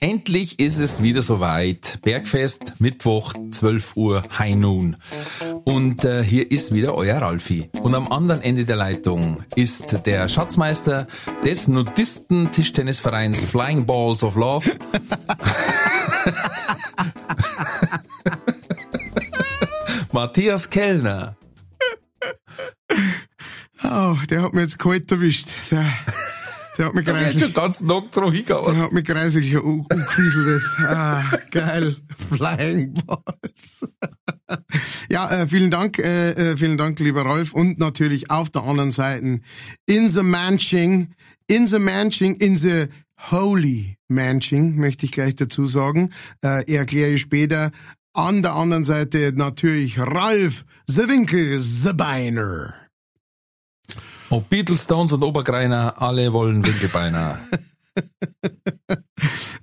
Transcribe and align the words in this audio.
Endlich 0.00 0.60
ist 0.60 0.78
es 0.78 1.02
wieder 1.02 1.22
soweit. 1.22 1.98
Bergfest, 2.02 2.80
Mittwoch, 2.80 3.34
12 3.50 3.96
Uhr, 3.96 4.22
High 4.38 4.54
Noon. 4.54 4.96
Und 5.64 6.04
äh, 6.04 6.22
hier 6.22 6.48
ist 6.52 6.72
wieder 6.72 6.94
euer 6.94 7.20
Ralfi. 7.20 7.68
Und 7.82 7.96
am 7.96 8.12
anderen 8.12 8.40
Ende 8.42 8.64
der 8.64 8.76
Leitung 8.76 9.42
ist 9.56 10.06
der 10.06 10.28
Schatzmeister 10.28 11.08
des 11.44 11.66
Nudisten-Tischtennisvereins 11.66 13.42
Flying 13.44 13.86
Balls 13.86 14.22
of 14.22 14.36
Love. 14.36 14.70
Matthias 20.12 20.70
Kellner. 20.70 21.36
Oh, 23.82 24.14
der 24.30 24.42
hat 24.42 24.54
mir 24.54 24.60
jetzt 24.60 24.78
kalt 24.78 25.10
erwischt. 25.10 25.48
Der, 25.72 25.84
der 26.78 26.86
hat 26.86 26.94
mich 26.94 27.06
ist 27.06 27.12
schon 27.12 27.52
greislich, 27.52 27.54
ganz 27.54 27.78
drauf 27.84 28.32
hingehauen. 28.32 28.74
der 28.74 28.84
hat 28.84 28.92
mich 28.92 29.04
greislich 29.04 29.56
umgefieselt 29.56 30.46
jetzt. 30.46 30.78
Ah, 30.78 31.24
geil. 31.50 31.96
Flying 32.16 32.94
Balls. 33.04 33.88
ja, 35.10 35.28
äh, 35.30 35.46
vielen 35.48 35.70
Dank, 35.70 35.98
äh, 35.98 36.30
äh, 36.30 36.56
vielen 36.56 36.78
Dank, 36.78 37.00
lieber 37.00 37.22
Rolf. 37.22 37.52
Und 37.52 37.78
natürlich 37.78 38.30
auf 38.30 38.50
der 38.50 38.62
anderen 38.62 38.92
Seite 38.92 39.40
in 39.86 40.08
the 40.08 40.22
Manching, 40.22 41.14
in 41.48 41.66
the 41.66 41.80
Manching, 41.80 42.36
in 42.36 42.56
the 42.56 42.86
Holy 43.30 43.96
Manching, 44.06 44.76
möchte 44.76 45.04
ich 45.04 45.12
gleich 45.12 45.34
dazu 45.34 45.66
sagen. 45.66 46.10
Äh, 46.42 46.72
erkläre 46.72 47.10
ich 47.10 47.22
später. 47.22 47.72
An 48.14 48.42
der 48.42 48.54
anderen 48.54 48.84
Seite 48.84 49.32
natürlich 49.34 49.98
Ralf 49.98 50.64
The 50.86 51.08
Winkel 51.08 51.60
The 51.60 51.92
Beiner. 51.92 52.87
Ob 54.30 54.48
Beatles, 54.50 54.84
Stones 54.84 55.12
und 55.12 55.22
Obergreiner, 55.22 56.00
alle 56.00 56.32
wollen 56.32 56.64
Winkelbeiner. 56.64 57.38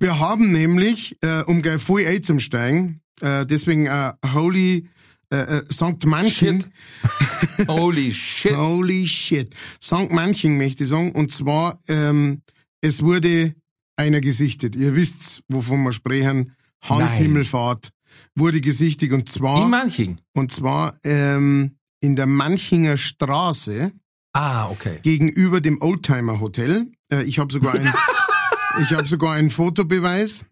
Wir 0.00 0.18
haben 0.18 0.50
nämlich, 0.52 1.16
äh, 1.22 1.42
um 1.42 1.62
gleich 1.62 1.80
voll 1.80 2.04
einzusteigen, 2.06 3.00
äh, 3.20 3.46
deswegen 3.46 3.86
äh, 3.86 4.12
Holy 4.34 4.88
äh, 5.30 5.36
äh, 5.36 5.62
St. 5.72 6.04
Manching. 6.06 6.60
Shit. 6.60 7.68
Holy 7.68 8.12
shit. 8.12 8.56
Holy 8.56 9.06
shit. 9.06 9.54
St. 9.82 10.10
Manching 10.10 10.56
möchte 10.58 10.82
ich 10.84 10.88
sagen. 10.88 11.12
Und 11.12 11.32
zwar, 11.32 11.80
ähm, 11.88 12.42
es 12.80 13.02
wurde 13.02 13.54
einer 13.96 14.20
gesichtet. 14.20 14.76
Ihr 14.76 14.94
wisst, 14.94 15.42
wovon 15.48 15.82
wir 15.84 15.92
sprechen. 15.92 16.54
Hans 16.82 17.12
Nein. 17.14 17.22
Himmelfahrt 17.22 17.90
wurde 18.36 18.60
gesichtigt. 18.60 19.12
Und 19.12 19.28
zwar, 19.28 19.64
In 19.64 19.70
Manching. 19.70 20.20
und 20.34 20.52
zwar 20.52 20.98
ähm, 21.02 21.76
in 22.00 22.14
der 22.14 22.26
Manchinger 22.26 22.96
Straße 22.96 23.92
Ah, 24.36 24.68
okay. 24.68 24.98
gegenüber 25.00 25.62
dem 25.62 25.80
Oldtimer 25.80 26.40
Hotel. 26.40 26.92
Äh, 27.10 27.22
ich 27.22 27.38
habe 27.38 27.50
sogar 27.50 27.74
ein, 27.74 27.90
ich 28.82 28.92
habe 28.92 29.08
sogar 29.08 29.32
einen 29.32 29.48
Fotobeweis. 29.48 30.44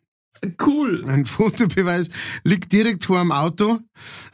Cool. 0.59 1.05
Ein 1.07 1.27
Fotobeweis 1.27 2.09
liegt 2.45 2.73
direkt 2.73 3.05
vor 3.05 3.19
dem 3.19 3.31
Auto. 3.31 3.79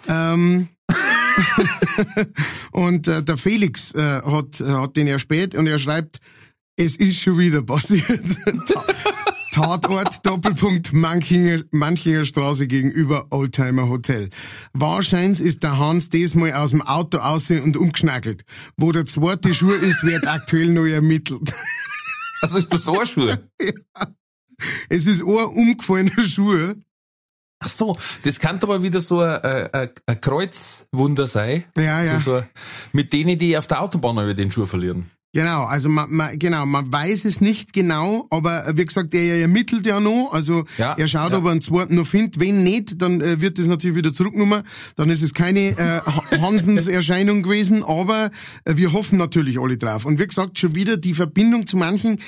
Ähm, 0.06 0.68
und 2.70 3.08
äh, 3.08 3.24
der 3.24 3.36
Felix 3.36 3.92
äh, 3.92 4.22
hat, 4.22 4.60
hat 4.60 4.96
den 4.96 5.08
erspäht 5.08 5.56
und 5.56 5.66
er 5.66 5.78
schreibt, 5.78 6.20
es 6.76 6.94
ist 6.94 7.20
schon 7.20 7.36
wieder 7.38 7.62
passiert. 7.62 8.06
Ta- 9.52 9.78
Tatort, 9.78 10.20
Doppelpunkt, 10.26 10.92
Manchinger, 10.92 11.62
Manchinger 11.70 12.24
Straße 12.24 12.66
gegenüber 12.66 13.26
Oldtimer 13.30 13.88
Hotel. 13.88 14.30
Wahrscheinlich 14.72 15.40
ist 15.40 15.62
der 15.62 15.78
Hans 15.78 16.08
diesmal 16.10 16.52
aus 16.52 16.70
dem 16.70 16.82
Auto 16.82 17.18
aus 17.18 17.50
und 17.50 17.76
umgeschnackelt. 17.76 18.44
Wo 18.76 18.92
der 18.92 19.06
zweite 19.06 19.52
Schuh 19.54 19.72
ist, 19.72 20.04
wird 20.04 20.26
aktuell 20.26 20.70
noch 20.70 20.86
ermittelt. 20.86 21.52
Also 22.42 22.56
ist 22.56 22.72
das 22.72 22.88
ein 22.88 23.04
Schuh? 23.06 23.30
Es 24.88 25.06
ist 25.06 25.20
ein 25.20 25.26
umgefallener 25.26 26.22
Schuh. 26.22 26.72
Ach 27.62 27.68
so, 27.68 27.94
das 28.22 28.38
kann 28.40 28.58
aber 28.62 28.82
wieder 28.82 29.00
so 29.02 29.20
ein, 29.20 29.42
ein, 29.44 29.90
ein 30.06 30.20
Kreuzwunder 30.22 31.26
sein. 31.26 31.64
Ja, 31.76 32.02
ja. 32.02 32.18
So, 32.18 32.38
so, 32.38 32.44
mit 32.92 33.12
denen, 33.12 33.38
die 33.38 33.58
auf 33.58 33.66
der 33.66 33.82
Autobahn 33.82 34.16
über 34.16 34.32
den 34.32 34.50
Schuh 34.50 34.64
verlieren. 34.64 35.10
Genau, 35.32 35.62
also 35.64 35.88
man, 35.88 36.10
man, 36.12 36.36
genau, 36.40 36.66
man 36.66 36.92
weiß 36.92 37.24
es 37.24 37.40
nicht 37.40 37.72
genau, 37.72 38.26
aber 38.30 38.64
wie 38.74 38.84
gesagt, 38.84 39.14
er 39.14 39.38
ermittelt 39.42 39.86
ja 39.86 40.00
noch, 40.00 40.30
also 40.32 40.64
Ja, 40.76 40.94
er 40.94 41.06
schaut, 41.06 41.30
ja. 41.30 41.38
ob 41.38 41.44
er 41.44 41.52
einen 41.52 41.60
zweiten 41.60 41.94
noch 41.94 42.06
findet. 42.06 42.40
Wenn 42.40 42.64
nicht, 42.64 43.00
dann 43.00 43.20
äh, 43.20 43.40
wird 43.40 43.58
das 43.60 43.66
natürlich 43.68 43.96
wieder 43.96 44.12
zurückgenommen. 44.12 44.62
Dann 44.96 45.08
ist 45.08 45.22
es 45.22 45.32
keine 45.32 45.60
äh, 45.70 45.76
Ha- 46.04 46.24
Hansens 46.40 46.88
Erscheinung 46.88 47.44
gewesen, 47.44 47.84
aber 47.84 48.30
äh, 48.64 48.74
wir 48.76 48.92
hoffen 48.92 49.18
natürlich 49.18 49.60
alle 49.60 49.78
drauf. 49.78 50.04
Und 50.04 50.18
wie 50.18 50.26
gesagt, 50.26 50.58
schon 50.58 50.74
wieder 50.74 50.96
die 50.96 51.14
Verbindung 51.14 51.64
zu 51.64 51.76
manchen. 51.76 52.18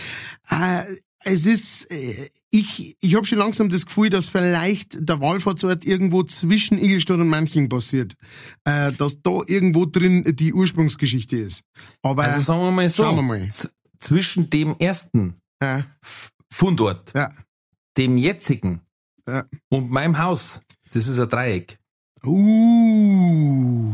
Äh, 0.49 0.83
es 1.25 1.47
ist, 1.47 1.91
äh, 1.91 2.31
ich, 2.51 2.97
ich 3.01 3.15
habe 3.15 3.27
schon 3.27 3.39
langsam 3.39 3.69
das 3.69 3.87
Gefühl, 3.87 4.11
dass 4.11 4.27
vielleicht 4.27 4.97
der 5.09 5.21
Wallfahrtsort 5.21 5.85
irgendwo 5.85 6.23
zwischen 6.23 6.79
Ingolstadt 6.79 7.19
und 7.19 7.29
Manching 7.29 7.69
passiert. 7.69 8.15
Äh, 8.65 8.93
dass 8.93 9.23
da 9.23 9.41
irgendwo 9.47 9.87
drin 9.87 10.25
die 10.37 10.53
Ursprungsgeschichte 10.53 11.37
ist. 11.37 11.63
Aber 12.03 12.25
Also 12.25 12.41
sagen 12.41 12.61
wir 12.63 12.71
mal 12.71 12.89
so, 12.89 13.05
wir 13.05 13.23
mal. 13.23 13.49
zwischen 14.01 14.51
dem 14.51 14.77
ersten 14.79 15.35
äh, 15.61 15.83
Fundort, 16.51 17.13
ja. 17.15 17.31
dem 17.97 18.17
jetzigen 18.19 18.83
Ja. 19.29 19.45
und 19.71 19.91
meinem 19.91 20.19
Haus, 20.19 20.61
das 20.93 21.09
ist 21.09 21.19
ein 21.19 21.29
Dreieck. 21.29 21.79
Uh. 22.25 23.93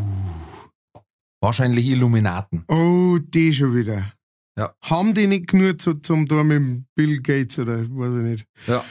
Wahrscheinlich 1.41 1.87
Illuminaten. 1.87 2.65
Oh, 2.69 3.19
die 3.21 3.55
schon 3.55 3.75
wieder. 3.75 4.05
Ja. 4.59 4.75
Haben 4.83 5.15
die 5.15 5.27
nicht 5.29 5.47
genug 5.47 5.81
zu, 5.81 5.95
zum 5.95 6.27
da 6.27 6.43
mit 6.43 6.85
Bill 6.95 7.21
Gates 7.23 7.59
oder 7.61 7.79
weiß 7.79 8.19
ich 8.19 8.25
nicht, 8.25 8.47
Ja. 8.67 8.85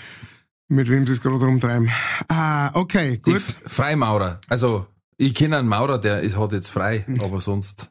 mit 0.70 0.90
wem 0.90 1.06
das 1.06 1.22
gerade 1.22 1.44
rumtreiben. 1.46 1.90
Ah, 2.30 2.72
okay, 2.74 3.18
Die 3.18 3.22
gut. 3.34 3.36
F- 3.38 3.62
Freimaurer. 3.66 4.40
Also, 4.48 4.88
ich 5.18 5.36
kenne 5.36 5.58
einen 5.58 5.68
Maurer, 5.68 6.00
der 6.00 6.22
ist, 6.22 6.38
hat 6.38 6.54
jetzt 6.54 6.70
frei, 6.70 7.06
aber 7.20 7.42
sonst 7.42 7.90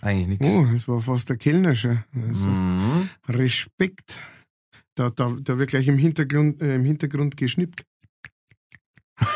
eigentlich 0.00 0.28
nichts. 0.40 0.48
Oh, 0.48 0.66
das 0.72 0.88
war 0.88 1.00
fast 1.00 1.28
der 1.28 1.36
Kellner 1.36 1.74
schon. 1.74 2.02
Also, 2.14 2.48
Mhm. 2.48 3.08
Respekt. 3.28 4.16
Da, 4.94 5.10
da, 5.10 5.36
da 5.40 5.58
wird 5.58 5.70
gleich 5.70 5.88
im 5.88 5.98
Hintergrund, 5.98 6.62
äh, 6.62 6.76
im 6.76 6.84
Hintergrund 6.84 7.36
geschnippt. 7.36 7.84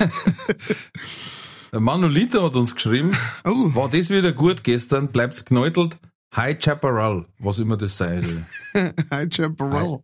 Manolita 1.72 2.42
hat 2.42 2.54
uns 2.54 2.74
geschrieben, 2.74 3.16
Oh, 3.44 3.74
war 3.74 3.88
das 3.88 4.10
wieder 4.10 4.32
gut 4.32 4.64
gestern, 4.64 5.08
bleibt's 5.08 5.44
knäutelt. 5.44 5.98
Hi 6.34 6.56
Chaparral, 6.58 7.26
was 7.38 7.58
immer 7.58 7.76
das 7.76 7.96
sein 7.96 8.22
soll. 8.22 8.92
hi 9.10 9.28
Chaparral. 9.30 10.00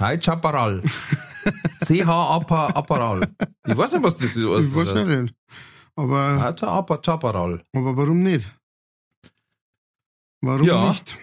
Hi 0.00 0.18
Chaparral. 0.20 0.82
CH 1.84 2.08
Apa 2.08 2.68
Apparal. 2.68 3.20
Ich 3.66 3.76
weiß 3.76 3.92
nicht, 3.94 4.02
was 4.02 4.16
das 4.16 4.36
ist. 4.36 4.46
Was 4.48 4.64
Ich 4.64 4.74
weiß 4.74 4.94
das 4.94 5.06
nicht. 5.06 5.34
Aber, 5.96 6.40
Hi 6.40 6.52
Apa 6.66 7.00
Chaparral. 7.04 7.62
aber 7.74 7.96
warum 7.96 8.22
nicht? 8.22 8.50
Warum 10.40 10.66
Ja. 10.66 10.88
nicht? 10.88 11.18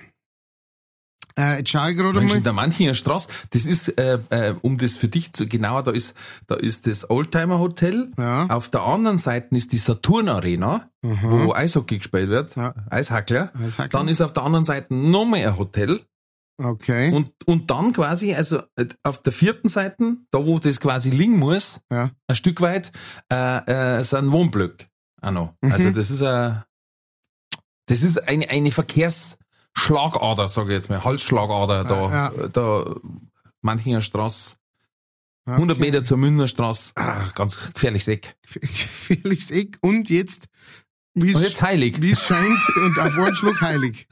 Äh, 1.38 1.58
jetzt 1.60 1.70
schau 1.70 1.88
ich 1.88 1.98
gerade 1.98 2.22
mal. 2.22 2.42
der 2.42 2.54
Manchinger 2.54 2.94
Straße, 2.94 3.28
das 3.50 3.66
ist, 3.66 3.90
äh, 3.98 4.20
äh, 4.30 4.56
um 4.62 4.78
das 4.78 4.96
für 4.96 5.08
dich 5.08 5.34
zu, 5.34 5.48
genauer, 5.48 5.84
da 5.84 5.92
ist, 5.92 6.16
da 6.48 6.56
ist 6.56 6.88
das 6.88 7.10
Oldtimer 7.10 7.60
Hotel. 7.60 8.12
Ja. 8.18 8.48
Auf 8.48 8.70
der 8.70 8.84
anderen 8.84 9.18
Seite 9.18 9.56
ist 9.56 9.74
die 9.74 9.78
Saturn 9.78 10.30
Arena, 10.30 10.90
wo 11.02 11.54
Eishockey 11.54 11.98
gespielt 11.98 12.30
wird. 12.30 12.56
Ja. 12.56 12.74
Eishackler. 12.90 13.52
Eishackler. 13.54 14.00
Dann 14.00 14.08
ist 14.08 14.22
auf 14.22 14.34
der 14.34 14.44
anderen 14.44 14.66
Seite 14.66 14.94
nochmal 14.94 15.46
ein 15.46 15.58
Hotel. 15.58 16.02
Okay. 16.58 17.12
Und, 17.12 17.32
und 17.46 17.70
dann 17.70 17.92
quasi, 17.92 18.34
also 18.34 18.62
äh, 18.78 18.86
auf 19.04 19.22
der 19.22 19.34
vierten 19.34 19.68
Seite, 19.68 20.16
da 20.32 20.46
wo 20.46 20.58
das 20.58 20.80
quasi 20.80 21.10
liegen 21.10 21.38
muss, 21.38 21.82
ja. 21.92 22.12
ein 22.28 22.36
Stück 22.36 22.62
weit, 22.62 22.94
äh, 23.30 23.98
äh, 24.00 24.04
sind 24.04 24.32
Wohnblöcke 24.32 24.86
auch 25.26 25.32
noch. 25.32 25.54
Mhm. 25.62 25.72
Also 25.72 25.92
das 25.92 26.10
ist 26.12 26.22
ein, 26.22 26.64
das 27.88 28.04
ist 28.04 28.28
eine, 28.28 28.50
eine 28.50 28.72
Verkehrsschlagader, 29.76 30.50
sage 30.50 30.70
ich 30.70 30.74
jetzt 30.76 30.90
mal, 30.90 31.04
Halsschlagader 31.04 31.84
da, 31.84 32.10
Ja. 32.12 32.48
da 32.48 32.96
Manchinger 33.62 34.02
Straße, 34.02 34.56
okay. 35.46 35.56
100 35.56 35.80
Meter 35.80 36.04
zur 36.04 36.18
Münchner 36.18 36.48
Straße, 36.48 36.94
ah, 36.96 37.28
ganz 37.36 37.74
gefährliches 37.74 38.08
Eck. 38.08 38.36
Felix 38.46 39.52
Eck 39.52 39.78
und 39.82 40.10
jetzt, 40.10 40.46
wie 41.14 41.32
es 41.32 41.62
heilig. 41.62 42.02
wie 42.02 42.12
es 42.12 42.22
scheint, 42.24 42.60
und 42.84 43.00
auf 43.00 43.18
einen 43.18 43.36
Schluck 43.36 43.62
heilig. 43.62 44.08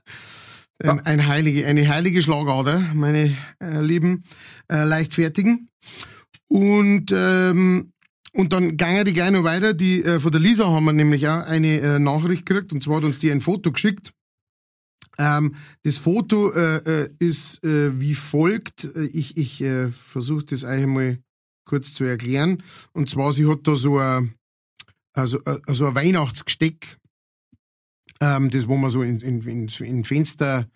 ein, 0.83 0.99
ein 1.05 1.27
heilige, 1.27 1.65
eine 1.67 1.87
heilige 1.87 2.21
Schlagader, 2.21 2.79
meine 2.93 3.35
äh, 3.61 3.79
lieben 3.81 4.23
äh, 4.71 4.83
Leichtfertigen. 4.83 5.69
Und 6.47 7.11
ähm, 7.13 7.89
und 8.35 8.51
dann 8.51 8.77
gingen 8.77 9.05
die 9.05 9.13
gleich 9.13 9.29
noch 9.29 9.43
weiter. 9.43 9.73
Die 9.75 10.03
äh, 10.03 10.19
von 10.19 10.31
der 10.31 10.41
Lisa 10.41 10.65
haben 10.67 10.85
wir 10.85 10.93
nämlich 10.93 11.27
auch 11.27 11.45
eine 11.45 11.79
äh, 11.79 11.99
Nachricht 11.99 12.45
gekriegt 12.47 12.73
und 12.73 12.81
zwar 12.81 12.97
hat 12.97 13.03
uns 13.03 13.19
die 13.19 13.31
ein 13.31 13.41
Foto 13.41 13.71
geschickt. 13.71 14.11
Ähm, 15.17 15.55
das 15.83 15.97
Foto 15.97 16.51
äh, 16.51 16.77
äh, 17.03 17.09
ist 17.19 17.63
äh, 17.63 17.99
wie 17.99 18.15
folgt. 18.15 18.85
Äh, 18.95 19.05
ich 19.13 19.37
ich 19.37 19.61
äh, 19.61 19.89
versuche 19.89 20.45
das 20.45 20.63
eigentlich 20.63 20.87
mal 20.87 21.17
kurz 21.65 21.93
zu 21.93 22.03
erklären. 22.03 22.61
Und 22.93 23.09
zwar, 23.09 23.31
sie 23.31 23.47
hat 23.47 23.67
da 23.67 23.75
so 23.75 23.97
ein, 23.97 24.33
also, 25.13 25.39
also 25.43 25.87
ein 25.87 25.95
Weihnachtsgesteck, 25.95 26.97
ähm, 28.19 28.49
das 28.49 28.67
wo 28.67 28.77
man 28.77 28.89
so 28.89 29.01
in, 29.01 29.19
in, 29.19 29.41
in, 29.41 29.67
in 29.67 30.03
Fenster, 30.03 30.67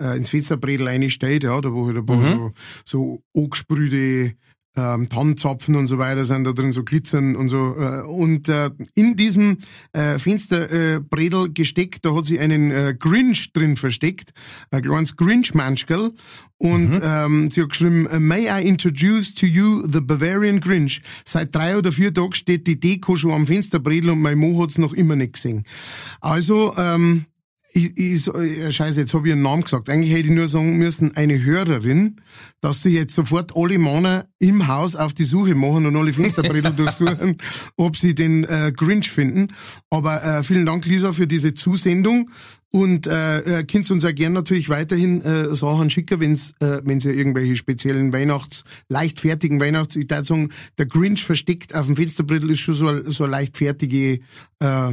äh, 0.00 0.16
ins 0.16 0.30
Fensterbredel 0.30 0.88
einstellt, 0.88 1.44
ja, 1.44 1.60
da 1.60 1.72
wo 1.72 1.86
halt 1.86 1.96
ein 1.96 2.06
paar 2.06 2.16
mhm. 2.16 2.52
so, 2.84 3.20
so 3.34 3.42
angesprühte 3.42 4.36
ähm, 4.76 5.08
Tannenzapfen 5.08 5.74
und 5.74 5.86
so 5.86 5.98
weiter 5.98 6.24
sind 6.24 6.44
da 6.44 6.52
drin, 6.52 6.72
so 6.72 6.84
glitzern 6.84 7.36
und 7.36 7.48
so. 7.48 7.76
Äh, 7.76 8.02
und 8.02 8.48
äh, 8.48 8.70
in 8.94 9.16
diesem 9.16 9.58
äh, 9.92 10.18
Fensterbredel 10.18 11.46
äh, 11.46 11.50
gesteckt, 11.50 12.04
da 12.04 12.14
hat 12.14 12.26
sie 12.26 12.38
einen 12.38 12.70
äh, 12.70 12.94
Grinch 12.98 13.52
drin 13.52 13.76
versteckt, 13.76 14.32
ein 14.70 14.82
kleines 14.82 15.16
Grinch-Manschkel. 15.16 16.12
Und 16.58 16.90
mhm. 16.90 17.00
ähm, 17.02 17.50
sie 17.50 17.62
hat 17.62 17.70
geschrieben, 17.70 18.08
May 18.18 18.48
I 18.48 18.66
introduce 18.66 19.34
to 19.34 19.46
you 19.46 19.86
the 19.86 20.00
Bavarian 20.00 20.60
Grinch? 20.60 21.02
Seit 21.24 21.54
drei 21.54 21.76
oder 21.76 21.92
vier 21.92 22.14
Tagen 22.14 22.32
steht 22.32 22.66
die 22.66 22.80
Deko 22.80 23.16
schon 23.16 23.32
am 23.32 23.46
Fensterbredel 23.46 24.10
und 24.10 24.20
mein 24.20 24.38
Mo 24.38 24.62
hat's 24.62 24.78
noch 24.78 24.94
immer 24.94 25.16
nicht 25.16 25.34
gesehen. 25.34 25.64
Also, 26.20 26.74
ähm, 26.78 27.26
ich, 27.76 27.98
ich, 27.98 28.26
äh, 28.28 28.72
scheiße, 28.72 29.00
jetzt 29.00 29.12
habe 29.12 29.28
ich 29.28 29.34
einen 29.34 29.42
Namen 29.42 29.62
gesagt. 29.62 29.90
Eigentlich 29.90 30.10
hätte 30.10 30.28
ich 30.28 30.30
nur 30.30 30.48
sagen 30.48 30.78
müssen, 30.78 31.14
eine 31.14 31.44
Hörerin, 31.44 32.16
dass 32.62 32.82
sie 32.82 32.90
jetzt 32.90 33.14
sofort 33.14 33.54
alle 33.54 33.78
Männer 33.78 34.26
im 34.38 34.66
Haus 34.66 34.96
auf 34.96 35.12
die 35.12 35.24
Suche 35.24 35.54
machen 35.54 35.84
und 35.84 35.94
alle 35.94 36.12
Fensterbrettel 36.14 36.72
durchsuchen, 36.76 37.36
ob 37.76 37.96
sie 37.96 38.14
den 38.14 38.44
äh, 38.44 38.72
Grinch 38.74 39.10
finden. 39.10 39.48
Aber 39.90 40.24
äh, 40.24 40.42
vielen 40.42 40.64
Dank, 40.64 40.86
Lisa, 40.86 41.12
für 41.12 41.26
diese 41.26 41.52
Zusendung. 41.52 42.30
Und 42.70 43.06
äh, 43.06 43.60
äh, 43.60 43.64
könnt 43.64 43.90
uns 43.90 44.02
ja 44.02 44.12
gern 44.12 44.32
natürlich 44.32 44.70
weiterhin 44.70 45.20
äh, 45.22 45.54
Sachen 45.54 45.90
schicken, 45.90 46.20
wenn's, 46.20 46.54
äh, 46.60 46.80
wenn 46.84 46.98
ihr 46.98 47.14
irgendwelche 47.14 47.56
speziellen 47.56 48.12
Weihnachts-, 48.12 48.64
leichtfertigen 48.88 49.60
Weihnachts-, 49.60 49.96
ich 49.96 50.10
würde 50.10 50.24
sagen, 50.24 50.50
der 50.78 50.86
Grinch 50.86 51.24
versteckt 51.24 51.74
auf 51.74 51.86
dem 51.86 51.96
Fensterbrettel 51.96 52.50
ist 52.50 52.60
schon 52.60 52.74
so, 52.74 53.10
so 53.10 53.24
eine 53.24 53.30
leichtfertige 53.32 54.20
äh, 54.60 54.92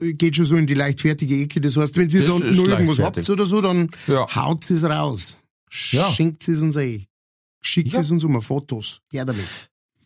geht 0.00 0.36
schon 0.36 0.44
so 0.44 0.56
in 0.56 0.66
die 0.66 0.74
leichtfertige 0.74 1.42
Ecke. 1.42 1.60
Das 1.60 1.76
heißt, 1.76 1.96
wenn 1.96 2.08
ihr 2.08 2.24
da 2.24 2.38
nur 2.38 2.68
irgendwas 2.68 3.00
habt 3.00 3.28
oder 3.30 3.46
so, 3.46 3.60
dann 3.60 3.90
ja. 4.06 4.26
haut 4.34 4.70
es 4.70 4.84
raus. 4.84 5.38
Ja. 5.90 6.12
Schenkt 6.12 6.46
es 6.46 6.60
uns 6.60 6.76
eh. 6.76 7.04
Schickt 7.60 7.92
ja. 7.92 8.00
es 8.00 8.10
uns 8.10 8.24
um 8.24 8.40
Fotos. 8.42 9.00
Ja, 9.10 9.24
damit. 9.24 9.46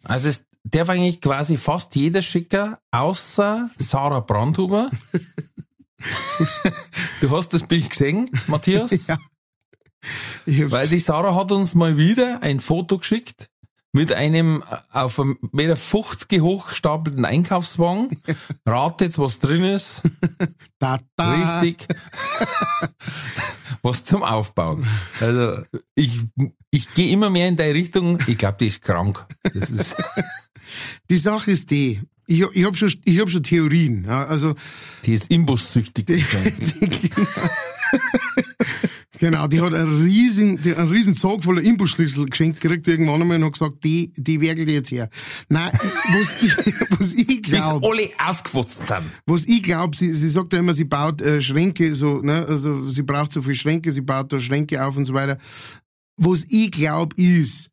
Also 0.05 0.29
es 0.29 0.45
darf 0.65 0.89
eigentlich 0.89 1.21
quasi 1.21 1.57
fast 1.57 1.97
jeder 1.97 2.23
schicken, 2.23 2.77
außer 2.93 3.71
Sarah 3.79 4.21
Brandhuber. 4.21 4.91
du 7.21 7.31
hast 7.31 7.53
das 7.53 7.67
Bild 7.67 7.91
gesehen, 7.91 8.27
Matthias? 8.47 9.09
Ja. 10.47 10.71
Weil 10.71 10.87
die 10.87 11.01
Sarah 11.01 11.35
hat 11.35 11.51
uns 11.51 11.75
mal 11.75 11.97
wieder 11.97 12.41
ein 12.41 12.61
Foto 12.61 12.99
geschickt 12.99 13.51
mit 13.93 14.12
einem 14.12 14.62
äh, 14.70 14.76
auf 14.93 15.19
einem 15.19 15.38
Meter 15.52 15.76
50 15.76 16.40
hochgestapelten 16.40 17.25
Einkaufswagen. 17.25 18.11
Rat 18.67 19.00
jetzt, 19.00 19.19
was 19.19 19.38
drin 19.38 19.64
ist. 19.64 20.02
da, 20.79 20.99
da. 21.17 21.61
Richtig. 21.61 21.87
was 23.82 24.05
zum 24.05 24.23
Aufbauen. 24.23 24.87
Also 25.20 25.62
ich, 25.94 26.20
ich 26.70 26.93
gehe 26.94 27.11
immer 27.11 27.31
mehr 27.31 27.49
in 27.49 27.56
die 27.56 27.62
Richtung, 27.62 28.19
ich 28.26 28.38
glaube, 28.38 28.58
die 28.61 28.67
ist 28.67 28.82
krank. 28.82 29.25
Das 29.55 29.70
ist 29.70 29.96
die 31.11 31.17
Sache 31.17 31.50
ist 31.50 31.70
die, 31.70 32.00
ich, 32.26 32.43
ich 32.52 32.64
habe 32.64 32.76
schon, 32.76 32.93
ich 33.05 33.20
hab 33.20 33.31
schon 33.31 33.43
Theorien. 33.43 34.05
Ja, 34.05 34.26
also, 34.26 34.55
die 35.05 35.14
ist 35.14 35.31
imbussüchtig. 35.31 36.06
Die, 36.06 36.17
die, 36.17 37.11
genau. 39.19 39.46
Die 39.46 39.61
hat 39.61 39.75
einen 39.75 40.02
riesen, 40.02 40.61
die, 40.61 40.75
einen 40.75 40.88
riesen 40.88 41.14
Sarg 41.14 41.43
voller 41.43 41.62
Imbusschlüssel 41.62 42.26
geschenkt 42.26 42.61
gekriegt 42.61 42.88
irgendwann 42.88 43.23
einmal 43.23 43.37
und 43.38 43.44
hat 43.44 43.52
gesagt, 43.52 43.85
die, 43.85 44.12
die 44.17 44.40
werkelt 44.40 44.69
jetzt 44.69 44.90
her. 44.90 45.08
Nein, 45.49 45.73
was 46.12 46.37
ich, 46.40 46.56
was 46.99 47.14
ich 47.14 47.43
glaube. 47.43 47.81
Bis 47.81 47.90
alle 47.90 48.29
ausgefutzt 48.29 48.87
sind. 48.87 49.02
Was 49.26 49.44
ich 49.46 49.62
glaube, 49.62 49.96
sie, 49.96 50.12
sie 50.12 50.29
sagt 50.29 50.52
ja 50.52 50.61
immer, 50.61 50.73
sie 50.73 50.85
baut 50.85 51.20
äh, 51.20 51.40
Schränke, 51.40 51.94
so, 51.94 52.20
ne, 52.20 52.46
also 52.49 52.88
sie 52.88 53.02
braucht 53.02 53.32
so 53.32 53.43
viel 53.43 53.55
Schränke, 53.55 53.93
sie 53.93 54.02
baut 54.02 54.32
da 54.32 54.40
Schränke 54.40 54.85
auf 54.85 54.96
und 54.96 55.05
so 55.05 55.14
weiter. 55.14 55.38
Was 56.17 56.44
ich 56.49 56.70
glaube 56.73 57.14
ist, 57.17 57.70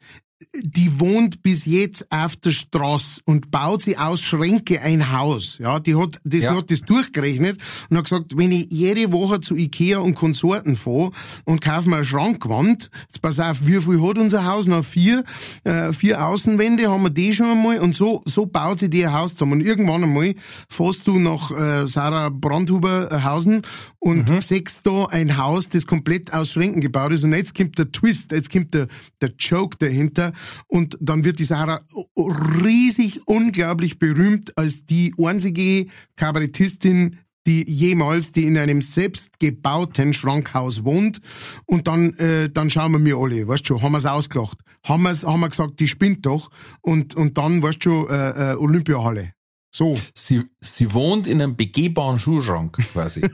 die 0.54 1.00
wohnt 1.00 1.44
bis 1.44 1.66
jetzt 1.66 2.12
auf 2.12 2.36
der 2.36 2.52
Straße 2.52 3.22
und 3.26 3.52
baut 3.52 3.82
sie 3.82 3.98
aus 3.98 4.22
Schränke 4.22 4.82
ein 4.82 5.14
Haus. 5.14 5.58
Ja, 5.60 5.80
die 5.80 5.96
hat 5.96 6.20
das, 6.24 6.44
ja. 6.44 6.56
hat 6.56 6.72
das 6.72 6.82
durchgerechnet 6.82 7.58
und 7.90 7.98
hat 7.98 8.04
gesagt, 8.04 8.38
wenn 8.38 8.52
ich 8.52 8.68
jede 8.70 9.12
Woche 9.14 9.40
zu 9.40 9.56
Ikea 9.56 10.00
und 10.00 10.16
Konsorten 10.16 10.76
fahre 10.76 11.12
und 11.46 11.62
kaufe 11.62 11.90
mir 11.90 11.98
eine 11.98 12.06
Schrankwand, 12.06 12.90
jetzt 13.04 13.22
pass 13.22 13.40
auf, 13.40 13.66
wie 13.66 13.80
viel 13.80 14.02
hat 14.02 14.18
unser 14.18 14.46
Haus? 14.46 14.68
Noch 14.68 14.84
vier, 14.84 15.24
äh, 15.64 15.94
vier 15.94 16.26
Außenwände 16.26 16.90
haben 16.92 17.04
wir 17.04 17.10
die 17.12 17.34
schon 17.34 17.48
einmal 17.48 17.80
und 17.80 17.96
so, 17.96 18.22
so 18.26 18.46
baut 18.46 18.80
sie 18.80 18.90
ein 19.06 19.14
Haus 19.14 19.34
zusammen. 19.34 19.54
Und 19.54 19.62
irgendwann 19.62 20.04
einmal 20.04 20.36
fährst 20.68 21.08
du 21.08 21.18
nach 21.18 21.52
äh, 21.52 21.88
Sarah 21.88 22.30
Brandhuberhausen 22.30 23.62
und 24.00 24.30
mhm. 24.30 24.42
siehst 24.42 24.86
da 24.86 25.06
ein 25.06 25.38
Haus, 25.38 25.70
das 25.70 25.88
komplett 25.88 26.34
aus 26.34 26.52
Schränken 26.52 26.82
gebaut 26.82 27.14
ist 27.14 27.24
und 27.24 27.34
jetzt 27.34 27.56
kommt 27.56 27.78
der 27.78 27.92
Twist, 27.92 28.32
jetzt 28.34 28.52
kommt 28.52 28.74
der, 28.74 28.88
der 29.22 29.32
Joke 29.40 29.78
dahinter 29.80 30.25
und 30.68 30.98
dann 31.00 31.24
wird 31.24 31.40
die 31.40 31.46
Sarah 31.46 31.82
riesig, 32.18 33.22
unglaublich 33.26 34.00
berühmt 34.00 34.58
als 34.58 34.86
die 34.86 35.14
einzige 35.18 35.88
Kabarettistin, 36.16 37.18
die 37.48 37.70
jemals, 37.70 38.32
die 38.32 38.46
in 38.46 38.58
einem 38.58 38.82
selbstgebauten 38.82 40.14
Schrankhaus 40.14 40.84
wohnt. 40.84 41.20
Und 41.66 41.88
dann, 41.88 42.14
äh, 42.14 42.50
dann 42.50 42.70
schauen 42.70 42.92
wir 42.92 43.00
mir 43.00 43.18
alle, 43.18 43.48
weißt 43.48 43.64
du 43.64 43.76
schon, 43.76 43.82
haben 43.84 43.92
wir's 43.94 44.06
ausgelacht. 44.06 44.58
Haben 44.84 45.04
wir's, 45.04 45.24
haben 45.24 45.42
wir 45.42 45.50
gesagt, 45.50 45.80
die 45.80 45.88
spinnt 45.88 46.26
doch. 46.26 46.50
Und, 46.82 47.16
und 47.16 47.38
dann, 47.38 47.62
weißt 47.62 47.86
du 47.86 47.90
schon, 47.90 48.10
äh, 48.10 48.54
äh, 48.54 48.56
Olympiahalle. 48.56 49.34
So. 49.72 50.00
Sie, 50.16 50.44
sie 50.62 50.94
wohnt 50.94 51.28
in 51.28 51.42
einem 51.42 51.56
begehbaren 51.56 52.18
Schuhschrank, 52.18 52.78
quasi. 52.94 53.22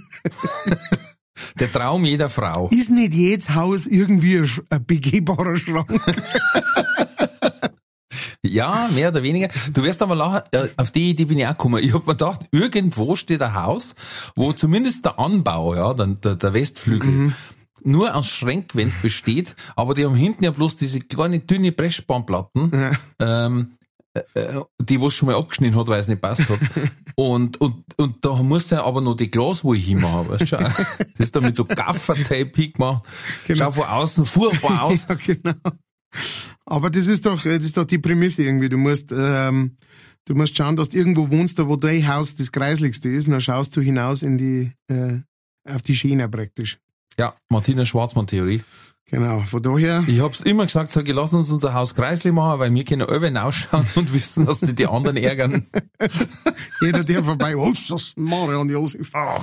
Der 1.59 1.71
Traum 1.71 2.05
jeder 2.05 2.29
Frau. 2.29 2.69
Ist 2.69 2.91
nicht 2.91 3.13
jedes 3.13 3.51
Haus 3.55 3.87
irgendwie 3.87 4.37
ein, 4.37 4.49
ein 4.69 4.85
begehbarer 4.85 5.57
Schrank? 5.57 5.89
Ja, 8.43 8.89
mehr 8.93 9.09
oder 9.09 9.21
weniger. 9.23 9.49
Du 9.71 9.83
wirst 9.83 10.01
aber 10.01 10.15
lachen, 10.15 10.41
auf 10.75 10.91
die 10.91 11.11
Idee 11.11 11.25
bin 11.25 11.37
ich 11.37 11.45
auch 11.45 11.51
gekommen. 11.51 11.83
Ich 11.83 11.93
hab 11.93 12.07
mir 12.07 12.13
gedacht, 12.13 12.41
irgendwo 12.51 13.15
steht 13.15 13.41
ein 13.41 13.53
Haus, 13.53 13.95
wo 14.35 14.51
zumindest 14.51 15.05
der 15.05 15.19
Anbau, 15.19 15.75
ja, 15.75 15.93
der, 15.93 16.07
der, 16.07 16.35
der 16.35 16.53
Westflügel, 16.53 17.11
mhm. 17.11 17.33
nur 17.83 18.13
aus 18.15 18.27
Schrankwänden 18.27 18.97
besteht, 19.01 19.55
aber 19.75 19.93
die 19.93 20.05
haben 20.05 20.15
hinten 20.15 20.43
ja 20.43 20.51
bloß 20.51 20.75
diese 20.75 21.01
kleine 21.01 21.39
dünne 21.39 21.71
Pressspanplatten, 21.71 22.71
ja. 22.73 23.45
ähm, 23.45 23.59
äh, 23.59 23.73
äh, 23.73 23.80
die 24.81 24.99
was 24.99 25.13
schon 25.13 25.27
mal 25.27 25.35
abgeschnitten 25.35 25.77
hat, 25.77 25.87
weil 25.87 25.99
es 25.99 26.07
nicht 26.07 26.21
passt 26.21 26.49
hat. 26.49 26.59
und, 27.15 27.59
und, 27.61 27.83
und 27.97 28.25
da 28.25 28.33
muss 28.43 28.71
er 28.71 28.83
aber 28.83 28.99
noch 28.99 29.15
die 29.15 29.29
Glaswolle 29.29 29.79
hinmachen, 29.79 30.29
weißt 30.29 30.51
du? 30.51 30.57
Das 30.57 30.75
ist 31.17 31.35
dann 31.35 31.43
mit 31.43 31.55
so 31.55 31.63
Gaffertape 31.63 32.51
hingemacht. 32.53 33.05
Genau. 33.47 33.57
Schau 33.57 33.71
von 33.71 33.83
außen 33.83 34.25
furchtbar 34.25 34.83
aus. 34.83 35.07
ja, 35.07 35.15
genau. 35.15 35.53
Aber 36.65 36.89
das 36.89 37.07
ist 37.07 37.25
doch, 37.25 37.41
das 37.43 37.63
ist 37.63 37.77
doch 37.77 37.85
die 37.85 37.99
Prämisse 37.99 38.43
irgendwie. 38.43 38.69
Du 38.69 38.77
musst, 38.77 39.13
ähm, 39.13 39.77
du 40.25 40.35
musst 40.35 40.57
schauen, 40.57 40.75
dass 40.75 40.89
du 40.89 40.97
irgendwo 40.97 41.29
wohnst, 41.29 41.57
da 41.57 41.67
wo 41.67 41.77
dein 41.77 42.07
Haus 42.07 42.35
das 42.35 42.51
kreisligste 42.51 43.07
ist, 43.07 43.27
und 43.27 43.31
dann 43.31 43.41
schaust 43.41 43.75
du 43.77 43.81
hinaus 43.81 44.23
in 44.23 44.37
die, 44.37 44.71
äh, 44.87 45.19
auf 45.69 45.81
die 45.81 45.95
Schiene 45.95 46.27
praktisch. 46.27 46.79
Ja, 47.17 47.35
Martina 47.49 47.85
Schwarzmann-Theorie. 47.85 48.61
Genau, 49.11 49.39
von 49.39 49.61
daher. 49.61 50.05
Ich 50.07 50.21
hab's 50.21 50.39
immer 50.39 50.65
gesagt, 50.65 50.89
sag 50.89 51.07
ich, 51.07 51.13
lass 51.13 51.33
uns 51.33 51.51
unser 51.51 51.73
Haus 51.73 51.93
kreislich 51.95 52.33
machen, 52.33 52.59
weil 52.59 52.73
wir 52.73 52.85
können 52.85 53.01
alle 53.01 53.25
hinausschauen 53.25 53.85
und 53.95 54.13
wissen, 54.13 54.45
dass 54.45 54.61
sie 54.61 54.73
die 54.73 54.87
anderen 54.87 55.17
ärgern. 55.17 55.67
Jeder, 56.81 57.03
der 57.03 57.21
vorbei, 57.21 57.57
oh, 57.57 57.73
das 57.89 58.13
Marian 58.15 58.69
Josef. 58.69 59.11
Oh. 59.13 59.41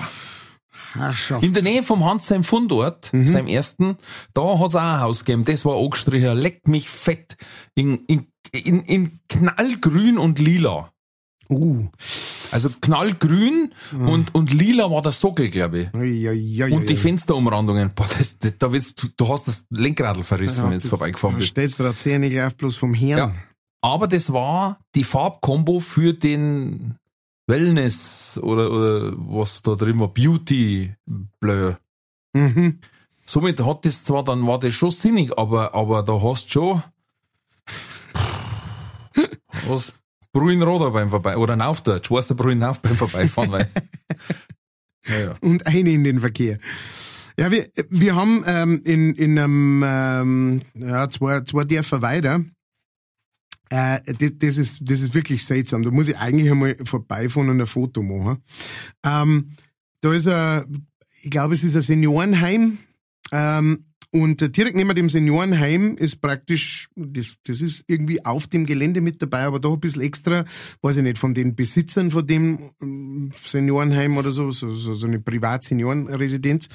Herrschaft. 0.95 1.45
In 1.45 1.53
der 1.53 1.63
Nähe 1.63 1.83
vom 1.83 2.03
Hans 2.03 2.29
sein 2.29 2.45
Fundort, 2.45 3.13
mhm. 3.13 3.27
seinem 3.27 3.47
ersten, 3.47 3.99
da 4.33 4.59
hat's 4.59 4.75
auch 4.75 4.81
ein 4.81 5.01
Haus 5.01 5.27
gegeben, 5.27 5.45
das 5.45 5.67
war 5.67 5.77
angestrichen, 5.77 6.39
leckt 6.39 6.67
mich 6.67 6.89
fett, 6.89 7.37
in, 7.75 7.99
in, 8.07 8.27
in, 8.53 8.81
in 8.85 9.21
knallgrün 9.29 10.17
und 10.17 10.39
lila. 10.39 10.91
Uh. 11.51 11.89
Also 12.53 12.71
knallgrün 12.81 13.73
mhm. 13.93 14.09
und, 14.09 14.35
und 14.35 14.53
lila 14.53 14.91
war 14.91 15.03
der 15.03 15.13
Sockel, 15.13 15.49
glaube 15.49 15.81
ich. 15.81 15.89
Ja, 15.95 16.33
ja, 16.33 16.67
ja, 16.67 16.75
und 16.75 16.89
die 16.89 16.97
Fensterumrandungen. 16.97 17.93
Boah, 17.95 18.09
das, 18.17 18.39
da 18.39 18.73
willst, 18.73 19.03
du, 19.03 19.09
du 19.17 19.29
hast 19.29 19.49
das 19.49 19.67
Lenkradl 19.71 20.25
verrissen, 20.25 20.71
wenn 20.71 20.79
du 20.79 20.89
vorbeigefahren 20.89 21.37
bist. 21.37 21.57
Da 21.57 21.63
steht 21.63 21.81
da 21.81 21.97
Zähne 21.97 22.31
gleich 22.31 22.57
bloß 22.57 22.77
vom 22.77 22.95
Hirn. 22.95 23.19
Ja. 23.19 23.33
Aber 23.81 24.09
das 24.09 24.33
war 24.33 24.81
die 24.95 25.05
Farbkombo 25.05 25.81
für 25.81 26.13
den 26.13 26.97
Wellness 27.47 28.39
oder, 28.43 28.71
oder 28.71 29.13
was 29.17 29.63
da 29.63 29.75
drin 29.75 29.99
war, 29.99 30.09
Beauty 30.09 30.95
Blur. 31.41 31.79
Mhm. 32.35 32.81
somit 33.25 33.65
hat 33.65 33.85
das 33.85 34.05
zwar, 34.05 34.23
dann 34.23 34.47
war 34.47 34.59
das 34.59 34.75
schon 34.75 34.91
sinnig, 34.91 35.37
aber, 35.39 35.75
aber 35.75 36.03
da 36.03 36.21
hast 36.21 36.53
schon, 36.53 36.83
was 39.67 39.95
Brühenroder 40.33 40.91
beim 40.91 41.11
Vorbei, 41.11 41.37
oder 41.37 41.55
ein 41.55 41.63
Aufdeutsch, 41.63 42.11
weißt 42.11 42.31
du, 42.31 42.35
Brühen 42.35 42.63
auf 42.63 42.81
beim 42.81 42.97
Vorbeifahren, 42.97 43.51
weil, 43.51 43.69
ja, 45.07 45.19
ja. 45.19 45.35
und 45.41 45.67
eine 45.67 45.91
in 45.91 46.05
den 46.05 46.21
Verkehr. 46.21 46.59
Ja, 47.39 47.51
wir, 47.51 47.69
wir 47.89 48.17
haben 48.17 48.43
ähm, 48.47 48.83
in, 48.85 49.15
in 49.15 49.39
einem, 49.39 49.85
ähm, 49.87 50.63
ja, 50.75 51.09
zwei, 51.09 51.41
zwei 51.43 51.65
Dörfer 51.65 52.03
weiter, 52.03 52.41
äh, 53.71 54.01
das, 54.19 54.33
das, 54.39 54.57
ist, 54.57 54.91
das 54.91 55.01
ist 55.01 55.15
wirklich 55.15 55.45
seltsam. 55.45 55.83
Da 55.83 55.91
muss 55.91 56.09
ich 56.09 56.17
eigentlich 56.17 56.51
einmal 56.51 56.77
vorbeifahren 56.83 57.51
und 57.51 57.61
ein 57.61 57.67
Foto 57.67 58.03
machen. 58.03 58.43
Ähm, 59.05 59.51
da 60.01 60.13
ist 60.13 60.27
ein, 60.27 60.87
ich 61.23 61.31
glaube, 61.31 61.55
es 61.55 61.65
ist 61.65 61.77
ein 61.77 61.83
Seniorenheim. 61.83 62.79
Ähm, 63.31 63.85
und 64.11 64.57
direkt 64.57 64.77
neben 64.77 64.95
dem 64.95 65.11
Seniorenheim 65.11 65.97
ist 65.97 66.21
praktisch, 66.23 66.89
das, 66.97 67.35
das 67.45 67.61
ist 67.61 67.85
irgendwie 67.89 68.25
auf 68.25 68.47
dem 68.47 68.65
Gelände 68.65 69.03
mit 69.03 69.21
dabei, 69.21 69.43
aber 69.45 69.61
doch 69.61 69.75
ein 69.75 69.81
bisschen 69.81 70.01
extra, 70.01 70.45
weiß 70.81 70.97
ich 70.97 71.03
nicht, 71.03 71.19
von 71.19 71.35
den 71.35 71.55
Besitzern 71.55 72.11
von 72.11 72.27
dem 72.27 72.71
ähm, 72.81 73.31
Seniorenheim 73.35 74.17
oder 74.17 74.33
so, 74.33 74.51
so, 74.51 74.71
so, 74.71 74.95
so 74.95 75.07
eine 75.07 75.21
Privatseniorenresidenz. 75.21 76.69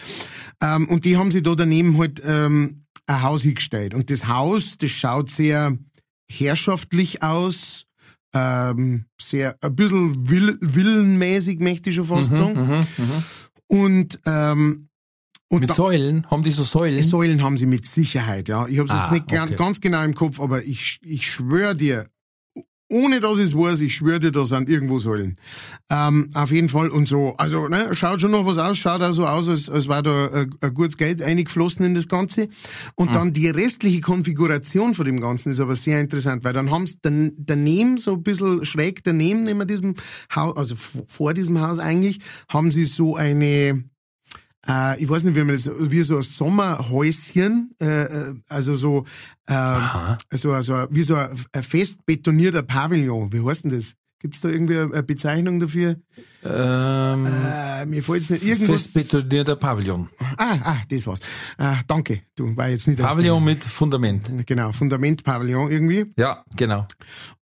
Ähm, 0.61 0.87
und 0.89 1.05
die 1.05 1.17
haben 1.17 1.31
sich 1.31 1.41
da 1.41 1.55
daneben 1.55 1.97
halt 1.97 2.21
ähm, 2.23 2.85
ein 3.07 3.21
Haus 3.23 3.41
hingestellt. 3.41 3.95
Und 3.95 4.11
das 4.11 4.27
Haus, 4.27 4.77
das 4.77 4.91
schaut 4.91 5.31
sehr 5.31 5.75
herrschaftlich 6.29 7.23
aus, 7.23 7.85
ähm, 8.35 9.05
sehr, 9.19 9.55
ein 9.61 9.75
bisschen 9.75 10.29
will, 10.29 10.57
villenmäßig, 10.61 11.59
möchte 11.59 11.89
ich 11.89 11.95
schon 11.95 12.05
fast 12.05 12.31
Mhm, 12.31 12.35
sagen. 12.35 12.87
Und, 13.67 14.19
ähm, 14.25 14.89
und 15.49 15.59
Mit 15.61 15.69
da- 15.69 15.73
Säulen, 15.75 16.25
haben 16.31 16.43
die 16.43 16.51
so 16.51 16.63
Säulen? 16.63 17.03
Säulen 17.03 17.43
haben 17.43 17.57
sie 17.57 17.65
mit 17.67 17.85
Sicherheit, 17.85 18.49
ja. 18.49 18.67
Ich 18.67 18.79
habe 18.79 18.87
es 18.87 18.93
Ah, 18.95 19.01
jetzt 19.03 19.11
nicht 19.29 19.31
okay. 19.41 19.55
ganz 19.55 19.79
genau 19.81 20.03
im 20.03 20.15
Kopf, 20.15 20.39
aber 20.39 20.63
ich, 20.63 20.99
ich 21.03 21.29
schwöre 21.29 21.75
dir, 21.75 22.07
ohne 22.89 23.19
dass 23.19 23.37
ich 23.37 23.45
es 23.45 23.55
weiß, 23.57 23.81
ich 23.81 23.95
schwöre 23.95 24.19
dir, 24.19 24.31
da 24.31 24.45
sind 24.45 24.69
irgendwo 24.69 24.99
Säulen. 24.99 25.37
Ähm, 25.89 26.29
auf 26.35 26.51
jeden 26.51 26.69
Fall 26.69 26.89
und 26.89 27.07
so. 27.07 27.33
Also, 27.37 27.67
ne, 27.67 27.89
schaut 27.95 28.21
schon 28.21 28.29
noch 28.31 28.45
was 28.45 28.59
aus, 28.59 28.77
schaut 28.77 29.01
auch 29.01 29.11
so 29.13 29.25
aus, 29.25 29.49
als, 29.49 29.67
als 29.69 29.87
war 29.87 30.03
da 30.03 30.27
ein, 30.31 30.55
ein 30.61 30.73
gutes 30.75 30.97
Geld 30.97 31.21
eingeflossen 31.21 31.85
in 31.85 31.95
das 31.95 32.07
Ganze. 32.07 32.49
Und 32.95 33.07
Hm. 33.07 33.13
dann 33.13 33.33
die 33.33 33.47
restliche 33.49 34.01
Konfiguration 34.01 34.93
von 34.93 35.05
dem 35.05 35.19
Ganzen 35.19 35.49
ist 35.51 35.59
aber 35.59 35.75
sehr 35.75 35.99
interessant, 36.01 36.43
weil 36.43 36.53
dann 36.53 36.69
haben 36.69 36.85
sie 36.85 36.97
dan, 37.01 37.31
daneben, 37.37 37.97
so 37.97 38.13
ein 38.13 38.23
bisschen 38.23 38.63
schräg 38.63 39.03
daneben, 39.03 39.43
neben 39.43 39.67
diesem 39.67 39.95
Haus, 40.35 40.55
also 40.55 40.75
vor 40.75 41.33
diesem 41.33 41.59
Haus 41.61 41.79
eigentlich, 41.79 42.19
haben 42.49 42.69
sie 42.69 42.85
so 42.85 43.15
eine, 43.15 43.83
äh, 44.67 45.01
ich 45.01 45.09
weiß 45.09 45.23
nicht, 45.23 45.35
wie 45.35 45.43
man 45.43 45.55
das, 45.55 45.69
wie 45.91 46.01
so 46.03 46.17
ein 46.17 46.21
Sommerhäuschen, 46.21 47.75
äh, 47.81 48.03
äh, 48.03 48.35
also 48.47 48.75
so, 48.75 49.05
äh, 49.47 49.53
also, 49.53 50.53
also 50.53 50.87
wie 50.89 51.03
so 51.03 51.15
ein, 51.15 51.29
ein 51.51 51.63
fest 51.63 52.05
betonierter 52.05 52.63
Pavillon. 52.63 53.33
Wie 53.33 53.45
heißt 53.45 53.65
denn 53.65 53.71
das? 53.71 53.95
Gibt's 54.23 54.39
da 54.39 54.47
irgendwie 54.47 54.77
eine 54.79 55.03
Bezeichnung 55.03 55.59
dafür? 55.59 55.97
Ähm, 56.45 57.27
Äh, 57.27 57.85
mir 57.85 58.01
fällt's 58.01 58.29
nicht 58.29 58.45
irgendwas. 58.45 58.87
festbetonierter 58.87 59.57
Pavillon. 59.57 60.07
Ah, 60.37 60.57
ah, 60.63 60.77
das 60.87 61.05
war's. 61.05 61.19
Ah, 61.57 61.75
danke. 61.87 62.21
Du 62.37 62.55
war 62.55 62.69
jetzt 62.69 62.87
nicht 62.87 63.01
Pavillon 63.01 63.43
mit 63.43 63.65
Fundament. 63.65 64.31
Genau, 64.45 64.71
Fundament-Pavillon 64.71 65.69
irgendwie. 65.69 66.05
Ja, 66.17 66.45
genau. 66.55 66.87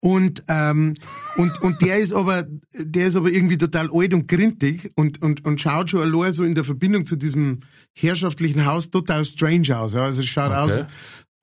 Und, 0.01 0.43
ähm, 0.49 0.95
und, 1.37 1.61
und 1.61 1.83
der 1.83 1.99
ist 1.99 2.15
aber, 2.15 2.47
der 2.75 3.09
ist 3.09 3.17
aber 3.17 3.29
irgendwie 3.29 3.59
total 3.59 3.91
alt 3.93 4.15
und 4.15 4.27
grintig 4.27 4.91
und, 4.95 5.21
und, 5.21 5.45
und 5.45 5.61
schaut 5.61 5.91
schon 5.91 6.01
allein 6.01 6.33
so 6.33 6.45
in 6.45 6.55
der 6.55 6.65
Verbindung 6.65 7.07
zu 7.07 7.17
diesem 7.17 7.61
herrschaftlichen 7.95 8.65
Haus 8.65 8.91
total 8.91 9.27
strange 9.27 9.79
aus. 9.79 9.95
Also 9.95 10.23
es 10.23 10.29
schaut 10.29 10.53
aus, 10.53 10.87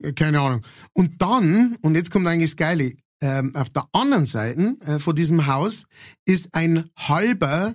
äh, 0.02 0.12
keine 0.14 0.40
Ahnung. 0.40 0.62
Und 0.94 1.22
dann, 1.22 1.76
und 1.82 1.94
jetzt 1.94 2.10
kommt 2.10 2.26
eigentlich 2.26 2.50
das 2.50 2.56
Geile, 2.56 2.92
ähm, 3.20 3.54
auf 3.54 3.68
der 3.70 3.84
anderen 3.92 4.26
Seite 4.26 4.76
äh, 4.86 4.98
von 4.98 5.14
diesem 5.14 5.46
Haus 5.46 5.86
ist 6.24 6.48
ein 6.52 6.88
halber 6.96 7.74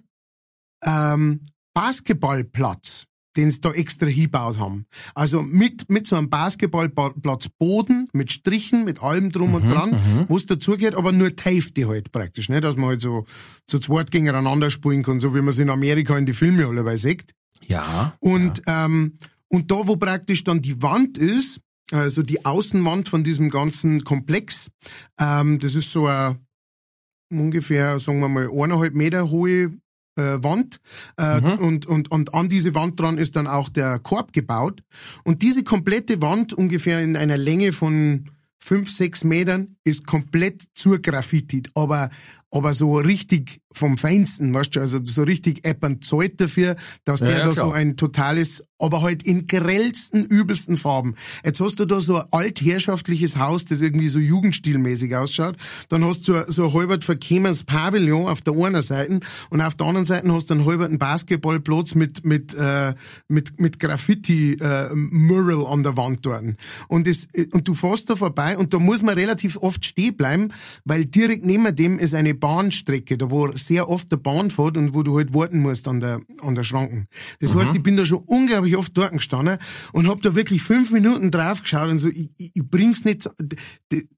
ähm, 0.83 1.41
Basketballplatz, 1.73 3.05
den 3.35 3.49
sie 3.51 3.61
da 3.61 3.71
extra 3.71 4.05
hingebaut 4.05 4.59
haben. 4.59 4.85
Also 5.15 5.41
mit, 5.41 5.89
mit 5.89 6.07
so 6.07 6.15
einem 6.15 6.29
Basketballplatz 6.29 7.49
Boden, 7.57 8.07
mit 8.13 8.31
Strichen, 8.31 8.85
mit 8.85 9.01
allem 9.01 9.31
drum 9.31 9.55
und 9.55 9.69
dran, 9.69 9.99
wo 10.29 10.35
es 10.37 10.45
dazugehört, 10.45 10.95
aber 10.95 11.11
nur 11.11 11.31
die 11.31 11.43
Hälfte 11.43 11.87
halt 11.87 12.11
praktisch, 12.11 12.49
ne? 12.49 12.61
dass 12.61 12.77
man 12.77 12.89
halt 12.89 13.01
so 13.01 13.25
zu 13.67 13.79
zweit 13.79 14.11
gegeneinander 14.11 14.69
spielen 14.69 15.03
kann, 15.03 15.19
so 15.19 15.33
wie 15.33 15.39
man 15.39 15.49
es 15.49 15.59
in 15.59 15.69
Amerika 15.69 16.17
in 16.17 16.25
die 16.25 16.33
Filme 16.33 16.67
allebei 16.67 16.97
sieht. 16.97 17.33
Ja. 17.65 18.13
Und, 18.19 18.61
ähm, 18.67 19.17
und 19.47 19.71
da, 19.71 19.87
wo 19.87 19.95
praktisch 19.95 20.43
dann 20.43 20.61
die 20.61 20.81
Wand 20.81 21.17
ist, 21.17 21.59
also 21.93 22.23
die 22.23 22.45
Außenwand 22.45 23.07
von 23.07 23.23
diesem 23.23 23.49
ganzen 23.49 24.03
Komplex, 24.03 24.69
ähm, 25.19 25.59
das 25.59 25.75
ist 25.75 25.91
so 25.91 26.07
ein 26.07 26.37
ungefähr, 27.29 27.99
sagen 27.99 28.19
wir 28.19 28.29
mal, 28.29 28.49
eineinhalb 28.49 28.93
Meter 28.93 29.29
hohe 29.29 29.73
äh, 30.15 30.43
Wand 30.43 30.79
äh, 31.17 31.41
und, 31.41 31.85
und, 31.85 32.11
und 32.11 32.33
an 32.33 32.49
diese 32.49 32.75
Wand 32.75 32.99
dran 32.99 33.17
ist 33.17 33.35
dann 33.35 33.47
auch 33.47 33.69
der 33.69 33.99
Korb 33.99 34.33
gebaut. 34.33 34.81
Und 35.23 35.41
diese 35.41 35.63
komplette 35.63 36.21
Wand, 36.21 36.53
ungefähr 36.53 37.01
in 37.01 37.17
einer 37.17 37.37
Länge 37.37 37.71
von 37.71 38.29
fünf, 38.59 38.89
sechs 38.89 39.23
Metern, 39.23 39.75
ist 39.83 40.05
komplett 40.07 40.61
zur 40.75 40.99
Graffitit, 40.99 41.69
aber, 41.75 42.09
aber 42.51 42.73
so 42.73 42.97
richtig 42.97 43.59
vom 43.71 43.97
Feinsten, 43.97 44.53
weißt 44.53 44.75
du, 44.75 44.79
also 44.81 44.99
so 45.03 45.23
richtig 45.23 45.65
eppern 45.65 45.99
zahlt 46.01 46.39
dafür, 46.39 46.75
dass 47.05 47.21
Ja, 47.21 47.27
der 47.27 47.37
ja, 47.39 47.43
da 47.45 47.51
so 47.51 47.61
klar. 47.61 47.73
ein 47.73 47.97
totales, 47.97 48.63
aber 48.77 49.01
halt 49.01 49.23
in 49.23 49.47
grellsten, 49.47 50.25
übelsten 50.25 50.77
Farben. 50.77 51.15
Jetzt 51.43 51.59
hast 51.59 51.79
du 51.79 51.85
da 51.85 51.99
so 51.99 52.17
ein 52.17 52.25
altherrschaftliches 52.31 53.37
Haus, 53.37 53.65
das 53.65 53.81
irgendwie 53.81 54.09
so 54.09 54.19
jugendstilmäßig 54.19 55.15
ausschaut. 55.15 55.57
Dann 55.89 56.05
hast 56.05 56.27
du 56.27 56.33
so, 56.33 56.43
so 56.47 56.67
ein 56.67 56.73
halbert 56.73 57.03
verkämmeres 57.03 57.63
Pavillon 57.63 58.27
auf 58.27 58.41
der 58.41 58.53
einen 58.53 58.81
Seite 58.83 59.19
und 59.49 59.61
auf 59.61 59.73
der 59.73 59.87
anderen 59.87 60.05
Seite 60.05 60.31
hast 60.31 60.49
du 60.51 60.53
einen 60.53 60.65
halberten 60.65 60.99
Basketballplatz 60.99 61.95
mit, 61.95 62.23
mit, 62.23 62.53
äh, 62.53 62.93
mit, 63.27 63.59
mit 63.59 63.79
Graffiti, 63.79 64.53
äh, 64.53 64.89
Mural 64.93 65.65
an 65.65 65.81
der 65.81 65.97
Wand 65.97 66.25
dort. 66.25 66.43
Und, 66.87 67.07
das, 67.07 67.27
und 67.53 67.67
du 67.67 67.73
fährst 67.73 68.09
da 68.09 68.15
vorbei 68.15 68.55
und 68.57 68.73
da 68.73 68.79
muss 68.79 69.01
man 69.01 69.15
relativ 69.15 69.57
oft 69.57 69.72
stehen 69.81 70.15
bleiben, 70.15 70.49
weil 70.85 71.05
direkt 71.05 71.45
neben 71.45 71.75
dem 71.75 71.99
ist 71.99 72.13
eine 72.13 72.33
Bahnstrecke, 72.33 73.17
da 73.17 73.29
wo 73.29 73.51
sehr 73.55 73.89
oft 73.89 74.11
der 74.11 74.17
Bahn 74.17 74.49
fährt 74.49 74.77
und 74.77 74.93
wo 74.93 75.03
du 75.03 75.17
halt 75.17 75.33
warten 75.33 75.59
musst 75.59 75.87
an 75.87 75.99
der, 75.99 76.21
an 76.41 76.55
der 76.55 76.63
Schranken. 76.63 77.07
Das 77.39 77.55
heißt, 77.55 77.73
ich 77.73 77.83
bin 77.83 77.97
da 77.97 78.05
schon 78.05 78.23
unglaublich 78.25 78.75
oft 78.77 78.97
dort 78.97 79.13
gestanden 79.13 79.57
und 79.93 80.07
hab 80.07 80.21
da 80.21 80.35
wirklich 80.35 80.61
fünf 80.61 80.91
Minuten 80.91 81.31
drauf 81.31 81.61
geschaut 81.61 81.89
und 81.89 81.99
so, 81.99 82.09
ich, 82.09 82.29
ich, 82.37 82.51
ich 82.53 82.63
bring's 82.63 83.05
nicht, 83.05 83.29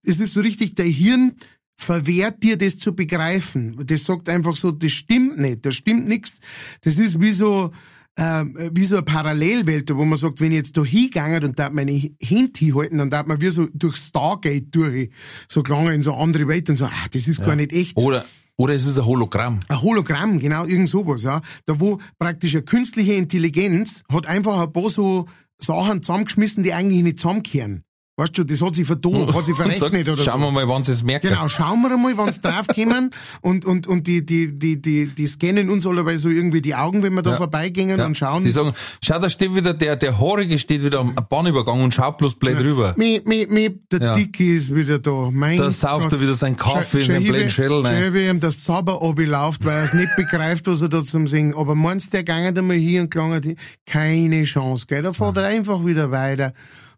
es 0.03 0.19
ist 0.19 0.33
so 0.33 0.41
richtig, 0.41 0.75
der 0.75 0.85
Hirn 0.85 1.33
verwehrt 1.77 2.43
dir 2.43 2.57
das 2.57 2.77
zu 2.77 2.95
begreifen. 2.95 3.75
Das 3.85 4.05
sagt 4.05 4.29
einfach 4.29 4.55
so, 4.55 4.71
das 4.71 4.91
stimmt 4.91 5.37
nicht, 5.37 5.65
das 5.65 5.75
stimmt 5.75 6.07
nix. 6.07 6.39
Das 6.81 6.97
ist 6.97 7.19
wie 7.19 7.31
so, 7.31 7.71
ähm, 8.17 8.57
wie 8.73 8.85
so 8.85 8.95
eine 8.95 9.03
Parallelwelt, 9.03 9.93
wo 9.95 10.05
man 10.05 10.17
sagt, 10.17 10.39
wenn 10.39 10.51
ich 10.51 10.57
jetzt 10.57 10.77
da 10.77 10.83
hingegangen 10.83 11.43
und 11.43 11.59
da 11.59 11.69
meine 11.69 11.91
Hände 12.21 12.51
hinhalten, 12.57 12.97
dann 12.97 13.09
darf 13.09 13.25
man 13.27 13.41
wie 13.41 13.49
so 13.49 13.67
durch 13.73 13.97
Stargate 13.97 14.67
durch, 14.71 15.09
so 15.47 15.63
gelangen 15.63 15.93
in 15.93 16.01
so 16.01 16.13
eine 16.13 16.23
andere 16.23 16.47
Welt 16.47 16.69
und 16.69 16.77
so, 16.77 16.85
ah, 16.85 17.07
das 17.11 17.27
ist 17.27 17.43
gar 17.43 17.55
nicht 17.55 17.73
echt. 17.73 17.97
Oder, 17.97 18.25
oder 18.57 18.73
es 18.73 18.85
ist 18.85 18.97
ein 18.97 19.05
Hologramm. 19.05 19.59
Ein 19.67 19.81
Hologramm, 19.81 20.39
genau, 20.39 20.65
irgend 20.65 20.87
sowas, 20.87 21.23
ja. 21.23 21.41
Da 21.65 21.79
wo 21.79 21.99
praktisch 22.17 22.55
eine 22.55 22.63
künstliche 22.63 23.13
Intelligenz 23.13 24.03
hat 24.11 24.27
einfach 24.27 24.61
ein 24.61 24.71
paar 24.71 24.89
so 24.89 25.25
Sachen 25.57 26.01
zusammengeschmissen, 26.01 26.63
die 26.63 26.73
eigentlich 26.73 27.03
nicht 27.03 27.19
zusammengehören. 27.19 27.84
Weißt 28.17 28.37
du, 28.37 28.45
das 28.45 28.61
hat 28.61 28.75
sich 28.75 28.87
vertan, 28.87 29.33
hat 29.33 29.45
sich 29.45 29.55
verrechnet 29.57 30.07
oder 30.07 30.23
Schauen 30.23 30.39
so. 30.39 30.47
wir 30.47 30.51
mal, 30.51 30.67
wann 30.69 30.85
sie 30.85 30.93
es 30.93 31.03
merken. 31.03 31.27
Genau, 31.27 31.49
schauen 31.49 31.81
wir 31.81 31.91
einmal, 31.91 32.15
wann's 32.17 32.39
draufkommen 32.39 33.09
und, 33.41 33.65
und, 33.65 33.87
und 33.87 34.07
die, 34.07 34.25
die, 34.25 34.57
die, 34.57 34.81
die, 34.81 35.07
die 35.07 35.27
scannen 35.27 35.69
uns 35.69 35.85
allerweil 35.85 36.17
so 36.17 36.29
irgendwie 36.29 36.61
die 36.61 36.75
Augen, 36.75 37.03
wenn 37.03 37.13
wir 37.13 37.23
da 37.23 37.31
Ja. 37.31 37.35
vorbeigehen 37.35 37.89
Ja. 37.89 38.05
und 38.05 38.15
schauen. 38.17 38.45
Die 38.45 38.51
sagen, 38.51 38.73
schau, 39.03 39.19
da 39.19 39.29
steht 39.29 39.53
wieder 39.53 39.73
der, 39.73 39.97
der 39.97 40.17
Haarige 40.17 40.57
steht 40.59 40.81
wieder 40.81 40.99
am 41.01 41.13
Bahnübergang 41.29 41.81
und 41.83 41.93
schaut 41.93 42.17
bloß 42.17 42.35
blöd 42.35 42.57
rüber. 42.59 42.93
Miep, 42.97 43.27
miep, 43.27 43.51
miep, 43.51 43.89
der 43.89 43.99
Ja. 44.01 44.13
Dicke 44.13 44.45
ist 44.55 44.73
wieder 44.73 44.99
da. 44.99 45.29
Mein 45.33 45.57
Da 45.57 45.69
sauft 45.69 46.05
Gott. 46.05 46.13
er 46.13 46.21
wieder 46.21 46.35
seinen 46.35 46.55
Kaffee 46.55 46.99
in 46.99 47.03
Schau- 47.03 47.11
seinen 47.15 47.23
blöden 47.27 47.49
Schädel 47.49 47.81
rein. 47.85 48.01
schau, 48.07 48.13
wie 48.13 48.27
ihm 48.29 48.39
das 48.39 48.63
Zauber 48.63 49.01
abläuft, 49.01 49.65
weil 49.65 49.75
er 49.79 49.83
es 49.83 49.93
nicht 49.93 50.15
begreift, 50.15 50.67
was 50.67 50.81
er 50.81 50.87
da 50.87 51.03
zum 51.03 51.27
Singen. 51.27 51.53
Aber 51.53 51.75
meinst 51.75 52.07
du, 52.07 52.11
der 52.11 52.23
gange 52.23 52.47
einmal 52.57 52.77
hier 52.77 53.01
und 53.01 53.09
klang 53.11 53.41
keine 53.85 54.43
Chance, 54.45 54.85
gell? 54.87 55.01
Da 55.01 55.11
fährt 55.11 55.35
er 55.35 55.47
einfach 55.47 55.85
wieder 55.85 56.11
weiter. 56.11 56.53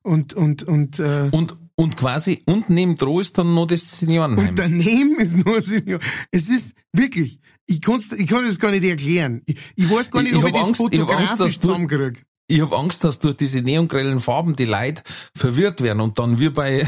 Und, 0.07 0.33
und, 0.35 0.63
und, 0.63 0.99
äh, 0.99 1.27
Und, 1.31 1.57
und 1.75 1.97
quasi, 1.97 2.41
und 2.45 2.69
neben 2.69 2.95
dran 2.95 3.19
ist 3.19 3.37
dann 3.37 3.53
noch 3.53 3.65
das 3.67 3.99
Seniorenheim. 3.99 4.49
Und 4.49 4.57
daneben 4.59 5.17
ist 5.19 5.45
nur 5.45 5.59
Senior. 5.61 5.99
Es 6.31 6.47
ist 6.49 6.73
wirklich, 6.93 7.39
ich, 7.65 7.81
kann's, 7.81 8.13
ich 8.13 8.25
kann 8.27 8.45
das 8.45 8.57
gar 8.57 8.71
nicht 8.71 8.85
erklären. 8.85 9.41
Ich, 9.45 9.57
ich 9.75 9.89
weiß 9.91 10.09
gar 10.09 10.21
Ich- 10.23 10.31
nicht, 10.31 10.39
ich 10.39 10.43
ob 10.45 10.49
ich, 10.49 10.53
hab 10.55 10.61
das 10.61 10.67
Angst- 10.69 10.79
ich 10.93 10.99
Angst, 11.01 11.09
fotografisch 11.09 11.59
zusammenkriege. 11.59 12.19
Ich 12.47 12.61
habe 12.61 12.77
Angst, 12.77 13.03
dass 13.03 13.19
durch 13.19 13.35
diese 13.35 13.61
neongrellen 13.61 14.21
Farben 14.21 14.55
die 14.55 14.63
Leute 14.63 15.01
verwirrt 15.35 15.81
werden 15.81 15.99
und 15.99 16.17
dann 16.17 16.39
wie 16.39 16.49
bei 16.51 16.87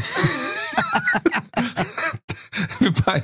wie 2.80 2.90
bei 3.04 3.22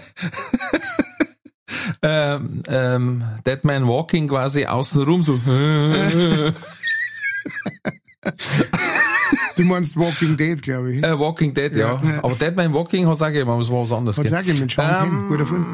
ähm, 2.03 2.63
ähm, 2.69 3.25
Dead 3.47 3.65
Man 3.65 3.89
Walking 3.89 4.29
quasi 4.29 4.67
außenrum 4.67 5.23
so 5.23 5.41
Du 9.57 9.63
meinst 9.65 9.97
Walking 9.97 10.37
Dead, 10.37 10.61
glaube 10.61 10.93
ich. 10.95 11.03
Äh, 11.03 11.19
Walking 11.19 11.53
Dead, 11.55 11.75
ja. 11.75 12.01
Ja. 12.03 12.25
Aber 12.25 12.35
Dead 12.35 12.55
Man 12.57 12.73
Walking 12.75 13.07
hat's 13.07 13.23
auch 13.23 13.27
gegeben, 13.29 13.51
aber 13.51 13.63
es 13.63 13.71
war 13.71 13.83
was 13.83 13.93
anderes. 13.93 14.19
Hat's 14.19 14.31
gell? 14.31 14.39
auch 14.39 14.43
gegeben 14.43 14.61
mit 14.61 14.71
Sean 14.71 14.87
Penn, 14.89 15.09
Ähm, 15.09 15.29
guter 15.29 15.47
Film. 15.47 15.67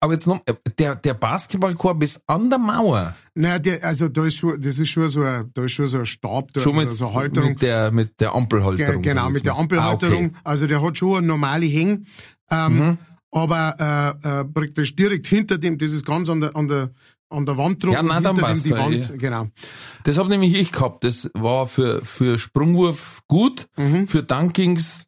Aber 0.00 0.12
jetzt 0.12 0.26
noch, 0.26 0.40
äh, 0.44 0.54
der, 0.78 0.96
der 0.96 1.14
Basketballkorb 1.14 2.02
ist 2.02 2.22
an 2.26 2.50
der 2.50 2.58
Mauer. 2.58 3.14
Naja, 3.34 3.58
der, 3.58 3.82
also 3.84 4.08
da 4.08 4.26
ist 4.26 4.36
schon, 4.36 4.60
das 4.60 4.78
ist 4.78 4.88
schon 4.90 5.08
so 5.08 5.22
ein, 5.22 5.50
da 5.54 5.64
ist 5.64 5.72
schon 5.72 5.86
so 5.86 5.98
ein 5.98 6.06
Stab, 6.06 6.52
da 6.52 6.60
Schon 6.60 6.76
also 6.78 6.88
mit, 6.90 6.96
so 6.98 7.06
eine 7.08 7.14
Halterung. 7.14 7.48
mit 7.50 7.62
der, 7.62 7.90
mit 7.90 8.20
der 8.20 8.34
Ampelhalterung. 8.34 9.00
Ge 9.02 9.12
genau, 9.14 9.30
mit 9.30 9.46
der. 9.46 9.56
Ampelhalterung. 9.56 10.24
Ah, 10.24 10.28
okay. 10.28 10.40
Also 10.44 10.66
der 10.66 10.82
hat 10.82 10.96
schon 10.98 11.16
eine 11.18 11.26
normale 11.26 11.66
Häng. 11.66 12.04
Ähm, 12.50 12.76
Mhm. 12.78 12.98
Aber 13.32 14.18
äh, 14.24 14.40
äh, 14.40 14.44
praktisch 14.44 14.96
direkt 14.96 15.26
hinter 15.28 15.56
dem, 15.56 15.78
das 15.78 15.92
ist 15.92 16.04
ganz 16.04 16.28
an 16.28 16.40
der, 16.40 16.56
an 16.56 16.66
der, 16.66 16.90
an 17.30 17.46
der 17.46 17.56
Wand 17.56 17.82
drum, 17.82 17.92
Ja, 17.92 18.02
nein, 18.02 18.22
dann 18.22 18.36
passt 18.36 18.66
die 18.66 18.70
Wand. 18.72 19.08
ja. 19.08 19.16
Genau. 19.16 19.46
Das 20.04 20.18
hab 20.18 20.28
nämlich 20.28 20.54
ich 20.54 20.72
gehabt. 20.72 21.04
Das 21.04 21.30
war 21.34 21.66
für, 21.66 22.04
für 22.04 22.38
Sprungwurf 22.38 23.22
gut, 23.28 23.68
Mhm. 23.76 24.06
für 24.08 24.22
Dunkings 24.22 25.06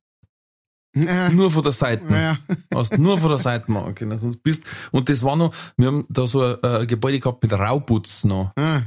Äh, 0.95 1.31
nur 1.31 1.51
von 1.51 1.63
der 1.63 1.73
Seite. 1.73 2.05
naja. 2.05 2.37
Hast 2.75 2.99
nur 2.99 3.17
von 3.17 3.31
der 3.31 3.39
Seite 3.39 3.73
machen 3.73 3.95
können, 3.95 4.19
sonst 4.19 4.43
bist, 4.43 4.65
und 4.91 5.09
das 5.09 5.23
war 5.23 5.37
noch, 5.37 5.55
wir 5.79 5.87
haben 5.87 6.05
da 6.11 6.27
so 6.27 6.43
ein, 6.43 6.57
äh, 6.63 6.87
Gebäude 6.87 7.19
gehabt 7.19 7.43
mit 7.43 7.51
Rauputz 7.55 8.25
noch. 8.25 8.53
Ah. 8.57 8.83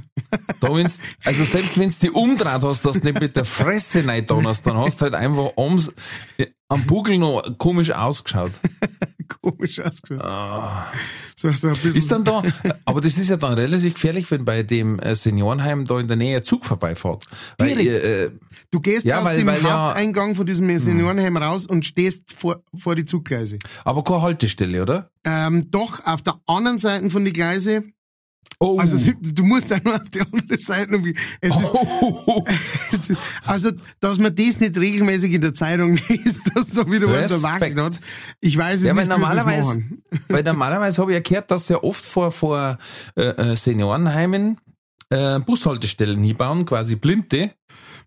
Da 0.61 0.75
wenn's, 0.75 0.99
also 1.25 1.43
selbst 1.43 1.79
wenn 1.79 1.89
du 1.89 1.95
die 1.99 2.11
umdreht 2.11 2.61
hast, 2.61 2.85
dass 2.85 2.99
du 2.99 3.07
nicht 3.07 3.19
mit 3.19 3.35
der 3.35 3.43
Fresse 3.45 4.05
rein 4.07 4.27
hast, 4.29 4.67
dann 4.67 4.77
hast 4.77 4.97
du 5.01 5.05
halt 5.05 5.15
einfach 5.15 5.53
ams, 5.57 5.91
am 6.69 6.85
Bugel 6.85 7.17
noch 7.17 7.41
komisch 7.57 7.89
ausgeschaut. 7.91 8.51
Komisch 9.27 9.79
ausgeschaut. 9.79 10.23
So, 11.35 11.51
so 11.51 11.67
ein 11.67 11.73
bisschen. 11.75 11.91
Ah. 11.93 11.97
Ist 11.97 12.11
dann 12.11 12.23
da, 12.23 12.43
aber 12.85 13.01
das 13.01 13.17
ist 13.17 13.29
ja 13.29 13.37
dann 13.37 13.53
relativ 13.53 13.93
gefährlich, 13.95 14.29
wenn 14.31 14.45
bei 14.45 14.63
dem 14.63 14.99
äh, 14.99 15.15
Seniorenheim 15.15 15.85
da 15.85 15.99
in 15.99 16.07
der 16.07 16.17
Nähe 16.17 16.41
Zug 16.43 16.65
vorbeifährt. 16.65 17.25
Weil, 17.59 17.75
Direkt. 17.75 18.05
äh, 18.05 18.31
du 18.71 18.79
gehst 18.79 19.05
Ja, 19.05 19.19
aus 19.19 19.25
weil- 19.25 19.37
dem 19.37 19.47
weil 19.47 19.61
ja- 19.63 19.87
Haupteingang 19.87 20.35
von 20.35 20.45
diesem 20.45 20.75
Seniorenheim 20.77 21.37
raus 21.37 21.65
und 21.65 21.85
stehst 21.85 22.31
vor, 22.33 22.63
vor 22.75 22.95
die 22.95 23.05
Zuggleise. 23.05 23.59
aber 23.83 24.03
keine 24.03 24.21
Haltestelle, 24.21 24.81
oder? 24.81 25.09
Ähm, 25.25 25.61
doch 25.71 26.05
auf 26.05 26.21
der 26.21 26.35
anderen 26.47 26.77
Seite 26.77 27.09
von 27.09 27.25
die 27.25 27.33
Gleise, 27.33 27.83
Oh, 28.65 28.79
also 28.79 29.11
du 29.21 29.43
musst 29.43 29.71
auch 29.73 29.83
nur 29.83 29.95
auf 29.95 30.09
die 30.09 30.21
andere 30.21 30.57
Seite. 30.57 30.91
irgendwie- 30.91 31.15
Es 31.41 31.55
ist, 31.55 31.73
es 32.93 33.09
ist, 33.11 33.21
also, 33.45 33.71
dass 33.99 34.17
man 34.19 34.33
das 34.35 34.59
nicht 34.59 34.77
regelmäßig 34.77 35.33
in 35.33 35.41
der 35.41 35.53
Zeitung 35.53 35.95
liest, 36.09 36.51
dass 36.55 36.69
da 36.69 36.89
wieder 36.89 37.07
was 37.09 37.31
erwacht 37.31 37.61
hat. 37.61 37.99
Ich 38.41 38.57
weiß 38.57 38.79
es 38.81 38.85
Ja, 38.87 38.95
weil 38.95 39.03
nicht, 39.05 39.11
das 39.11 39.19
normalerweise, 39.19 39.83
weil 40.29 40.43
normalerweise 40.43 41.01
habe 41.01 41.11
ich 41.11 41.15
ja 41.15 41.21
gehört, 41.21 41.51
dass 41.51 41.69
ja 41.69 41.83
oft 41.83 42.03
vor, 42.03 42.31
vor 42.31 42.77
äh, 43.15 43.21
äh, 43.23 43.55
Seniorenheimen 43.55 44.59
äh, 45.09 45.39
Bushaltestellen 45.39 46.23
hinbauen, 46.23 46.65
quasi 46.65 46.95
blinde, 46.95 47.51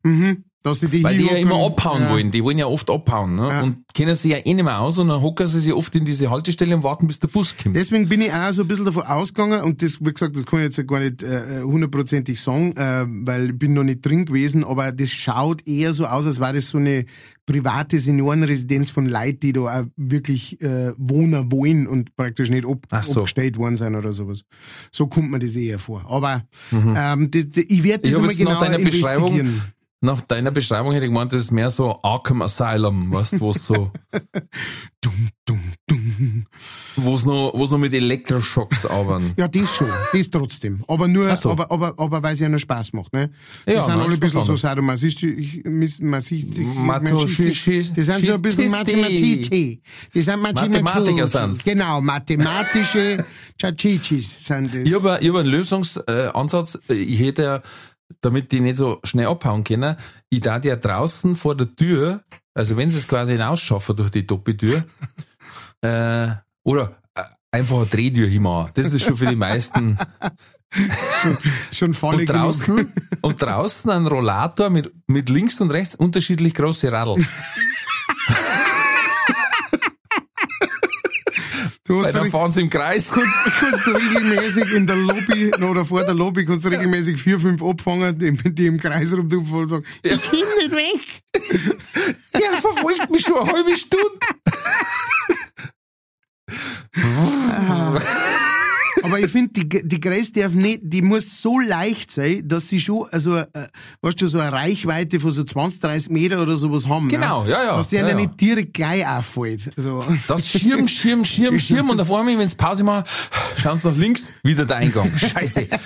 Mhm. 0.05 0.45
Dass 0.69 0.81
sie 0.81 0.89
die 0.89 1.03
weil 1.03 1.17
die 1.17 1.27
ja 1.27 1.37
immer 1.37 1.65
abhauen 1.65 2.03
ja. 2.03 2.11
wollen. 2.11 2.31
Die 2.31 2.45
wollen 2.45 2.59
ja 2.59 2.67
oft 2.67 2.91
abhauen 2.91 3.37
ne? 3.37 3.49
Ja. 3.49 3.63
und 3.63 3.79
kennen 3.95 4.15
sie 4.15 4.31
ja 4.31 4.37
eh 4.37 4.55
nicht 4.55 4.65
mehr 4.65 4.81
aus 4.81 4.99
und 4.99 5.09
dann 5.09 5.23
hocken 5.23 5.47
sie 5.47 5.61
sich 5.61 5.73
oft 5.73 5.95
in 5.95 6.05
diese 6.05 6.31
Haltestelle 6.31 6.77
und 6.77 6.83
warten, 6.83 7.07
bis 7.07 7.19
der 7.19 7.29
Bus 7.29 7.57
kommt. 7.57 7.75
Deswegen 7.75 8.09
bin 8.09 8.21
ich 8.21 8.33
auch 8.33 8.53
so 8.53 8.63
ein 8.63 8.69
bisschen 8.69 8.85
davon 8.85 9.05
ausgegangen 9.05 9.63
und 9.63 9.83
das, 9.83 10.01
wie 10.01 10.13
gesagt, 10.13 10.37
das 10.37 10.47
kann 10.47 10.61
ich 10.61 10.67
jetzt 10.67 10.87
gar 10.87 11.01
nicht 11.01 11.23
äh, 11.23 11.63
hundertprozentig 11.63 12.41
sagen, 12.41 12.77
äh, 12.77 13.07
weil 13.09 13.51
ich 13.51 13.59
bin 13.59 13.73
noch 13.73 13.85
nicht 13.85 14.05
drin 14.05 14.27
gewesen, 14.27 14.65
aber 14.65 14.93
das 14.93 15.11
schaut 15.11 15.67
eher 15.67 15.93
so 15.93 16.07
aus, 16.07 16.27
als 16.27 16.39
wäre 16.39 16.53
das 16.53 16.69
so 16.69 16.79
eine 16.79 17.07
private 17.47 17.99
Seniorenresidenz 17.99 18.91
von 18.91 19.07
Leuten, 19.07 19.41
die 19.41 19.53
da 19.55 19.61
auch 19.61 19.85
wirklich 19.97 20.61
äh, 20.61 20.93
wohnen 20.99 21.51
wollen 21.51 21.87
und 21.87 22.15
praktisch 22.15 22.51
nicht 22.51 22.67
ob, 22.67 22.83
Ach 22.91 23.05
so. 23.05 23.21
abgestellt 23.21 23.57
worden 23.57 23.77
sind 23.77 23.95
oder 23.95 24.13
sowas. 24.13 24.43
So 24.93 25.07
kommt 25.07 25.31
mir 25.31 25.39
das 25.39 25.57
eher 25.57 25.79
vor. 25.79 26.05
Aber 26.11 26.43
ähm, 26.73 27.31
das, 27.31 27.51
das, 27.51 27.65
ich 27.67 27.85
werde 27.85 28.11
das 28.11 28.19
Mhm. 28.19 28.31
Ich 28.31 28.41
einmal 28.41 28.59
genau 28.59 28.61
deiner 28.61 28.85
Beschreibung-. 28.85 29.63
Nach 30.01 30.21
deiner 30.21 30.53
Beschreibung 30.53 30.93
hätte 30.93 31.07
ich 31.07 31.11
gemeint, 31.11 31.33
das 31.33 31.41
ist 31.41 31.51
mehr 31.51 31.71
so 31.71 31.99
Arkham 32.03 32.43
Asylum, 32.43 33.11
weißt 33.13 33.33
du, 33.35 33.41
wo 33.41 33.51
es 33.51 33.67
so, 33.67 33.91
Dum, 35.01 35.29
dum, 35.47 35.61
dum. 35.89 36.47
wo 36.97 37.15
es 37.15 37.25
noch, 37.25 37.53
noch 37.55 37.79
mit 37.79 37.95
Elektroschocks 37.95 38.85
arbeiten. 38.87 39.33
Ja, 39.37 39.47
das 39.47 39.77
schon, 39.77 39.87
das 40.13 40.29
trotzdem. 40.29 40.83
Aber 40.89 41.07
nur, 41.07 41.35
so. 41.37 41.53
aber, 41.53 41.71
aber, 41.71 41.95
aber 41.97 42.21
weil 42.23 42.35
es 42.35 42.41
ja 42.41 42.49
noch 42.49 42.59
Spaß 42.59 42.93
macht, 42.95 43.13
ne? 43.13 43.31
Die 43.67 43.73
Ja, 43.73 43.81
sind 43.81 43.93
alle 43.95 44.13
ein 44.13 44.21
bisschen 44.21 44.43
so 44.43 44.53
anderes. 44.53 44.61
sadomasochistisch, 44.61 45.63
masochistisch, 45.65 47.93
die 47.93 48.03
sind 48.03 48.25
so 48.25 48.35
ein 48.35 48.43
bisschen 48.43 48.71
Mathematici. 48.73 49.81
Die 50.15 50.21
sind 50.21 50.43
Mathematiker 50.43 51.27
sind's. 51.29 51.63
Genau, 51.65 52.01
mathematische 52.01 53.25
Chachichis 53.61 54.47
sind 54.47 54.75
das. 54.75 54.81
Ich 54.83 54.95
habe 54.95 55.13
hab 55.13 55.23
einen 55.37 55.49
Lösungsansatz. 55.49 56.77
Ich 56.89 57.21
hätte 57.21 57.43
ja, 57.43 57.63
damit 58.21 58.53
die 58.53 58.61
nicht 58.61 58.77
so 58.77 59.01
schnell 59.05 59.27
abhauen 59.27 59.65
können, 59.65 59.97
ich 60.31 60.41
da 60.41 60.59
ja 60.59 60.77
draußen 60.77 61.37
vor 61.37 61.57
der 61.57 61.75
Tür, 61.75 62.23
also 62.55 62.77
wenn 62.77 62.91
sie 62.91 62.99
es 62.99 63.09
quasi 63.09 63.33
hinausschaffen 63.33 63.97
durch 63.97 64.11
die 64.11 64.27
Doppeltür, 64.27 64.85
äh, 65.83 66.29
oder 66.65 66.97
äh, 67.15 67.23
einfach 67.51 67.77
eine 67.79 67.87
Drehtür 67.87 68.29
hinmachen. 68.29 68.73
Das 68.75 68.93
ist 68.93 69.05
schon 69.05 69.17
für 69.17 69.27
die 69.27 69.37
meisten. 69.37 69.99
schon 71.73 71.95
voll 71.95 72.17
Und 72.17 72.29
draußen, 72.29 72.93
und 73.23 73.43
draußen 73.43 73.91
ein 73.91 74.07
Rollator 74.07 74.69
mit, 74.69 74.93
mit 75.07 75.31
links 75.31 75.61
und 75.61 75.71
rechts 75.71 75.95
unterschiedlich 75.95 76.55
große 76.55 76.93
Radl. 76.93 77.17
Du 81.89 81.99
hast 82.05 82.13
dann 82.15 82.25
re- 82.25 82.31
fahren 82.31 82.53
sie 82.53 82.61
im 82.61 82.71
Kreis. 82.71 83.11
kannst 83.61 83.87
du 83.87 83.91
regelmäßig 83.93 84.73
in 84.75 84.87
der 84.87 84.97
Lobby 84.97 85.51
oder 85.55 85.85
vor 85.85 86.05
der 86.05 86.15
Lobby 86.15 86.45
kannst 86.45 86.65
du 86.65 86.69
regelmäßig 86.69 87.21
vier, 87.21 87.41
fünf 87.41 87.63
abfangen, 87.63 88.19
die, 88.19 88.33
die 88.55 88.67
im 88.67 88.79
Kreis 88.79 89.13
rumtupfen 89.13 89.59
und 89.59 89.69
sagen, 89.69 89.85
ich 90.03 90.21
komm 90.23 90.39
nicht 90.59 90.71
weg. 90.73 91.01
Der 92.35 92.53
verfolgt 92.53 93.11
mich 93.11 93.23
schon 93.23 93.39
eine 93.41 93.53
halbe 93.53 93.75
Stunde. 93.77 94.05
Aber 99.19 99.27
ich 99.27 99.33
finde, 99.33 99.51
die, 99.53 99.89
die 99.89 100.01
Grace 100.01 100.33
darf 100.33 100.53
nicht, 100.53 100.81
die 100.85 101.03
muss 101.03 101.43
so 101.43 101.59
leicht 101.59 102.13
sein, 102.13 102.47
dass 102.47 102.69
sie 102.69 102.79
schon, 102.79 103.09
also, 103.11 103.37
äh, 103.37 103.47
weißt 104.01 104.23
du, 104.23 104.29
so 104.29 104.39
eine 104.39 104.53
Reichweite 104.53 105.19
von 105.19 105.33
so 105.33 105.43
20, 105.43 105.81
30 105.81 106.11
Meter 106.11 106.41
oder 106.41 106.57
sowas 106.57 106.89
haben. 106.89 107.09
Genau, 107.09 107.45
ja, 107.45 107.65
ja, 107.65 107.77
Dass 107.77 107.89
der 107.89 108.03
ja, 108.03 108.09
ja, 108.11 108.15
nicht 108.15 108.41
direkt 108.41 108.75
gleich 108.75 109.05
auffällt. 109.07 109.73
Also, 109.77 110.05
Das 110.29 110.49
Schirm, 110.49 110.87
Schirm, 110.87 111.25
Schirm, 111.25 111.59
Schirm 111.61 111.91
und 111.91 112.01
auf 112.01 112.13
einmal, 112.13 112.39
wenn 112.39 112.47
es 112.47 112.55
Pause 112.55 112.85
machen, 112.85 113.05
schauen 113.57 113.81
sie 113.81 113.89
nach 113.89 113.97
links, 113.97 114.31
wieder 114.45 114.65
der 114.65 114.77
Eingang. 114.77 115.11
Scheiße. 115.19 115.67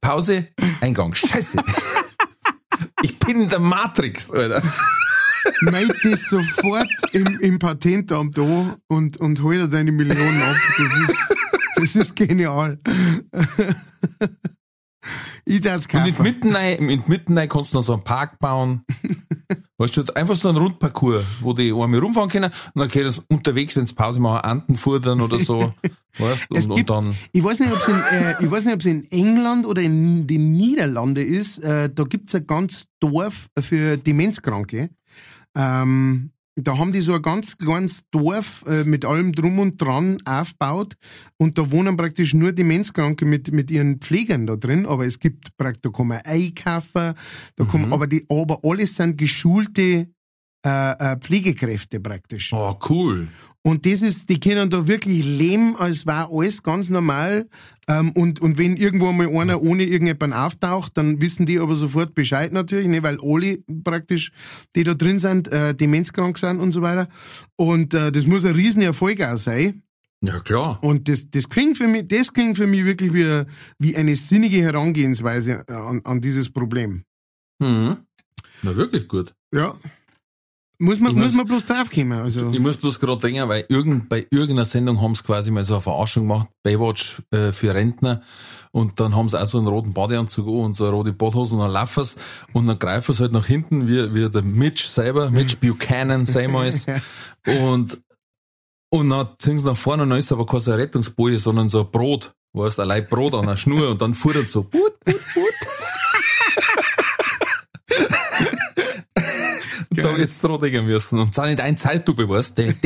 Pause, 0.00 0.48
Eingang. 0.80 1.14
Scheiße. 1.14 1.58
Ich 3.02 3.18
bin 3.18 3.42
in 3.42 3.48
der 3.48 3.60
Matrix, 3.60 4.30
Alter. 4.30 4.62
Meld 5.60 5.94
das 6.02 6.28
sofort 6.28 6.88
im, 7.12 7.38
im 7.40 7.58
Patentamt 7.58 8.36
da 8.36 8.76
und, 8.88 9.16
und 9.18 9.42
hol 9.42 9.54
dir 9.54 9.68
deine 9.68 9.92
Millionen 9.92 10.42
ab. 10.42 10.56
Das 10.78 10.98
ist, 11.08 11.34
das 11.76 11.96
ist 11.96 12.16
genial. 12.16 12.78
ich 15.44 15.64
Und 15.64 15.66
in 15.66 15.88
kaufen. 15.88 16.22
mitten 16.22 16.54
rein, 16.54 16.88
in 16.88 17.02
mitten 17.06 17.36
rein 17.36 17.48
kannst 17.48 17.72
du 17.72 17.78
noch 17.78 17.84
so 17.84 17.92
einen 17.94 18.04
Park 18.04 18.38
bauen. 18.38 18.84
Weißt 19.78 19.96
du, 19.96 20.02
einfach 20.14 20.36
so 20.36 20.50
ein 20.50 20.56
Rundparcours, 20.58 21.24
wo 21.40 21.54
die 21.54 21.72
einmal 21.72 22.00
rumfahren 22.00 22.28
können 22.28 22.50
und 22.74 22.80
dann 22.80 22.90
können 22.90 23.10
sie 23.10 23.22
unterwegs, 23.28 23.76
wenn 23.76 23.86
sie 23.86 23.94
Pause 23.94 24.20
machen, 24.20 24.42
Anten 24.42 24.76
futtern 24.76 25.22
oder 25.22 25.38
so. 25.38 25.72
Weißt 26.18 26.48
Es 26.54 26.66
und, 26.66 26.72
und 26.72 26.90
dann. 26.90 27.14
ich 27.32 27.42
weiß 27.42 27.60
nicht, 27.60 27.72
ob 27.72 27.78
es 27.78 27.88
in, 27.88 27.94
äh, 27.94 28.44
ich 28.44 28.50
weiß 28.50 28.66
nicht, 28.66 28.74
ob 28.74 28.80
es 28.80 28.86
in 28.86 29.10
England 29.10 29.64
oder 29.64 29.80
in 29.80 30.26
den 30.26 30.52
Niederlanden 30.52 31.26
ist. 31.26 31.60
Äh, 31.60 31.88
da 31.88 32.04
gibt's 32.04 32.34
ein 32.34 32.46
ganz 32.46 32.88
Dorf 33.00 33.48
für 33.58 33.96
Demenzkranke. 33.96 34.90
Ähm, 35.56 36.32
da 36.56 36.76
haben 36.78 36.92
die 36.92 37.00
so 37.00 37.14
ein 37.14 37.22
ganz 37.22 37.56
kleines 37.56 38.02
Dorf 38.10 38.64
äh, 38.66 38.84
mit 38.84 39.04
allem 39.04 39.32
drum 39.32 39.58
und 39.58 39.80
dran 39.80 40.18
aufgebaut 40.24 40.94
und 41.38 41.56
da 41.58 41.70
wohnen 41.70 41.96
praktisch 41.96 42.34
nur 42.34 42.52
Demenzkranke 42.52 43.24
mit, 43.24 43.52
mit 43.52 43.70
ihren 43.70 43.98
Pflegern 43.98 44.46
da 44.46 44.56
drin, 44.56 44.86
aber 44.86 45.06
es 45.06 45.18
gibt 45.18 45.56
praktisch, 45.56 45.82
da 45.82 45.90
kann 45.90 46.08
man 46.08 46.18
einkaufen, 46.18 47.14
da 47.56 47.64
kann 47.64 47.82
man, 47.82 47.92
aber 47.92 48.06
die, 48.06 48.26
aber 48.28 48.58
alles 48.62 48.96
sind 48.96 49.16
geschulte 49.16 50.08
äh, 50.66 50.90
äh, 50.92 51.16
Pflegekräfte 51.18 52.00
praktisch. 52.00 52.52
Oh, 52.52 52.76
cool. 52.88 53.28
Und 53.62 53.84
das 53.84 54.00
ist, 54.00 54.30
die 54.30 54.40
können 54.40 54.70
da 54.70 54.88
wirklich 54.88 55.24
leben, 55.24 55.76
als 55.76 56.06
war 56.06 56.30
alles 56.32 56.62
ganz 56.62 56.88
normal. 56.88 57.46
Ähm, 57.88 58.12
und, 58.12 58.40
und 58.40 58.56
wenn 58.56 58.76
irgendwo 58.76 59.12
mal 59.12 59.28
einer 59.28 59.60
ohne 59.60 59.84
irgendjemanden 59.84 60.38
auftaucht, 60.38 60.96
dann 60.96 61.20
wissen 61.20 61.44
die 61.44 61.58
aber 61.58 61.74
sofort 61.74 62.14
Bescheid 62.14 62.52
natürlich, 62.52 62.88
ne, 62.88 63.02
weil 63.02 63.18
alle 63.22 63.58
praktisch, 63.84 64.32
die 64.74 64.82
da 64.82 64.94
drin 64.94 65.18
sind, 65.18 65.48
äh, 65.48 65.74
demenzkrank 65.74 66.38
sind 66.38 66.58
und 66.58 66.72
so 66.72 66.80
weiter. 66.80 67.08
Und 67.56 67.92
äh, 67.92 68.10
das 68.10 68.26
muss 68.26 68.46
ein 68.46 68.54
Riesenerfolg 68.54 69.20
auch 69.22 69.36
sein. 69.36 69.82
Ja, 70.22 70.40
klar. 70.40 70.78
Und 70.82 71.08
das, 71.08 71.30
das 71.30 71.48
klingt 71.48 71.76
für 71.76 71.88
mich, 71.88 72.08
das 72.08 72.32
klingt 72.32 72.56
für 72.56 72.66
mich 72.66 72.84
wirklich 72.84 73.12
wie, 73.12 73.44
wie 73.78 73.96
eine 73.96 74.16
sinnige 74.16 74.62
Herangehensweise 74.62 75.68
an, 75.68 76.00
an 76.04 76.20
dieses 76.20 76.50
Problem. 76.50 77.04
Mhm. 77.58 77.98
Na, 78.62 78.76
wirklich 78.76 79.06
gut. 79.08 79.34
Ja. 79.52 79.74
Muss 80.82 80.98
man, 80.98 81.10
Ich 81.12 81.16
muss 81.18 81.26
muss- 81.26 81.34
man 81.34 81.46
bloß 81.46 81.66
draufkommen. 81.66 82.12
Also, 82.20 82.50
Ich 82.52 82.58
muss 82.58 82.78
bloß 82.78 82.98
gerade 83.00 83.20
denken, 83.20 83.46
weil 83.50 83.66
irgend, 83.68 84.08
bei 84.08 84.26
irgendeiner 84.30 84.64
Sendung 84.64 85.00
haben 85.02 85.14
sie 85.14 85.22
quasi 85.22 85.50
mal 85.50 85.62
so 85.62 85.74
eine 85.74 85.82
Verarschung 85.82 86.22
gemacht, 86.26 86.48
Baywatch 86.62 87.20
äh, 87.32 87.52
für 87.52 87.74
Rentner. 87.74 88.22
Und 88.72 88.98
dann 88.98 89.14
haben 89.14 89.28
sie 89.28 89.38
auch 89.38 89.46
so 89.46 89.58
einen 89.58 89.66
roten 89.66 89.92
Badeanzug 89.92 90.46
an 90.46 90.54
und 90.64 90.74
so 90.74 90.84
eine 90.84 90.92
rote 90.94 91.12
Badhose 91.12 91.54
und 91.54 91.60
dann 91.60 91.70
laufen 91.72 92.04
sie 92.04 92.16
und 92.54 92.66
dann 92.66 92.78
greifen 92.78 93.12
sie 93.12 93.20
halt 93.22 93.32
nach 93.32 93.44
hinten, 93.46 93.88
wie, 93.88 94.14
wie 94.14 94.30
der 94.30 94.42
Mitch 94.42 94.86
selber, 94.86 95.30
Mitch 95.30 95.56
Buchanan, 95.60 96.24
wir 96.26 96.60
es. 96.62 96.86
Und, 97.46 98.00
und 98.90 99.10
dann 99.10 99.28
ziehen 99.38 99.58
sie 99.58 99.66
nach 99.66 99.76
vorne 99.76 100.04
und 100.04 100.10
dann 100.10 100.18
ist 100.18 100.32
aber 100.32 100.46
keine 100.46 100.78
Rettungsboje, 100.78 101.36
sondern 101.36 101.68
so 101.68 101.80
ein 101.80 101.90
Brot. 101.90 102.32
Weißt 102.52 102.80
ein 102.80 102.88
Leib 102.88 103.10
Brot 103.10 103.34
an 103.34 103.46
der 103.46 103.56
Schnur 103.56 103.90
und 103.90 104.00
dann 104.02 104.14
fuhr 104.14 104.34
er 104.34 104.44
so, 104.46 104.62
put, 104.62 104.98
put, 105.04 105.20
put. 105.34 105.69
Ich 110.12 110.18
jetzt 110.18 110.42
dran 110.42 110.60
denken 110.60 110.86
müssen. 110.86 111.18
Und 111.18 111.34
zwar 111.34 111.46
nicht 111.48 111.60
ein 111.60 111.76
Zeitlupe, 111.76 112.28
weißt 112.28 112.58
du? 112.58 112.72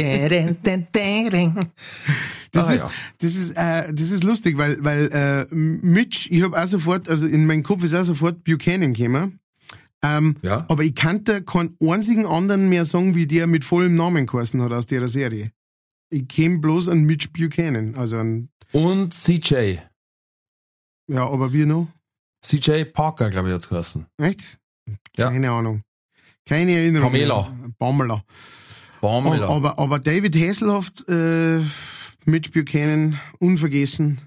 Das, 2.53 2.69
Ah, 2.69 2.73
ist, 2.73 2.81
ja. 2.83 2.91
das 3.19 3.35
ist, 3.35 3.51
äh, 3.57 3.93
das 3.93 4.11
ist 4.13 4.23
lustig, 4.23 4.57
weil, 4.59 4.77
weil 4.85 5.09
äh, 5.13 5.47
Mitch, 5.55 6.29
ich 6.31 6.43
habe 6.43 6.61
auch 6.61 6.67
sofort, 6.67 7.09
also 7.09 7.27
in 7.27 7.47
meinem 7.47 7.63
Kopf 7.65 7.83
ist 7.83 7.95
auch 7.95 8.05
sofort 8.05 8.45
Buchanan 8.45 8.95
gekommen. 8.95 9.41
Ähm, 10.05 10.37
Ja. 10.43 10.65
Aber 10.69 10.85
ich 10.85 10.95
kannte 10.95 11.43
keinen 11.43 11.77
einzigen 11.81 12.27
anderen 12.27 12.69
mehr 12.69 12.85
Song, 12.85 13.15
wie 13.17 13.27
der 13.27 13.47
mit 13.49 13.65
vollem 13.65 13.95
Namen 13.97 14.27
geheißen 14.27 14.63
hat 14.63 14.71
aus 14.73 14.87
der 14.87 15.09
Serie. 15.09 15.51
Ich 16.11 16.29
käme 16.29 16.59
bloß 16.61 16.89
an 16.91 17.03
Mitch 17.05 17.31
Buchanan. 17.33 17.97
Also 17.97 18.19
an, 18.19 18.51
Und 18.73 19.15
CJ. 19.15 19.79
ja, 21.09 21.27
aber 21.29 21.53
wie 21.53 21.65
noch? 21.67 21.89
CJ 22.45 22.85
Parker, 22.85 23.31
glaube 23.31 23.49
ich, 23.49 23.55
hat's 23.55 23.69
geheißen. 23.69 24.07
Echt? 24.19 24.59
Ja. 25.17 25.31
Keine 25.31 25.51
Ahnung. 25.51 25.83
Keine 26.47 26.73
Erinnerung. 26.73 27.11
Pamela. 27.13 27.49
Pamela. 27.79 28.25
Pamela. 29.01 29.49
Aber, 29.49 29.79
aber 29.79 29.99
David 29.99 30.37
Hasselhoff, 30.37 30.91
äh, 31.09 31.59
Mitch 32.27 32.51
Buchanan, 32.53 33.19
unvergessen. 33.39 34.19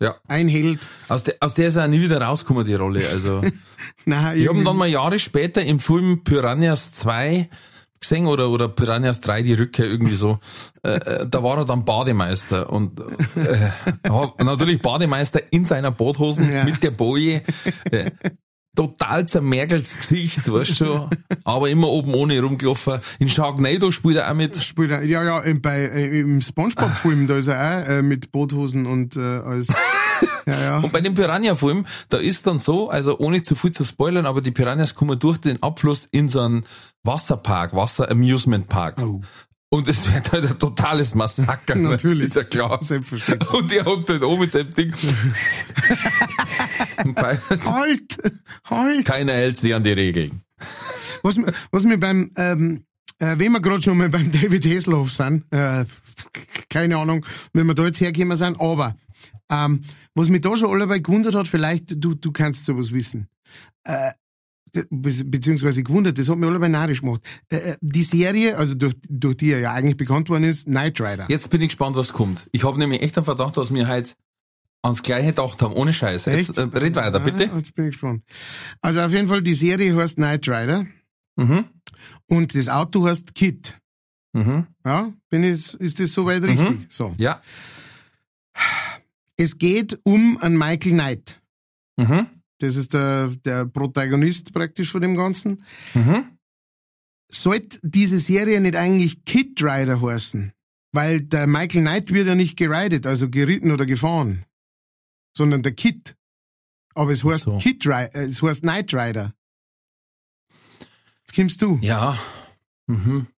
Ja. 0.00 0.14
Ein 0.28 0.48
Held. 0.48 0.86
Aus 1.08 1.24
der, 1.24 1.36
aus 1.40 1.54
der 1.54 1.68
ist 1.68 1.76
er 1.76 1.86
nie 1.88 2.00
wieder 2.00 2.20
rausgekommen, 2.22 2.66
die 2.66 2.74
Rolle. 2.74 3.02
Also, 3.12 3.42
Nein, 4.06 4.38
ich 4.38 4.48
habe 4.48 4.58
ihn 4.58 4.64
dann 4.64 4.76
mal 4.76 4.88
Jahre 4.88 5.18
später 5.18 5.62
im 5.62 5.78
Film 5.78 6.24
Piranhas 6.24 6.92
2 6.92 7.48
gesehen 8.00 8.26
oder, 8.26 8.48
oder 8.48 8.68
Piranhas 8.68 9.20
3, 9.20 9.42
die 9.42 9.52
Rückkehr, 9.52 9.84
irgendwie 9.84 10.14
so. 10.14 10.38
Äh, 10.82 10.92
äh, 10.92 11.26
da 11.28 11.42
war 11.42 11.58
er 11.58 11.64
dann 11.66 11.84
Bademeister 11.84 12.70
und 12.70 12.98
äh, 13.36 13.70
natürlich 14.42 14.80
Bademeister 14.80 15.52
in 15.52 15.66
seiner 15.66 15.90
Badhosen 15.90 16.50
Ja. 16.50 16.64
mit 16.64 16.82
der 16.82 16.92
Boje. 16.92 17.42
Äh, 17.90 18.10
total 18.76 19.26
zermergeltes 19.26 19.96
Gesicht, 19.98 20.50
weißt 20.50 20.80
du 20.80 21.08
aber 21.44 21.68
immer 21.70 21.88
oben 21.88 22.14
ohne 22.14 22.40
rumgelaufen. 22.40 23.00
In 23.18 23.28
Sharknado 23.28 23.90
spielt 23.90 24.16
er 24.16 24.30
auch 24.30 24.34
mit. 24.34 24.62
Spielt 24.62 24.90
er, 24.90 25.02
ja, 25.04 25.22
ja, 25.24 25.40
im- 25.40 25.60
bei, 25.60 25.80
äh, 25.80 26.20
im 26.20 26.40
Spongebob-Film, 26.40 27.26
da 27.26 27.36
ist 27.36 27.48
er 27.48 27.58
auch 27.84 27.88
äh, 27.88 28.02
mit 28.02 28.30
Boothosen 28.32 28.86
und 28.86 29.16
äh, 29.16 29.20
als. 29.20 29.68
Ja, 30.46 30.60
ja. 30.60 30.78
Und 30.78 30.90
bei 30.90 31.00
dem 31.00 31.14
Piranha-Film, 31.14 31.86
da 32.08 32.16
ist 32.16 32.46
dann 32.46 32.58
so, 32.58 32.88
also 32.90 33.18
ohne 33.18 33.42
zu 33.42 33.54
viel 33.54 33.70
zu 33.70 33.84
spoilern, 33.84 34.26
aber 34.26 34.40
die 34.40 34.50
Piranhas 34.50 34.94
kommen 34.94 35.18
durch 35.18 35.38
den 35.38 35.62
Abfluss 35.62 36.08
in 36.10 36.28
so 36.28 36.40
einen 36.40 36.64
Wasserpark, 37.04 37.74
Wasser-Amusement-Park. 37.74 39.00
Oh. 39.02 39.20
Und 39.68 39.86
es 39.86 40.12
wird 40.12 40.32
halt 40.32 40.46
ein 40.50 40.58
totales 40.58 41.14
Massaker. 41.14 41.74
ne? 41.76 41.90
Natürlich. 41.90 42.24
Ist 42.24 42.36
ja 42.36 42.44
klar. 42.44 42.78
Selbstverständlich. 42.82 43.50
Und 43.52 43.70
der 43.70 43.84
hockt 43.84 44.10
halt 44.10 44.22
oben 44.24 44.40
mit 44.40 44.50
seinem 44.50 44.70
Ding. 44.70 44.92
Halt! 47.16 48.18
Halt! 48.64 49.04
Keiner 49.04 49.32
hält 49.32 49.56
sich 49.58 49.74
an 49.74 49.84
die 49.84 49.92
Regeln. 49.92 50.42
Was, 51.22 51.36
mir- 51.36 51.52
was 51.70 51.84
mir 51.84 51.98
beim, 51.98 52.30
ähm, 52.36 52.84
äh, 53.18 53.34
wenn 53.38 53.52
wir 53.52 53.60
gerade 53.60 53.82
schon 53.82 53.98
mal 53.98 54.08
beim 54.08 54.30
David 54.30 54.64
Hasselhoff 54.66 55.12
sind, 55.12 55.44
äh, 55.50 55.84
keine 56.68 56.96
Ahnung, 56.98 57.24
wenn 57.52 57.66
wir 57.66 57.74
da 57.74 57.84
jetzt 57.86 58.00
hergekommen 58.00 58.36
sind, 58.36 58.60
aber 58.60 58.96
ähm, 59.50 59.80
was 60.14 60.28
mich 60.28 60.40
da 60.42 60.56
schon 60.56 60.70
allebei 60.70 60.98
gewundert 61.00 61.34
hat, 61.34 61.48
vielleicht 61.48 62.02
du, 62.02 62.14
du 62.14 62.32
kannst 62.32 62.64
sowas 62.64 62.92
wissen. 62.92 63.28
Äh, 63.84 64.10
be- 64.72 65.24
beziehungsweise 65.24 65.82
gewundert, 65.82 66.18
das 66.18 66.28
hat 66.28 66.38
mich 66.38 66.48
allebei 66.48 66.68
narrisch 66.68 67.00
gemacht. 67.00 67.22
Äh, 67.50 67.56
äh, 67.56 67.76
die 67.80 68.02
Serie, 68.04 68.56
also 68.56 68.74
durch, 68.74 68.94
durch 69.08 69.36
die 69.36 69.50
er 69.52 69.60
ja 69.60 69.72
eigentlich 69.72 69.96
bekannt 69.96 70.28
worden 70.28 70.44
ist, 70.44 70.66
Knight 70.66 71.00
Rider. 71.00 71.26
Jetzt 71.28 71.50
bin 71.50 71.60
ich 71.62 71.68
gespannt, 71.68 71.96
was 71.96 72.12
kommt. 72.12 72.46
Ich 72.52 72.64
habe 72.64 72.78
nämlich 72.78 73.02
echt 73.02 73.16
einen 73.18 73.24
Verdacht, 73.24 73.56
dass 73.56 73.74
wir 73.74 73.88
halt 73.88 74.14
ans 74.82 75.02
Gleiche 75.02 75.28
gedacht 75.28 75.60
haben, 75.62 75.74
ohne 75.74 75.92
Scheiß. 75.92 76.24
Jetzt 76.26 76.50
Echt? 76.50 76.58
äh, 76.58 76.62
red 76.78 76.96
weiter, 76.96 77.20
bitte. 77.20 77.50
Ah, 77.52 77.56
jetzt 77.58 77.74
bin 77.74 77.86
ich 77.86 77.92
gespannt. 77.92 78.22
Also 78.80 79.00
auf 79.02 79.12
jeden 79.12 79.28
Fall, 79.28 79.42
die 79.42 79.54
Serie 79.54 79.94
heißt 79.96 80.16
Knight 80.16 80.48
Rider 80.48 80.86
Mhm. 81.36 81.64
und 82.26 82.54
das 82.54 82.68
Auto 82.68 83.06
heißt 83.06 83.34
Kit. 83.34 83.76
Mhm. 84.32 84.66
Ja, 84.84 85.12
bin 85.28 85.44
ich, 85.44 85.74
ist 85.74 86.00
das 86.00 86.12
soweit 86.12 86.42
richtig? 86.42 86.86
So. 86.92 87.14
Ja. 87.18 87.40
Es 89.36 89.56
geht 89.58 89.98
um 90.02 90.38
einen 90.40 90.56
Michael 90.58 90.92
Knight. 90.92 91.40
Mhm. 91.96 92.26
Das 92.58 92.76
ist 92.76 92.92
der, 92.92 93.28
der 93.44 93.64
Protagonist 93.66 94.52
praktisch 94.52 94.90
von 94.92 95.00
dem 95.00 95.16
Ganzen. 95.16 95.64
Mhm. 95.94 96.24
Sollte 97.32 97.78
diese 97.82 98.18
Serie 98.18 98.60
nicht 98.60 98.76
eigentlich 98.76 99.24
Kid 99.24 99.62
Rider 99.62 100.00
heißen? 100.02 100.52
Weil 100.92 101.20
der 101.22 101.46
Michael 101.46 101.82
Knight 101.82 102.12
wird 102.12 102.26
ja 102.26 102.34
nicht 102.34 102.56
geridet, 102.56 103.06
also 103.06 103.30
geritten 103.30 103.70
oder 103.70 103.86
gefahren, 103.86 104.44
sondern 105.32 105.62
der 105.62 105.72
Kid. 105.72 106.16
Aber 106.94 107.12
es 107.12 107.24
heißt 107.24 107.44
so. 107.44 107.58
Kid 107.58 107.86
Rider, 107.86 108.14
es 108.14 108.42
heißt 108.42 108.62
Knight 108.62 108.92
Rider. 108.94 109.34
Jetzt 111.20 111.34
kommst 111.34 111.62
du. 111.62 111.78
Ja. 111.82 112.18
Mhm. 112.86 113.28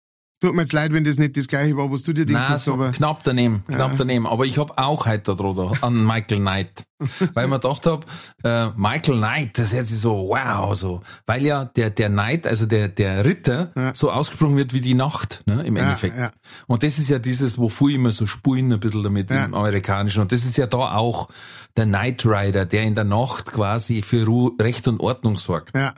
Tut 0.43 0.57
mir 0.57 0.63
jetzt 0.63 0.73
leid, 0.73 0.93
wenn 0.93 1.05
das 1.05 1.19
nicht 1.19 1.37
das 1.37 1.47
gleiche 1.47 1.77
war, 1.77 1.91
was 1.93 2.03
du 2.03 2.13
dir 2.13 2.27
Nein, 2.27 2.45
denkst, 2.49 2.63
so 2.65 2.73
aber 2.75 2.91
knapp 2.91 3.23
daneben, 3.23 3.63
knapp 3.69 3.93
Ja. 3.93 3.97
daneben. 3.99 4.27
Aber 4.27 4.45
ich 4.45 4.59
hab 4.59 4.77
auch 4.77 5.07
heute 5.07 5.37
da 5.37 5.73
an 5.87 6.05
Michael 6.05 6.41
Knight. 6.41 6.83
weil 7.35 7.47
mir 7.49 7.59
gedacht 7.61 7.87
hab, 7.87 8.07
äh, 8.45 8.71
Michael 8.77 9.19
Knight, 9.19 9.59
das 9.59 9.73
hört 9.73 9.87
sich 9.87 9.99
so 10.01 10.29
wow, 10.31 10.75
so. 10.75 11.01
Weil 11.27 11.43
ja 11.45 11.65
der, 11.65 11.91
der 11.91 12.09
Knight, 12.09 12.47
also 12.47 12.67
der, 12.67 12.89
der 12.89 13.25
Ritter, 13.25 13.73
Ja. 13.77 13.95
so 13.95 14.11
ausgesprochen 14.11 14.57
wird 14.57 14.73
wie 14.73 14.81
die 14.81 14.95
Nacht, 14.95 15.43
ne, 15.47 15.63
im 15.65 15.77
Endeffekt. 15.77 16.19
ja. 16.19 16.31
Und 16.67 16.83
das 16.83 16.99
ist 16.99 17.09
ja 17.09 17.19
dieses, 17.21 17.59
wofür 17.59 17.89
ich 17.91 17.95
immer 17.95 18.11
so 18.13 18.27
spulen 18.27 18.73
ein 18.73 18.81
bisschen 18.81 19.03
damit 19.05 19.31
im 19.31 19.55
Amerikanischen. 19.55 20.23
Und 20.23 20.33
das 20.33 20.45
ist 20.45 20.57
ja 20.59 20.67
da 20.67 20.95
auch 20.97 21.29
der 21.77 21.87
Knight 21.87 22.27
Rider, 22.27 22.67
der 22.67 22.83
in 22.83 22.95
der 22.97 23.05
Nacht 23.05 23.53
quasi 23.53 24.03
für 24.03 24.25
Ruhe, 24.27 24.53
Recht 24.61 24.87
und 24.89 24.99
Ordnung 25.01 25.39
sorgt. 25.39 25.75
ja. 25.77 25.93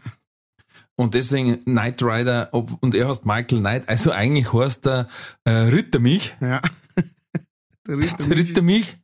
Und 0.96 1.14
deswegen 1.14 1.60
Knight 1.60 2.02
Rider, 2.02 2.48
ob, 2.52 2.70
und 2.80 2.94
er 2.94 3.08
heißt 3.08 3.26
Michael 3.26 3.60
Knight, 3.60 3.88
also 3.88 4.12
eigentlich 4.12 4.52
heißt 4.52 4.86
er 4.86 5.08
äh, 5.44 5.50
Ritter 5.50 5.98
mich, 5.98 6.34
Ja. 6.40 6.60
Der 7.86 7.98
Ritter 7.98 8.28
der 8.28 8.36
Ritter 8.38 8.62
mich, 8.62 8.96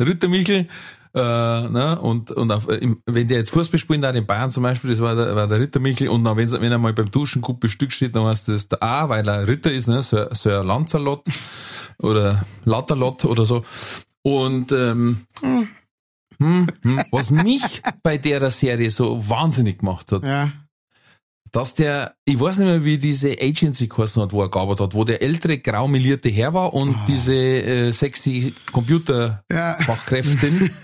Ritter 0.00 0.28
Michel, 0.28 0.66
äh, 1.14 1.18
ne, 1.20 1.98
und, 2.00 2.30
und 2.30 2.50
auf, 2.50 2.66
im, 2.68 3.02
wenn 3.04 3.28
der 3.28 3.38
jetzt 3.38 3.50
Fußball 3.50 3.78
spielen 3.78 4.00
darf, 4.00 4.16
in 4.16 4.24
Bayern 4.24 4.50
zum 4.50 4.62
Beispiel, 4.62 4.88
das 4.88 5.00
war 5.00 5.14
der, 5.14 5.36
war 5.36 5.46
der 5.46 5.60
Ritter 5.60 5.80
Michel, 5.80 6.08
und 6.08 6.24
dann, 6.24 6.38
wenn, 6.38 6.50
wenn 6.50 6.72
er 6.72 6.78
mal 6.78 6.94
beim 6.94 7.10
Duschen 7.10 7.42
gut 7.42 7.60
bestückt 7.60 7.92
steht, 7.92 8.16
dann 8.16 8.24
heißt 8.24 8.48
das 8.48 8.68
der 8.68 8.82
A, 8.82 9.10
weil 9.10 9.28
er 9.28 9.46
Ritter 9.46 9.70
ist, 9.70 9.88
ne, 9.88 10.02
Sir, 10.02 10.30
Sir 10.32 10.64
Lancelot 10.64 11.24
oder 11.98 12.46
Lauterlot 12.64 13.26
oder 13.26 13.44
so. 13.44 13.62
Und 14.22 14.72
ähm, 14.72 15.26
hm, 15.42 15.68
hm, 16.38 17.00
was 17.10 17.30
mich 17.30 17.82
bei 18.02 18.16
der 18.16 18.50
Serie 18.50 18.90
so 18.90 19.28
wahnsinnig 19.28 19.80
gemacht 19.80 20.10
hat, 20.12 20.24
Ja. 20.24 20.50
Dass 21.52 21.74
der, 21.74 22.14
ich 22.24 22.40
weiß 22.40 22.58
nicht 22.58 22.66
mehr, 22.66 22.84
wie 22.84 22.98
diese 22.98 23.36
Agency 23.40 23.86
geheißen 23.86 24.22
hat, 24.22 24.32
wo 24.32 24.42
er 24.42 24.50
gearbeitet 24.50 24.80
hat, 24.80 24.94
wo 24.94 25.04
der 25.04 25.22
ältere, 25.22 25.58
graumelierte 25.58 26.30
Herr 26.30 26.54
war 26.54 26.72
und 26.72 26.96
diese 27.06 27.34
äh, 27.34 27.92
sexy 27.92 28.54
Computerfachkräftin. 28.72 30.70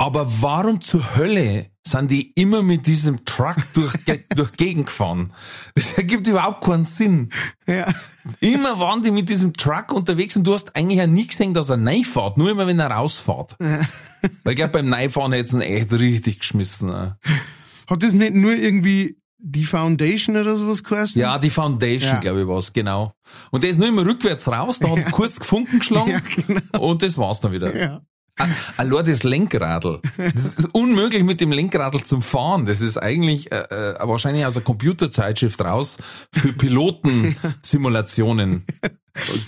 Aber 0.00 0.30
warum 0.40 0.80
zur 0.80 1.16
Hölle 1.16 1.70
sind 1.84 2.10
die 2.10 2.30
immer 2.32 2.62
mit 2.62 2.86
diesem 2.86 3.24
Truck 3.24 3.56
durch, 3.74 3.92
durch 4.36 4.52
Gegend 4.52 4.86
gefahren? 4.86 5.32
Das 5.74 5.94
ergibt 5.94 6.26
überhaupt 6.28 6.62
keinen 6.64 6.84
Sinn. 6.84 7.30
Ja. 7.66 7.92
Immer 8.40 8.78
waren 8.78 9.02
die 9.02 9.10
mit 9.10 9.28
diesem 9.28 9.54
Truck 9.54 9.92
unterwegs 9.92 10.36
und 10.36 10.44
du 10.44 10.54
hast 10.54 10.76
eigentlich 10.76 10.98
ja 10.98 11.06
nie 11.08 11.26
gesehen, 11.26 11.52
dass 11.52 11.68
er 11.70 11.84
reinfährt, 11.84 12.36
nur 12.38 12.50
immer 12.50 12.66
wenn 12.68 12.78
er 12.78 12.90
rausfährt. 12.92 13.56
Weil 13.58 14.52
ich 14.52 14.56
glaube, 14.56 14.72
beim 14.72 14.92
Reinfahren 14.92 15.32
hätten 15.32 15.48
sie 15.48 15.56
ihn 15.56 15.62
echt 15.62 15.92
richtig 15.92 16.38
geschmissen. 16.40 16.92
Hat 16.92 18.02
das 18.02 18.12
nicht 18.12 18.34
nur 18.34 18.52
irgendwie 18.54 19.18
die 19.38 19.64
Foundation 19.64 20.36
oder 20.36 20.56
sowas 20.56 20.84
geheißen? 20.84 21.20
Ja, 21.20 21.38
die 21.38 21.50
Foundation, 21.50 22.14
Ja. 22.14 22.20
glaube 22.20 22.42
ich, 22.42 22.46
war's, 22.48 22.72
genau. 22.72 23.14
Und 23.50 23.62
der 23.64 23.70
ist 23.70 23.78
nur 23.78 23.88
immer 23.88 24.04
rückwärts 24.04 24.46
raus, 24.46 24.78
da 24.78 24.90
hat 24.90 25.10
kurz 25.10 25.38
gefunken 25.40 25.78
geschlagen 25.80 26.10
Ja, 26.12 26.20
genau. 26.20 26.86
und 26.86 27.02
das 27.02 27.16
war's 27.18 27.40
dann 27.40 27.52
wieder. 27.52 27.74
Ja. 27.76 28.00
A- 28.38 28.48
Allein 28.76 29.04
das 29.06 29.22
Lenkradl. 29.22 30.00
Das 30.16 30.34
ist 30.54 30.74
unmöglich 30.74 31.22
mit 31.24 31.40
dem 31.40 31.52
Lenkradl 31.52 32.02
zum 32.02 32.22
Fahren. 32.22 32.66
Das 32.66 32.80
ist 32.80 32.96
eigentlich 32.96 33.52
äh, 33.52 33.56
äh, 33.58 33.94
wahrscheinlich 34.00 34.44
aus 34.46 34.56
einer 34.56 34.64
Computerzeitschrift 34.64 35.60
raus 35.60 35.98
für 36.32 36.52
Pilotensimulationen. 36.52 38.64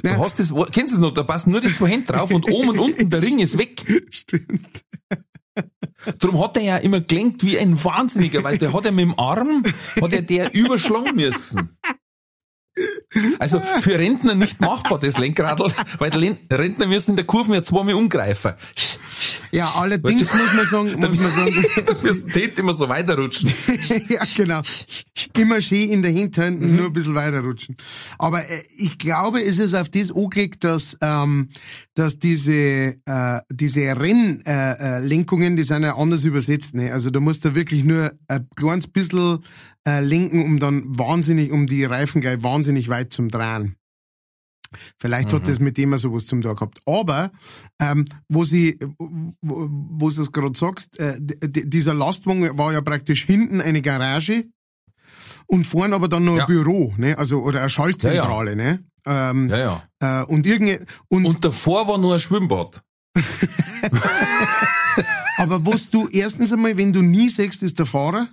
Du 0.02 0.10
hast 0.18 0.40
das, 0.40 0.52
kennst 0.72 0.90
du 0.92 0.96
es 0.96 1.00
noch? 1.00 1.12
Da 1.14 1.22
passen 1.22 1.52
nur 1.52 1.60
die 1.60 1.72
zwei 1.72 1.90
Hände 1.90 2.12
drauf 2.12 2.32
und 2.32 2.50
oben 2.50 2.70
und 2.70 2.80
unten 2.80 3.08
der 3.08 3.22
Ring 3.22 3.38
ist 3.38 3.56
weg. 3.56 3.84
Stimmt. 4.10 4.82
Drum 6.18 6.42
hat 6.42 6.56
er 6.56 6.62
ja 6.64 6.76
immer 6.78 7.00
gelenkt 7.00 7.44
wie 7.44 7.56
ein 7.56 7.84
Wahnsinniger, 7.84 8.42
weil 8.42 8.58
der 8.58 8.72
hat 8.72 8.84
ja 8.84 8.90
mit 8.90 9.04
dem 9.04 9.16
Arm, 9.16 9.62
hat 10.02 10.12
er 10.12 10.22
der 10.22 10.52
überschlagen 10.54 11.14
müssen. 11.14 11.70
Also 13.38 13.60
für 13.82 13.98
Rentner 13.98 14.34
nicht 14.34 14.60
machbar, 14.60 14.98
das 15.00 15.18
Lenkradl, 15.18 15.72
weil 15.98 16.10
die 16.10 16.36
Rentner 16.50 16.86
müssen 16.86 17.10
in 17.10 17.16
der 17.16 17.26
Kurve 17.26 17.54
ja 17.54 17.62
zweimal 17.62 17.94
umgreifen. 17.94 18.54
Ja, 19.52 19.72
allerdings 19.76 20.32
muss 20.32 20.52
man 20.52 20.64
sagen, 20.64 21.00
muss 21.00 21.18
man 21.18 21.30
sagen. 21.30 21.54
du 21.86 22.02
wirst 22.04 22.58
immer 22.58 22.72
so 22.72 22.88
weiterrutschen. 22.88 23.52
ja, 24.08 24.22
genau. 24.36 24.60
Immer 25.36 25.60
schön 25.60 25.90
in 25.90 26.02
der 26.02 26.12
Hinterhand, 26.12 26.60
mhm. 26.60 26.76
nur 26.76 26.86
ein 26.86 26.92
bisschen 26.92 27.14
weiterrutschen. 27.14 27.76
Aber 28.18 28.40
äh, 28.40 28.62
ich 28.76 28.98
glaube, 28.98 29.42
es 29.42 29.58
ist 29.58 29.74
auf 29.74 29.88
das 29.88 30.12
angelegt, 30.12 30.64
dass, 30.64 30.96
ähm, 31.00 31.48
dass 31.94 32.18
diese, 32.18 32.52
äh, 33.04 33.40
diese 33.50 34.00
Rennlenkungen, 34.00 35.54
äh, 35.54 35.56
die 35.56 35.62
sind 35.64 35.82
ja 35.82 35.96
anders 35.96 36.24
übersetzt. 36.24 36.74
Ne? 36.74 36.92
Also 36.92 37.10
da 37.10 37.20
musst 37.20 37.44
du 37.44 37.54
wirklich 37.54 37.84
nur 37.84 38.12
ein 38.28 38.48
kleines 38.54 38.86
bisschen 38.86 39.38
äh, 39.86 40.00
lenken, 40.00 40.44
um 40.44 40.60
dann 40.60 40.84
wahnsinnig, 40.86 41.50
um 41.50 41.66
die 41.66 41.84
Reifen 41.84 42.20
gleich 42.20 42.42
wahnsinnig 42.42 42.88
weit 42.88 43.12
zum 43.12 43.28
Drehen. 43.28 43.76
Vielleicht 44.98 45.32
mhm. 45.32 45.36
hat 45.36 45.48
das 45.48 45.60
mit 45.60 45.76
dem 45.78 45.96
sowas 45.98 46.26
zum 46.26 46.40
Tag 46.40 46.58
gehabt. 46.58 46.80
Aber, 46.86 47.30
ähm, 47.80 48.04
wo 48.28 48.44
sie, 48.44 48.78
wo, 48.98 49.68
wo 49.70 50.08
du 50.08 50.16
das 50.16 50.32
gerade 50.32 50.56
sagst, 50.56 50.98
äh, 50.98 51.18
dieser 51.20 51.94
Lastwagen 51.94 52.56
war 52.56 52.72
ja 52.72 52.80
praktisch 52.80 53.24
hinten 53.24 53.60
eine 53.60 53.82
Garage 53.82 54.44
und 55.46 55.66
vorne 55.66 55.94
aber 55.94 56.08
dann 56.08 56.24
noch 56.24 56.36
ja. 56.36 56.44
ein 56.44 56.46
Büro, 56.46 56.94
ne? 56.96 57.18
Also, 57.18 57.42
oder 57.42 57.60
eine 57.60 57.70
Schaltzentrale, 57.70 58.52
ja, 58.52 58.56
ja. 58.56 58.72
ne? 58.72 58.84
Ähm, 59.06 59.48
ja, 59.48 59.58
ja. 59.58 60.22
Äh, 60.22 60.24
und 60.26 60.46
irgendwie, 60.46 60.78
und, 61.08 61.26
und 61.26 61.44
davor 61.44 61.88
war 61.88 61.98
nur 61.98 62.14
ein 62.14 62.20
Schwimmbad. 62.20 62.82
aber 65.36 65.66
was 65.66 65.90
du 65.90 66.06
erstens 66.08 66.52
einmal, 66.52 66.76
wenn 66.76 66.92
du 66.92 67.02
nie 67.02 67.28
siehst, 67.28 67.62
ist 67.62 67.78
der 67.78 67.86
Fahrer. 67.86 68.28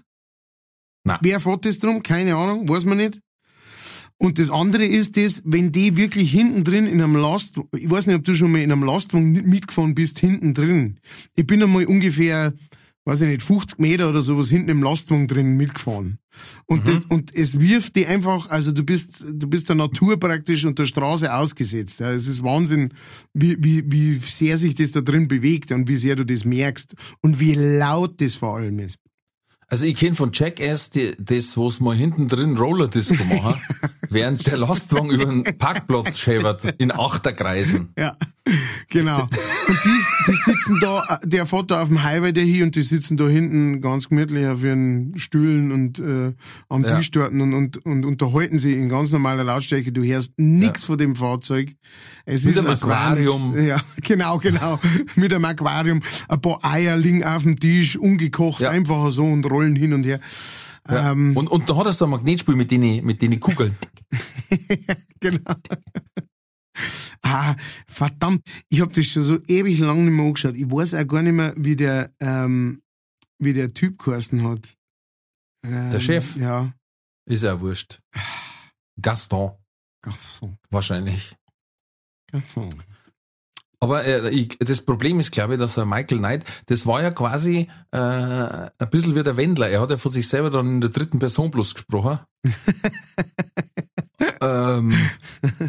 Nein. 1.04 1.18
Wer 1.22 1.40
fährt 1.40 1.66
das 1.66 1.80
drum? 1.80 2.04
Keine 2.04 2.36
Ahnung, 2.36 2.68
weiß 2.68 2.86
man 2.86 2.98
nicht. 2.98 3.22
Und 4.20 4.40
das 4.40 4.50
andere 4.50 4.86
ist 4.86 5.16
das, 5.16 5.44
wenn 5.46 5.72
die 5.72 5.96
wirklich 5.96 6.32
hinten 6.32 6.64
drin 6.64 6.88
in 6.88 7.02
einem 7.02 7.16
Last, 7.16 7.60
ich 7.76 7.90
weiß 7.90 8.08
nicht, 8.08 8.16
ob 8.16 8.24
du 8.24 8.34
schon 8.34 8.52
mal 8.52 8.62
in 8.62 8.72
einem 8.72 8.84
Lastwagen 8.84 9.32
mitgefahren 9.32 9.94
bist, 9.94 10.20
hinten 10.20 10.56
drin. 10.56 11.00
Ich 11.36 11.46
bin 11.46 11.62
einmal 11.62 11.86
ungefähr, 11.86 12.54
weiß 13.06 13.22
ich 13.22 13.30
nicht, 13.30 13.44
50 13.44 13.78
Meter 13.78 14.10
oder 14.10 14.24
sowas 14.24 14.50
hinten 14.50 14.70
im 14.70 14.82
Lastwagen 14.82 15.28
drin 15.28 15.56
mitgefahren. 15.56 16.18
Und, 16.66 16.86
mhm. 16.86 16.88
das, 16.88 17.06
und 17.10 17.36
es 17.36 17.60
wirft 17.60 17.96
die 17.96 18.08
einfach, 18.08 18.50
also 18.50 18.72
du 18.72 18.84
bist, 18.84 19.24
du 19.30 19.48
bist 19.48 19.70
der 19.70 19.76
Natur 19.76 20.20
praktisch 20.20 20.66
und 20.66 20.80
der 20.80 20.86
Straße 20.86 21.32
ausgesetzt. 21.32 22.00
Ja, 22.00 22.12
es 22.12 22.28
ist 22.28 22.44
Wahnsinn, 22.44 22.94
wie, 23.36 23.56
wie, 23.64 23.84
wie 23.92 24.16
sehr 24.16 24.58
sich 24.58 24.74
das 24.74 24.94
da 24.94 25.02
drin 25.02 25.28
bewegt 25.28 25.72
und 25.72 25.88
wie 25.88 25.98
sehr 25.98 26.16
du 26.16 26.26
das 26.26 26.44
merkst 26.44 26.96
und 27.22 27.40
wie 27.40 27.54
laut 27.54 28.20
das 28.20 28.34
vor 28.34 28.58
allem 28.58 28.80
ist. 28.80 28.98
Also 29.70 29.86
ich 29.86 29.98
kenne 29.98 30.16
von 30.16 30.32
Jackass 30.34 30.92
die, 30.92 31.14
das, 31.20 31.58
wo 31.58 31.68
es 31.68 31.82
mal 31.82 31.96
hinten 31.96 32.30
drin 32.30 32.56
Rollerdisco 32.56 33.22
machen, 33.26 33.62
während 34.10 34.48
der 34.48 34.58
Lastwagen 34.58 35.10
über 35.10 35.26
den 35.26 35.44
Parkplatz 35.58 36.20
schäbert 36.20 36.64
in 36.78 36.90
Achterkreisen. 36.92 37.90
Ja, 37.98 38.16
genau. 38.90 39.24
Und 39.24 39.80
die, 39.84 40.32
die 40.32 40.36
sitzen 40.36 40.80
da, 40.80 41.20
der 41.24 41.46
fährt 41.46 41.72
da 41.72 41.82
auf 41.82 41.90
dem 41.90 42.02
Highway 42.02 42.32
der 42.32 42.46
hier 42.46 42.64
und 42.64 42.76
die 42.78 42.82
sitzen 42.82 43.18
da 43.18 43.28
hinten 43.28 43.82
ganz 43.82 44.08
gemütlich 44.08 44.48
auf 44.48 44.64
ihren 44.64 45.18
Stühlen 45.18 45.74
und 45.74 46.00
äh, 46.00 46.34
am 46.70 46.86
ja. 46.86 46.96
Tisch 46.96 47.12
dort 47.12 47.32
und, 47.32 47.54
und, 47.54 47.86
und 47.86 48.06
unterhalten 48.06 48.58
sie 48.58 48.74
in 48.74 48.88
ganz 48.88 49.12
normaler 49.12 49.44
Lautstärke. 49.44 49.92
Du 49.92 50.02
hörst 50.02 50.32
nichts 50.38 50.84
ja. 50.84 50.88
von 50.88 50.98
dem 50.98 51.16
Fahrzeug. 51.18 51.74
Es 52.26 52.46
Mit 52.46 52.56
ist 52.56 52.60
einem 52.60 52.72
Aquarium. 52.72 53.58
Ja, 53.58 53.82
genau, 54.02 54.38
genau. 54.38 54.80
Mit 55.16 55.34
einem 55.34 55.44
Aquarium. 55.44 56.02
Ein 56.30 56.42
paar 56.42 56.64
Eier 56.64 56.96
liegen 56.96 57.26
auf 57.26 57.44
dem 57.44 57.60
Tisch, 57.60 57.98
ungekocht, 57.98 58.62
ja. 58.62 58.70
einfach 58.70 59.12
so 59.12 59.26
und 59.26 59.46
rollen 59.58 59.76
hin 59.76 59.94
und 59.94 60.06
her. 60.06 60.20
Ja. 60.90 61.12
Ähm, 61.12 61.36
und, 61.36 61.48
und 61.48 61.70
da 61.70 61.76
hat 61.76 61.88
er 61.88 61.92
so 61.92 62.06
ein 62.06 62.12
Magnetspiel 62.12 62.56
mit 62.56 62.72
den, 62.72 63.06
mit 63.06 63.22
den 63.22 63.40
Kugeln. 63.40 63.76
genau. 65.20 65.54
Ah, 67.24 67.56
verdammt, 67.88 68.48
ich 68.70 68.82
habe 68.82 68.94
das 68.94 69.08
schon 69.08 69.24
so 69.24 69.40
ewig 69.48 69.80
lang 69.80 70.06
nicht 70.06 70.14
mehr 70.14 70.28
angeschaut. 70.28 70.56
Ich 70.56 70.72
weiß 70.72 70.94
auch 70.94 71.08
gar 71.08 71.24
nicht 71.24 71.34
mehr, 71.34 71.52
wie 71.58 71.76
der, 71.76 72.12
ähm, 72.20 72.84
wie 73.40 73.52
der 73.52 73.74
Typ 73.74 73.98
geheißen 73.98 74.48
hat. 74.48 74.76
Ähm, 75.66 75.90
der 75.90 76.00
Chef? 76.00 76.36
Ja. 76.36 76.72
Ist 77.26 77.44
ja 77.44 77.60
wurscht. 77.60 78.00
Gaston. 79.02 79.58
Gaston. 80.04 80.58
Wahrscheinlich. 80.70 81.36
Gaston. 82.32 82.70
Aber 83.80 84.06
äh, 84.06 84.30
ich, 84.30 84.58
das 84.60 84.82
Problem 84.82 85.20
ist, 85.20 85.32
glaube 85.32 85.54
ich, 85.54 85.60
dass 85.60 85.78
er 85.78 85.86
Michael 85.86 86.18
Knight, 86.20 86.44
das 86.66 86.86
war 86.86 87.02
ja 87.02 87.12
quasi 87.12 87.68
äh, 87.92 87.98
ein 87.98 88.90
bisschen 88.90 89.16
wie 89.16 89.24
der 89.24 89.38
Wendler. 89.38 89.70
Er 89.70 89.82
hat 89.82 89.92
ja 89.92 89.98
von 89.98 90.12
sich 90.12 90.28
selber 90.28 90.50
dann 90.50 90.68
in 90.68 90.82
der 90.82 90.90
dritten 90.90 91.20
Person 91.20 91.52
bloß 91.52 91.76
gesprochen. 91.76 92.20
ähm, 94.42 94.94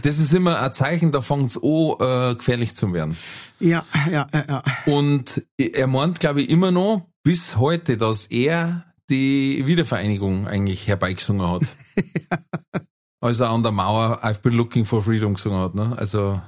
das 0.02 0.18
ist 0.18 0.32
immer 0.32 0.60
ein 0.60 0.72
Zeichen, 0.72 1.12
da 1.12 1.20
fängt 1.20 1.50
es 1.50 1.56
an, 1.62 1.96
äh, 2.00 2.34
gefährlich 2.36 2.74
zu 2.74 2.92
werden. 2.94 3.16
Ja, 3.60 3.84
ja, 4.10 4.26
ja, 4.32 4.44
ja. 4.48 4.62
Und 4.86 5.42
er 5.58 5.86
meint, 5.86 6.18
glaube 6.20 6.42
ich, 6.42 6.48
immer 6.48 6.70
noch 6.70 7.06
bis 7.22 7.56
heute, 7.56 7.98
dass 7.98 8.26
er 8.26 8.84
die 9.10 9.66
Wiedervereinigung 9.66 10.46
eigentlich 10.46 10.86
herbeigesungen 10.88 11.46
hat. 11.46 11.62
ja. 11.96 12.38
Als 13.20 13.40
er 13.40 13.50
an 13.50 13.64
der 13.64 13.72
Mauer 13.72 14.24
I've 14.24 14.42
been 14.42 14.54
looking 14.54 14.84
for 14.84 15.02
freedom 15.02 15.34
gesungen 15.34 15.58
hat. 15.58 15.74
Ne? 15.74 15.92
Also 15.98 16.40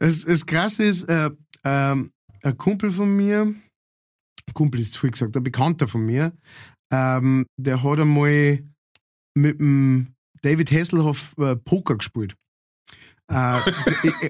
es, 0.00 0.24
es 0.24 0.44
krass 0.46 0.78
ist, 0.78 1.04
äh, 1.04 1.30
äh, 1.62 1.96
ein 2.42 2.56
Kumpel 2.56 2.90
von 2.90 3.14
mir, 3.14 3.54
Kumpel 4.54 4.80
ist 4.80 4.94
zu 4.94 5.00
viel 5.00 5.10
gesagt, 5.10 5.36
ein 5.36 5.42
Bekannter 5.44 5.86
von 5.86 6.04
mir, 6.04 6.32
ähm, 6.92 7.46
der 7.56 7.82
hat 7.82 8.00
einmal 8.00 8.64
mit 9.34 9.60
dem 9.60 10.08
David 10.42 10.72
Hasselhoff 10.72 11.34
äh, 11.38 11.54
Poker 11.56 11.96
gespielt. 11.96 12.34
Äh, 13.30 13.60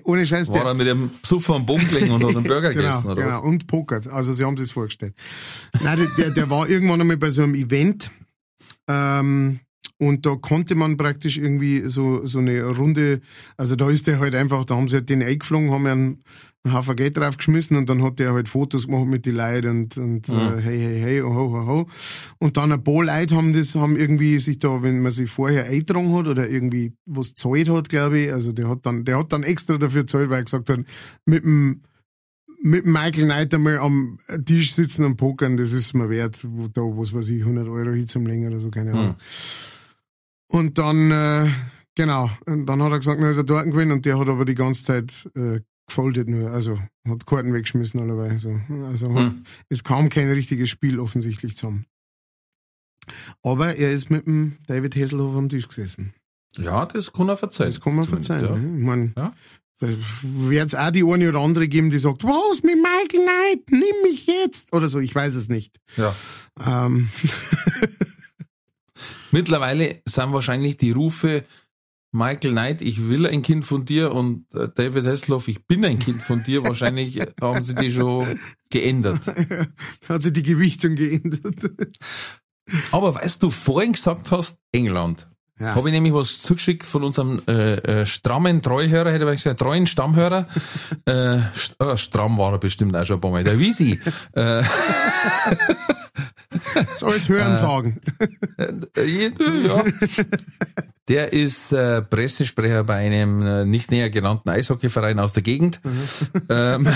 ohne 0.05 0.27
Scheiß. 0.27 0.49
War 0.49 0.67
er 0.67 0.75
mit 0.75 0.87
dem 0.87 1.09
Psuffer 1.23 1.55
am 1.55 1.65
Boden 1.65 1.89
gelegen 1.89 2.11
und 2.11 2.23
hat 2.23 2.37
einen 2.37 2.45
Burger 2.45 2.69
genau, 2.75 2.89
gegessen, 2.89 3.11
oder? 3.11 3.23
Genau, 3.23 3.43
und 3.43 3.67
pokert. 3.67 4.07
Also, 4.07 4.33
sie 4.35 4.45
haben 4.45 4.59
sich 4.59 4.67
das 4.67 4.73
vorgestellt. 4.73 5.15
Nein, 5.83 5.97
der, 5.99 6.09
der, 6.17 6.31
der 6.31 6.51
war 6.51 6.69
irgendwann 6.69 7.01
einmal 7.01 7.17
bei 7.17 7.31
so 7.31 7.43
einem 7.43 7.55
Event, 7.55 8.11
ähm, 8.89 9.61
und 10.01 10.25
da 10.25 10.35
konnte 10.35 10.75
man 10.75 10.97
praktisch 10.97 11.37
irgendwie 11.37 11.83
so, 11.85 12.25
so 12.25 12.39
eine 12.39 12.65
Runde, 12.65 13.21
also 13.59 13.77
da 13.77 13.91
ist 13.91 14.07
der 14.07 14.19
halt 14.19 14.35
einfach, 14.35 14.65
da 14.65 14.75
haben 14.75 14.89
sie 14.89 14.97
halt 14.97 15.11
den 15.11 15.23
eingeflogen, 15.23 15.71
haben 15.71 15.87
einen, 15.87 16.23
einen 16.65 16.75
Haufen 16.75 16.97
Geld 16.97 17.19
draufgeschmissen 17.19 17.77
und 17.77 17.91
dann 17.91 18.03
hat 18.03 18.19
der 18.19 18.33
halt 18.33 18.49
Fotos 18.49 18.87
gemacht 18.87 19.07
mit 19.07 19.27
den 19.27 19.37
Leuten 19.37 19.69
und, 19.69 19.99
und 19.99 20.29
mhm. 20.31 20.37
äh, 20.37 20.63
hey, 20.63 20.79
hey, 20.79 21.01
hey, 21.03 21.23
oh, 21.23 21.35
ho, 21.35 21.53
ho, 21.53 21.67
ho. 21.67 21.87
Und 22.39 22.57
dann 22.57 22.73
ein 22.73 22.83
paar 22.83 23.05
Leute 23.05 23.37
haben 23.37 23.53
das, 23.53 23.75
haben 23.75 23.99
irgendwie 23.99 24.39
sich 24.39 24.59
da, 24.59 24.83
wenn 24.83 25.03
man 25.03 25.13
sich 25.13 25.31
vorher 25.31 25.65
eingetragen 25.67 26.17
hat 26.17 26.29
oder 26.29 26.49
irgendwie 26.49 26.95
was 27.05 27.35
zahlt 27.35 27.69
hat, 27.69 27.91
glaube 27.91 28.21
ich, 28.21 28.33
also 28.33 28.53
der 28.53 28.71
hat 28.71 28.87
dann, 28.87 29.05
der 29.05 29.19
hat 29.19 29.35
dann 29.35 29.43
extra 29.43 29.77
dafür 29.77 30.07
zahlt, 30.07 30.31
weil 30.31 30.39
er 30.39 30.45
gesagt 30.45 30.71
hat, 30.71 30.81
mit 31.27 31.45
dem, 31.45 31.83
mit 32.63 32.87
Michael 32.87 33.27
Knight 33.27 33.53
einmal 33.53 33.79
am 33.79 34.19
Tisch 34.47 34.73
sitzen 34.73 35.05
und 35.05 35.17
pokern, 35.19 35.59
das 35.59 35.75
ist 35.75 35.93
mir 35.93 36.09
wert, 36.09 36.43
wo 36.49 36.69
da, 36.69 36.81
was 36.81 37.13
weiß 37.13 37.29
ich, 37.29 37.43
100 37.43 37.69
Euro 37.69 37.93
hin 37.93 38.09
zum 38.09 38.27
Länger 38.27 38.49
oder 38.49 38.61
so, 38.61 38.71
keine 38.71 38.93
Ahnung. 38.93 39.09
Mhm. 39.09 39.17
Und 40.51 40.79
dann, 40.79 41.13
äh, 41.13 41.49
genau, 41.95 42.29
und 42.47 42.67
dann 42.67 42.83
hat 42.83 42.91
er 42.91 42.99
gesagt, 42.99 43.21
na, 43.21 43.31
ist 43.31 43.37
er 43.37 43.45
dort 43.45 43.67
gewesen 43.67 43.93
und 43.93 44.05
der 44.05 44.19
hat 44.19 44.29
aber 44.29 44.45
die 44.45 44.57
ganze 44.57 44.85
Zeit 44.85 45.31
äh, 45.37 45.61
gefoldet 45.87 46.29
nur, 46.29 46.51
also 46.51 46.79
hat 47.09 47.25
Karten 47.25 47.55
weggeschmissen 47.55 48.01
allerweil. 48.01 48.39
So. 48.39 48.61
Also 48.87 49.09
hm. 49.09 49.17
hat, 49.17 49.35
es 49.69 49.85
kam 49.85 50.09
kein 50.09 50.29
richtiges 50.29 50.69
Spiel 50.69 50.99
offensichtlich 50.99 51.57
zusammen. 51.57 51.87
Aber 53.43 53.77
er 53.77 53.93
ist 53.93 54.11
mit 54.11 54.27
dem 54.27 54.57
David 54.67 54.97
Hasselhoff 54.97 55.37
am 55.37 55.49
Tisch 55.49 55.69
gesessen. 55.69 56.15
Ja, 56.57 56.85
das 56.85 57.13
kann 57.13 57.29
er 57.29 57.37
verzeihen. 57.37 57.71
Das 57.71 57.81
kann 57.81 57.95
man 57.95 58.05
verzeihen. 58.05 58.45
Ja. 58.45 58.57
Ne? 58.57 58.79
Ich 58.79 58.85
mein, 58.85 59.13
ja. 59.17 59.33
Da 59.79 59.87
wird 60.23 60.67
es 60.67 60.75
auch 60.75 60.91
die 60.91 61.05
eine 61.05 61.29
oder 61.29 61.41
andere 61.41 61.69
geben, 61.69 61.91
die 61.91 61.99
sagt, 61.99 62.25
was 62.25 62.63
mit 62.63 62.77
Michael 62.77 63.25
Knight, 63.25 63.71
nimm 63.71 64.03
mich 64.03 64.27
jetzt. 64.27 64.75
Oder 64.75 64.89
so, 64.89 64.99
ich 64.99 65.15
weiß 65.15 65.37
es 65.37 65.49
nicht. 65.49 65.79
Ja. 65.97 66.15
Ähm. 66.67 67.09
Mittlerweile 69.33 70.03
sind 70.07 70.33
wahrscheinlich 70.33 70.77
die 70.77 70.91
Rufe 70.91 71.45
Michael 72.13 72.53
Knight, 72.53 72.83
ich 72.83 73.09
will 73.09 73.27
ein 73.27 73.43
Kind 73.43 73.65
von 73.65 73.85
dir 73.85 74.13
und 74.13 74.47
äh, 74.53 74.69
David 74.75 75.07
Hasselhoff, 75.07 75.47
ich 75.47 75.67
bin 75.67 75.85
ein 75.85 75.99
Kind 75.99 76.21
von 76.21 76.43
dir. 76.43 76.65
Wahrscheinlich 76.65 77.21
haben 77.41 77.63
sie 77.63 77.75
die 77.75 77.91
schon 77.91 78.27
geändert. 78.69 79.21
da 80.07 80.15
hat 80.15 80.23
sich 80.23 80.33
die 80.33 80.43
Gewichtung 80.43 80.97
geändert. 80.97 81.99
Aber 82.91 83.15
weißt 83.15 83.43
du, 83.43 83.51
vorhin 83.51 83.93
gesagt 83.93 84.33
hast, 84.33 84.59
England. 84.73 85.29
Ja. 85.61 85.75
Habe 85.75 85.91
ich 85.91 85.93
nämlich 85.93 86.15
was 86.15 86.41
zugeschickt 86.41 86.87
von 86.87 87.05
unserem 87.05 87.43
äh, 87.47 87.75
äh, 87.75 88.07
strammen 88.07 88.63
Treuhörer, 88.63 89.13
hätte 89.13 89.27
ich 89.27 89.31
gesagt, 89.33 89.61
treuen 89.61 89.87
Stammhörer. 89.87 90.49
äh, 91.05 91.41
st 91.55 91.77
äh, 91.79 91.97
stramm 91.99 92.39
war 92.39 92.53
er 92.53 92.59
bestimmt 92.59 92.97
auch 92.97 93.05
schon 93.05 93.19
ein 93.19 93.21
paar 93.21 93.31
Mal. 93.31 93.45
Der 93.45 93.59
Wisi. 93.59 94.01
äh, 94.33 94.63
so 96.97 97.09
ist 97.09 97.29
Hören 97.29 97.57
sagen. 97.57 98.01
Äh, 98.57 99.31
ja. 99.67 99.85
Der 101.09 101.33
ist 101.33 101.73
äh, 101.73 102.03
Pressesprecher 102.03 102.85
bei 102.85 102.95
einem 102.95 103.45
äh, 103.45 103.65
nicht 103.65 103.91
näher 103.91 104.11
genannten 104.11 104.49
Eishockeyverein 104.49 105.19
aus 105.19 105.33
der 105.33 105.43
Gegend. 105.43 105.81
Mhm. 105.83 106.09
Ähm, 106.49 106.89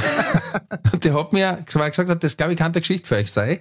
der 1.02 1.14
hat 1.14 1.32
mir 1.32 1.64
weil 1.72 1.82
er 1.82 1.90
gesagt, 1.90 2.08
hat, 2.08 2.22
das 2.22 2.36
glaube 2.36 2.52
ich 2.52 2.58
keine 2.58 2.72
Geschichte 2.72 3.08
für 3.08 3.16
euch 3.16 3.32
sei. 3.32 3.60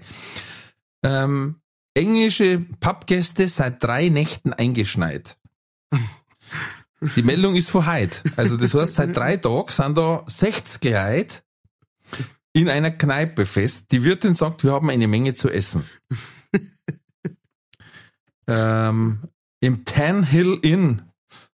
Ähm, 1.03 1.55
englische 1.95 2.59
Pubgäste 2.79 3.47
seit 3.47 3.81
drei 3.83 4.09
Nächten 4.09 4.53
eingeschneit. 4.53 5.37
Die 7.15 7.23
Meldung 7.23 7.55
ist 7.55 7.69
vor 7.69 7.87
heute. 7.87 8.21
Also 8.37 8.55
das 8.55 8.73
heißt, 8.73 8.95
seit 8.95 9.15
drei 9.15 9.37
Tagen 9.37 9.69
sind 9.69 9.97
da 9.97 10.23
60 10.25 10.83
Leute 10.83 11.37
in 12.53 12.69
einer 12.69 12.91
Kneipe 12.91 13.45
fest. 13.45 13.91
Die 13.91 14.03
Wirtin 14.03 14.35
sagt, 14.35 14.63
wir 14.63 14.71
haben 14.71 14.89
eine 14.89 15.07
Menge 15.07 15.33
zu 15.33 15.49
essen. 15.49 15.83
ähm, 18.47 19.19
Im 19.59 19.85
Tan 19.85 20.23
Hill 20.23 20.59
Inn 20.61 21.01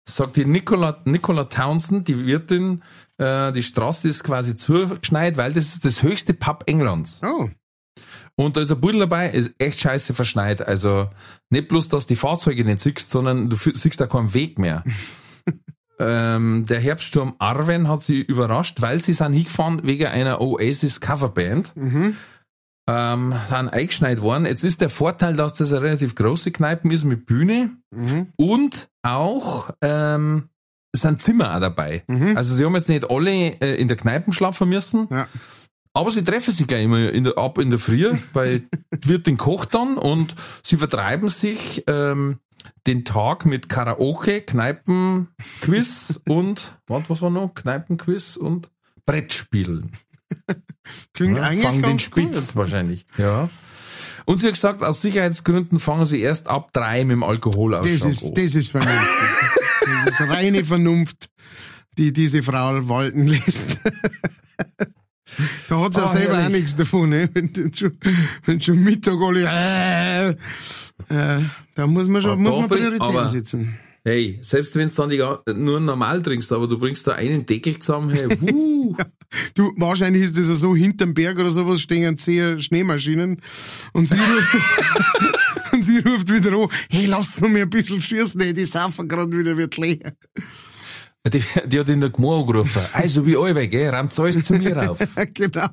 sagt 0.08 0.36
die 0.36 0.44
Nicola, 0.44 1.00
Nicola 1.04 1.44
Townsend, 1.44 2.08
die 2.08 2.26
Wirtin, 2.26 2.82
äh, 3.18 3.52
die 3.52 3.62
Straße 3.62 4.08
ist 4.08 4.24
quasi 4.24 4.56
zugeschneit, 4.56 5.36
weil 5.36 5.52
das 5.52 5.74
ist 5.74 5.84
das 5.84 6.02
höchste 6.02 6.34
Pub 6.34 6.64
Englands. 6.66 7.20
Oh. 7.22 7.48
Und 8.34 8.56
da 8.56 8.60
ist 8.60 8.70
ein 8.70 8.80
Buddel 8.80 9.00
dabei, 9.00 9.30
ist 9.30 9.52
echt 9.58 9.80
scheiße 9.80 10.14
verschneit. 10.14 10.66
Also 10.66 11.10
nicht 11.50 11.68
bloß, 11.68 11.88
dass 11.88 12.06
die 12.06 12.16
Fahrzeuge 12.16 12.64
nicht 12.64 12.80
siehst, 12.80 13.10
sondern 13.10 13.50
du 13.50 13.56
siehst 13.56 14.00
da 14.00 14.06
keinen 14.06 14.32
Weg 14.34 14.58
mehr. 14.58 14.84
ähm, 15.98 16.64
der 16.66 16.80
Herbststurm 16.80 17.34
Arwen 17.38 17.88
hat 17.88 18.00
sie 18.00 18.20
überrascht, 18.20 18.80
weil 18.80 19.00
sie 19.00 19.12
sind 19.12 19.32
hingefahren 19.32 19.80
wegen 19.84 20.06
einer 20.06 20.40
Oasis 20.40 21.00
Coverband. 21.00 21.76
Mhm. 21.76 22.16
Ähm, 22.90 23.34
sind 23.46 23.68
eingeschneit 23.68 24.22
worden. 24.22 24.46
Jetzt 24.46 24.64
ist 24.64 24.80
der 24.80 24.88
Vorteil, 24.88 25.36
dass 25.36 25.54
das 25.54 25.72
eine 25.72 25.82
relativ 25.82 26.14
große 26.14 26.52
Kneipe 26.52 26.90
ist 26.90 27.04
mit 27.04 27.26
Bühne 27.26 27.72
mhm. 27.90 28.28
und 28.36 28.88
auch 29.02 29.70
ähm, 29.82 30.48
sind 30.96 31.20
Zimmer 31.20 31.54
auch 31.54 31.60
dabei. 31.60 32.04
Mhm. 32.06 32.36
Also 32.36 32.54
sie 32.54 32.64
haben 32.64 32.74
jetzt 32.74 32.88
nicht 32.88 33.10
alle 33.10 33.30
äh, 33.30 33.74
in 33.74 33.88
der 33.88 33.96
Kneipe 33.98 34.32
schlafen 34.32 34.70
müssen. 34.70 35.06
Ja. 35.10 35.26
Aber 35.92 36.10
sie 36.10 36.22
treffen 36.22 36.52
sich 36.52 36.66
gleich 36.66 36.84
immer 36.84 37.10
in 37.10 37.24
der, 37.24 37.38
ab 37.38 37.58
in 37.58 37.70
der 37.70 37.78
Früh, 37.78 38.12
weil 38.32 38.62
wird 39.04 39.26
den 39.26 39.36
Koch 39.36 39.64
dann 39.64 39.96
und 39.96 40.34
sie 40.62 40.76
vertreiben 40.76 41.28
sich 41.28 41.84
ähm, 41.86 42.38
den 42.86 43.04
Tag 43.04 43.46
mit 43.46 43.68
Karaoke, 43.68 44.40
Kneipenquiz 44.40 46.20
und 46.28 46.78
was, 46.86 47.10
was 47.10 47.22
war 47.22 47.30
noch? 47.30 47.54
Kneipenquiz 47.54 48.36
und 48.36 48.70
Brettspielen. 49.06 49.92
Klingt 51.14 51.38
ja, 51.38 51.44
eigentlich 51.44 51.64
fangen 51.64 51.82
ganz 51.82 51.94
den 51.94 51.98
Spitz 51.98 52.46
gut. 52.48 52.56
wahrscheinlich. 52.56 53.06
Ja. 53.16 53.48
Und 54.24 54.38
sie 54.38 54.46
hat 54.46 54.54
gesagt, 54.54 54.82
aus 54.82 55.00
Sicherheitsgründen 55.00 55.80
fangen 55.80 56.04
sie 56.04 56.20
erst 56.20 56.48
ab 56.48 56.72
drei 56.72 57.04
mit 57.04 57.12
dem 57.12 57.22
Alkohol 57.22 57.74
an. 57.74 57.82
Das 57.82 58.02
ist, 58.02 58.24
das 58.36 58.54
ist 58.54 58.70
vernünftig. 58.70 59.28
das 59.80 60.06
ist 60.06 60.20
reine 60.20 60.64
Vernunft, 60.64 61.30
die 61.96 62.12
diese 62.12 62.42
Frau 62.42 62.88
walten 62.88 63.26
lässt. 63.26 63.80
Da 65.68 65.80
hat 65.80 65.94
sie 65.94 66.00
oh, 66.00 66.04
ja 66.04 66.08
selber 66.08 66.32
herrlich. 66.34 66.46
auch 66.46 66.50
nichts 66.50 66.76
davon, 66.76 67.10
ne? 67.10 67.28
wenn, 67.32 67.72
schon, 67.74 67.98
wenn 68.44 68.60
schon 68.60 68.82
Mittag 68.82 69.14
alle, 69.20 69.44
äh, 69.44 70.30
äh, 70.30 71.42
da 71.74 71.86
muss 71.86 72.08
man 72.08 72.22
schon, 72.22 72.32
aber 72.32 72.40
muss 72.40 72.56
man 72.60 72.68
Prioritäten 72.68 73.02
aber, 73.02 73.28
setzen. 73.28 73.78
Hey, 74.04 74.38
selbst 74.40 74.74
wenn 74.76 74.88
du 74.88 74.94
dann 74.94 75.10
die, 75.10 75.60
nur 75.60 75.80
normal 75.80 76.22
trinkst, 76.22 76.50
aber 76.52 76.66
du 76.66 76.78
bringst 76.78 77.06
da 77.06 77.12
einen 77.12 77.44
Deckel 77.44 77.78
zusammen, 77.78 78.10
hey, 78.10 78.28
wuh. 78.40 78.94
ja, 78.98 79.04
du, 79.54 79.72
wahrscheinlich 79.76 80.22
ist 80.22 80.36
das 80.38 80.48
ja 80.48 80.54
so, 80.54 80.74
hinterm 80.74 81.14
Berg 81.14 81.38
oder 81.38 81.50
sowas 81.50 81.80
stehen 81.80 82.16
zehn 82.16 82.60
Schneemaschinen 82.60 83.40
und 83.92 84.06
sie 84.06 84.14
ruft, 84.14 84.56
und 85.72 85.82
sie 85.82 85.98
ruft 85.98 86.32
wieder 86.32 86.52
an, 86.56 86.68
hey, 86.90 87.06
lass 87.06 87.40
noch 87.40 87.50
mal 87.50 87.62
ein 87.62 87.70
bisschen 87.70 88.00
schießen, 88.00 88.54
die 88.54 88.64
saufen 88.64 89.08
gerade 89.08 89.36
wieder, 89.36 89.56
wird 89.56 89.76
leer. 89.76 90.12
Die, 91.26 91.42
die 91.66 91.80
hat 91.80 91.88
der 91.88 92.10
Gmor 92.10 92.40
angerufen. 92.40 92.80
Also 92.92 93.26
wie 93.26 93.36
alle, 93.36 93.68
gell? 93.68 93.90
Rammt 93.90 94.18
alles 94.18 94.44
zu 94.44 94.54
mir 94.54 94.76
rauf. 94.76 94.98
genau. 95.34 95.66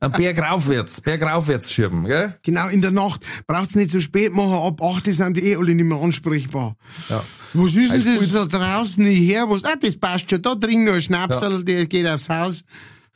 Ein 0.00 0.12
Berg 0.12 0.38
raufwärts, 0.38 1.00
Berg 1.00 1.22
raufwärts 1.22 1.72
schieben, 1.72 2.06
gell? 2.06 2.36
Genau, 2.42 2.68
in 2.68 2.80
der 2.80 2.90
Nacht. 2.90 3.24
Braucht's 3.46 3.76
nicht 3.76 3.90
so 3.90 4.00
spät 4.00 4.32
machen, 4.32 4.54
ab 4.54 4.82
8 4.82 5.06
sind 5.06 5.36
die 5.36 5.52
eh 5.52 5.56
alle 5.56 5.74
nicht 5.74 5.84
mehr 5.84 6.00
ansprechbar. 6.00 6.76
Ja. 7.08 7.22
Was 7.52 7.74
ist 7.74 7.92
denn 7.92 8.04
das 8.04 8.32
da 8.32 8.46
draußen 8.46 9.04
nicht 9.04 9.20
her? 9.20 9.48
Was, 9.48 9.64
ah, 9.64 9.74
das 9.80 9.96
passt 9.96 10.30
schon. 10.30 10.42
Da 10.42 10.54
drin 10.54 10.84
noch 10.84 10.94
ein 10.94 11.02
Schnapsel, 11.02 11.58
ja. 11.58 11.62
der 11.62 11.86
geht 11.86 12.06
aufs 12.06 12.28
Haus. 12.28 12.64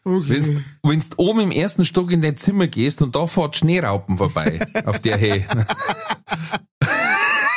Okay. 0.04 0.60
Wenn 0.82 0.98
du 0.98 1.06
oben 1.16 1.40
im 1.40 1.50
ersten 1.50 1.86
Stock 1.86 2.12
in 2.12 2.20
dein 2.20 2.36
Zimmer 2.36 2.66
gehst 2.66 3.00
und 3.00 3.16
da 3.16 3.26
fährt 3.26 3.56
Schneeraupen 3.56 4.18
vorbei, 4.18 4.60
auf 4.84 4.98
der 4.98 5.18
Höhe. 5.18 5.46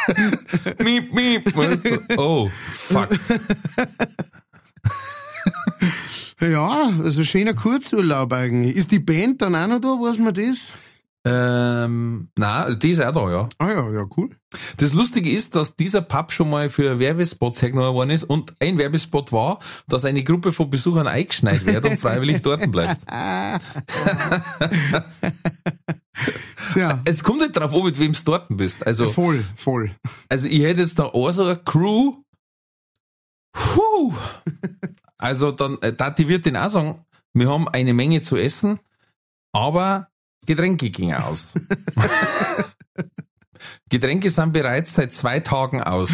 miep, 0.84 1.14
miep. 1.14 1.56
Weißt 1.56 1.86
du? 1.86 2.00
Oh, 2.18 2.50
fuck. 2.50 3.10
ja, 6.42 6.90
also 7.04 7.24
schöner 7.24 7.54
Kurzurlaub 7.54 8.34
eigentlich. 8.34 8.76
Ist 8.76 8.92
die 8.92 9.00
Band 9.00 9.42
dann 9.42 9.56
auch 9.56 9.68
noch 9.68 9.80
da, 9.80 9.88
weiß 9.88 10.20
man 10.20 10.34
das? 10.34 10.74
Ähm, 11.30 12.30
nein, 12.38 12.80
die 12.80 12.92
ist 12.92 13.02
auch 13.02 13.12
da, 13.12 13.30
ja. 13.30 13.50
Ah 13.58 13.70
ja, 13.70 13.92
ja, 13.92 14.06
cool. 14.16 14.30
Das 14.78 14.94
Lustige 14.94 15.30
ist, 15.30 15.56
dass 15.56 15.76
dieser 15.76 16.02
Pub 16.02 16.32
schon 16.32 16.50
mal 16.50 16.70
für 16.70 17.00
Werbespots 17.00 17.62
hergenommen 17.62 17.96
worden 17.96 18.12
ist 18.12 18.24
und 18.24 18.54
ein 18.62 18.78
Werbespot 18.78 19.34
war, 19.34 19.60
dass 19.90 20.06
eine 20.06 20.24
Gruppe 20.24 20.54
von 20.54 20.70
Besuchern 20.70 21.08
eingeschneit 21.08 21.66
wird 21.66 21.84
und 21.84 22.00
freiwillig 22.00 22.42
dort 22.44 22.72
bleibt. 22.72 23.02
Tja. 26.74 27.02
Es 27.06 27.24
kommt 27.24 27.42
nicht 27.42 27.56
drauf 27.56 27.74
an, 27.74 27.84
mit 27.84 28.00
wem 28.00 28.14
du 28.14 28.20
dort 28.26 28.48
bist. 28.50 28.86
Also, 28.86 29.10
voll, 29.10 29.46
voll. 29.56 29.92
Also 30.30 30.48
ich 30.48 30.62
hätte 30.62 30.82
jetzt 30.82 31.00
da 31.00 31.06
auch 31.06 31.32
so 31.32 31.44
eine 31.44 31.58
Crew. 31.58 32.24
Puh. 33.52 34.14
Also 35.18 35.52
dann, 35.52 35.82
äh, 35.82 35.94
da 35.94 36.12
die 36.12 36.28
wird 36.28 36.46
den 36.46 36.58
auch 36.58 36.70
sagen, 36.70 37.06
wir 37.34 37.50
haben 37.50 37.68
eine 37.68 37.94
Menge 37.94 38.22
zu 38.22 38.36
essen, 38.36 38.80
aber 39.52 40.10
Getränke 40.46 40.90
gingen 40.90 41.16
aus. 41.16 41.56
Getränke 43.90 44.30
sind 44.30 44.54
bereits 44.54 44.96
seit 44.96 45.14
zwei 45.14 45.40
Tagen 45.40 45.82
aus. 45.82 46.12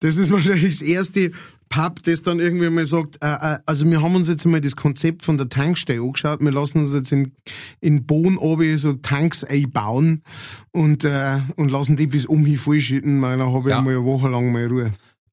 Das 0.00 0.16
ist 0.16 0.32
wahrscheinlich 0.32 0.78
das 0.78 0.82
erste 0.82 1.32
Pub, 1.72 2.02
das 2.02 2.20
dann 2.20 2.38
irgendwie 2.38 2.68
mal 2.68 2.84
sagt, 2.84 3.16
äh, 3.22 3.54
äh, 3.54 3.58
also 3.64 3.86
wir 3.90 4.02
haben 4.02 4.14
uns 4.14 4.28
jetzt 4.28 4.44
mal 4.44 4.60
das 4.60 4.76
Konzept 4.76 5.24
von 5.24 5.38
der 5.38 5.48
Tankstelle 5.48 6.02
angeschaut, 6.02 6.40
wir 6.40 6.52
lassen 6.52 6.80
uns 6.80 6.92
jetzt 6.92 7.12
in, 7.12 7.32
in 7.80 8.04
Bohn 8.04 8.36
oben 8.36 8.76
so 8.76 8.92
Tanks 8.92 9.42
einbauen 9.42 10.22
und, 10.70 11.04
äh, 11.04 11.40
und 11.56 11.70
lassen 11.70 11.96
die 11.96 12.06
bis 12.06 12.26
umhin 12.26 12.58
vollschütten, 12.58 13.22
weil 13.22 13.38
dann 13.38 13.54
habe 13.54 13.70
ich 13.70 13.74
ja. 13.74 13.80
mal 13.80 13.90
eine 13.90 14.04
Woche 14.04 14.28
lang 14.28 14.52
mal 14.52 14.66
Ruhe. 14.66 14.90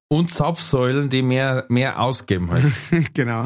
Und 0.08 0.32
Zapfsäulen, 0.32 1.10
die 1.10 1.24
mehr, 1.24 1.66
mehr 1.68 2.00
ausgeben 2.00 2.50
halt. 2.50 2.72
genau. 3.14 3.46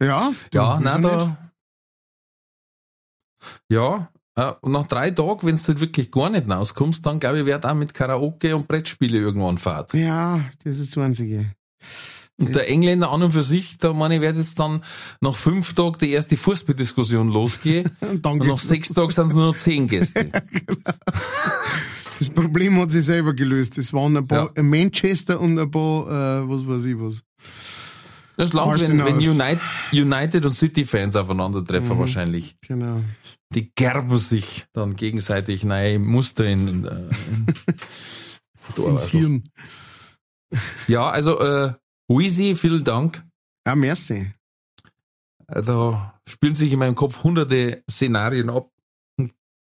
Ja, 0.00 0.32
ja, 0.52 0.80
nein, 0.80 1.02
da, 1.02 1.52
ja, 3.68 4.08
äh, 4.36 4.52
und 4.60 4.72
nach 4.72 4.86
drei 4.86 5.10
Tagen, 5.10 5.46
wenn 5.46 5.56
du 5.56 5.62
halt 5.62 5.80
wirklich 5.80 6.10
gar 6.10 6.30
nicht 6.30 6.48
rauskommst, 6.48 7.04
dann 7.04 7.20
glaube 7.20 7.40
ich, 7.40 7.46
wird 7.46 7.66
auch 7.66 7.74
mit 7.74 7.94
Karaoke 7.94 8.56
und 8.56 8.68
Brettspiele 8.68 9.18
irgendwann 9.18 9.58
fahrt. 9.58 9.92
Ja, 9.94 10.40
das 10.64 10.78
ist 10.78 10.96
das 10.96 11.04
Einzige. 11.04 11.52
Und 12.40 12.54
der 12.54 12.68
Engländer 12.68 13.10
an 13.10 13.22
und 13.22 13.32
für 13.32 13.42
sich, 13.42 13.78
da 13.78 13.92
meine 13.92 14.16
ich, 14.16 14.20
wird 14.20 14.36
jetzt 14.36 14.58
dann 14.58 14.82
nach 15.20 15.34
fünf 15.34 15.74
Tagen 15.74 15.98
die 16.00 16.10
erste 16.10 16.36
Fußballdiskussion 16.36 17.30
losgehen. 17.30 17.90
und, 18.00 18.26
und 18.26 18.46
nach 18.46 18.58
sechs 18.58 18.88
Tagen 18.88 19.10
sind 19.10 19.26
es 19.26 19.32
nur 19.34 19.52
noch 19.52 19.56
zehn 19.56 19.86
Gäste. 19.86 20.30
ja, 20.32 20.40
genau. 20.40 20.96
Das 22.18 22.30
Problem 22.30 22.80
hat 22.80 22.90
sich 22.90 23.04
selber 23.04 23.34
gelöst. 23.34 23.78
Es 23.78 23.92
waren 23.92 24.16
ein 24.16 24.26
paar 24.26 24.52
ja. 24.56 24.62
Manchester 24.62 25.40
und 25.40 25.58
ein 25.58 25.70
paar, 25.70 26.06
äh, 26.42 26.48
was 26.48 26.66
weiß 26.66 26.84
ich 26.86 26.98
was. 26.98 27.22
Das 28.36 28.52
langt, 28.52 28.80
wenn, 28.88 29.04
wenn 29.04 29.16
United, 29.16 29.60
United 29.92 30.44
und 30.44 30.52
City-Fans 30.52 31.16
aufeinandertreffen, 31.16 31.96
mhm, 31.96 32.00
wahrscheinlich. 32.00 32.56
Genau. 32.66 33.02
Die 33.54 33.72
gerben 33.74 34.18
sich 34.18 34.66
dann 34.72 34.94
gegenseitig 34.94 35.64
neue 35.64 35.98
Muster 35.98 36.44
in, 36.44 36.68
in, 36.68 36.84
in 36.84 38.84
ins 38.84 39.08
Hirn. 39.08 39.42
Ja, 40.88 41.10
also, 41.10 41.38
äh, 41.40 41.72
Wheezy, 42.08 42.54
vielen 42.54 42.84
Dank. 42.84 43.24
Ja, 43.66 43.74
merci. 43.74 44.32
Da 45.46 46.20
spielen 46.26 46.54
sich 46.54 46.72
in 46.72 46.78
meinem 46.78 46.94
Kopf 46.94 47.22
hunderte 47.22 47.82
Szenarien 47.90 48.50
ab. 48.50 48.70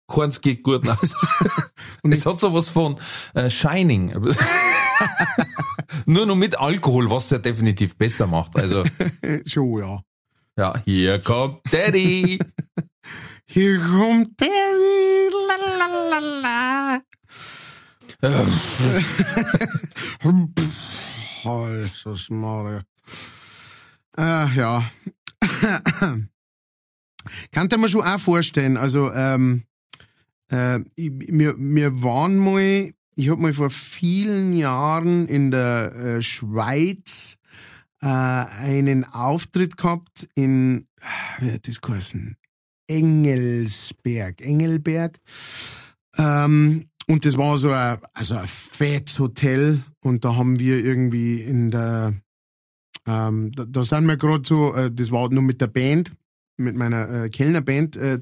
Keins 0.09 0.41
geht 0.41 0.63
gut 0.63 0.89
aus. 0.89 1.15
und 2.03 2.13
es 2.13 2.27
hat 2.27 2.41
so 2.41 2.53
was 2.53 2.69
von 2.69 2.99
äh, 3.35 3.49
Shining. 3.49 4.11
Nur 6.07 6.27
noch 6.27 6.37
mit 6.37 6.59
Alkohol, 6.59 7.11
was 7.11 7.31
ja 7.31 7.39
definitiv 7.39 7.97
besser 7.97 8.27
macht. 8.27 8.57
Also. 8.57 8.83
Schon, 9.47 9.81
ja. 9.81 10.03
Ja, 10.57 10.75
hier 10.85 11.21
kommt 11.21 11.61
Daddy. 11.73 12.39
Hier 13.53 13.79
kommt 13.81 14.41
Daddy. 14.41 15.31
La, 21.43 21.71
Jesus 21.83 22.31
Maria. 22.31 22.83
Äh, 24.17 24.47
ja. 24.57 24.85
Kann 27.51 27.69
man 27.79 27.89
schon 27.89 28.03
auch 28.03 28.19
vorstellen, 28.19 28.77
also 28.77 29.13
ähm, 29.13 29.65
äh, 30.49 30.81
wir, 30.97 31.55
wir 31.59 32.03
waren 32.03 32.37
mal 32.39 32.93
ich 33.21 33.29
habe 33.29 33.43
mal 33.43 33.53
vor 33.53 33.69
vielen 33.69 34.55
Jahren 34.55 35.29
in 35.29 35.51
der 35.51 35.95
äh, 35.95 36.23
Schweiz 36.23 37.37
äh, 38.01 38.07
einen 38.07 39.05
Auftritt 39.05 39.77
gehabt 39.77 40.27
in, 40.35 40.87
äh, 41.01 41.43
wie 41.45 41.53
hat 41.53 41.69
das 41.69 41.83
geheißen? 41.83 42.37
Engelsberg, 42.91 44.41
Engelberg. 44.41 45.21
Ähm, 46.19 46.87
und 47.07 47.25
das 47.25 47.37
war 47.37 47.57
so 47.57 47.71
ein, 47.71 47.99
also 48.15 48.37
ein 48.37 48.47
fettes 48.47 49.19
Hotel. 49.19 49.81
Und 50.01 50.25
da 50.25 50.37
haben 50.37 50.59
wir 50.59 50.85
irgendwie 50.85 51.41
in 51.41 51.71
der, 51.71 52.15
ähm, 53.07 53.53
da, 53.53 53.65
da 53.65 53.85
sind 53.85 54.07
wir 54.07 54.17
gerade 54.17 54.43
so, 54.45 54.75
äh, 54.75 54.91
das 54.93 55.13
war 55.13 55.33
nur 55.33 55.43
mit 55.43 55.61
der 55.61 55.69
Band, 55.69 56.13
mit 56.61 56.77
meiner 56.77 57.25
äh, 57.25 57.31
Kellnerband 57.31 57.97
äh, 57.97 58.21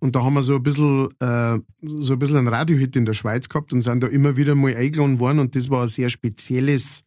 und 0.00 0.16
da 0.16 0.22
haben 0.24 0.34
wir 0.34 0.42
so 0.42 0.56
ein 0.56 0.62
bisschen 0.62 1.08
äh, 1.20 1.58
so 1.82 2.14
ein 2.14 2.18
bisschen 2.18 2.36
einen 2.36 2.48
Radiohit 2.48 2.96
in 2.96 3.04
der 3.04 3.12
Schweiz 3.12 3.48
gehabt 3.48 3.72
und 3.72 3.82
sind 3.82 4.02
da 4.02 4.08
immer 4.08 4.36
wieder 4.36 4.54
mal 4.54 4.74
eingeladen 4.74 5.20
worden. 5.20 5.38
Und 5.38 5.54
das 5.54 5.70
war 5.70 5.82
ein 5.82 5.88
sehr 5.88 6.10
spezielles 6.10 7.04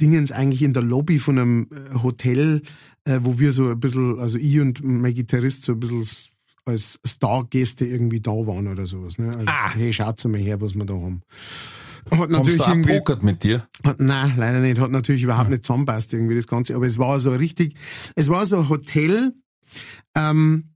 Dingens 0.00 0.32
eigentlich 0.32 0.62
in 0.62 0.72
der 0.72 0.82
Lobby 0.82 1.18
von 1.18 1.38
einem 1.38 1.68
äh, 1.72 1.94
Hotel, 2.02 2.62
äh, 3.08 3.20
wo 3.22 3.38
wir 3.38 3.52
so 3.52 3.70
ein 3.70 3.80
bisschen, 3.80 4.18
also 4.18 4.38
ich 4.38 4.60
und 4.60 4.82
mein 4.84 5.14
Gitarrist 5.14 5.62
so 5.64 5.72
ein 5.72 5.80
bisschen 5.80 6.04
als 6.66 7.00
Stargäste 7.04 7.86
irgendwie 7.86 8.20
da 8.20 8.30
waren 8.32 8.68
oder 8.68 8.84
sowas. 8.84 9.16
Ne? 9.18 9.28
Also, 9.28 9.46
Ah. 9.46 9.72
hey, 9.74 9.90
schaut 9.92 10.22
mal 10.26 10.38
her, 10.38 10.60
was 10.60 10.74
wir 10.74 10.84
da 10.84 10.92
haben. 10.94 11.22
Hat 12.10 12.18
Haben 12.18 12.32
natürlich 12.32 12.54
sie 12.58 12.64
auch 12.64 12.68
irgendwie, 12.68 13.24
mit 13.24 13.42
dir? 13.42 13.66
hat, 13.86 14.00
nein, 14.00 14.34
leider 14.36 14.60
nicht. 14.60 14.78
Hat 14.78 14.90
natürlich 14.90 15.22
überhaupt 15.22 15.48
nicht 15.50 15.64
zusammenpasst 15.64 16.12
irgendwie 16.12 16.34
das 16.36 16.46
Ganze. 16.46 16.74
Aber 16.74 16.86
es 16.86 16.98
war 16.98 17.18
so 17.20 17.30
richtig, 17.30 17.74
es 18.16 18.28
war 18.28 18.44
so 18.46 18.58
ein 18.58 18.68
Hotel, 18.68 19.32
ähm, 20.14 20.74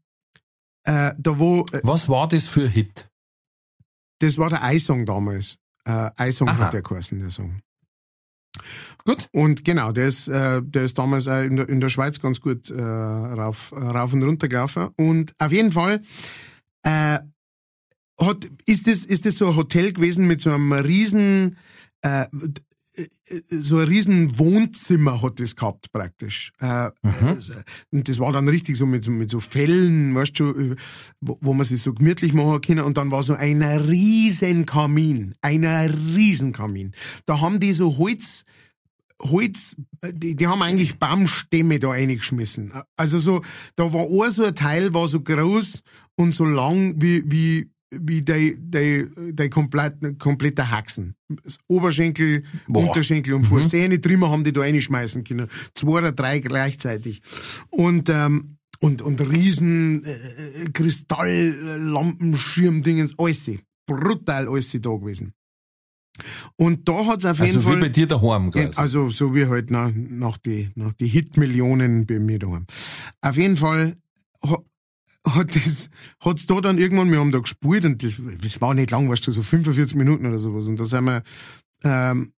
äh, 0.84 1.12
da 1.18 1.38
wo, 1.38 1.60
äh, 1.72 1.80
Was 1.82 2.08
war 2.08 2.26
das 2.28 2.48
für 2.48 2.62
ein 2.64 2.70
Hit? 2.70 3.08
das 4.20 4.38
war 4.38 4.48
der 4.50 4.62
Eisong 4.62 5.04
damals. 5.04 5.58
Äh, 5.84 6.10
Eisong 6.16 6.48
Aha. 6.48 6.58
hat 6.58 6.72
der 6.72 6.82
geheißen, 6.82 7.18
der 7.18 7.30
Song. 7.30 7.60
Gut. 9.04 9.28
Und 9.32 9.64
genau, 9.64 9.92
der 9.92 10.06
ist, 10.06 10.28
äh, 10.28 10.62
der 10.62 10.84
ist 10.84 10.98
damals 10.98 11.26
auch 11.26 11.42
in 11.42 11.56
der, 11.56 11.68
in 11.68 11.80
der 11.80 11.88
Schweiz 11.88 12.20
ganz 12.20 12.40
gut 12.40 12.70
äh, 12.70 12.82
rauf, 12.82 13.72
rauf 13.72 14.12
und 14.12 14.22
runter 14.22 14.48
gelaufen. 14.48 14.88
Und 14.96 15.34
auf 15.38 15.52
jeden 15.52 15.72
Fall 15.72 16.00
äh, 16.82 17.18
hat, 18.20 18.50
ist, 18.66 18.86
das, 18.86 19.04
ist 19.04 19.26
das 19.26 19.38
so 19.38 19.48
ein 19.48 19.56
Hotel 19.56 19.92
gewesen 19.92 20.26
mit 20.26 20.40
so 20.40 20.50
einem 20.50 20.72
riesen, 20.72 21.56
äh, 22.02 22.26
so 23.48 23.78
ein 23.78 23.88
riesen 23.88 24.38
Wohnzimmer 24.38 25.22
hat 25.22 25.40
das 25.40 25.56
gehabt 25.56 25.92
praktisch. 25.92 26.52
Äh, 26.60 26.90
Und 27.90 28.08
das 28.08 28.18
war 28.18 28.32
dann 28.32 28.48
richtig 28.48 28.76
so 28.76 28.86
mit, 28.86 29.02
so 29.02 29.10
mit 29.10 29.30
so 29.30 29.40
Fellen, 29.40 30.14
weißt 30.14 30.38
du, 30.40 30.76
wo, 31.20 31.38
wo 31.40 31.54
man 31.54 31.64
sich 31.64 31.80
so 31.80 31.94
gemütlich 31.94 32.34
machen 32.34 32.60
kann. 32.60 32.80
Und 32.80 32.98
dann 32.98 33.10
war 33.10 33.22
so 33.22 33.34
ein 33.34 33.62
riesen 33.62 34.66
Kamin, 34.66 35.34
ein 35.40 35.64
riesen 35.64 36.52
Kamin. 36.52 36.92
Da 37.26 37.40
haben 37.40 37.60
die 37.60 37.72
so 37.72 37.96
Holz, 37.96 38.44
Holz, 39.20 39.76
die, 40.04 40.36
die 40.36 40.46
haben 40.46 40.62
eigentlich 40.62 40.98
Baumstämme 40.98 41.78
da 41.78 41.90
reingeschmissen. 41.90 42.72
Also 42.96 43.18
so, 43.18 43.42
da 43.76 43.92
war 43.92 44.04
ein 44.04 44.30
so 44.30 44.44
ein 44.44 44.54
Teil, 44.54 44.92
war 44.92 45.08
so 45.08 45.20
groß 45.20 45.82
und 46.16 46.34
so 46.34 46.44
lang 46.44 46.94
wie, 47.00 47.22
wie, 47.30 47.71
wie 47.92 48.22
der, 48.22 48.52
der, 48.56 49.06
der 49.16 49.50
komplette, 49.50 50.14
komplette 50.14 50.70
Haxen. 50.70 51.14
Oberschenkel, 51.68 52.42
Boah. 52.66 52.86
Unterschenkel 52.86 53.34
und 53.34 53.44
Fuß. 53.44 53.72
Mhm. 53.72 53.78
Trimmer 54.00 54.30
haben 54.30 54.44
die 54.44 54.52
da 54.52 54.62
reinschmeißen 54.62 55.24
können. 55.24 55.48
Zwei 55.74 55.98
oder 55.98 56.12
drei 56.12 56.38
gleichzeitig. 56.40 57.20
Und, 57.70 58.08
ähm, 58.08 58.56
und, 58.80 59.02
und 59.02 59.20
riesen 59.20 60.04
äh, 60.04 60.70
Kristalllampenschirmdingens, 60.72 63.18
alles. 63.18 63.50
Brutal 63.86 64.48
alles 64.48 64.70
da 64.80 64.90
gewesen. 64.90 65.32
Und 66.56 66.88
da 66.88 67.06
hat's 67.06 67.24
auf 67.24 67.38
jeden 67.38 67.56
Also 67.56 67.68
wie 67.68 67.72
Fall. 67.72 67.80
bei 67.80 67.88
dir 67.88 68.06
daheim, 68.06 68.50
quasi. 68.50 68.76
Also 68.76 69.08
so 69.10 69.34
wie 69.34 69.46
halt 69.46 69.70
nach, 69.70 69.90
nach 69.94 70.36
die, 70.36 70.70
nach 70.74 70.92
die 70.92 71.06
Hitmillionen 71.06 72.06
bei 72.06 72.18
mir 72.18 72.38
daheim. 72.38 72.66
Auf 73.22 73.36
jeden 73.36 73.56
Fall 73.56 73.96
hat 75.26 75.54
das, 75.54 75.90
hat's 76.20 76.46
da 76.46 76.60
dann 76.60 76.78
irgendwann, 76.78 77.10
wir 77.10 77.20
haben 77.20 77.32
da 77.32 77.38
gespielt 77.38 77.84
und 77.84 78.02
das, 78.02 78.20
das 78.40 78.60
war 78.60 78.74
nicht 78.74 78.90
lang, 78.90 79.08
weißt 79.08 79.26
du, 79.26 79.32
so 79.32 79.42
45 79.42 79.96
Minuten 79.96 80.26
oder 80.26 80.38
sowas. 80.38 80.66
Und 80.66 80.80
da 80.80 80.84
sind 80.84 81.04
wir, 81.04 81.22
ähm, 81.84 82.32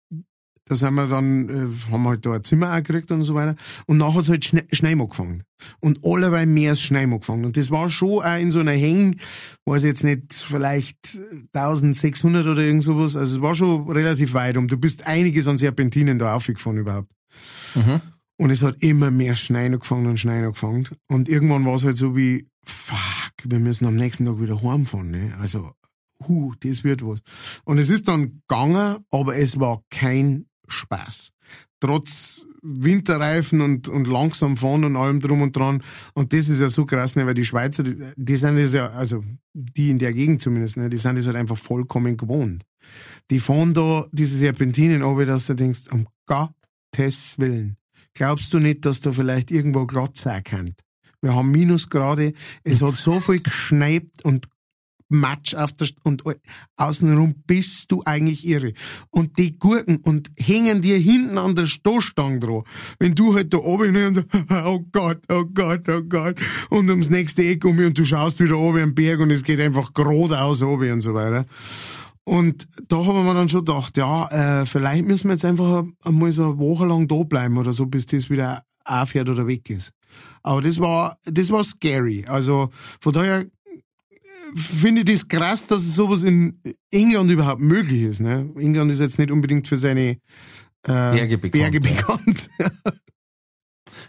da 0.65 0.75
sind 0.75 0.93
wir 0.93 1.07
dann, 1.07 1.49
äh, 1.49 1.91
haben 1.91 2.03
wir 2.03 2.09
halt 2.09 2.25
da 2.25 2.33
ein 2.33 2.43
Zimmer 2.43 2.73
auch 2.73 2.77
gekriegt 2.77 3.11
und 3.11 3.23
so 3.23 3.35
weiter. 3.35 3.55
Und 3.85 3.97
nachher 3.97 4.15
hat's 4.15 4.29
halt 4.29 4.45
Schnee, 4.45 4.63
Schnee 4.71 4.93
angefangen. 4.93 5.43
Und 5.79 6.03
allerweil 6.03 6.45
mehr 6.45 6.71
als 6.71 6.81
Schnee 6.81 7.03
angefangen. 7.03 7.45
Und 7.45 7.57
das 7.57 7.71
war 7.71 7.89
schon 7.89 8.23
auch 8.23 8.37
in 8.37 8.51
so 8.51 8.59
einer 8.59 8.71
Häng, 8.71 9.17
weiß 9.65 9.83
jetzt 9.83 10.03
nicht, 10.03 10.33
vielleicht 10.33 11.19
1600 11.53 12.45
oder 12.47 12.61
irgend 12.61 12.83
sowas. 12.83 13.15
Also 13.15 13.37
es 13.37 13.41
war 13.41 13.55
schon 13.55 13.89
relativ 13.89 14.33
weit 14.33 14.57
und 14.57 14.69
du 14.69 14.77
bist 14.77 15.05
einiges 15.07 15.47
an 15.47 15.57
Serpentinen 15.57 16.19
da 16.19 16.35
aufgefahren 16.35 16.77
überhaupt. 16.77 17.09
Mhm. 17.75 18.01
Und 18.37 18.49
es 18.49 18.63
hat 18.63 18.81
immer 18.81 19.11
mehr 19.11 19.35
Schnee 19.35 19.65
angefangen 19.65 20.07
und 20.07 20.19
Schnee 20.19 20.39
angefangen. 20.39 20.87
Und 21.07 21.29
irgendwann 21.29 21.65
war 21.65 21.75
es 21.75 21.83
halt 21.83 21.97
so 21.97 22.15
wie, 22.15 22.47
fuck, 22.63 23.33
wir 23.43 23.59
müssen 23.59 23.85
am 23.85 23.95
nächsten 23.95 24.25
Tag 24.25 24.41
wieder 24.41 24.61
heimfahren, 24.61 25.11
ne? 25.11 25.35
Also, 25.39 25.71
hu, 26.27 26.53
das 26.59 26.83
wird 26.83 27.05
was. 27.05 27.19
Und 27.65 27.77
es 27.77 27.89
ist 27.89 28.07
dann 28.07 28.41
gegangen, 28.47 28.97
aber 29.11 29.35
es 29.37 29.59
war 29.59 29.83
kein 29.89 30.47
Spaß. 30.67 31.31
Trotz 31.79 32.47
Winterreifen 32.63 33.59
und, 33.61 33.89
und 33.89 34.07
langsam 34.07 34.55
fahren 34.55 34.85
und 34.85 34.95
allem 34.95 35.19
drum 35.19 35.41
und 35.41 35.55
dran. 35.55 35.83
Und 36.13 36.31
das 36.31 36.47
ist 36.47 36.61
ja 36.61 36.69
so 36.69 36.85
krass, 36.85 37.15
ne, 37.15 37.25
weil 37.25 37.33
die 37.33 37.45
Schweizer, 37.45 37.83
die, 37.83 37.97
die 38.15 38.35
sind 38.37 38.57
das 38.57 38.73
ja, 38.73 38.89
also 38.91 39.23
die 39.53 39.89
in 39.89 39.99
der 39.99 40.13
Gegend 40.13 40.41
zumindest, 40.41 40.77
ne, 40.77 40.89
die 40.89 40.97
sind 40.97 41.17
das 41.17 41.27
halt 41.27 41.35
einfach 41.35 41.57
vollkommen 41.57 42.15
gewohnt. 42.15 42.63
Die 43.29 43.39
fahren 43.39 43.73
da 43.73 44.07
diese 44.11 44.37
Serpentinen 44.37 45.01
runter, 45.01 45.25
dass 45.25 45.47
du 45.47 45.55
denkst, 45.55 45.91
um 45.91 46.07
Gottes 46.25 47.37
Willen. 47.37 47.77
Glaubst 48.13 48.53
du 48.53 48.59
nicht, 48.59 48.85
dass 48.85 49.01
da 49.01 49.11
vielleicht 49.11 49.51
irgendwo 49.51 49.85
glatt 49.85 50.17
sein 50.17 50.43
kann? 50.43 50.75
Wir 51.21 51.35
haben 51.35 51.51
Minusgrade, 51.51 52.33
es 52.63 52.81
hat 52.81 52.97
so 52.97 53.19
viel 53.19 53.41
geschneit 53.41 54.07
und 54.23 54.47
Matsch 55.13 55.53
auf 55.53 55.73
der 55.73 55.87
St 55.87 55.97
und 56.03 56.23
außenrum 56.75 57.35
bist 57.45 57.91
du 57.91 58.03
eigentlich 58.05 58.45
irre. 58.45 58.73
Und 59.09 59.37
die 59.37 59.57
Gurken 59.57 59.97
und 59.97 60.31
hängen 60.37 60.81
dir 60.81 60.97
hinten 60.97 61.37
an 61.37 61.55
der 61.55 61.67
Stoßstange 61.67 62.39
dran. 62.39 62.63
Wenn 62.99 63.15
du 63.15 63.35
halt 63.35 63.53
da 63.53 63.59
oben 63.59 63.95
und 63.95 64.15
so, 64.15 64.21
oh 64.65 64.79
Gott, 64.91 65.21
oh 65.29 65.45
Gott, 65.45 65.87
oh 65.87 66.01
Gott, 66.03 66.39
und 66.69 66.89
ums 66.89 67.09
nächste 67.09 67.43
Eck 67.43 67.63
um 67.63 67.77
und 67.77 67.97
du 67.97 68.05
schaust 68.05 68.39
wieder 68.39 68.57
oben 68.57 68.81
am 68.81 68.95
Berg 68.95 69.19
und 69.19 69.31
es 69.31 69.43
geht 69.43 69.59
einfach 69.59 69.93
geradeaus 69.93 70.61
oben 70.61 70.91
und 70.91 71.01
so 71.01 71.13
weiter. 71.13 71.45
Und 72.25 72.67
da 72.87 72.97
haben 73.05 73.25
wir 73.25 73.33
dann 73.33 73.49
schon 73.49 73.65
gedacht, 73.65 73.97
ja, 73.97 74.61
äh, 74.61 74.65
vielleicht 74.65 75.05
müssen 75.05 75.27
wir 75.27 75.33
jetzt 75.33 75.45
einfach 75.45 75.83
einmal 76.03 76.31
so 76.31 76.43
eine 76.45 76.57
Woche 76.57 76.85
lang 76.85 77.07
da 77.07 77.23
bleiben 77.23 77.57
oder 77.57 77.73
so, 77.73 77.85
bis 77.85 78.05
das 78.05 78.29
wieder 78.29 78.63
aufhört 78.85 79.29
oder 79.29 79.45
weg 79.47 79.69
ist. 79.69 79.91
Aber 80.41 80.61
das 80.61 80.79
war, 80.79 81.17
das 81.25 81.51
war 81.51 81.63
scary. 81.63 82.25
Also 82.27 82.69
von 83.01 83.13
daher 83.13 83.41
äh, 83.41 83.47
finde 84.55 85.01
ich 85.01 85.05
das 85.05 85.27
krass, 85.27 85.67
dass 85.67 85.81
sowas 85.81 86.23
in 86.23 86.61
England 86.91 87.29
überhaupt 87.29 87.61
möglich 87.61 88.03
ist. 88.03 88.21
Ne? 88.21 88.49
England 88.57 88.91
ist 88.91 88.99
jetzt 88.99 89.19
nicht 89.19 89.31
unbedingt 89.31 89.67
für 89.67 89.77
seine 89.77 90.11
äh, 90.11 90.17
Berge 90.83 91.37
bekannt, 91.37 91.71
Berge 91.71 91.89
ja. 91.89 91.95
bekannt. 91.95 92.49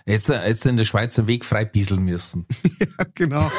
Jetzt, 0.07 0.31
äh, 0.31 0.47
jetzt 0.47 0.67
in 0.67 0.77
der 0.77 0.85
Schweizer 0.85 1.27
Weg 1.27 1.45
frei 1.45 1.65
bieseln 1.65 2.05
müssen. 2.05 2.47
genau. 3.15 3.51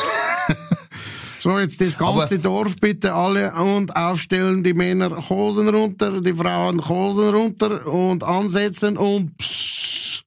So, 1.45 1.59
jetzt 1.59 1.79
das 1.79 1.95
ganze 1.95 2.35
Aber- 2.35 2.41
Dorf 2.41 2.75
bitte 2.77 3.13
alle 3.13 3.53
und 3.53 3.95
aufstellen, 3.95 4.63
die 4.63 4.73
Männer 4.73 5.11
Hosen 5.29 5.69
runter, 5.69 6.19
die 6.19 6.33
Frauen 6.33 6.83
Hosen 6.89 7.29
runter 7.35 7.85
und 7.85 8.23
ansetzen 8.23 8.97
und 8.97 9.37
psch. 9.37 10.23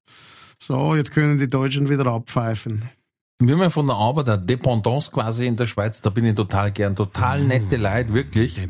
so, 0.63 0.95
jetzt 0.95 1.11
können 1.11 1.37
die 1.37 1.51
Deutschen 1.51 1.89
wieder 1.89 2.07
abpfeifen. 2.07 2.89
Wir 3.41 3.55
haben 3.55 3.63
ja 3.63 3.69
von 3.69 3.89
der 3.89 3.97
Arbeit 3.97 4.29
eine 4.29 4.43
Dependance 4.47 5.11
quasi 5.11 5.47
in 5.47 5.57
der 5.57 5.67
Schweiz, 5.67 6.01
da 6.01 6.11
bin 6.11 6.25
ich 6.25 6.37
total 6.37 6.71
gern. 6.71 6.95
Total 6.95 7.43
nette 7.43 7.79
Leute, 7.79 8.15
wirklich. 8.15 8.69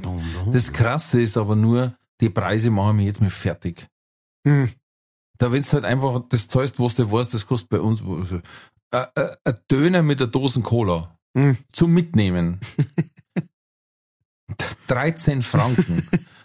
Das 0.51 0.73
Krasse 0.73 1.21
ist 1.21 1.37
aber 1.37 1.55
nur, 1.55 1.97
die 2.23 2.31
Preise 2.31 2.71
machen 2.71 2.97
mich 2.97 3.09
jetzt 3.09 3.21
mal 3.21 3.29
fertig. 3.29 3.89
Hm. 4.47 4.71
Da 5.37 5.53
wenn's 5.53 5.75
halt 5.75 5.85
einfach 5.85 6.23
das 6.31 6.49
zahlst, 6.49 6.81
was 6.81 6.95
du 6.95 7.13
weißt, 7.13 7.35
das 7.35 7.47
kostet 7.47 7.69
bei 7.69 7.81
uns 7.81 8.01
äh, 8.01 9.05
äh, 9.17 9.37
ein 9.45 9.59
Döner 9.71 10.03
mit 10.03 10.21
der 10.21 10.29
Dosen 10.29 10.63
Cola 10.63 11.15
Hm. 11.37 11.59
zum 11.73 11.93
Mitnehmen. 11.93 12.61
13 14.89 15.43
Franken. 15.43 16.03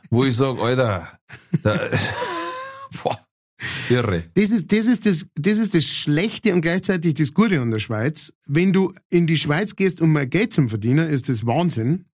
wo 0.10 0.26
ich 0.26 0.36
sage, 0.36 0.62
Alter, 0.62 1.18
da, 1.64 1.74
boah, 3.04 3.18
irre. 3.90 4.26
Das 4.36 4.52
ist, 4.52 4.72
das 4.72 4.86
ist 4.86 5.06
das, 5.06 5.26
das 5.36 5.58
ist 5.58 5.74
das 5.74 5.86
Schlechte 5.86 6.54
und 6.54 6.62
gleichzeitig 6.62 7.16
das 7.16 7.34
Gute 7.34 7.62
an 7.62 7.72
der 7.72 7.80
Schweiz. 7.80 8.34
Wenn 8.46 8.74
du 8.74 8.94
in 9.10 9.26
die 9.26 9.38
Schweiz 9.38 9.76
gehst, 9.76 10.02
um 10.02 10.12
mal 10.12 10.28
Geld 10.28 10.54
zu 10.54 10.68
verdienen, 10.68 11.10
ist 11.10 11.30
das 11.30 11.46
Wahnsinn. 11.46 12.06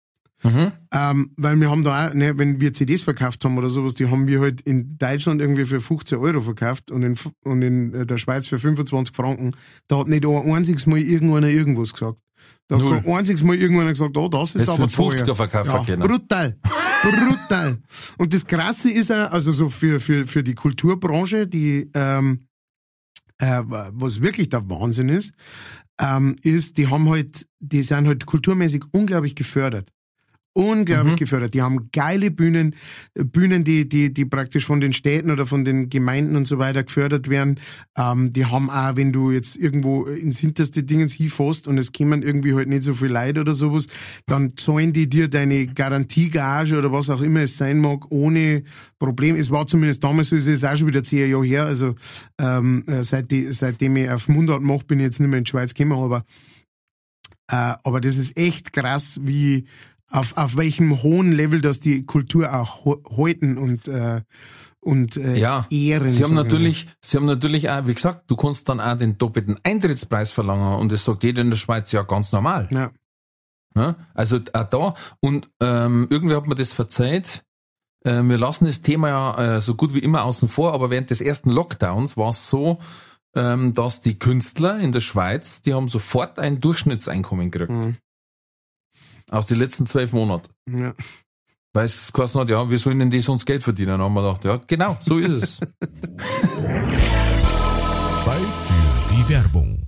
Mhm. 0.44 0.70
Ähm, 0.92 1.32
weil 1.36 1.60
wir 1.60 1.68
haben 1.68 1.82
da 1.82 2.08
auch, 2.08 2.14
ne, 2.14 2.38
wenn 2.38 2.60
wir 2.60 2.72
CDs 2.72 3.02
verkauft 3.02 3.44
haben 3.44 3.58
oder 3.58 3.68
sowas, 3.68 3.94
die 3.94 4.06
haben 4.06 4.28
wir 4.28 4.40
halt 4.40 4.60
in 4.60 4.96
Deutschland 4.96 5.40
irgendwie 5.40 5.64
für 5.64 5.80
15 5.80 6.18
Euro 6.18 6.40
verkauft 6.40 6.92
und 6.92 7.02
in, 7.02 7.16
und 7.42 7.62
in 7.62 7.92
äh, 7.92 8.06
der 8.06 8.18
Schweiz 8.18 8.46
für 8.46 8.58
25 8.58 9.16
Franken. 9.16 9.56
Da 9.88 9.98
hat 9.98 10.06
nicht 10.06 10.24
ein 10.24 10.52
einziges 10.52 10.86
Mal 10.86 11.00
irgendeiner 11.00 11.48
irgendwas 11.48 11.92
gesagt. 11.92 12.20
Da 12.68 12.76
hat 12.76 13.02
kein 13.02 13.14
einziges 13.14 13.42
Mal 13.44 13.56
irgendeiner 13.56 13.90
gesagt, 13.90 14.16
oh, 14.16 14.28
das 14.28 14.54
ist 14.54 14.68
Das 14.68 14.68
aber 14.68 14.88
für 14.88 15.02
50er 15.02 15.24
teuer. 15.24 15.64
ja, 15.64 15.84
können. 15.84 16.02
brutal. 16.02 16.58
Brutal. 17.02 17.78
Und 18.18 18.34
das 18.34 18.46
Krasse 18.46 18.90
ist 18.90 19.08
ja, 19.10 19.28
also 19.28 19.52
so 19.52 19.68
für, 19.70 20.00
für, 20.00 20.24
für 20.24 20.42
die 20.42 20.54
Kulturbranche, 20.54 21.46
die, 21.46 21.90
ähm, 21.94 22.48
äh, 23.38 23.62
was 23.64 24.20
wirklich 24.20 24.50
der 24.50 24.68
Wahnsinn 24.68 25.08
ist, 25.08 25.32
ähm, 26.00 26.36
ist, 26.42 26.76
die 26.76 26.88
haben 26.88 27.08
halt, 27.08 27.46
die 27.60 27.82
sind 27.82 28.06
halt 28.06 28.26
kulturmäßig 28.26 28.84
unglaublich 28.92 29.34
gefördert 29.34 29.90
unglaublich 30.54 31.12
mhm. 31.12 31.18
gefördert. 31.18 31.54
Die 31.54 31.62
haben 31.62 31.88
geile 31.92 32.30
Bühnen, 32.30 32.74
Bühnen, 33.14 33.64
die, 33.64 33.88
die, 33.88 34.12
die 34.12 34.24
praktisch 34.24 34.64
von 34.64 34.80
den 34.80 34.92
Städten 34.92 35.30
oder 35.30 35.46
von 35.46 35.64
den 35.64 35.88
Gemeinden 35.88 36.36
und 36.36 36.46
so 36.46 36.58
weiter 36.58 36.82
gefördert 36.82 37.28
werden. 37.28 37.60
Ähm, 37.96 38.32
die 38.32 38.46
haben 38.46 38.68
auch, 38.68 38.96
wenn 38.96 39.12
du 39.12 39.30
jetzt 39.30 39.56
irgendwo 39.56 40.04
ins 40.04 40.38
hinterste 40.38 40.82
Dingens 40.82 41.12
hinfährst 41.12 41.68
und 41.68 41.78
es 41.78 41.92
kommen 41.92 42.22
irgendwie 42.22 42.54
halt 42.54 42.68
nicht 42.68 42.82
so 42.82 42.94
viel 42.94 43.08
Leid 43.08 43.38
oder 43.38 43.54
sowas, 43.54 43.86
dann 44.26 44.56
zahlen 44.56 44.92
die 44.92 45.08
dir 45.08 45.28
deine 45.28 45.66
Garantiegage 45.66 46.76
oder 46.76 46.92
was 46.92 47.10
auch 47.10 47.22
immer 47.22 47.42
es 47.42 47.56
sein 47.56 47.78
mag, 47.78 48.10
ohne 48.10 48.64
Problem. 48.98 49.36
Es 49.36 49.50
war 49.50 49.66
zumindest 49.66 50.02
damals 50.02 50.30
so, 50.30 50.36
es 50.36 50.46
ist 50.46 50.64
auch 50.64 50.76
schon 50.76 50.88
wieder 50.88 51.04
zehn 51.04 51.30
Jahre 51.30 51.44
her, 51.44 51.64
also 51.64 51.94
ähm, 52.40 52.84
äh, 52.88 53.04
seit 53.04 53.30
die, 53.30 53.52
seitdem 53.52 53.96
ich 53.96 54.10
auf 54.10 54.28
Mundart 54.28 54.62
mache, 54.62 54.84
bin 54.86 54.98
ich 54.98 55.04
jetzt 55.04 55.20
nicht 55.20 55.28
mehr 55.28 55.38
in 55.38 55.44
die 55.44 55.50
Schweiz 55.50 55.74
gekommen, 55.74 56.02
aber 56.02 56.24
äh, 57.50 57.74
aber 57.82 58.00
das 58.00 58.16
ist 58.16 58.36
echt 58.36 58.72
krass, 58.72 59.18
wie 59.22 59.66
auf, 60.10 60.36
auf 60.36 60.56
welchem 60.56 61.02
hohen 61.02 61.32
Level 61.32 61.60
das 61.60 61.80
die 61.80 62.04
Kultur 62.04 62.54
auch 62.54 62.84
halten 63.16 63.58
und 63.58 63.88
äh, 63.88 64.22
und 64.80 65.16
äh, 65.16 65.36
ja, 65.36 65.66
ehren. 65.70 66.08
Sie 66.08 66.22
haben 66.22 66.34
natürlich, 66.34 66.86
sie 67.02 67.16
haben 67.16 67.26
natürlich 67.26 67.68
auch, 67.68 67.86
wie 67.86 67.94
gesagt, 67.94 68.30
du 68.30 68.36
kannst 68.36 68.68
dann 68.68 68.80
auch 68.80 68.96
den 68.96 69.18
doppelten 69.18 69.58
Eintrittspreis 69.62 70.30
verlangen 70.30 70.78
und 70.78 70.92
das 70.92 71.04
sagt 71.04 71.24
jeder 71.24 71.42
in 71.42 71.50
der 71.50 71.56
Schweiz 71.56 71.92
ja 71.92 72.02
ganz 72.02 72.32
normal. 72.32 72.68
Ja. 72.70 72.90
ja 73.76 73.96
also 74.14 74.38
auch 74.52 74.64
da 74.64 74.94
und 75.20 75.50
ähm, 75.60 76.06
irgendwie 76.10 76.36
hat 76.36 76.46
man 76.46 76.56
das 76.56 76.72
verzeiht. 76.72 77.44
Äh, 78.04 78.22
wir 78.22 78.38
lassen 78.38 78.66
das 78.66 78.80
Thema 78.80 79.08
ja 79.08 79.56
äh, 79.56 79.60
so 79.60 79.74
gut 79.74 79.94
wie 79.94 79.98
immer 79.98 80.22
außen 80.22 80.48
vor, 80.48 80.72
aber 80.72 80.90
während 80.90 81.10
des 81.10 81.20
ersten 81.20 81.50
Lockdowns 81.50 82.16
war 82.16 82.30
es 82.30 82.48
so, 82.48 82.78
ähm, 83.34 83.74
dass 83.74 84.00
die 84.00 84.18
Künstler 84.18 84.78
in 84.78 84.92
der 84.92 85.00
Schweiz, 85.00 85.60
die 85.60 85.74
haben 85.74 85.88
sofort 85.88 86.38
ein 86.38 86.60
Durchschnittseinkommen 86.60 87.50
gekriegt. 87.50 87.72
Mhm. 87.72 87.96
Aus 89.30 89.46
den 89.46 89.58
letzten 89.58 89.86
zwölf 89.86 90.12
Monaten. 90.12 90.48
Ja. 90.70 90.92
Weil 91.72 91.84
es 91.84 92.12
geheißen 92.12 92.40
hat, 92.40 92.48
ja, 92.48 92.70
wie 92.70 92.76
sollen 92.76 92.98
denn 92.98 93.10
die 93.10 93.20
sonst 93.20 93.44
Geld 93.44 93.62
verdienen? 93.62 93.90
Dann 93.90 94.00
haben 94.00 94.14
wir 94.14 94.22
gedacht, 94.22 94.44
ja, 94.44 94.60
genau, 94.66 94.96
so 95.00 95.18
ist 95.18 95.28
es. 95.28 95.60
Zeit 98.24 98.40
für 98.66 99.14
die 99.14 99.28
Werbung. 99.28 99.87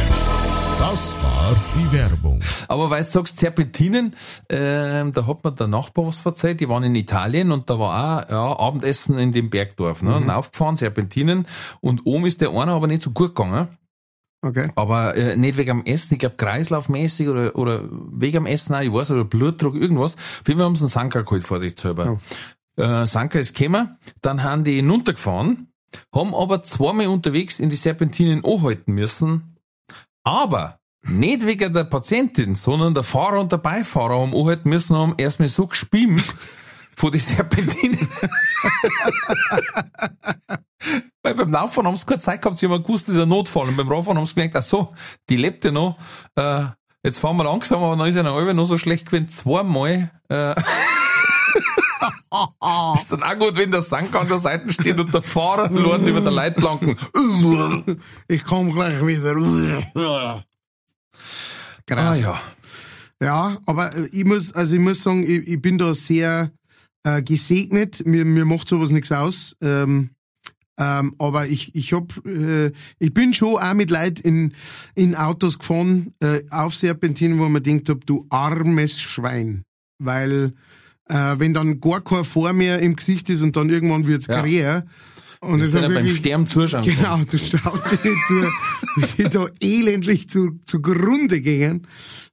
Das 0.81 1.15
war 1.21 1.55
die 1.75 1.91
Werbung. 1.95 2.39
Aber 2.67 2.89
weil 2.89 3.03
du 3.03 3.11
sagst, 3.11 3.39
Serpentinen, 3.39 4.15
äh, 4.47 5.05
da 5.11 5.27
hat 5.27 5.43
mir 5.43 5.51
der 5.51 5.67
Nachbar 5.67 6.07
was 6.07 6.21
verzeiht, 6.21 6.59
die 6.59 6.69
waren 6.69 6.83
in 6.83 6.95
Italien 6.95 7.51
und 7.51 7.69
da 7.69 7.77
war 7.77 8.25
auch 8.25 8.29
ja, 8.31 8.59
Abendessen 8.59 9.19
in 9.19 9.31
dem 9.31 9.51
Bergdorf. 9.51 10.01
Ne? 10.01 10.09
Mhm. 10.09 10.15
Und 10.15 10.29
aufgefahren, 10.31 10.77
Serpentinen 10.77 11.45
und 11.81 12.07
oben 12.07 12.25
ist 12.25 12.41
der 12.41 12.49
einer 12.49 12.73
aber 12.73 12.87
nicht 12.87 13.03
so 13.03 13.11
gut 13.11 13.35
gegangen. 13.35 13.67
Okay. 14.41 14.71
Aber 14.73 15.15
äh, 15.15 15.37
nicht 15.37 15.55
wegen 15.57 15.69
am 15.69 15.85
Essen, 15.85 16.15
ich 16.15 16.19
glaube 16.19 16.35
kreislaufmäßig 16.37 17.29
oder, 17.29 17.55
oder 17.55 17.87
wegen 18.11 18.37
am 18.37 18.45
Essen, 18.47 18.71
nein, 18.71 18.87
ich 18.87 18.91
weiß, 18.91 19.11
oder 19.11 19.23
Blutdruck, 19.23 19.75
irgendwas. 19.75 20.17
Jeden 20.47 20.57
Fall 20.57 20.65
haben 20.65 20.75
sie 20.75 20.85
einen 20.85 20.89
Sanka 20.89 21.21
geholt, 21.21 21.45
vorsichtshalber. 21.45 22.17
Oh. 22.17 22.81
Äh, 22.81 23.05
Sanka 23.05 23.37
ist 23.37 23.55
gekommen, 23.55 23.99
dann 24.23 24.41
haben 24.41 24.63
die 24.63 24.77
hinuntergefahren, 24.77 25.67
haben 26.13 26.33
aber 26.33 26.63
zweimal 26.63 27.05
unterwegs 27.05 27.59
in 27.59 27.69
die 27.69 27.75
Serpentinen 27.75 28.43
anhalten 28.43 28.93
müssen, 28.93 29.50
aber 30.23 30.79
nicht 31.03 31.45
wegen 31.45 31.73
der 31.73 31.83
Patientin, 31.85 32.55
sondern 32.55 32.93
der 32.93 33.03
Fahrer 33.03 33.39
und 33.39 33.51
der 33.51 33.57
Beifahrer 33.57 34.19
haben 34.19 34.35
anhalten 34.35 34.69
müssen, 34.69 34.95
haben 34.95 35.15
erstmal 35.17 35.49
so 35.49 35.67
gespimmt 35.67 36.23
von 36.95 37.11
den 37.11 37.19
Serpentinen. 37.19 38.07
Weil 41.23 41.35
beim 41.35 41.51
Laufen 41.51 41.85
haben 41.85 41.97
sie 41.97 42.05
keine 42.05 42.19
Zeit 42.19 42.41
gehabt, 42.41 42.57
sie 42.57 42.67
haben 42.67 42.81
gewusst, 42.83 43.07
das 43.07 43.15
ist 43.15 43.21
ein 43.21 43.29
Notfall. 43.29 43.67
Und 43.67 43.77
beim 43.77 43.87
Radfahren 43.87 44.17
haben 44.17 44.25
sie 44.25 44.33
gemerkt, 44.33 44.55
ach 44.55 44.63
so, 44.63 44.93
die 45.29 45.37
lebt 45.37 45.63
ja 45.63 45.71
noch. 45.71 45.97
Äh, 46.35 46.63
jetzt 47.03 47.19
fahren 47.19 47.37
wir 47.37 47.43
langsam, 47.43 47.83
aber 47.83 47.95
dann 47.95 48.07
ist 48.07 48.15
ja 48.15 48.23
noch, 48.23 48.53
noch 48.53 48.65
so 48.65 48.77
schlecht 48.77 49.05
gewesen, 49.05 49.29
zweimal. 49.29 50.11
Äh, 50.29 50.55
ist 52.95 53.11
dann 53.11 53.23
auch 53.23 53.37
gut, 53.37 53.55
wenn 53.57 53.71
der 53.71 53.81
Sanker 53.81 54.21
an 54.21 54.27
der 54.27 54.39
Seite 54.39 54.71
steht 54.71 54.99
und 54.99 55.13
der 55.13 55.21
Fahrer 55.21 55.69
lernt 55.69 56.07
über 56.07 56.21
der 56.21 56.31
Leitplanken. 56.31 56.95
ich 58.27 58.43
komme 58.45 58.71
gleich 58.71 59.05
wieder. 59.05 59.35
Krass. 61.85 62.17
Ah, 62.17 62.21
ja. 62.21 62.41
ja, 63.21 63.57
aber 63.65 63.91
ich 64.11 64.23
muss, 64.23 64.53
also 64.53 64.75
ich 64.75 64.81
muss 64.81 65.03
sagen, 65.03 65.23
ich, 65.23 65.47
ich 65.47 65.61
bin 65.61 65.77
da 65.77 65.93
sehr 65.93 66.51
äh, 67.03 67.21
gesegnet. 67.21 68.05
Mir, 68.05 68.23
mir 68.23 68.45
macht 68.45 68.69
sowas 68.69 68.91
nichts 68.91 69.11
aus. 69.11 69.57
Ähm, 69.61 70.11
ähm, 70.79 71.15
aber 71.17 71.47
ich, 71.47 71.75
ich 71.75 71.91
hab, 71.93 72.25
äh, 72.25 72.71
ich 72.97 73.13
bin 73.13 73.33
schon 73.33 73.61
auch 73.61 73.73
mit 73.73 73.89
Leid 73.89 74.19
in, 74.19 74.53
in 74.95 75.15
Autos 75.15 75.59
gefahren, 75.59 76.13
äh, 76.21 76.41
auf 76.49 76.75
Serpentinen, 76.75 77.39
wo 77.39 77.49
man 77.49 77.61
denkt 77.61 77.89
hab, 77.89 78.05
du 78.05 78.25
armes 78.29 78.99
Schwein. 78.99 79.63
Weil 79.99 80.53
äh, 81.09 81.35
wenn 81.37 81.53
dann 81.53 81.79
gar 81.79 82.01
kein 82.01 82.23
vor 82.23 82.53
mehr 82.53 82.79
im 82.79 82.95
Gesicht 82.95 83.29
ist 83.29 83.41
und 83.41 83.55
dann 83.55 83.69
irgendwann 83.69 84.07
wird's 84.07 84.27
ja. 84.27 84.41
Krähe. 84.41 84.85
Und 85.43 85.59
das 85.59 85.73
ist 85.73 85.81
beim 85.81 86.07
Sterben 86.07 86.45
zuschauen. 86.45 86.83
Genau, 86.83 87.17
du 87.17 87.35
schaust 87.35 87.91
dir 87.91 88.11
nicht 88.11 88.25
zu, 88.25 88.35
wie 88.95 89.05
sie 89.05 89.27
da 89.27 89.47
elendlich 89.59 90.29
zu, 90.29 90.59
zugrunde 90.65 91.41
gehen. 91.41 91.87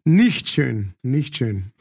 Nicht 0.05 0.49
schön, 0.51 0.93
nicht 1.03 1.37
schön. 1.37 1.73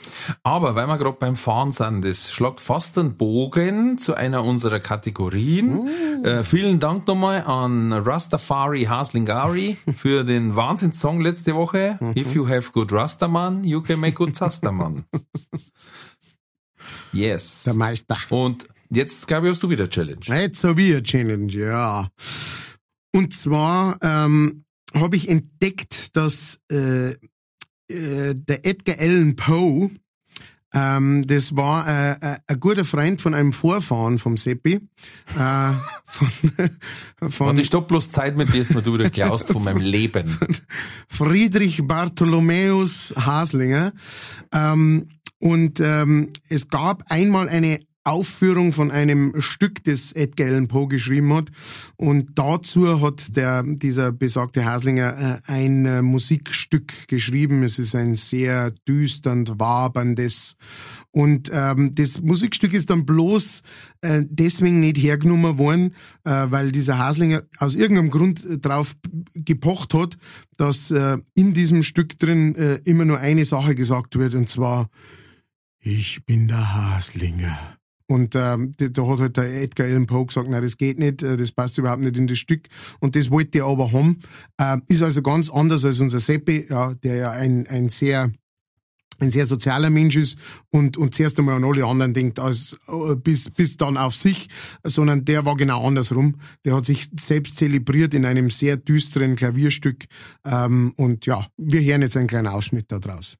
Aber 0.44 0.76
weil 0.76 0.88
wir 0.88 0.98
gerade 0.98 1.18
beim 1.20 1.36
Fahren 1.36 1.74
sind, 1.74 2.06
das 2.06 2.32
schlagt 2.32 2.62
fast 2.62 2.98
einen 2.98 3.18
Bogen 3.18 3.98
zu 3.98 4.16
einer 4.16 4.46
unserer 4.46 4.80
Kategorien. 4.80 5.90
Mm. 6.22 6.26
Äh, 6.26 6.44
vielen 6.46 6.80
Dank 6.80 7.06
nochmal 7.08 7.44
an 7.44 7.92
Rastafari 7.92 8.86
Haslingari 8.86 9.76
für 9.98 10.24
den 10.24 10.56
Wahnsinnssong 10.56 11.20
letzte 11.20 11.56
Woche. 11.56 12.00
If 12.18 12.36
you 12.36 12.48
have 12.48 12.72
good 12.72 12.94
Rastaman, 12.94 13.66
you 13.66 13.82
can 13.82 14.00
make 14.00 14.16
good 14.16 14.34
Zasterman. 14.34 15.04
Yes. 17.18 17.63
Der 17.63 17.74
Meister. 17.74 18.18
Und 18.30 18.68
jetzt, 18.91 19.28
glaube 19.28 19.47
ich, 19.47 19.53
hast 19.53 19.63
du 19.63 19.70
wieder 19.70 19.89
Challenge. 19.89 20.20
Jetzt 20.24 20.63
habe 20.63 20.82
ich 20.82 20.91
eine 20.91 21.01
Challenge, 21.03 21.51
ja. 21.51 22.07
Und 23.11 23.34
zwar 23.34 23.97
ähm, 24.03 24.65
habe 24.93 25.15
ich 25.15 25.28
entdeckt, 25.28 26.15
dass 26.15 26.59
äh, 26.72 27.09
äh, 27.09 28.36
der 28.36 28.65
Edgar 28.68 28.99
Allan 28.99 29.36
Poe, 29.36 29.89
ähm, 30.74 31.26
das 31.26 31.55
war 31.55 31.88
äh, 31.88 32.11
äh, 32.11 32.38
ein 32.45 32.59
guter 32.59 32.86
Freund 32.86 33.20
von 33.20 33.34
einem 33.34 33.51
Vorfahren 33.51 34.20
vom 34.20 34.38
Seppi. 34.38 34.76
Äh, 34.76 35.72
von, 36.03 36.30
von 37.32 37.47
Warte, 37.47 37.65
stopp 37.65 37.88
bloß 37.88 38.11
Zeit 38.11 38.38
mit 38.38 38.53
dir, 38.53 38.63
du 38.63 38.93
wieder 38.93 39.09
klaust 39.09 39.47
von 39.51 39.63
meinem 39.63 39.82
Leben. 39.82 40.38
Friedrich 41.07 41.82
Bartholomäus 41.88 43.15
Haslinger. 43.18 43.91
Ähm, 44.53 45.07
und 45.40 45.80
ähm, 45.80 46.30
es 46.50 46.70
gab 46.70 47.04
einmal 47.12 47.50
eine 47.50 47.80
Aufführung 48.08 48.72
von 48.72 48.90
einem 48.90 49.42
Stück, 49.42 49.84
das 49.84 50.14
Edgar 50.14 50.48
Allan 50.48 50.70
Poe 50.70 50.88
geschrieben 50.88 51.34
hat. 51.34 51.50
Und 51.98 52.30
dazu 52.36 53.02
hat 53.02 53.36
der, 53.36 53.64
dieser 53.64 54.14
besagte 54.14 54.64
Haslinger 54.64 55.42
äh, 55.46 55.52
ein 55.52 55.86
äh, 55.86 56.02
Musikstück 56.02 57.10
geschrieben. 57.10 57.64
Es 57.64 57.80
ist 57.80 57.96
ein 57.96 58.16
sehr 58.16 58.72
düsternd 58.88 59.60
waberndes. 59.60 60.56
Und 61.12 61.52
ähm, 61.52 61.92
das 61.96 62.22
Musikstück 62.22 62.74
ist 62.74 62.92
dann 62.92 63.06
bloß 63.06 63.62
äh, 64.00 64.22
deswegen 64.30 64.80
nicht 64.80 64.98
hergenommen 64.98 65.58
worden, 65.58 65.94
äh, 66.24 66.46
weil 66.50 66.72
dieser 66.72 67.00
Haslinger 67.00 67.44
aus 67.58 67.76
irgendeinem 67.76 68.10
Grund 68.10 68.46
drauf 68.62 68.96
gepocht 69.34 69.94
hat, 69.94 70.18
dass 70.56 70.92
äh, 70.92 71.18
in 71.34 71.54
diesem 71.54 71.84
Stück 71.84 72.18
drin 72.18 72.56
äh, 72.56 72.76
immer 72.86 73.04
nur 73.04 73.20
eine 73.20 73.44
Sache 73.44 73.76
gesagt 73.76 74.18
wird, 74.18 74.34
und 74.34 74.48
zwar 74.48 74.88
ich 75.80 76.25
bin 76.25 76.47
der 76.47 76.73
Haslinger. 76.73 77.78
Und 78.09 78.36
ähm, 78.36 78.71
da 78.78 79.07
hat 79.07 79.19
halt 79.19 79.38
der 79.38 79.61
Edgar 79.61 79.86
Allan 79.86 80.05
Poe 80.05 80.25
gesagt, 80.25 80.49
nein, 80.49 80.61
das 80.61 80.78
geht 80.78 80.97
nicht, 80.97 81.23
äh, 81.23 81.36
das 81.36 81.51
passt 81.51 81.78
überhaupt 81.78 82.01
nicht 82.01 82.17
in 82.17 82.28
das 82.28 82.38
Stück. 82.38 82.67
Und 82.99 83.17
das 83.17 83.30
wollte 83.30 83.59
er 83.59 83.65
aber 83.65 83.91
haben. 83.91 84.19
Ähm, 84.59 84.84
ist 84.88 85.03
also 85.03 85.21
ganz 85.21 85.49
anders 85.49 85.84
als 85.84 85.99
unser 85.99 86.19
Seppi, 86.19 86.67
ja, 86.69 86.93
der 86.93 87.15
ja 87.15 87.32
ein, 87.32 87.67
ein 87.67 87.89
sehr 87.89 88.32
ein 89.19 89.32
sehr 89.32 89.45
sozialer 89.45 89.89
Mensch 89.89 90.15
ist 90.15 90.38
und, 90.69 90.95
und 90.95 91.15
zuerst 91.15 91.39
einmal 91.39 91.55
an 91.55 91.63
alle 91.63 91.86
anderen 91.86 92.13
denkt, 92.13 92.39
als, 92.39 92.78
äh, 92.88 93.15
bis, 93.15 93.49
bis 93.49 93.75
dann 93.75 93.97
auf 93.97 94.15
sich, 94.15 94.47
sondern 94.84 95.25
der 95.25 95.43
war 95.43 95.55
genau 95.57 95.86
andersrum. 95.86 96.36
Der 96.65 96.75
hat 96.75 96.86
sich 96.86 97.09
selbst 97.19 97.57
zelebriert 97.57 98.13
in 98.13 98.25
einem 98.25 98.49
sehr 98.49 98.78
düsteren 98.78 99.36
Klavierstück. 99.36 100.05
Ähm, 100.45 100.93
und 100.97 101.25
ja, 101.25 101.47
wir 101.57 101.82
hören 101.82 102.03
jetzt 102.03 102.15
einen 102.15 102.28
kleinen 102.28 102.47
Ausschnitt 102.47 102.91
daraus. 102.91 103.38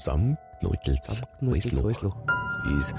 Zusammenknäutelt, 0.00 1.22
Häusloch, 1.42 2.16
ist 2.78 2.94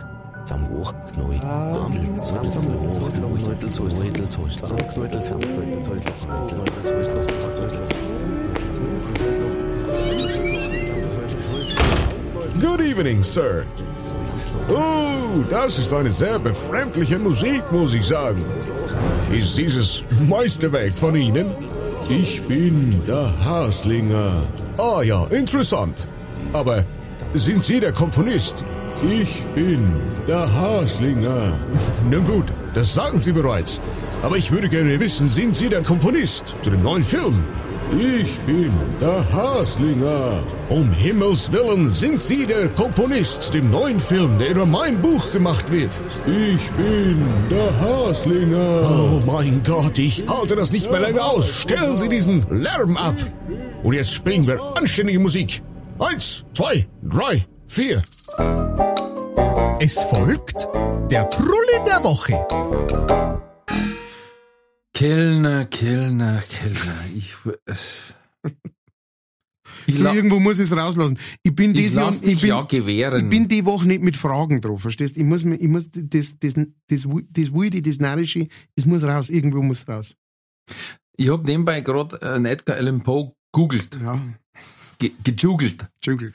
zusammengeknäut, 0.45 1.41
Knäutelt, 1.41 2.19
zusammengeknäutelt, 2.21 3.15
Knäutelt, 3.15 4.37
Häusloch, 4.37 4.67
zusammengeknäutelt, 4.67 5.23
zusammengeknäutelt, 5.23 5.89
Häusloch, 5.89 6.27
Good 12.61 12.81
evening, 12.81 13.23
Sir. 13.23 13.65
Oh, 14.69 15.41
das 15.49 15.79
ist 15.79 15.91
eine 15.91 16.11
sehr 16.11 16.37
befremdliche 16.37 17.17
Musik, 17.17 17.63
muss 17.71 17.93
ich 17.93 18.05
sagen. 18.05 18.45
Ist 19.31 19.57
dieses 19.57 20.03
Meisterwerk 20.29 20.93
von 20.93 21.15
Ihnen? 21.15 21.47
Ich 22.09 22.43
bin 22.43 23.03
der 23.07 23.33
Haslinger. 23.43 24.47
Ah 24.77 25.01
ja, 25.01 25.25
interessant. 25.31 26.07
Aber 26.53 26.85
sind 27.33 27.63
Sie 27.63 27.79
der 27.79 27.91
Komponist? 27.91 28.63
Ich 29.09 29.43
bin 29.55 29.79
der 30.27 30.53
Haslinger. 30.53 31.59
Nun 32.11 32.25
gut, 32.25 32.45
das 32.75 32.93
sagen 32.93 33.21
Sie 33.21 33.31
bereits. 33.31 33.81
Aber 34.21 34.37
ich 34.37 34.51
würde 34.51 34.69
gerne 34.69 34.99
wissen, 34.99 35.29
sind 35.29 35.55
Sie 35.55 35.69
der 35.69 35.81
Komponist 35.81 36.55
zu 36.61 36.69
dem 36.69 36.83
neuen 36.83 37.03
Film? 37.03 37.43
Ich 37.99 38.39
bin 38.41 38.71
der 39.01 39.25
Haslinger. 39.33 40.43
Um 40.69 40.91
Himmels 40.93 41.51
Willen 41.51 41.91
sind 41.91 42.21
Sie 42.21 42.45
der 42.45 42.69
Komponist 42.69 43.43
zu 43.43 43.51
dem 43.51 43.69
neuen 43.69 43.99
Film, 43.99 44.37
der 44.39 44.51
über 44.51 44.65
mein 44.65 45.01
Buch 45.01 45.31
gemacht 45.33 45.69
wird. 45.71 45.89
Ich 46.25 46.69
bin 46.71 47.21
der 47.49 47.79
Haslinger. 47.81 48.81
Oh 48.83 49.21
mein 49.25 49.61
Gott, 49.65 49.97
ich 49.97 50.23
halte 50.27 50.55
das 50.55 50.71
nicht 50.71 50.89
mehr 50.89 51.01
länger 51.01 51.25
aus. 51.25 51.49
Stellen 51.49 51.97
Sie 51.97 52.07
diesen 52.07 52.45
Lärm 52.49 52.95
ab. 52.95 53.15
Und 53.83 53.93
jetzt 53.93 54.13
spielen 54.13 54.47
wir 54.47 54.59
anständige 54.77 55.19
Musik. 55.19 55.61
Eins, 56.01 56.43
zwei, 56.55 56.87
drei, 57.03 57.45
vier. 57.67 58.01
Es 59.79 59.99
folgt 59.99 60.67
der 61.11 61.29
Trulli 61.29 61.77
der 61.85 62.03
Woche. 62.03 62.33
Kellner, 64.95 65.65
Kellner, 65.65 66.41
Kellner. 66.49 67.05
Ich, 67.15 67.35
ich, 69.85 69.99
la 69.99 70.15
irgendwo 70.15 70.39
muss 70.39 70.57
ich 70.57 70.71
es 70.71 70.75
rauslassen. 70.75 71.19
Ich 71.43 71.53
bin 71.53 71.75
ich 71.75 71.93
Jahr, 71.93 72.05
lass 72.05 72.21
dich 72.21 72.33
ich 72.33 72.41
bin, 72.41 72.49
ja 72.49 72.63
gewähren. 72.63 73.25
ich 73.25 73.29
bin 73.29 73.47
die 73.47 73.63
Woche 73.67 73.87
nicht 73.87 74.01
mit 74.01 74.17
Fragen 74.17 74.59
drauf, 74.59 74.81
verstehst? 74.81 75.17
Ich 75.17 75.23
muss, 75.23 75.43
ich 75.43 75.67
muss 75.67 75.91
das, 75.91 76.39
das, 76.39 76.55
das, 76.87 77.07
das 77.29 77.53
Wilde, 77.53 77.79
das 77.83 77.99
Narrische, 77.99 78.47
es 78.75 78.87
muss 78.87 79.03
raus, 79.03 79.29
irgendwo 79.29 79.61
muss 79.61 79.87
raus. 79.87 80.15
Ich 81.15 81.29
hab 81.29 81.45
nebenbei 81.45 81.81
gerade 81.81 82.19
äh, 82.23 82.51
Edgar 82.51 82.77
Allan 82.77 83.01
Poe 83.01 83.33
googelt, 83.51 83.99
Ja, 84.01 84.19
ge 85.01 85.11
gegoogelt. 85.23 85.87
Entschuldigung. 85.95 86.33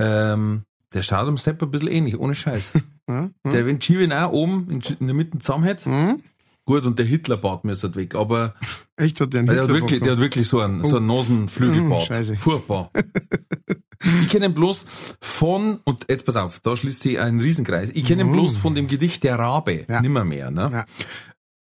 Ähm, 0.00 0.62
der 0.94 1.02
schaut 1.02 1.28
am 1.28 1.36
Sepp 1.36 1.62
ein 1.62 1.70
bisschen 1.70 1.88
ähnlich, 1.88 2.18
ohne 2.18 2.34
Scheiß. 2.34 2.72
Ja, 3.08 3.28
ja. 3.44 3.50
Der, 3.50 3.66
wenn 3.66 3.80
Chivin 3.80 4.12
auch 4.12 4.30
oben 4.30 4.70
in, 4.70 4.80
in 5.00 5.06
der 5.08 5.14
Mitte 5.16 5.36
zusammen 5.40 5.64
hätte, 5.64 5.90
Hm? 5.90 6.22
gut, 6.64 6.84
und 6.86 7.00
der 7.00 7.04
Hitlerbart 7.04 7.64
müsste 7.64 7.92
weg, 7.96 8.14
aber 8.14 8.54
Echt 8.96 9.20
hat 9.20 9.32
der 9.32 9.40
einen 9.40 9.48
der 9.48 9.56
hat, 9.56 9.62
Hitler 9.64 9.74
wirklich, 9.80 10.00
der 10.02 10.12
hat 10.12 10.20
wirklich 10.20 10.46
so 10.48 10.60
einen, 10.60 10.84
so 10.84 10.98
einen. 10.98 11.10
Oh, 11.10 12.00
Scheiße. 12.00 12.36
Furchtbar. 12.36 12.90
ich 14.22 14.28
kenne 14.30 14.46
ihn 14.46 14.54
bloß 14.54 14.86
von, 15.20 15.80
und 15.84 16.06
jetzt 16.08 16.24
pass 16.26 16.36
auf, 16.36 16.60
da 16.60 16.76
schließt 16.76 17.00
sich 17.00 17.18
ein 17.18 17.40
Riesenkreis. 17.40 17.90
Ich 17.90 18.04
kenne 18.04 18.22
ihn 18.22 18.30
bloß 18.32 18.56
von 18.56 18.76
dem 18.76 18.86
Gedicht 18.86 19.24
Der 19.24 19.36
Rabe, 19.36 19.84
Ja. 19.88 20.00
nimmer 20.00 20.24
mehr. 20.24 20.52
Ne? 20.52 20.70
Ja. 20.72 20.84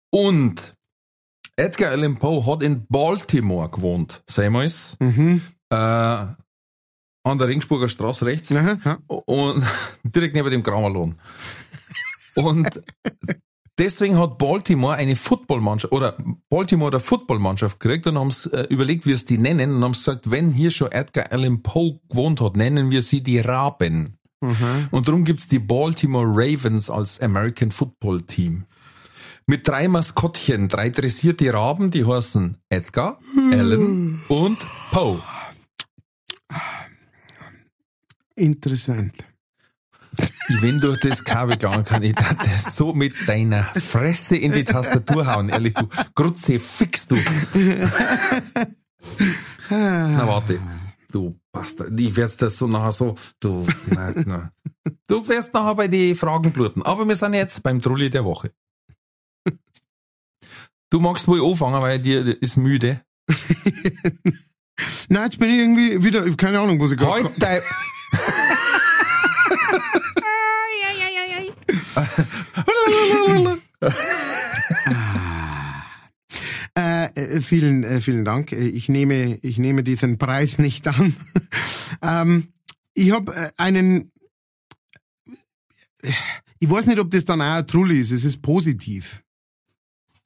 Und 0.09 0.73
Edgar 1.55 1.91
Allan 1.91 2.17
Poe 2.17 2.45
hat 2.47 2.63
in 2.63 2.87
Baltimore 2.87 3.69
gewohnt, 3.69 4.23
sehmals, 4.27 4.97
Mhm. 4.99 5.41
Äh, 5.69 5.75
an 5.75 7.37
der 7.37 7.47
Ringsburger 7.47 7.89
Straße 7.89 8.25
rechts 8.25 8.51
Aha, 8.51 8.79
ja. 8.83 8.97
und 9.05 9.63
direkt 10.03 10.35
neben 10.35 10.49
dem 10.49 10.63
Grammerlohn. 10.63 11.17
Und 12.35 12.81
deswegen 13.77 14.17
hat 14.17 14.37
Baltimore 14.37 14.95
eine 14.95 15.15
Footballmannschaft 15.15 15.91
oder 15.91 16.17
Baltimore 16.49 16.91
eine 16.91 16.99
Footballmannschaft 16.99 17.79
gekriegt 17.79 18.07
und 18.07 18.17
haben 18.17 18.27
es 18.27 18.45
äh, 18.47 18.63
überlegt, 18.69 19.05
wie 19.05 19.11
es 19.11 19.25
die 19.25 19.37
nennen 19.37 19.75
und 19.75 19.83
haben 19.83 19.93
gesagt, 19.93 20.31
wenn 20.31 20.51
hier 20.51 20.71
schon 20.71 20.91
Edgar 20.91 21.31
Allan 21.31 21.63
Poe 21.63 21.99
gewohnt 22.09 22.41
hat, 22.41 22.55
nennen 22.55 22.91
wir 22.91 23.01
sie 23.01 23.21
die 23.21 23.39
Raben. 23.39 24.17
Mhm. 24.41 24.87
Und 24.91 25.07
darum 25.07 25.25
gibt's 25.25 25.47
die 25.47 25.59
Baltimore 25.59 26.27
Ravens 26.27 26.89
als 26.89 27.19
American 27.19 27.71
Football 27.71 28.21
Team. 28.21 28.65
Mit 29.47 29.67
drei 29.67 29.87
Maskottchen, 29.87 30.67
drei 30.67 30.89
dressierte 30.89 31.51
Raben, 31.53 31.89
die 31.89 32.05
heißen 32.05 32.57
Edgar, 32.69 33.17
Allan 33.51 34.21
und 34.27 34.57
Poe. 34.91 35.19
Interessant. 38.35 39.13
Wenn 40.61 40.79
du 40.79 40.95
das 40.95 41.23
Kabel 41.23 41.57
gegangen 41.57 41.83
kann, 41.83 42.03
ich 42.03 42.15
darf 42.15 42.35
das 42.35 42.75
so 42.75 42.93
mit 42.93 43.27
deiner 43.27 43.63
Fresse 43.63 44.37
in 44.37 44.53
die 44.53 44.63
Tastatur 44.63 45.27
hauen, 45.27 45.49
ehrlich, 45.49 45.73
du 45.73 45.87
Grutze, 46.15 46.59
fix 46.59 47.07
du. 47.07 47.17
Na 49.69 50.27
warte, 50.27 50.59
du 51.11 51.37
Bastard, 51.51 51.99
ich 51.99 52.15
werd's 52.15 52.37
das 52.37 52.57
so 52.57 52.67
nachher 52.67 52.91
so, 52.91 53.15
du, 53.39 53.67
na, 53.87 54.13
na. 54.25 54.51
Du 55.07 55.27
wirst 55.27 55.53
nachher 55.53 55.75
bei 55.75 55.87
die 55.87 56.15
Fragen 56.15 56.51
bluten. 56.51 56.83
Aber 56.83 57.07
wir 57.07 57.15
sind 57.15 57.33
jetzt 57.33 57.61
beim 57.63 57.81
Trulli 57.81 58.09
der 58.09 58.23
Woche. 58.25 58.51
Du 60.89 60.99
magst 61.01 61.27
wohl 61.27 61.43
anfangen, 61.43 61.81
weil 61.81 61.99
dir 61.99 62.41
ist 62.41 62.57
müde. 62.57 63.01
Nein, 65.09 65.23
jetzt 65.23 65.39
bin 65.39 65.49
ich 65.49 65.57
irgendwie 65.57 66.03
wieder, 66.03 66.35
keine 66.35 66.59
Ahnung, 66.59 66.79
was 66.79 66.91
ich 66.91 66.97
gerade... 66.97 67.23
Heute. 67.23 67.63
Äh, 76.77 77.05
äh, 77.15 77.41
vielen, 77.41 77.83
äh, 77.83 78.01
vielen 78.01 78.23
Dank. 78.23 78.51
Äh, 78.51 78.67
Ich 78.67 78.87
nehme, 78.87 79.39
ich 79.41 79.57
nehme 79.57 79.83
diesen 79.83 80.19
Preis 80.19 80.59
nicht 80.59 80.87
an. 80.87 81.15
ähm, 82.03 82.49
ich 82.93 83.11
habe 83.11 83.33
äh, 83.33 83.49
einen. 83.57 84.11
Ich 86.59 86.69
weiß 86.69 86.85
nicht, 86.85 86.99
ob 86.99 87.09
das 87.09 87.25
dann 87.25 87.41
auch 87.41 87.55
ein 87.55 87.65
Trulli 87.67 87.99
ist. 87.99 88.11
Es 88.11 88.23
ist 88.23 88.43
positiv. 88.43 89.23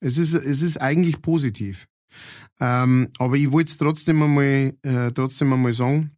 Es 0.01 0.17
ist, 0.17 0.33
es 0.33 0.61
ist 0.61 0.81
eigentlich 0.81 1.21
positiv. 1.21 1.87
Ähm, 2.61 3.09
aber 3.17 3.35
ich 3.35 3.51
wollte 3.51 3.71
es 3.71 3.77
trotzdem 3.77 4.21
einmal, 4.21 4.73
äh, 4.83 5.11
trotzdem 5.13 5.51
einmal 5.51 5.73
sagen. 5.73 6.11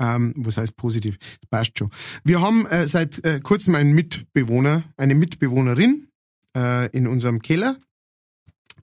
Ähm, 0.00 0.32
was 0.36 0.56
heißt 0.56 0.76
positiv? 0.76 1.18
Das 1.18 1.50
passt 1.50 1.78
schon. 1.78 1.90
Wir 2.24 2.40
haben 2.40 2.66
äh, 2.66 2.88
seit 2.88 3.22
äh, 3.24 3.40
kurzem 3.40 3.74
einen 3.74 3.92
Mitbewohner, 3.92 4.82
eine 4.96 5.14
Mitbewohnerin 5.14 6.08
äh, 6.56 6.88
in 6.96 7.06
unserem 7.06 7.42
Keller. 7.42 7.76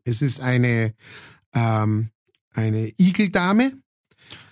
Es 0.03 0.21
ist 0.21 0.39
eine, 0.39 0.93
ähm, 1.53 2.11
eine 2.53 2.93
Igeldame, 2.97 3.73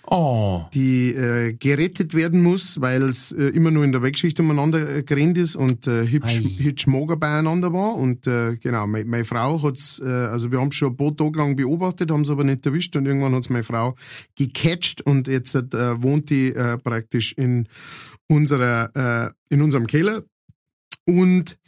Oh, 0.08 0.64
die 0.72 1.08
äh, 1.08 1.52
gerettet 1.54 2.14
werden 2.14 2.42
muss, 2.42 2.80
weil 2.80 3.02
es 3.02 3.32
äh, 3.32 3.48
immer 3.48 3.72
nur 3.72 3.84
in 3.84 3.90
der 3.90 4.02
Wegschicht 4.02 4.38
umeinander 4.38 4.98
äh, 4.98 5.02
gerannt 5.02 5.36
ist 5.36 5.56
und 5.56 5.88
äh, 5.88 6.06
hübsch, 6.06 6.40
Ei. 6.40 6.64
hübsch 6.64 6.86
mager 6.86 7.16
beieinander 7.16 7.72
war. 7.72 7.94
Und 7.94 8.26
äh, 8.26 8.56
genau, 8.56 8.86
meine, 8.86 9.04
meine 9.04 9.24
Frau 9.24 9.62
hat's, 9.62 9.98
äh, 9.98 10.08
also 10.08 10.52
wir 10.52 10.60
haben 10.60 10.70
schon 10.70 10.92
ein 10.92 10.96
paar 10.96 11.16
Tage 11.16 11.38
lang 11.38 11.56
beobachtet, 11.56 12.12
haben 12.12 12.20
es 12.20 12.30
aber 12.30 12.44
nicht 12.44 12.64
erwischt 12.64 12.94
und 12.94 13.06
irgendwann 13.06 13.34
hat's 13.34 13.48
meine 13.48 13.64
Frau 13.64 13.96
gecatcht 14.36 15.02
und 15.02 15.26
jetzt 15.26 15.56
äh, 15.56 16.02
wohnt 16.02 16.30
die 16.30 16.54
äh, 16.54 16.78
praktisch 16.78 17.32
in 17.32 17.66
unserer, 18.28 18.90
äh, 18.94 19.54
in 19.54 19.60
unserem 19.60 19.88
Keller. 19.88 20.22
Und 21.04 21.58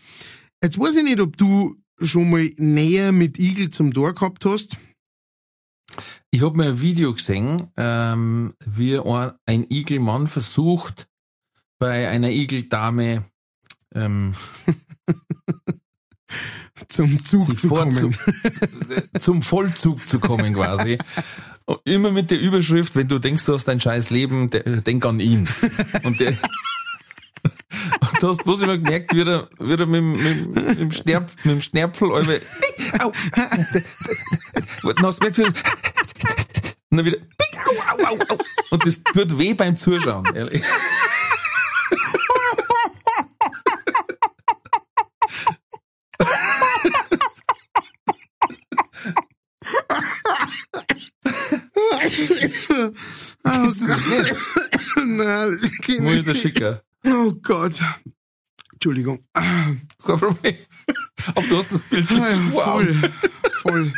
jetzt 0.63 0.79
weiß 0.79 0.97
ich 0.97 1.05
nicht, 1.05 1.21
ob 1.21 1.37
du 1.37 1.77
schon 2.01 2.31
mal 2.31 2.49
näher 2.57 3.11
mit 3.13 3.39
Igel 3.39 3.71
zum 3.71 3.93
Tor 3.93 4.15
gehabt 4.15 4.45
hast. 4.45 4.79
Ich 6.31 6.43
habe 6.43 6.57
mir 6.57 6.67
ein 6.69 6.81
Video 6.81 7.13
gesehen, 7.13 7.69
ähm, 7.77 8.55
wie 8.65 8.99
ein, 9.47 9.67
Igelmann 9.71 10.27
versucht, 10.27 11.09
bei 11.79 12.09
einer 12.09 12.31
Igeldame 12.31 13.25
ähm, 13.95 14.35
Zum 16.89 17.11
Zug 17.13 17.59
zu 17.59 17.69
kommen. 17.69 18.17
zum 19.21 19.43
Vollzug 19.43 20.07
zu 20.07 20.21
kommen 20.21 20.55
quasi. 20.55 20.99
Und 21.65 21.81
immer 21.85 22.13
mit 22.13 22.31
der 22.31 22.41
Überschrift, 22.41 22.95
wenn 22.97 23.09
du 23.09 23.19
denkst, 23.19 23.45
du 23.45 23.53
hast 23.55 23.69
ein 23.69 23.81
scheiß 23.81 24.11
Leben, 24.11 24.49
de- 24.49 24.81
denk 24.83 25.05
an 25.05 25.19
ihn. 25.19 25.49
Und, 26.05 26.21
der, 26.21 26.31
und 28.01 28.23
du 28.23 28.29
hast 28.29 28.45
bloß 28.45 28.63
immer 28.63 28.79
gemerkt, 28.79 29.13
wie 29.15 29.23
er, 29.23 29.49
wie 29.59 29.73
er 29.73 29.87
mit, 29.87 29.97
dem- 30.01 30.13
mit, 30.13 30.55
mit, 30.55 30.79
dem 30.81 30.93
Schnerp, 30.93 31.31
mit 31.45 31.55
dem 31.57 31.63
Schnärpfel 31.63 32.11
au, 32.13 32.23
dann 34.95 35.03
hast 35.03 35.23
du 35.23 35.31
gemerkt, 35.31 35.39
er- 35.39 35.53
und 36.91 36.97
dann 36.99 37.07
wieder, 37.07 37.19
au, 37.65 38.05
au, 38.05 38.15
au. 38.15 38.39
Und 38.71 38.87
das 38.87 39.03
tut 39.03 39.39
weh 39.39 39.55
beim 39.55 39.77
Zuschauen, 39.77 40.25
ehrlich. 40.35 40.63
Nicht? 53.45 54.35
Nein, 54.97 55.59
das 55.61 55.71
geht 55.87 56.01
Muss 56.01 56.15
ich 56.15 56.27
nicht. 56.27 56.43
schicken? 56.43 56.79
Oh 57.07 57.33
Gott. 57.43 57.75
Entschuldigung. 58.73 59.21
Kein 59.35 59.81
Problem. 60.19 60.57
Aber 61.35 61.47
du 61.47 61.59
hast 61.59 61.73
das 61.73 61.81
Bild 61.83 62.11
Ja, 62.11 62.27
vor 62.53 62.67
Augen. 62.75 62.95
voll, 62.95 63.11
voll. 63.63 63.93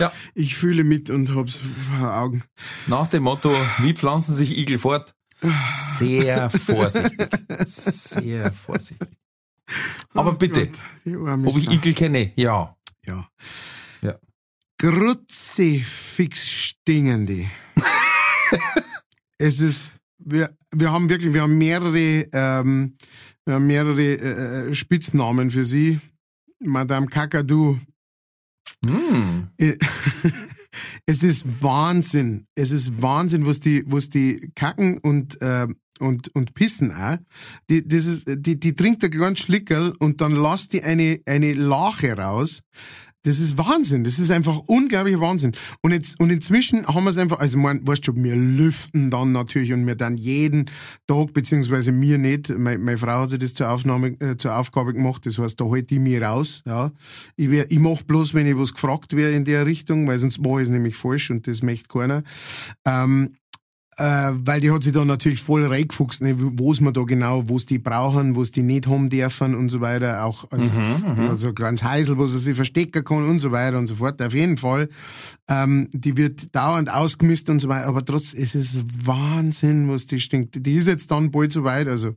Ja. 0.00 0.12
Ich 0.34 0.54
fühle 0.56 0.84
mit 0.84 1.10
und 1.10 1.34
hab's 1.34 1.58
vor 1.58 2.14
Augen. 2.14 2.44
Nach 2.86 3.08
dem 3.08 3.24
Motto, 3.24 3.52
wie 3.78 3.94
pflanzen 3.94 4.34
sich 4.34 4.56
Igel 4.56 4.78
fort? 4.78 5.14
Sehr 5.98 6.50
vorsichtig. 6.50 7.28
Sehr 7.66 8.52
vorsichtig. 8.52 9.08
Aber 10.14 10.34
bitte, 10.34 10.62
Oh 10.62 10.66
Gott, 10.66 10.78
die 11.04 11.14
arme 11.16 11.48
ob 11.48 11.56
ich. 11.56 11.70
Igel 11.70 11.94
kenne? 11.94 12.32
Ja. 12.36 12.76
Ja. 13.04 13.28
Ja. 14.02 14.18
Kruzifix 14.78 16.48
stingen 16.48 17.26
die. 17.26 17.48
es 19.38 19.60
ist, 19.60 19.92
wir, 20.18 20.56
wir 20.72 20.92
haben 20.92 21.08
wirklich, 21.08 21.34
wir 21.34 21.42
haben 21.42 21.58
mehrere, 21.58 22.28
ähm, 22.32 22.96
wir 23.44 23.54
haben 23.54 23.66
mehrere 23.66 24.02
äh, 24.02 24.68
äh, 24.70 24.74
Spitznamen 24.74 25.50
für 25.50 25.64
sie. 25.64 26.00
Madame 26.60 27.06
Kakadu. 27.06 27.78
Hm. 28.86 29.48
Es 31.06 31.22
ist 31.22 31.62
Wahnsinn. 31.62 32.46
Es 32.54 32.70
ist 32.70 33.00
Wahnsinn, 33.00 33.46
was 33.46 33.60
die, 33.60 33.82
was 33.86 34.10
die 34.10 34.52
kacken 34.54 34.98
und, 34.98 35.40
äh, 35.40 35.66
und, 35.98 36.34
und 36.34 36.54
pissen 36.54 36.92
auch. 36.92 37.16
Die, 37.70 37.86
das 37.86 38.06
ist, 38.06 38.24
die, 38.28 38.60
die 38.60 38.74
trinkt 38.74 39.02
ein 39.02 39.10
kleines 39.10 39.40
Schlickerl 39.40 39.94
und 39.98 40.20
dann 40.20 40.32
lasst 40.32 40.74
die 40.74 40.82
eine, 40.82 41.20
eine 41.26 41.54
Lache 41.54 42.16
raus. 42.16 42.60
Das 43.24 43.40
ist 43.40 43.58
Wahnsinn. 43.58 44.04
Das 44.04 44.18
ist 44.18 44.30
einfach 44.30 44.58
unglaublicher 44.66 45.20
Wahnsinn. 45.20 45.52
Und 45.82 45.92
jetzt, 45.92 46.18
und 46.20 46.30
inzwischen 46.30 46.86
haben 46.86 47.04
wir 47.04 47.10
es 47.10 47.18
einfach, 47.18 47.40
also, 47.40 47.58
man, 47.58 47.86
weißt 47.86 48.06
schon, 48.06 48.22
wir 48.22 48.36
lüften 48.36 49.10
dann 49.10 49.32
natürlich 49.32 49.72
und 49.72 49.86
wir 49.86 49.96
dann 49.96 50.16
jeden 50.16 50.66
Tag, 51.06 51.32
beziehungsweise 51.32 51.90
mir 51.90 52.18
nicht. 52.18 52.56
Meine, 52.56 52.78
meine 52.78 52.98
Frau 52.98 53.22
hat 53.22 53.30
sich 53.30 53.40
das 53.40 53.54
zur 53.54 53.70
Aufnahme, 53.70 54.20
äh, 54.20 54.36
zur 54.36 54.56
Aufgabe 54.56 54.94
gemacht. 54.94 55.26
Das 55.26 55.38
heißt, 55.38 55.60
da 55.60 55.64
halte 55.64 55.94
ich 55.94 56.00
mich 56.00 56.20
raus, 56.20 56.62
ja. 56.64 56.92
Ich, 57.36 57.50
wär, 57.50 57.70
ich 57.70 57.78
mach 57.78 58.02
bloß, 58.02 58.34
wenn 58.34 58.46
ich 58.46 58.56
was 58.56 58.72
gefragt 58.72 59.16
wäre 59.16 59.32
in 59.32 59.44
der 59.44 59.66
Richtung, 59.66 60.06
weil 60.06 60.18
sonst 60.18 60.38
mache 60.40 60.62
ich 60.62 60.64
es 60.64 60.70
nämlich 60.70 60.96
falsch 60.96 61.30
und 61.30 61.46
das 61.46 61.62
möchte 61.62 61.88
keiner. 61.88 62.22
Ähm, 62.86 63.34
äh, 63.98 64.32
weil 64.44 64.60
die 64.60 64.70
hat 64.70 64.84
sich 64.84 64.92
da 64.92 65.04
natürlich 65.04 65.42
voll 65.42 65.66
reingefuchst, 65.66 66.22
ne, 66.22 66.34
wo 66.38 66.70
es 66.70 66.80
man 66.80 66.92
da 66.92 67.02
genau, 67.02 67.48
wo 67.48 67.56
es 67.56 67.66
die 67.66 67.78
brauchen, 67.78 68.36
wo 68.36 68.42
es 68.42 68.52
die 68.52 68.62
nicht 68.62 68.86
haben 68.86 69.10
dürfen 69.10 69.56
und 69.56 69.68
so 69.68 69.80
weiter, 69.80 70.24
auch 70.24 70.50
als 70.52 70.78
also 71.28 71.48
ein 71.48 71.54
kleines 71.54 71.82
Heisel, 71.82 72.16
wo 72.16 72.26
sie 72.26 72.38
sich 72.38 72.54
verstecken 72.54 73.04
kann 73.04 73.28
und 73.28 73.40
so 73.40 73.50
weiter 73.50 73.76
und 73.76 73.88
so 73.88 73.96
fort. 73.96 74.22
Auf 74.22 74.34
jeden 74.34 74.56
Fall, 74.56 74.88
ähm, 75.48 75.88
die 75.92 76.16
wird 76.16 76.54
dauernd 76.54 76.90
ausgemisst 76.90 77.50
und 77.50 77.58
so 77.58 77.68
weiter, 77.68 77.86
aber 77.86 78.04
trotz, 78.04 78.34
es 78.34 78.54
ist 78.54 78.84
Wahnsinn, 79.04 79.88
was 79.88 80.06
die 80.06 80.20
stinkt. 80.20 80.64
Die 80.64 80.74
ist 80.74 80.86
jetzt 80.86 81.10
dann 81.10 81.32
bald 81.32 81.52
so 81.52 81.64
weit, 81.64 81.88
also 81.88 82.14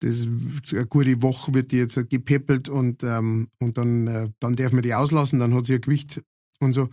das 0.00 0.14
ist 0.14 0.28
eine 0.72 0.86
gute 0.86 1.20
Woche 1.22 1.52
wird 1.52 1.72
die 1.72 1.78
jetzt 1.78 1.98
gepäppelt 2.08 2.68
und 2.68 3.02
ähm, 3.02 3.48
und 3.58 3.76
dann 3.76 4.06
äh, 4.06 4.28
dann 4.38 4.54
darf 4.54 4.70
man 4.70 4.82
die 4.82 4.94
auslassen, 4.94 5.40
dann 5.40 5.52
hat 5.52 5.66
sie 5.66 5.72
ihr 5.72 5.80
Gewicht 5.80 6.22
und 6.60 6.72
so. 6.72 6.88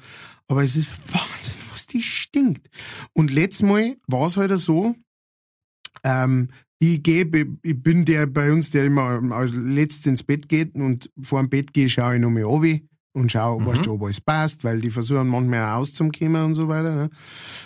Aber 0.47 0.63
es 0.63 0.75
ist 0.75 0.95
Wahnsinn, 1.13 1.54
was 1.75 1.87
die 1.87 2.01
stinkt. 2.01 2.69
Und 3.13 3.31
letztes 3.31 3.63
Mal 3.63 3.97
war 4.07 4.27
es 4.27 4.37
halt 4.37 4.57
so, 4.57 4.95
ähm, 6.03 6.49
ich 6.79 7.03
gehe, 7.03 7.29
ich 7.63 7.83
bin 7.83 8.05
der 8.05 8.27
bei 8.27 8.51
uns, 8.51 8.71
der 8.71 8.85
immer 8.85 9.21
als 9.31 9.53
letztes 9.53 10.05
ins 10.07 10.23
Bett 10.23 10.49
geht 10.49 10.75
und 10.75 11.09
vor 11.21 11.41
dem 11.41 11.49
Bett 11.49 11.73
gehe, 11.73 11.89
schaue 11.89 12.15
ich 12.15 12.21
noch 12.21 12.29
mal 12.29 12.43
runter 12.43 12.79
und 13.13 13.31
schau, 13.31 13.59
mhm. 13.59 13.65
weißt 13.65 13.85
du, 13.85 13.93
ob 13.93 14.03
alles 14.03 14.21
passt, 14.21 14.63
weil 14.63 14.81
die 14.81 14.89
versuchen 14.89 15.27
manchmal 15.27 15.73
auch 15.73 15.79
auszukommen 15.79 16.43
und 16.43 16.53
so 16.53 16.67
weiter. 16.67 16.95
Ne? 16.95 17.09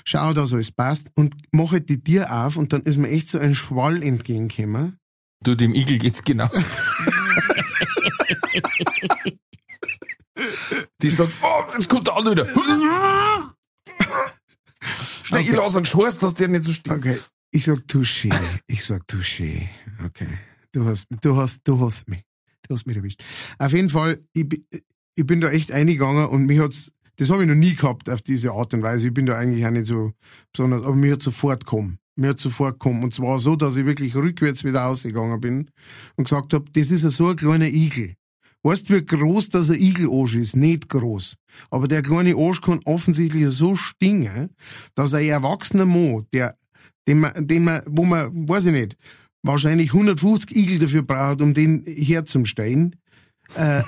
Schau, 0.05 0.33
dass 0.33 0.53
alles 0.53 0.71
passt 0.71 1.09
und 1.15 1.35
mache 1.51 1.73
halt 1.73 1.89
die 1.89 2.03
Tür 2.03 2.45
auf 2.45 2.57
und 2.57 2.73
dann 2.73 2.81
ist 2.83 2.97
mir 2.97 3.09
echt 3.09 3.29
so 3.29 3.39
ein 3.39 3.55
Schwall 3.55 4.01
entgegengekommen. 4.03 4.97
Du, 5.43 5.55
dem 5.55 5.73
Igel 5.73 5.99
geht's 5.99 6.23
genauso. 6.23 6.61
Die 11.01 11.09
sagt, 11.09 11.31
oh, 11.41 11.63
jetzt 11.73 11.87
kommt 11.87 12.07
der 12.07 12.17
andere 12.17 12.35
wieder. 12.35 12.45
Ich 15.31 15.49
Okay. 15.49 15.55
lass 15.55 15.75
einen 15.75 15.85
Scheiß, 15.85 16.19
dass 16.19 16.33
der 16.33 16.47
nicht 16.47 16.63
so 16.63 16.73
stinkt. 16.73 16.97
Okay, 16.99 17.19
ich 17.51 17.65
sag 17.65 17.79
Touché, 17.87 18.33
ich 18.67 18.85
sag 18.85 19.03
Touché. 19.07 19.67
Okay, 20.05 20.27
du 20.71 20.85
hast, 20.85 21.05
du 21.21 21.35
hast, 21.37 21.61
du 21.67 21.79
hast 21.79 22.07
mich, 22.09 22.23
du 22.67 22.73
hast 22.75 22.85
mich 22.87 22.95
erwischt. 22.97 23.23
Auf 23.57 23.73
jeden 23.73 23.89
Fall, 23.89 24.19
ich, 24.33 24.61
ich 25.15 25.25
bin 25.25 25.41
da 25.41 25.49
echt 25.51 25.71
eingegangen 25.71 26.25
und 26.25 26.45
mich 26.45 26.59
hat's, 26.59 26.91
das 27.17 27.29
habe 27.29 27.43
ich 27.43 27.47
noch 27.49 27.55
nie 27.55 27.75
gehabt 27.75 28.09
auf 28.09 28.21
diese 28.21 28.51
Art 28.53 28.73
und 28.73 28.81
Weise. 28.83 29.07
Ich 29.09 29.13
bin 29.13 29.25
da 29.25 29.37
eigentlich 29.37 29.65
auch 29.65 29.71
nicht 29.71 29.85
so 29.87 30.11
besonders, 30.53 30.83
aber 30.83 30.95
mir 30.95 31.13
hat 31.13 31.21
sofort 31.23 31.65
gekommen. 31.65 31.99
Mir 32.15 32.29
hat 32.29 32.39
sofort 32.39 32.73
gekommen. 32.79 33.03
Und 33.03 33.13
zwar 33.13 33.39
so, 33.39 33.55
dass 33.55 33.75
ich 33.77 33.85
wirklich 33.85 34.15
rückwärts 34.15 34.63
wieder 34.63 34.85
ausgegangen 34.85 35.39
bin 35.39 35.69
und 36.15 36.25
gesagt 36.25 36.53
habe, 36.53 36.65
das 36.73 36.91
ist 36.91 37.03
ja 37.03 37.09
so 37.09 37.27
ein 37.27 37.35
kleiner 37.35 37.67
Igel. 37.67 38.15
Weißt 38.63 38.89
du, 38.89 38.95
wie 38.95 39.05
groß 39.05 39.49
das 39.49 39.69
ein 39.69 39.79
Igelarsch 39.79 40.35
ist? 40.35 40.55
Nicht 40.55 40.89
groß. 40.89 41.35
Aber 41.69 41.87
der 41.87 42.01
kleine 42.01 42.35
Arsch 42.35 42.61
kann 42.61 42.81
offensichtlich 42.85 43.47
so 43.47 43.75
stinken, 43.75 44.49
dass 44.95 45.13
ein 45.13 45.25
erwachsener 45.25 45.85
Mann, 45.85 46.25
der, 46.33 46.57
den 47.07 47.19
man, 47.21 47.47
den 47.47 47.63
man, 47.63 47.81
wo 47.85 48.03
man, 48.05 48.49
weiß 48.49 48.65
ich 48.65 48.73
nicht, 48.73 48.97
wahrscheinlich 49.43 49.93
150 49.93 50.55
Igel 50.55 50.79
dafür 50.79 51.03
braucht, 51.03 51.41
um 51.41 51.53
den 51.53 51.83
herzustellen, 51.85 52.95
äh, 53.55 53.81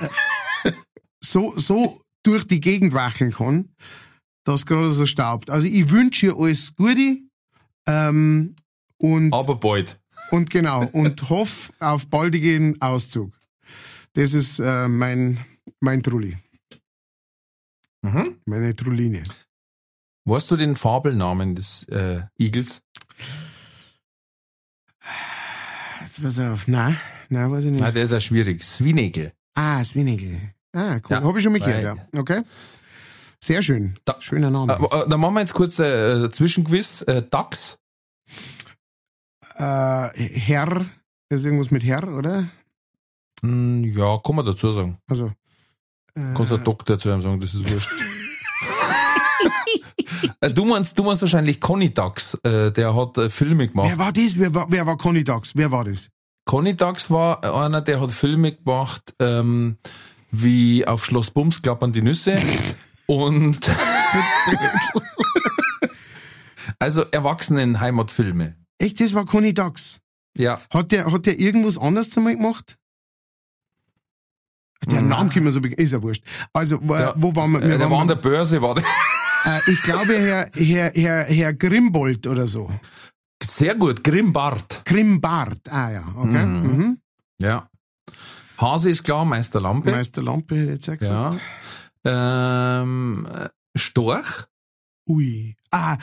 so, 1.19 1.53
so 1.57 2.01
durch 2.23 2.45
die 2.45 2.61
Gegend 2.61 2.93
wackeln 2.93 3.31
kann, 3.31 3.69
dass 4.45 4.65
gerade 4.65 4.91
so 4.91 5.05
staubt. 5.05 5.49
Also 5.49 5.67
ich 5.67 5.89
wünsche 5.89 6.27
ihr 6.27 6.37
alles 6.37 6.75
Gute, 6.75 7.17
ähm, 7.87 8.55
und, 8.97 9.33
Aber 9.33 9.55
bald. 9.55 9.99
und 10.29 10.49
genau, 10.49 10.85
und 10.85 11.29
hoffe 11.29 11.73
auf 11.79 12.07
baldigen 12.07 12.79
Auszug. 12.81 13.33
Das 14.13 14.33
ist 14.33 14.59
äh, 14.59 14.87
mein, 14.87 15.39
mein 15.79 16.03
Trulli, 16.03 16.37
Mhm. 18.03 18.41
meine 18.45 18.75
Trulline. 18.75 19.23
Weißt 20.25 20.49
du 20.51 20.55
den 20.55 20.75
Fabelnamen 20.75 21.55
des 21.55 21.83
äh, 21.89 22.21
Igels? 22.39 22.81
Jetzt 26.01 26.21
pass 26.21 26.39
auf, 26.39 26.67
nein, 26.67 26.97
nein, 27.29 27.51
weiß 27.51 27.65
ich 27.65 27.71
nicht. 27.71 27.81
Nein, 27.81 27.93
der 27.93 28.03
ist 28.03 28.11
ja 28.11 28.19
schwierig. 28.19 28.63
Swinegel. 28.63 29.33
Ah, 29.55 29.83
Swinegel. 29.83 30.39
Ah, 30.73 30.95
cool. 30.95 31.01
Ja, 31.09 31.23
Habe 31.23 31.37
ich 31.37 31.43
schon 31.43 31.53
mal 31.53 31.59
gehört, 31.59 31.83
ja. 31.83 32.07
Okay. 32.19 32.41
Sehr 33.43 33.61
schön. 33.61 33.97
Da- 34.05 34.19
Schöner 34.21 34.51
Name. 34.51 34.73
Äh, 34.73 34.85
äh, 35.03 35.09
dann 35.09 35.19
machen 35.19 35.33
wir 35.35 35.39
jetzt 35.41 35.53
kurz 35.53 35.79
äh, 35.79 36.29
Zwischenquiz. 36.31 37.01
Äh, 37.03 37.23
Dachs. 37.29 37.77
Äh, 39.55 40.09
Herr, 40.13 40.85
das 41.29 41.39
ist 41.39 41.45
irgendwas 41.45 41.71
mit 41.71 41.83
Herr, 41.83 42.07
oder? 42.07 42.47
Hm, 43.43 43.83
ja, 43.83 44.17
kann 44.23 44.35
man 44.35 44.45
dazu 44.45 44.71
sagen. 44.71 44.97
Also. 45.09 45.27
Äh, 46.15 46.33
Kannst 46.35 46.51
du 46.51 46.57
Doktor 46.57 46.97
zu 46.99 47.09
ihm 47.09 47.21
sagen, 47.21 47.39
das 47.39 47.53
ist 47.53 47.69
wurscht. 47.71 47.89
Äh, 50.39 50.51
du 50.53 50.65
meinst, 50.65 50.97
du 50.97 51.03
meinst 51.03 51.21
wahrscheinlich 51.21 51.59
Conny 51.59 51.93
Dax, 51.93 52.35
äh, 52.43 52.71
der 52.71 52.95
hat 52.95 53.17
äh, 53.17 53.29
Filme 53.29 53.67
gemacht. 53.67 53.89
wer 53.89 53.97
war 53.97 54.11
das? 54.11 54.37
Wer 54.37 54.53
war, 54.53 54.67
wer 54.69 54.85
war 54.85 54.97
Conny 54.97 55.23
Dax? 55.23 55.55
Wer 55.55 55.71
war 55.71 55.83
das? 55.83 56.09
Conny 56.45 56.75
Dax 56.75 57.09
war 57.09 57.43
einer, 57.43 57.81
der 57.81 57.99
hat 58.01 58.11
Filme 58.11 58.51
gemacht, 58.53 59.13
ähm, 59.19 59.77
wie 60.31 60.85
auf 60.85 61.05
Schloss 61.05 61.31
Bums 61.31 61.61
klappern 61.61 61.91
die 61.91 62.01
Nüsse 62.01 62.39
und 63.07 63.59
also 66.79 67.03
Erwachsenen-Heimatfilme. 67.03 68.55
Echt, 68.79 68.99
das 68.99 69.13
war 69.13 69.25
Conny 69.25 69.53
Dax. 69.53 69.99
Ja, 70.37 70.61
Hat 70.71 70.91
der, 70.91 71.11
hat 71.11 71.25
der 71.25 71.39
irgendwas 71.39 71.77
anderes 71.77 72.09
zu 72.09 72.21
mir 72.21 72.35
gemacht? 72.35 72.77
Der 74.87 75.01
Nein. 75.01 75.09
Name 75.09 75.29
kommt 75.29 75.45
mir 75.45 75.51
so 75.51 75.59
ist 75.59 75.91
ja 75.91 76.01
wurscht. 76.01 76.23
Also, 76.53 76.79
wo, 76.81 76.95
der, 76.95 77.13
wo 77.15 77.35
waren 77.35 77.51
wir? 77.51 77.59
äh, 77.61 77.69
wir 77.69 77.77
der 77.77 77.79
war 77.81 77.91
waren 77.91 78.01
an 78.01 78.07
der 78.07 78.15
Börse, 78.15 78.61
war 78.61 78.75
der. 78.75 78.83
äh, 79.45 79.71
ich 79.71 79.81
glaube, 79.83 80.17
Herr, 80.17 80.49
Herr, 80.55 80.91
Herr, 80.93 81.23
Herr 81.25 81.53
Grimbold 81.53 82.25
oder 82.27 82.47
so. 82.47 82.71
Sehr 83.43 83.75
gut, 83.75 84.03
Grimbart. 84.03 84.81
Grimbart. 84.85 85.69
Ah, 85.69 85.91
ja, 85.91 86.03
okay. 86.15 86.45
Mhm. 86.45 86.97
Ja. 87.39 87.69
Hase 88.57 88.89
ist 88.89 89.03
klar, 89.03 89.25
Meister 89.25 89.59
Lampe. 89.59 89.91
Meister 89.91 90.21
Lampe 90.21 90.55
hätte 90.55 90.65
ich 90.65 90.71
jetzt 90.73 90.87
ja. 90.87 90.95
gesagt. 90.95 91.39
Ähm, 92.03 93.27
äh, 93.31 93.49
Storch. 93.75 94.47
Ui. 95.07 95.55
Ah, 95.71 95.97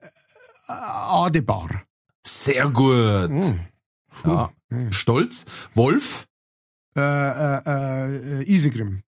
äh, 0.00 0.72
Adebar. 0.72 1.82
Sehr 2.26 2.68
gut. 2.70 3.30
Oh. 3.30 3.54
Ja. 4.24 4.50
Stolz. 4.90 5.44
Wolf. 5.74 6.26
Äh, 6.96 7.00
äh, 7.00 8.40
äh, 8.40 8.52
Isegrim. 8.52 9.02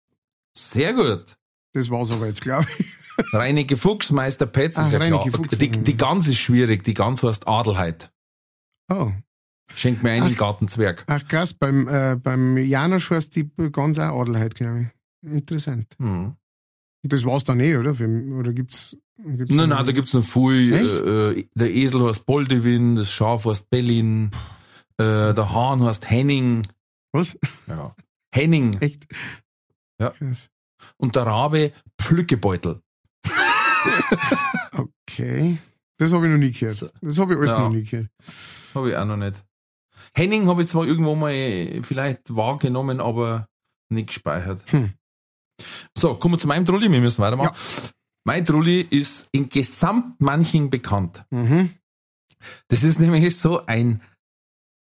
Sehr 0.57 0.93
gut. 0.93 1.37
Das 1.73 1.91
war's 1.91 2.11
aber 2.13 2.27
jetzt, 2.27 2.43
glaube 2.43 2.67
ich. 2.79 2.87
Reineke 3.33 3.77
Fuchs, 3.77 4.11
Meister 4.11 4.47
Petz 4.47 4.77
Ach, 4.79 4.87
ist 4.87 4.93
ja 4.93 4.99
Reineke 4.99 5.31
klar. 5.31 5.45
Fuchs. 5.45 5.59
Die, 5.59 5.71
die 5.71 5.97
Gans 5.97 6.29
ist 6.29 6.39
schwierig, 6.39 6.85
die 6.85 6.95
Gans 6.95 7.23
heißt 7.23 7.49
Adelheid. 7.49 8.11
Oh. 8.91 9.13
Schenk 9.75 10.03
mir 10.03 10.11
einen 10.11 10.37
Gartenzwerg. 10.37 11.05
Ach 11.07 11.27
krass, 11.27 11.55
beim, 11.55 11.89
äh, 11.89 12.17
beim 12.17 12.59
Janosch 12.59 13.11
heißt 13.11 13.35
die 13.37 13.51
ganz 13.73 13.99
auch 13.99 14.21
Adelheid, 14.21 14.55
glaube 14.55 14.83
ich. 15.23 15.31
Interessant. 15.31 15.87
Hm. 15.99 16.37
Das 17.05 17.25
war's 17.25 17.45
dann 17.45 17.61
eh, 17.61 17.77
oder? 17.77 17.95
Für, 17.95 18.07
oder 18.35 18.53
gibt's, 18.53 18.97
gibt's 19.17 19.55
Nein, 19.55 19.71
nein, 19.71 19.87
da 19.87 19.93
gibt's 19.93 20.15
noch 20.15 20.25
viel. 20.25 20.73
Äh, 20.73 21.41
äh, 21.41 21.49
der 21.55 21.75
Esel 21.75 22.07
heißt 22.07 22.27
Boldewin, 22.27 22.97
das 22.97 23.13
Schaf 23.13 23.45
heißt 23.45 23.71
Bellin, 23.71 24.31
äh, 24.99 25.35
der 25.35 25.53
Hahn 25.53 25.83
heißt 25.83 26.09
Henning. 26.09 26.67
Was? 27.13 27.39
Ja. 27.67 27.95
Henning. 28.35 28.75
Echt? 28.81 29.07
Ja. 30.01 30.11
Krass. 30.11 30.49
Und 30.97 31.15
der 31.17 31.27
Rabe 31.27 31.73
Pflückebeutel. 32.01 32.83
Okay. 34.73 35.59
Das 35.99 36.13
habe 36.13 36.27
ich 36.27 36.33
noch 36.33 36.39
nie 36.39 36.53
gehört. 36.53 36.75
So. 36.75 36.89
Das 37.01 37.19
habe 37.19 37.35
ich 37.35 37.39
alles 37.39 37.53
Ja. 37.53 37.61
noch 37.61 37.71
nie 37.71 37.85
gehört. 37.85 38.09
Habe 38.75 38.91
ich 38.91 38.97
auch 38.97 39.05
noch 39.05 39.17
nicht. 39.17 39.45
Henning 40.15 40.47
habe 40.49 40.63
ich 40.63 40.69
zwar 40.69 40.85
irgendwo 40.87 41.15
mal 41.15 41.33
äh, 41.33 41.83
vielleicht 41.83 42.35
wahrgenommen, 42.35 43.01
aber 43.01 43.49
nicht 43.91 44.09
gespeichert. 44.09 44.63
Hm. 44.73 44.93
So, 45.97 46.15
kommen 46.15 46.35
wir 46.35 46.39
zu 46.39 46.47
meinem 46.49 46.65
Trulli, 46.65 46.91
wir 46.91 47.01
müssen 47.01 47.23
weitermachen. 47.23 47.55
Mein 48.25 48.45
Trulli 48.45 48.81
ist 48.81 49.29
in 49.33 49.49
Gesamtmanching 49.49 50.71
bekannt. 50.71 51.25
Mhm. 51.31 51.71
Das 52.69 52.83
ist 52.83 52.99
nämlich 52.99 53.37
so 53.39 53.65
ein 53.67 54.01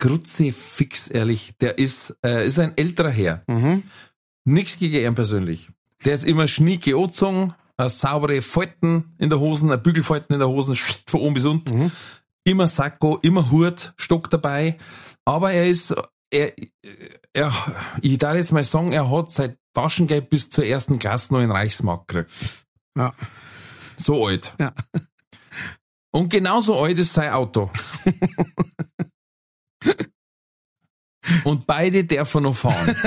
Kruzifix, 0.01 1.07
ehrlich. 1.07 1.53
Der 1.61 1.77
ist, 1.77 2.17
äh, 2.25 2.45
ist 2.45 2.57
ein 2.57 2.75
älterer 2.75 3.11
Herr. 3.11 3.43
Mhm. 3.47 3.83
Nichts 4.45 4.79
gegen 4.79 4.97
ihn 4.97 5.15
persönlich. 5.15 5.69
Der 6.03 6.15
ist 6.15 6.25
immer 6.25 6.47
schnieke 6.47 6.97
angezogen, 6.97 7.53
äh, 7.77 7.87
saubere 7.87 8.41
Falten 8.41 9.15
in 9.19 9.29
der 9.29 9.39
Hosen, 9.39 9.69
äh, 9.69 9.77
Bügelfalten 9.77 10.33
in 10.33 10.39
der 10.39 10.49
Hosen, 10.49 10.75
von 11.05 11.21
oben 11.21 11.35
bis 11.35 11.45
unten. 11.45 11.77
Mhm. 11.77 11.91
Immer 12.43 12.67
Sakko, 12.67 13.19
immer 13.21 13.51
Hut, 13.51 13.93
Stock 13.95 14.27
dabei. 14.31 14.79
Aber 15.23 15.51
er 15.51 15.67
ist, 15.67 15.95
er, 16.31 16.53
er, 17.33 17.53
ich 18.01 18.17
darf 18.17 18.35
jetzt 18.35 18.51
mal 18.51 18.63
sagen, 18.63 18.93
er 18.93 19.09
hat 19.11 19.31
seit 19.31 19.59
Taschengeld 19.75 20.31
bis 20.31 20.49
zur 20.49 20.65
ersten 20.65 20.97
Klasse 20.97 21.31
noch 21.31 21.41
in 21.41 21.51
Reichsmark 21.51 22.07
gekriegt. 22.07 22.65
Ja. 22.97 23.13
So 23.97 24.25
alt. 24.25 24.51
Ja. 24.59 24.73
Und 26.09 26.29
genauso 26.29 26.81
alt 26.81 26.97
ist 26.97 27.13
sein 27.13 27.31
Auto. 27.31 27.69
Und 31.43 31.67
beide 31.67 32.03
darf 32.05 32.33
er 32.33 32.41
noch 32.41 32.55
fahren. 32.55 32.95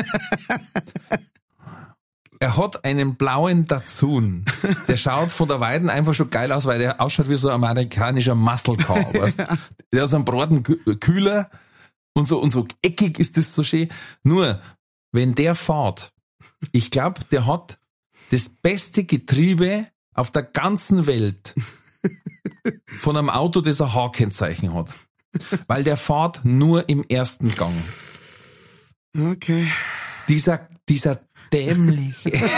Er 2.41 2.59
hat 2.59 2.85
einen 2.85 3.17
blauen 3.17 3.67
Datsun. 3.67 4.45
Der 4.87 4.99
schaut 4.99 5.31
von 5.31 5.49
der 5.49 5.61
Weiden 5.61 5.89
einfach 5.89 6.13
schon 6.13 6.29
geil 6.29 6.53
aus, 6.53 6.67
weil 6.67 6.79
der 6.79 7.01
ausschaut 7.01 7.31
wie 7.31 7.39
so 7.39 7.49
ein 7.49 7.55
amerikanischer 7.55 8.35
Muscle 8.35 8.77
Car. 8.77 8.97
Weißt? 9.15 9.43
Der 9.91 10.05
ist 10.05 10.13
ein 10.13 10.27
Braten 10.27 10.63
kühler 11.01 11.49
und 12.13 12.29
so, 12.29 12.39
und 12.39 12.51
so 12.51 12.67
eckig 12.83 13.19
ist 13.19 13.39
das 13.39 13.55
so 13.55 13.63
schön. 13.63 13.89
Nur, 14.25 14.61
wenn 15.11 15.35
der 15.35 15.55
fährt, 15.55 16.13
ich 16.73 16.91
glaube, 16.91 17.23
der 17.31 17.47
hat 17.47 17.79
das 18.31 18.51
beste 18.51 19.05
Getriebe 19.05 19.87
auf 20.13 20.31
der 20.31 20.43
ganzen 20.43 21.07
Welt 21.07 21.55
von 22.87 23.17
einem 23.17 23.31
Auto, 23.31 23.63
das 23.63 23.81
ein 23.81 23.95
H-Kennzeichen 23.95 24.75
hat. 24.75 24.93
Weil 25.67 25.85
der 25.85 25.97
fährt 25.97 26.45
nur 26.45 26.89
im 26.89 27.05
ersten 27.09 27.55
Gang. 27.55 27.75
Okay. 29.17 29.71
Dieser, 30.29 30.69
dieser 30.89 31.21
dämliche. 31.55 32.33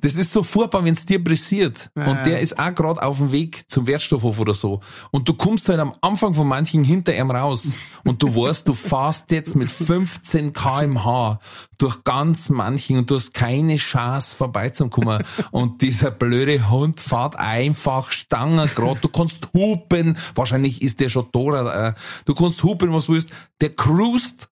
Das 0.00 0.14
ist 0.16 0.32
so 0.32 0.42
furchtbar, 0.42 0.84
wenn 0.84 0.94
es 0.94 1.04
dir 1.06 1.22
pressiert. 1.22 1.90
Und 1.94 2.24
der 2.24 2.40
ist 2.40 2.58
auch 2.58 2.74
gerade 2.74 3.02
auf 3.02 3.18
dem 3.18 3.30
Weg 3.32 3.68
zum 3.70 3.86
Wertstoffhof 3.86 4.38
oder 4.38 4.54
so. 4.54 4.80
Und 5.10 5.28
du 5.28 5.34
kommst 5.34 5.68
halt 5.68 5.78
am 5.80 5.94
Anfang 6.00 6.34
von 6.34 6.48
manchen 6.48 6.82
hinter 6.84 7.14
ihm 7.14 7.30
raus. 7.30 7.72
Und 8.04 8.22
du 8.22 8.34
weißt, 8.34 8.66
du 8.66 8.74
fahrst 8.74 9.30
jetzt 9.30 9.54
mit 9.54 9.70
15 9.70 10.52
kmh 10.52 11.38
durch 11.78 12.02
ganz 12.04 12.48
manchen 12.48 12.98
und 12.98 13.10
du 13.10 13.16
hast 13.16 13.34
keine 13.34 13.76
Chance 13.76 14.34
vorbeizukommen. 14.36 15.22
Und 15.50 15.82
dieser 15.82 16.10
blöde 16.10 16.70
Hund 16.70 16.98
fährt 17.00 17.36
einfach 17.36 18.10
Stangen 18.10 18.68
gerade. 18.74 19.00
Du 19.00 19.08
kannst 19.08 19.48
hupen. 19.54 20.16
Wahrscheinlich 20.34 20.82
ist 20.82 21.00
der 21.00 21.08
schon 21.10 21.26
da. 21.32 21.88
äh, 21.88 21.94
Du 22.24 22.34
kannst 22.34 22.62
hupen, 22.62 22.92
was 22.92 23.06
du 23.06 23.12
willst. 23.12 23.30
Der 23.60 23.70
cruist 23.74 24.48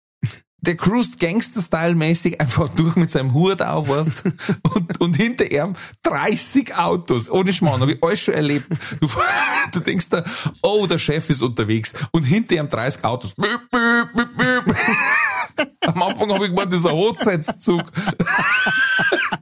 der 0.62 0.76
cruist 0.76 1.18
Gangster-Style-mäßig 1.18 2.40
einfach 2.40 2.68
durch 2.68 2.96
mit 2.96 3.10
seinem 3.10 3.32
Hut 3.34 3.62
auf, 3.62 3.88
weißt, 3.88 4.24
und, 4.74 5.00
und 5.00 5.14
hinter 5.14 5.50
ihm 5.50 5.74
30 6.02 6.74
Autos, 6.76 7.30
ohne 7.30 7.52
Schmarrn, 7.52 7.80
habe 7.80 7.92
ich 7.92 8.02
alles 8.02 8.20
schon 8.20 8.34
erlebt. 8.34 8.66
Du, 9.00 9.08
du 9.72 9.80
denkst 9.80 10.08
da, 10.10 10.24
oh, 10.62 10.86
der 10.86 10.98
Chef 10.98 11.28
ist 11.30 11.42
unterwegs, 11.42 11.92
und 12.10 12.24
hinter 12.24 12.56
ihm 12.56 12.68
30 12.68 13.04
Autos. 13.04 13.34
Büp, 13.34 13.60
büp, 13.70 14.12
büp, 14.14 14.36
büp. 14.36 14.76
Am 15.86 16.02
Anfang 16.02 16.32
habe 16.32 16.44
ich 16.44 16.50
gemeint, 16.50 16.72
das 16.72 16.80
ist 16.80 16.86
ein 16.86 16.92
Hochzeitszug. 16.92 17.82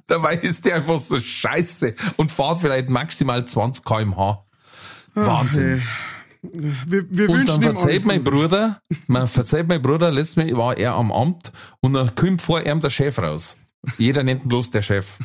Dabei 0.06 0.36
ist 0.36 0.64
der 0.64 0.76
einfach 0.76 0.98
so 0.98 1.18
scheiße 1.18 1.94
und 2.16 2.32
fährt 2.32 2.58
vielleicht 2.58 2.88
maximal 2.88 3.44
20 3.44 3.84
kmh. 3.84 4.44
Wahnsinn. 5.14 5.82
Wir, 6.43 7.05
wir 7.11 7.28
Und 7.28 7.39
wünschen 7.39 7.61
dann 7.61 7.76
verzeiht 7.76 8.05
mein. 8.05 8.22
Bruder, 8.24 8.80
man 9.07 9.26
verzeiht 9.26 9.66
mein 9.68 9.82
Bruder, 9.82 10.11
letztes 10.11 10.36
Mal 10.36 10.57
war 10.57 10.76
er 10.76 10.95
am 10.95 11.11
Amt 11.12 11.53
und 11.80 11.95
dann 11.95 12.14
kommt 12.14 12.43
vor 12.43 12.64
ihm 12.64 12.80
der 12.80 12.91
Chef 12.91 13.18
raus. 13.18 13.57
Jeder 13.97 14.22
nennt 14.24 14.43
ihn 14.45 14.49
bloß 14.49 14.70
der 14.72 14.82
Chef. 14.82 15.18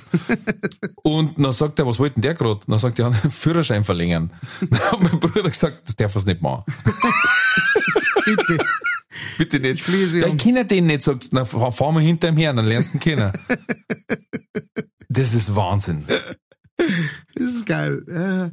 Und 1.03 1.39
dann 1.43 1.51
sagt 1.51 1.79
er, 1.79 1.87
was 1.87 1.97
wollte 1.97 2.13
denn 2.15 2.21
der 2.21 2.35
gerade? 2.35 2.59
Dann 2.67 2.77
sagt 2.77 2.99
er, 2.99 3.11
Führerschein 3.29 3.83
verlängern. 3.83 4.31
Dann 4.69 4.79
hat 4.79 5.01
mein 5.01 5.19
Bruder 5.19 5.49
gesagt, 5.49 5.81
das 5.85 5.95
darf 5.95 6.15
er 6.15 6.23
nicht 6.25 6.41
machen. 6.43 6.63
Bitte. 8.25 8.57
Bitte 9.39 9.59
nicht. 9.59 9.81
fliehe 9.81 10.07
Sie 10.07 10.19
Ja, 10.19 10.27
an. 10.27 10.33
ich 10.37 10.43
kenne 10.43 10.65
den 10.65 10.85
nicht, 10.85 11.01
sagt, 11.01 11.29
na, 11.31 11.45
fahr 11.45 11.71
fahr 11.71 11.91
mal 11.91 12.03
hinter 12.03 12.29
ihm 12.29 12.37
her, 12.37 12.53
dann 12.53 12.65
lernst 12.67 12.93
du 12.93 12.97
ihn 12.97 13.01
kennen. 13.01 13.33
Das 15.09 15.33
ist 15.33 15.55
Wahnsinn. 15.55 16.05
Das 16.77 17.43
ist 17.43 17.65
geil. 17.65 18.51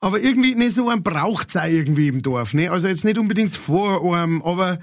Aber 0.00 0.20
irgendwie, 0.20 0.54
ne, 0.54 0.70
so 0.70 0.88
ein 0.88 1.02
braucht's 1.02 1.56
auch 1.56 1.64
irgendwie 1.64 2.06
im 2.06 2.22
Dorf, 2.22 2.54
ne? 2.54 2.70
Also 2.70 2.86
jetzt 2.86 3.04
nicht 3.04 3.18
unbedingt 3.18 3.56
vor 3.56 4.14
einem, 4.14 4.42
aber 4.42 4.78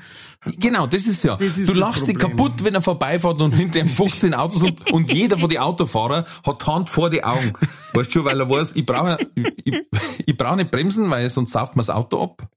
Genau, 0.58 0.86
das 0.86 1.08
ist 1.08 1.24
ja. 1.24 1.36
Das 1.38 1.58
ist 1.58 1.68
du 1.70 1.74
lachst 1.74 2.08
dich 2.08 2.18
kaputt, 2.18 2.64
wenn 2.64 2.76
er 2.76 2.82
vorbeifährt 2.82 3.42
und 3.42 3.52
hinter 3.54 3.80
ihm 3.80 3.88
15 3.88 4.34
Autos 4.34 4.62
und, 4.62 4.92
und 4.92 5.14
jeder 5.14 5.38
von 5.38 5.50
den 5.50 5.60
Autofahrern 5.60 6.26
hat 6.46 6.62
die 6.62 6.66
Hand 6.66 6.90
vor 6.90 7.10
die 7.10 7.24
Augen. 7.24 7.54
Weißt 7.94 8.14
du, 8.14 8.26
weil 8.26 8.40
er 8.40 8.50
weiß, 8.50 8.74
ich 8.76 8.86
brauche 8.86 9.18
ich, 9.36 9.54
ich, 9.64 9.82
ich 10.26 10.38
brauche 10.38 10.58
nicht 10.58 10.70
bremsen, 10.70 11.10
weil 11.10 11.30
sonst 11.30 11.54
sauft 11.54 11.76
mir 11.76 11.80
das 11.80 11.90
Auto 11.90 12.22
ab. 12.22 12.48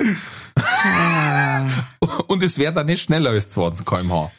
und 2.26 2.42
es 2.42 2.58
wäre 2.58 2.74
dann 2.74 2.86
nicht 2.86 3.02
schneller 3.02 3.30
als 3.30 3.48
20 3.50 3.86
kmh. 3.86 4.30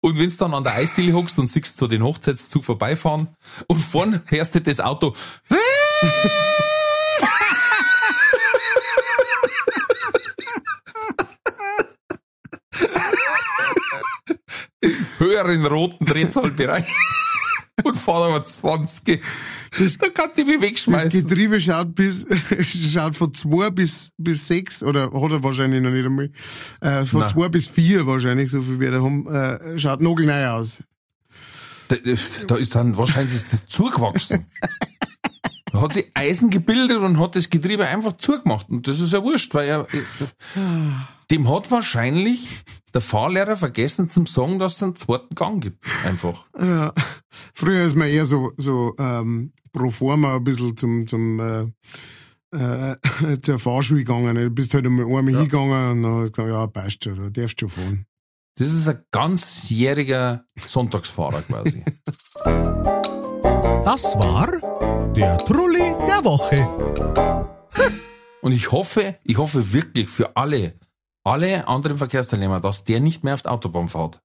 Und 0.00 0.18
wenn 0.18 0.28
du 0.28 0.36
dann 0.36 0.54
an 0.54 0.62
der 0.62 0.74
Eisdiele 0.74 1.14
hockst 1.14 1.38
und 1.38 1.48
siehst 1.48 1.76
so 1.76 1.86
den 1.86 2.02
Hochzeitszug 2.02 2.64
vorbeifahren 2.64 3.28
und 3.66 3.78
vorn 3.78 4.22
hörst 4.26 4.54
du 4.54 4.60
das 4.60 4.80
Auto 4.80 5.14
höheren 15.18 15.64
roten 15.66 16.04
Drehzahlbereich 16.06 16.86
und 17.84 17.96
fahren 17.96 18.32
aber 18.32 18.44
20. 18.44 19.22
Das, 19.78 19.98
da 19.98 20.08
kann 20.08 20.30
die 20.36 20.44
mich 20.44 20.56
das 20.56 20.62
wegschmeißen. 20.62 21.28
Getriebe 21.28 21.60
schaut 21.60 21.94
bis, 21.94 22.26
schaut 22.92 23.16
von 23.16 23.32
zwei 23.32 23.70
bis, 23.70 24.10
bis 24.18 24.46
sechs, 24.46 24.82
oder 24.82 25.04
hat 25.04 25.30
er 25.30 25.42
wahrscheinlich 25.42 25.82
noch 25.82 25.90
nicht 25.90 26.06
einmal, 26.06 26.30
äh, 26.80 27.04
von 27.04 27.20
Nein. 27.20 27.28
zwei 27.28 27.48
bis 27.48 27.68
vier 27.68 28.06
wahrscheinlich, 28.06 28.50
so 28.50 28.60
viel 28.60 28.76
wie 28.76 28.80
wir 28.80 28.90
da 28.92 29.02
haben, 29.02 29.26
äh, 29.26 29.78
schaut 29.78 30.00
nagelneu 30.00 30.48
aus. 30.48 30.82
Da, 31.88 31.96
da 32.46 32.56
ist 32.56 32.74
dann, 32.74 32.96
wahrscheinlich 32.96 33.34
ist 33.34 33.52
das 33.52 33.66
zugewachsen. 33.66 34.46
Da 35.72 35.80
hat 35.80 35.94
sich 35.94 36.10
Eisen 36.14 36.50
gebildet 36.50 36.98
und 36.98 37.18
hat 37.18 37.34
das 37.34 37.48
Getriebe 37.48 37.86
einfach 37.86 38.14
zugemacht. 38.18 38.68
Und 38.68 38.86
das 38.86 39.00
ist 39.00 39.12
ja 39.12 39.22
wurscht, 39.22 39.54
weil 39.54 39.68
er, 39.68 39.86
dem 41.32 41.48
hat 41.48 41.70
wahrscheinlich 41.70 42.62
der 42.92 43.00
Fahrlehrer 43.00 43.56
vergessen 43.56 44.10
zum 44.10 44.26
sagen, 44.26 44.58
dass 44.58 44.76
es 44.76 44.82
einen 44.82 44.96
zweiten 44.96 45.34
Gang 45.34 45.62
gibt. 45.62 45.82
Einfach. 46.04 46.44
Ja. 46.58 46.92
Früher 47.54 47.84
ist 47.84 47.96
man 47.96 48.08
eher 48.08 48.26
so, 48.26 48.52
so 48.58 48.94
ähm, 48.98 49.50
pro 49.72 49.90
forma 49.90 50.36
ein 50.36 50.44
bisschen 50.44 50.76
zum, 50.76 51.06
zum 51.06 51.40
äh, 51.40 51.66
äh, 52.54 52.96
zur 53.40 53.58
Fahrschule 53.58 54.04
gegangen. 54.04 54.36
Du 54.36 54.50
bist 54.50 54.74
halt 54.74 54.84
einmal 54.84 55.06
einmal 55.06 55.34
hingegangen 55.34 55.90
und 55.90 56.02
dann 56.02 56.30
gesagt, 56.30 56.48
ja, 56.48 56.66
passt 56.66 57.04
schon, 57.04 57.16
da 57.16 57.30
darfst 57.30 57.62
du 57.62 57.68
schon 57.68 57.82
fahren. 57.82 58.06
Das 58.56 58.74
ist 58.74 58.86
ein 58.86 59.02
ganzjähriger 59.10 60.44
Sonntagsfahrer 60.66 61.40
quasi. 61.40 61.82
Das 62.44 64.04
war 64.18 65.12
der 65.14 65.38
Trulli 65.38 65.94
der 66.06 66.22
Woche. 66.24 66.68
Und 68.42 68.52
ich 68.52 68.70
hoffe, 68.70 69.16
ich 69.24 69.38
hoffe 69.38 69.72
wirklich 69.72 70.10
für 70.10 70.36
alle, 70.36 70.74
alle 71.24 71.68
anderen 71.68 71.98
Verkehrsteilnehmer, 71.98 72.60
dass 72.60 72.84
der 72.84 73.00
nicht 73.00 73.24
mehr 73.24 73.34
auf 73.34 73.42
die 73.42 73.48
Autobahn 73.48 73.88
fährt. 73.88 74.20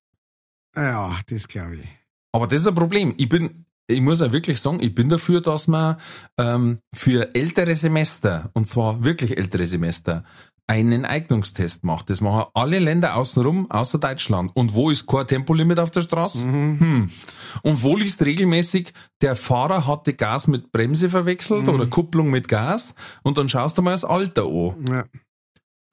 Ja, 0.76 1.18
das 1.28 1.48
glaube 1.48 1.78
ich. 1.78 1.88
Aber 2.32 2.48
das 2.48 2.62
ist 2.62 2.68
ein 2.68 2.76
Problem. 2.76 3.14
Ich 3.18 3.30
bin, 3.30 3.66
ich 3.88 4.02
muss 4.02 4.20
ja 4.20 4.32
wirklich 4.32 4.60
sagen, 4.60 4.80
ich 4.82 4.94
bin 4.94 5.10
dafür, 5.10 5.42
dass 5.42 5.68
man 5.68 5.98
ähm, 6.38 6.80
für 6.94 7.34
ältere 7.34 7.76
Semester, 7.76 8.50
und 8.54 8.68
zwar 8.68 9.04
wirklich 9.04 9.38
ältere 9.38 9.66
Semester, 9.66 10.24
einen 10.70 11.06
Eignungstest 11.06 11.86
macht. 11.86 12.10
Das 12.10 12.20
machen 12.20 12.46
alle 12.54 12.80
Länder 12.80 13.16
außenrum, 13.16 13.72
außer 13.72 14.00
Deutschland. 14.00 14.52
Und 14.54 14.76
wo 14.76 14.90
ist 14.92 15.08
kein 15.08 15.26
Tempolimit 15.26 15.80
auf 15.80 15.92
der 15.92 16.02
Straße? 16.02 16.42
Hm. 16.42 17.10
Und 17.64 17.84
wo 17.84 17.96
liest 17.96 18.22
regelmäßig, 18.22 18.94
der 19.22 19.38
Fahrer 19.38 19.88
hatte 19.88 20.14
Gas 20.14 20.48
mit 20.48 20.74
Bremse 20.74 21.08
verwechselt 21.08 21.70
oder 21.70 21.88
Kupplung 21.88 22.30
mit 22.30 22.50
Gas 22.50 22.96
und 23.24 23.38
dann 23.38 23.48
schaust 23.48 23.78
du 23.78 23.82
mal 23.82 23.92
das 23.92 24.04
Alter 24.04 24.44
an. 24.44 24.86
Ja. 24.90 25.04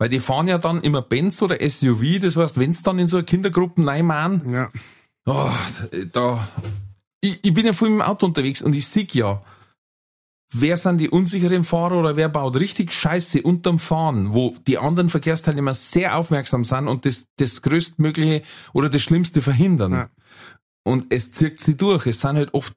Weil 0.05 0.11
die 0.11 0.21
fahren 0.21 0.49
ja 0.49 0.59
dann 0.59 0.83
immer 0.83 1.01
Benz 1.01 1.41
oder 1.41 1.67
SUV, 1.67 2.21
das 2.21 2.37
heißt, 2.37 2.61
wenn's 2.61 2.83
dann 2.83 2.99
in 2.99 3.07
so 3.07 3.17
eine 3.17 3.25
Kindergruppe 3.25 3.87
reinmachen, 3.87 4.53
Ja. 4.53 4.71
Oh, 5.25 5.51
da. 6.13 6.47
Ich, 7.23 7.43
ich 7.43 7.55
bin 7.55 7.65
ja 7.65 7.73
viel 7.73 7.89
im 7.89 8.03
Auto 8.03 8.27
unterwegs 8.27 8.61
und 8.61 8.75
ich 8.75 8.87
sehe 8.87 9.07
ja, 9.13 9.43
wer 10.53 10.77
sind 10.77 10.99
die 10.99 11.09
unsicheren 11.09 11.65
Fahrer 11.65 12.01
oder 12.01 12.17
wer 12.17 12.29
baut 12.29 12.57
richtig 12.57 12.93
Scheiße 12.93 13.41
unterm 13.41 13.79
Fahren, 13.79 14.35
wo 14.35 14.55
die 14.67 14.77
anderen 14.77 15.09
Verkehrsteilnehmer 15.09 15.73
sehr 15.73 16.19
aufmerksam 16.19 16.65
sind 16.65 16.87
und 16.87 17.07
das, 17.07 17.29
das 17.37 17.63
größtmögliche 17.63 18.43
oder 18.75 18.91
das 18.91 19.01
Schlimmste 19.01 19.41
verhindern. 19.41 19.93
Ja. 19.93 20.09
Und 20.83 21.07
es 21.09 21.33
zirkt 21.33 21.63
sie 21.63 21.79
durch. 21.79 22.05
Es 22.07 22.21
sind 22.21 22.37
halt 22.37 22.53
oft, 22.53 22.75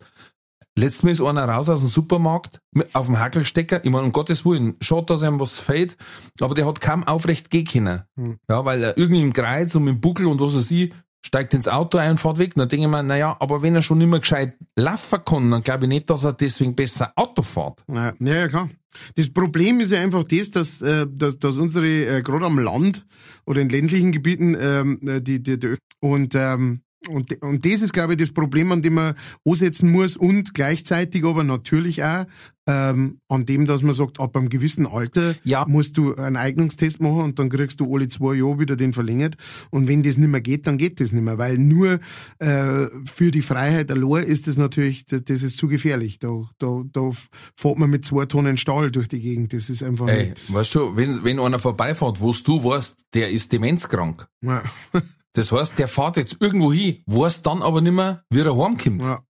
letztes 0.78 1.03
Mal 1.03 1.11
ist 1.11 1.21
einer 1.21 1.45
raus 1.45 1.69
aus 1.69 1.82
dem 1.82 1.89
Supermarkt 1.89 2.61
auf 2.93 3.07
dem 3.07 3.19
Hackelstecker. 3.19 3.84
Ich 3.84 3.91
meine, 3.91 4.05
um 4.05 4.11
Gottes 4.11 4.45
Willen, 4.45 4.75
schaut, 4.82 5.09
dass 5.09 5.23
ihm 5.23 5.39
was 5.39 5.59
fällt, 5.59 5.97
aber 6.39 6.53
der 6.53 6.65
hat 6.65 6.80
kaum 6.80 7.03
aufrecht 7.03 7.49
gehen 7.49 7.65
können. 7.65 8.03
Hm. 8.15 8.38
Ja, 8.49 8.63
weil 8.63 8.84
er 8.84 8.97
irgendwie 8.97 9.21
im 9.21 9.34
Kreuz 9.34 9.75
und 9.75 9.88
im 9.88 9.99
Buckel 9.99 10.28
und 10.28 10.39
was 10.39 10.55
weiß 10.55 10.71
ich, 10.71 10.93
steigt 11.25 11.53
ins 11.53 11.67
Auto 11.67 11.97
ein 11.97 12.11
und 12.11 12.19
fährt 12.19 12.38
weg. 12.38 12.53
Dann 12.55 12.69
denke 12.69 12.86
ich 12.86 12.91
mir, 12.91 13.03
naja, 13.03 13.36
aber 13.39 13.61
wenn 13.61 13.75
er 13.75 13.82
schon 13.82 13.97
nicht 13.97 14.07
mehr 14.07 14.19
gescheit 14.19 14.55
laufen 14.75 15.19
kann, 15.25 15.51
dann 15.51 15.63
glaube 15.63 15.86
ich 15.86 15.89
nicht, 15.89 16.09
dass 16.09 16.23
er 16.23 16.34
deswegen 16.34 16.75
besser 16.75 17.11
Auto 17.15 17.41
fährt. 17.41 17.84
Ja, 17.93 18.13
ja, 18.19 18.36
ja, 18.36 18.47
klar. 18.47 18.69
Das 19.15 19.30
Problem 19.30 19.80
ist 19.80 19.91
ja 19.91 19.99
einfach 19.99 20.23
das, 20.23 20.51
dass, 20.51 20.82
äh, 20.82 21.05
dass, 21.09 21.38
dass 21.38 21.57
unsere, 21.57 21.88
äh, 21.88 22.21
gerade 22.21 22.45
am 22.45 22.59
Land 22.59 23.05
oder 23.45 23.61
in 23.61 23.69
ländlichen 23.69 24.11
Gebieten, 24.11 24.55
ähm, 24.59 24.99
äh, 25.05 25.21
die, 25.21 25.43
die, 25.43 25.59
die 25.59 25.75
und, 25.99 26.34
ähm, 26.36 26.82
und, 27.09 27.41
und 27.41 27.63
das 27.65 27.81
ist, 27.81 27.93
glaube 27.93 28.13
ich, 28.13 28.19
das 28.19 28.31
Problem, 28.31 28.71
an 28.71 28.81
dem 28.81 28.95
man 28.95 29.13
ansetzen 29.45 29.91
muss 29.91 30.17
und 30.17 30.53
gleichzeitig 30.53 31.23
aber 31.23 31.43
natürlich 31.43 32.03
auch 32.03 32.25
ähm, 32.69 33.21
an 33.29 33.45
dem, 33.45 33.65
dass 33.65 33.81
man 33.81 33.93
sagt, 33.93 34.19
ab 34.19 34.35
einem 34.35 34.49
gewissen 34.49 34.85
Alter 34.85 35.35
Ja. 35.43 35.63
musst 35.69 35.97
du 35.97 36.15
einen 36.15 36.35
Eignungstest 36.35 36.99
machen 36.99 37.21
und 37.21 37.39
dann 37.39 37.49
kriegst 37.49 37.79
du 37.79 37.95
alle 37.95 38.09
zwei 38.09 38.33
Jahre 38.35 38.59
wieder 38.59 38.75
den 38.75 38.91
verlängert. 38.91 39.35
Und 39.71 39.87
wenn 39.87 40.03
das 40.03 40.17
nicht 40.17 40.27
mehr 40.27 40.41
geht, 40.41 40.67
dann 40.67 40.77
geht 40.77 40.99
das 40.99 41.13
nicht 41.13 41.23
mehr, 41.23 41.37
weil 41.37 41.57
nur 41.57 41.99
äh, 42.39 42.87
für 43.05 43.31
die 43.31 43.41
Freiheit 43.41 43.89
allein 43.91 44.25
ist 44.25 44.47
das 44.47 44.57
natürlich, 44.57 45.05
das, 45.05 45.23
das 45.23 45.43
ist 45.43 45.57
zu 45.57 45.69
gefährlich. 45.69 46.19
Da, 46.19 46.29
da, 46.57 46.83
da 46.91 47.09
fährt 47.55 47.77
man 47.79 47.89
mit 47.89 48.03
zwei 48.03 48.25
Tonnen 48.25 48.57
Stahl 48.57 48.91
durch 48.91 49.07
die 49.07 49.21
Gegend. 49.21 49.53
Das 49.53 49.69
ist 49.69 49.81
einfach 49.83 50.07
Ey, 50.09 50.29
nicht. 50.31 50.53
weißt 50.53 50.75
du, 50.75 50.95
wenn, 50.97 51.23
wenn 51.23 51.39
einer 51.39 51.59
vorbeifährt, 51.59 52.19
wo 52.19 52.33
du 52.33 52.63
weißt, 52.65 52.97
der 53.13 53.31
ist 53.31 53.53
demenzkrank. 53.53 54.27
Ja. 54.41 54.61
Das 55.38 55.51
heißt, 55.51 55.77
der 55.77 55.88
fährt 55.88 56.17
jetzt 56.17 56.41
irgendwo 56.41 56.73
hin, 56.73 57.03
weiß 57.05 57.43
dann 57.43 57.61
aber 57.61 57.79
nicht 57.79 57.93
mehr, 57.93 58.25
wie 58.31 58.39
er 58.39 58.57
heimkommt. 58.57 58.99
Ja, 59.03 59.23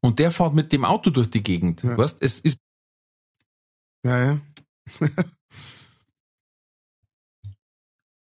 Und 0.00 0.18
der 0.18 0.32
fährt 0.32 0.54
mit 0.54 0.72
dem 0.72 0.84
Auto 0.84 1.10
durch 1.10 1.30
die 1.30 1.40
Gegend. 1.40 1.84
Ja. 1.84 1.96
Weißt, 1.96 2.20
es 2.20 2.40
ist 2.40 2.58
ja, 4.04 4.24
ja. 4.24 4.40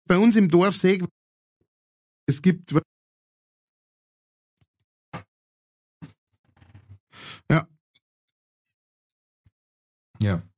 Bei 0.05 0.17
uns 0.17 0.35
im 0.35 0.49
Dorf 0.49 0.75
sehe 0.75 0.97
ich, 0.97 1.05
es 2.27 2.41
gibt 2.41 2.73
ja, 7.49 7.65
Ja. 10.21 10.48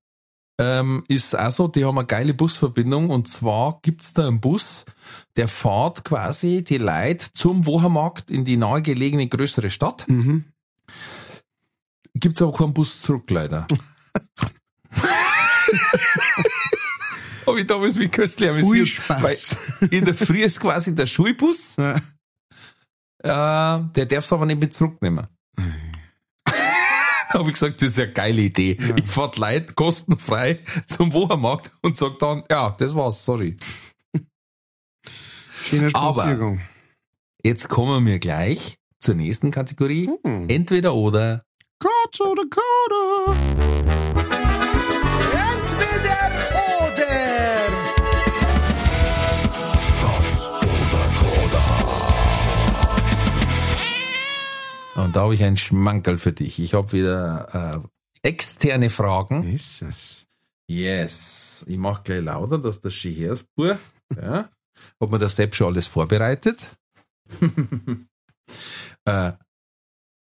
Ähm, 0.63 1.03
ist 1.07 1.35
auch 1.37 1.51
so, 1.51 1.67
die 1.67 1.83
haben 1.85 1.97
eine 1.97 2.05
geile 2.05 2.35
Busverbindung 2.35 3.09
und 3.09 3.27
zwar 3.27 3.79
gibt's 3.81 4.13
da 4.13 4.27
einen 4.27 4.39
Bus, 4.41 4.85
der 5.35 5.47
fährt 5.47 6.03
quasi 6.03 6.63
die 6.63 6.77
Leute 6.77 7.33
zum 7.33 7.65
Wochenmarkt 7.65 8.29
in 8.29 8.45
die 8.45 8.57
nahegelegene 8.57 9.27
größere 9.27 9.71
Stadt. 9.71 10.07
mhm. 10.07 10.45
Gibt's 12.13 12.41
aber 12.41 12.51
keinen 12.51 12.73
Bus 12.73 13.01
zurück, 13.01 13.29
leider. 13.31 13.65
Hab 17.47 17.55
ich 17.57 17.65
damals 17.65 17.95
mit 17.95 18.11
köstlich 18.11 18.49
amüsiert. 18.49 19.09
Weil 19.21 19.35
in 19.89 20.05
der 20.05 20.13
Früh 20.13 20.43
ist 20.43 20.59
quasi 20.59 20.93
der 20.93 21.05
Schulbus, 21.07 21.77
Ja. 21.77 21.95
äh, 23.77 23.83
der 23.95 24.05
darf's 24.05 24.31
aber 24.33 24.45
nicht 24.45 24.59
mit 24.59 24.73
zurücknehmen. 24.73 25.25
Habe 27.33 27.47
ich 27.47 27.53
gesagt, 27.53 27.81
das 27.81 27.89
ist 27.91 27.99
eine 27.99 28.11
geile 28.11 28.41
Idee. 28.41 28.77
Ich 28.95 29.05
fahr 29.07 29.31
die 29.31 29.39
Leute 29.39 29.73
kostenfrei 29.73 30.59
zum 30.87 31.13
Wochenmarkt 31.13 31.71
und 31.81 31.95
sag 31.97 32.19
dann, 32.19 32.43
ja, 32.49 32.71
das 32.71 32.95
war's, 32.95 33.23
sorry. 33.23 33.55
Schöner 35.63 35.89
Aber- 35.93 36.15
Spaziergang. 36.21 36.61
Jetzt 37.43 37.69
kommen 37.69 38.05
wir 38.05 38.19
gleich 38.19 38.77
zur 38.99 39.15
nächsten 39.15 39.49
Kategorie. 39.51 40.09
Hm. 40.23 40.47
Entweder 40.49 40.93
oder. 40.93 41.43
Gott 41.79 42.21
oder 42.21 42.43
Coda. 42.43 44.00
Und 55.01 55.15
da 55.15 55.21
habe 55.21 55.33
ich 55.33 55.43
einen 55.43 55.57
Schmankerl 55.57 56.19
für 56.19 56.31
dich. 56.31 56.59
Ich 56.59 56.75
habe 56.75 56.91
wieder 56.91 57.81
äh, 58.23 58.27
externe 58.27 58.91
Fragen. 58.91 59.51
Ist 59.51 59.81
es. 59.81 60.27
Yes. 60.67 61.65
Ich 61.67 61.77
mache 61.77 62.03
gleich 62.03 62.21
lauter, 62.21 62.59
dass 62.59 62.81
das 62.81 62.93
schön 62.93 63.15
her 63.15 63.33
ist, 63.33 63.47
Buch. 63.55 63.75
Ja. 64.15 64.49
Hat 64.99 65.11
mir 65.11 65.17
das 65.17 65.35
selbst 65.35 65.57
schon 65.57 65.73
alles 65.73 65.87
vorbereitet? 65.87 66.77
äh, 69.05 69.31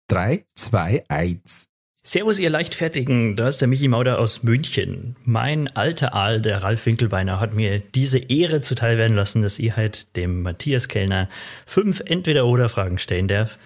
drei, 0.08 0.44
zwei, 0.54 1.04
eins. 1.08 1.68
Servus, 2.02 2.38
ihr 2.38 2.50
Leichtfertigen, 2.50 3.34
da 3.34 3.48
ist 3.48 3.60
der 3.60 3.68
Michi 3.68 3.88
Mauder 3.88 4.18
aus 4.20 4.44
München. 4.44 5.16
Mein 5.24 5.74
alter 5.74 6.14
Aal, 6.14 6.40
der 6.40 6.62
Ralf 6.62 6.86
Winkelbeiner, 6.86 7.40
hat 7.40 7.54
mir 7.54 7.80
diese 7.80 8.18
Ehre 8.18 8.60
zuteil 8.60 8.98
werden 8.98 9.16
lassen, 9.16 9.42
dass 9.42 9.58
ich 9.58 9.76
halt 9.76 10.14
dem 10.16 10.42
Matthias 10.42 10.86
Kellner 10.86 11.28
fünf 11.64 12.00
Entweder-Oder-Fragen 12.04 12.98
stellen 12.98 13.26
darf. 13.26 13.58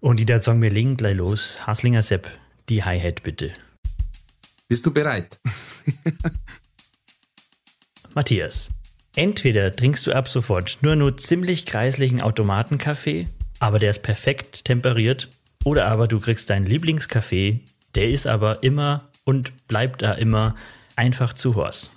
Und 0.00 0.18
die 0.18 0.26
da 0.26 0.40
sagen, 0.40 0.62
wir 0.62 0.70
legen 0.70 0.96
gleich 0.96 1.16
los. 1.16 1.58
Haslinger 1.66 2.02
Sepp, 2.02 2.30
die 2.68 2.84
Hi-Hat 2.84 3.22
bitte. 3.22 3.52
Bist 4.68 4.84
du 4.84 4.92
bereit? 4.92 5.38
Matthias, 8.14 8.70
entweder 9.14 9.74
trinkst 9.74 10.06
du 10.06 10.12
ab 10.12 10.28
sofort 10.28 10.78
nur 10.80 10.96
nur 10.96 11.16
ziemlich 11.16 11.66
kreislichen 11.66 12.20
Automatenkaffee, 12.20 13.28
aber 13.58 13.78
der 13.78 13.90
ist 13.90 14.02
perfekt 14.02 14.64
temperiert, 14.64 15.28
oder 15.64 15.86
aber 15.86 16.08
du 16.08 16.18
kriegst 16.20 16.50
deinen 16.50 16.66
Lieblingskaffee, 16.66 17.60
der 17.94 18.08
ist 18.08 18.26
aber 18.26 18.62
immer 18.62 19.08
und 19.24 19.66
bleibt 19.68 20.02
da 20.02 20.12
immer 20.12 20.54
einfach 20.96 21.34
zu 21.34 21.56
Horst. 21.56 21.90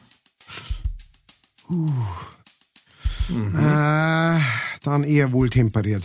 Äh, 3.30 4.40
dann 4.84 5.04
eher 5.04 5.32
wohltemperiert. 5.32 6.04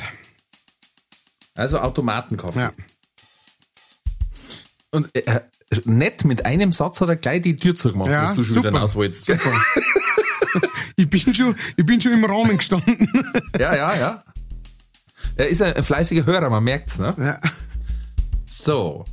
Also 1.54 1.78
Automatenkaffee. 1.80 2.58
Ja. 2.58 2.72
Und 4.90 5.14
äh, 5.14 5.40
nett 5.84 6.24
mit 6.24 6.44
einem 6.44 6.72
Satz 6.72 7.00
hat 7.00 7.08
er 7.08 7.16
gleich 7.16 7.42
die 7.42 7.56
Tür 7.56 7.74
zugemacht, 7.74 8.10
Ja, 8.10 8.30
was 8.30 8.34
du 8.36 8.42
schon 8.42 8.54
super. 8.54 8.68
wieder 8.70 8.82
auswollst. 8.82 9.24
Super. 9.24 9.52
ich, 10.96 11.08
bin 11.08 11.34
schon, 11.34 11.56
ich 11.76 11.84
bin 11.84 12.00
schon 12.00 12.12
im 12.12 12.24
Rahmen 12.24 12.56
gestanden. 12.56 13.08
Ja, 13.58 13.74
ja, 13.74 13.96
ja. 13.96 14.24
Er 15.36 15.48
ist 15.48 15.62
ein 15.62 15.82
fleißiger 15.82 16.26
Hörer, 16.26 16.48
man 16.50 16.62
merkt's, 16.62 16.98
ne? 16.98 17.14
ja. 17.18 17.38
So. 18.46 19.04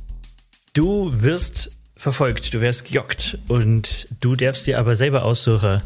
Du 0.72 1.10
wirst 1.20 1.72
verfolgt, 1.96 2.54
du 2.54 2.60
wirst 2.60 2.84
gejockt 2.84 3.38
und 3.48 4.08
du 4.20 4.36
darfst 4.36 4.66
dir 4.66 4.78
aber 4.78 4.96
selber 4.96 5.24
aussuchen, 5.24 5.82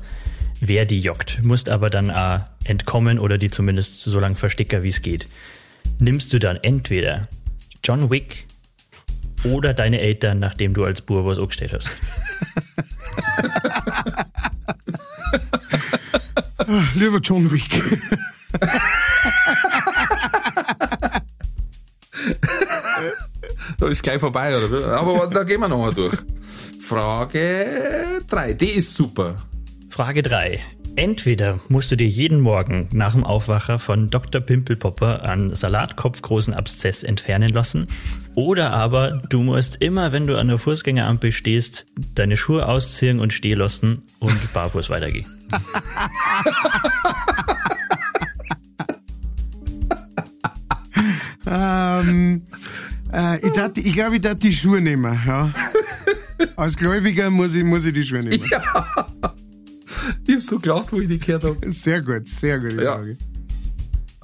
wer 0.60 0.84
die 0.84 1.00
jockt. 1.00 1.42
Musst 1.42 1.68
aber 1.68 1.90
dann 1.90 2.10
auch 2.10 2.40
entkommen 2.64 3.18
oder 3.18 3.38
die 3.38 3.50
zumindest 3.50 4.02
so 4.02 4.20
lange 4.20 4.36
verstecken, 4.36 4.82
wie 4.82 4.90
es 4.90 5.02
geht. 5.02 5.26
Nimmst 5.98 6.32
du 6.32 6.38
dann 6.38 6.56
entweder 6.56 7.28
John 7.82 8.10
Wick 8.10 8.46
oder 9.44 9.74
deine 9.74 10.00
Eltern, 10.00 10.38
nachdem 10.38 10.74
du 10.74 10.84
als 10.84 11.00
Bur 11.00 11.24
was 11.24 11.38
angestellt 11.38 11.72
hast. 11.72 11.88
Lieber 16.94 17.18
John 17.18 17.50
Wick. 17.50 17.82
Da 23.78 23.88
ist 23.88 24.02
gleich 24.02 24.18
vorbei, 24.18 24.56
oder? 24.56 24.98
Aber 24.98 25.26
da 25.28 25.44
gehen 25.44 25.60
wir 25.60 25.68
nochmal 25.68 25.94
durch. 25.94 26.14
Frage 26.86 28.22
3, 28.28 28.54
die 28.54 28.70
ist 28.70 28.94
super. 28.94 29.36
Frage 29.90 30.22
3. 30.22 30.60
Entweder 30.96 31.60
musst 31.68 31.90
du 31.90 31.96
dir 31.96 32.08
jeden 32.08 32.40
Morgen 32.40 32.88
nach 32.90 33.12
dem 33.12 33.22
Aufwacher 33.22 33.78
von 33.78 34.08
Dr. 34.08 34.40
Pimpelpopper 34.40 35.22
einen 35.22 35.54
Salatkopfgroßen 35.54 36.54
Abszess 36.54 37.02
entfernen 37.02 37.50
lassen, 37.50 37.88
oder 38.34 38.72
aber 38.72 39.22
du 39.28 39.42
musst 39.42 39.76
immer, 39.76 40.12
wenn 40.12 40.26
du 40.26 40.36
an 40.36 40.48
der 40.48 40.58
Fußgängerampel 40.58 41.32
stehst, 41.32 41.86
deine 42.14 42.36
Schuhe 42.36 42.66
ausziehen 42.66 43.20
und 43.20 43.32
stehen 43.32 43.58
lassen 43.58 44.02
und 44.20 44.52
barfuß 44.52 44.90
weitergehen. 44.90 45.26
Ähm, 51.48 52.42
äh, 53.12 53.36
ich 53.36 53.52
glaube, 53.52 53.80
ich, 53.80 53.92
glaub, 53.92 54.12
ich 54.12 54.20
darf 54.20 54.38
die 54.38 54.52
Schuhe 54.52 54.80
nehmen. 54.80 55.20
Ja. 55.26 55.50
Als 56.56 56.76
Gläubiger 56.76 57.30
muss 57.30 57.54
ich, 57.54 57.64
muss 57.64 57.84
ich 57.84 57.94
die 57.94 58.02
Schuhe 58.02 58.22
nehmen. 58.22 58.44
Ich 60.26 60.34
hab 60.34 60.42
so 60.42 60.58
gelacht, 60.58 60.92
wo 60.92 61.00
ich 61.00 61.08
die 61.08 61.18
gehört 61.18 61.44
habe. 61.44 61.70
Sehr 61.70 62.02
gut, 62.02 62.26
sehr 62.28 62.58
gute 62.58 62.82
Ja. 62.82 62.96
Frage. 62.96 63.16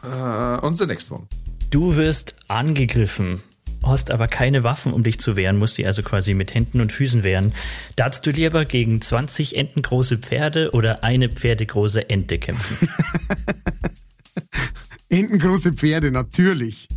Uh, 0.05 0.67
und 0.67 0.77
the 0.77 0.87
next 0.87 1.11
one. 1.13 1.27
Du 1.71 1.95
wirst 1.97 2.35
angegriffen, 2.49 3.41
hast 3.85 4.11
aber 4.11 4.27
keine 4.29 4.65
Waffen, 4.65 4.93
um 4.93 5.05
dich 5.05 5.21
zu 5.21 5.37
wehren, 5.37 5.59
musst 5.59 5.79
dich 5.79 5.87
also 5.87 6.03
quasi 6.03 6.35
mit 6.35 6.55
Händen 6.55 6.81
und 6.81 6.93
Füßen 6.93 7.23
wehren. 7.23 7.55
Darfst 7.97 8.27
du 8.27 8.31
lieber 8.31 8.65
gegen 8.65 9.01
20 9.01 9.57
entengroße 9.57 10.19
Pferde 10.19 10.73
oder 10.73 11.05
eine 11.05 11.29
pferdegroße 11.29 12.11
Ente 12.11 12.39
kämpfen? 12.39 12.89
Entengroße 15.09 15.73
Pferde, 15.73 16.11
natürlich. 16.11 16.89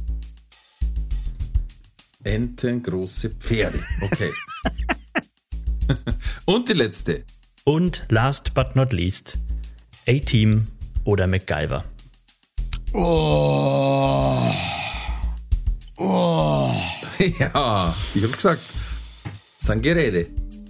Entengroße 2.24 3.30
Pferde. 3.30 3.80
Okay. 4.02 4.32
und 6.46 6.70
die 6.70 6.74
letzte. 6.74 7.24
Und 7.68 8.06
last 8.10 8.54
but 8.54 8.76
not 8.76 8.94
least, 8.94 9.40
A-Team 10.08 10.68
oder 11.04 11.26
MacGyver. 11.26 11.84
Oh. 12.94 14.54
Oh. 15.98 16.72
ja, 17.40 17.96
ich 18.14 18.24
hab 18.24 18.34
gesagt. 18.34 18.62
Sind 19.60 19.82
Geräte. 19.82 20.28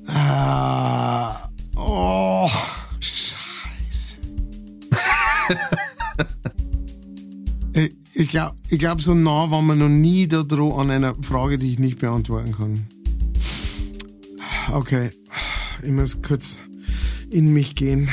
Ah. 0.08 1.50
Oh. 1.76 2.50
Scheiße. 3.02 4.20
ich 8.14 8.30
glaube, 8.30 8.56
ich 8.70 8.80
glaub, 8.80 9.02
so 9.02 9.14
nah 9.14 9.52
waren 9.52 9.66
wir 9.66 9.76
noch 9.76 9.90
nie 9.90 10.30
da 10.30 10.44
dran 10.44 10.72
an 10.72 10.92
einer 10.92 11.14
Frage, 11.22 11.58
die 11.58 11.74
ich 11.74 11.80
nicht 11.80 12.00
beantworten 12.00 12.54
kann. 12.54 12.88
Okay. 14.72 15.12
Ich 15.84 15.92
muss 15.92 16.22
kurz 16.22 16.62
in 17.36 17.52
mich 17.52 17.76
gehen. 17.76 18.08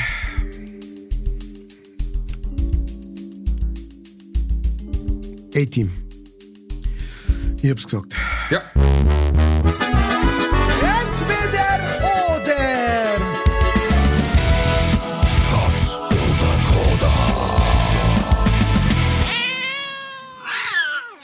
A-Team. 5.55 5.89
Ich 7.61 7.69
hab's 7.69 7.85
gesagt. 7.85 8.13
Ja. 8.49 8.61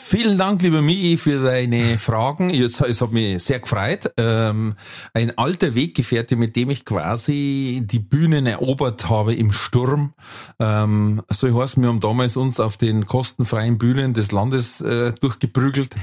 Vielen 0.10 0.40
Dank, 0.40 0.64
lieber 0.64 0.82
Migi, 0.82 1.18
für 1.18 1.44
deine 1.44 2.00
Fragen. 2.00 2.50
Es, 2.50 2.82
es 2.82 3.00
hat 3.00 3.12
mich 3.12 3.44
sehr 3.44 3.60
gefreut. 3.60 4.12
Ähm, 4.18 4.74
ein 5.14 5.38
alter 5.38 5.76
Weggefährte, 5.76 6.36
mit 6.36 6.56
dem 6.56 6.72
ich 6.72 6.84
quasi 6.84 7.84
die 7.86 8.00
Bühnen 8.00 8.48
erobert 8.48 9.08
habe 9.08 9.36
im 9.36 9.52
Sturm. 9.52 10.16
Ähm, 10.58 11.22
so 11.30 11.62
heißt, 11.62 11.80
wir 11.80 11.90
haben 11.90 12.00
damals 12.00 12.38
uns 12.38 12.60
auf 12.60 12.78
den 12.78 13.06
kostenfreien 13.06 13.78
Bühnen 13.78 14.16
des 14.16 14.32
Landes 14.32 14.82
äh, 14.82 15.12
durchgeprügelt, 15.12 15.96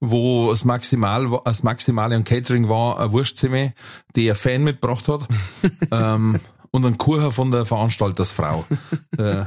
wo 0.00 0.52
das 0.52 0.64
Maximal, 0.64 1.42
das 1.44 1.62
Maximale 1.62 2.16
an 2.16 2.24
Catering 2.24 2.70
war 2.70 2.98
ein 2.98 3.12
Wurstzimmer, 3.12 3.72
die 4.16 4.30
ein 4.30 4.36
Fan 4.36 4.64
mitgebracht 4.64 5.06
hat. 5.06 5.28
ähm, 5.90 6.40
und 6.70 6.86
ein 6.86 6.96
Kuchen 6.96 7.30
von 7.30 7.50
der 7.50 7.66
Veranstaltersfrau. 7.66 8.64
äh, 9.18 9.44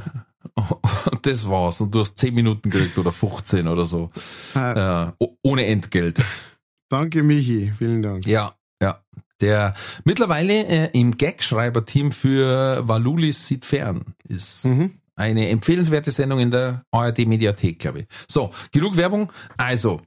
und 0.54 1.18
das 1.26 1.48
war's. 1.48 1.80
Und 1.80 1.94
du 1.94 2.00
hast 2.00 2.18
10 2.18 2.34
Minuten 2.34 2.70
gekriegt 2.70 2.96
oder 2.98 3.12
15 3.12 3.66
oder 3.68 3.84
so. 3.84 4.10
Äh, 4.54 5.06
o- 5.18 5.36
ohne 5.42 5.66
Entgelt. 5.66 6.20
Danke, 6.88 7.22
Michi. 7.22 7.72
Vielen 7.76 8.02
Dank. 8.02 8.26
Ja, 8.26 8.54
ja. 8.82 9.00
Der 9.40 9.74
mittlerweile 10.04 10.52
äh, 10.66 10.90
im 10.98 11.16
Gagschreiber-Team 11.16 12.12
für 12.12 12.86
Valulis 12.86 13.46
sieht 13.46 13.64
fern 13.64 14.14
ist. 14.28 14.68
Eine 15.16 15.48
empfehlenswerte 15.48 16.10
Sendung 16.12 16.38
in 16.40 16.50
der 16.50 16.84
ARD-Mediathek, 16.92 17.78
glaube 17.78 18.00
ich. 18.00 18.06
So, 18.28 18.52
genug 18.72 18.96
Werbung. 18.96 19.32
Also, 19.56 20.00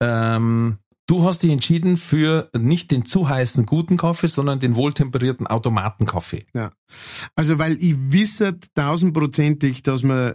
ähm, 0.00 0.78
du 1.06 1.24
hast 1.24 1.42
dich 1.42 1.50
entschieden 1.50 1.96
für 1.96 2.50
nicht 2.56 2.90
den 2.90 3.04
zu 3.04 3.28
heißen 3.28 3.66
guten 3.66 3.96
Kaffee, 3.96 4.28
sondern 4.28 4.60
den 4.60 4.76
wohltemperierten 4.76 5.46
Automatenkaffee. 5.46 6.46
Ja. 6.54 6.70
Also, 7.34 7.58
weil 7.58 7.76
ich 7.80 7.96
wisse 7.98 8.58
tausendprozentig, 8.74 9.82
dass 9.82 10.02
man, 10.02 10.34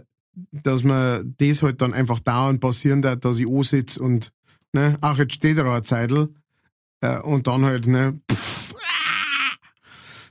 dass 0.50 0.82
man 0.82 1.34
das 1.38 1.62
halt 1.62 1.82
dann 1.82 1.94
einfach 1.94 2.20
dauernd 2.20 2.60
passieren 2.60 3.02
darf, 3.02 3.20
dass 3.20 3.38
ich 3.38 3.46
ansitze 3.46 4.00
und, 4.00 4.32
ne, 4.72 4.98
auch 5.00 5.18
jetzt 5.18 5.34
steht 5.34 5.58
da 5.58 5.70
eine 5.70 5.82
Zeitl, 5.82 6.28
äh, 7.02 7.18
und 7.18 7.46
dann 7.46 7.64
halt, 7.64 7.86
ne, 7.86 8.18
pff. 8.30 8.74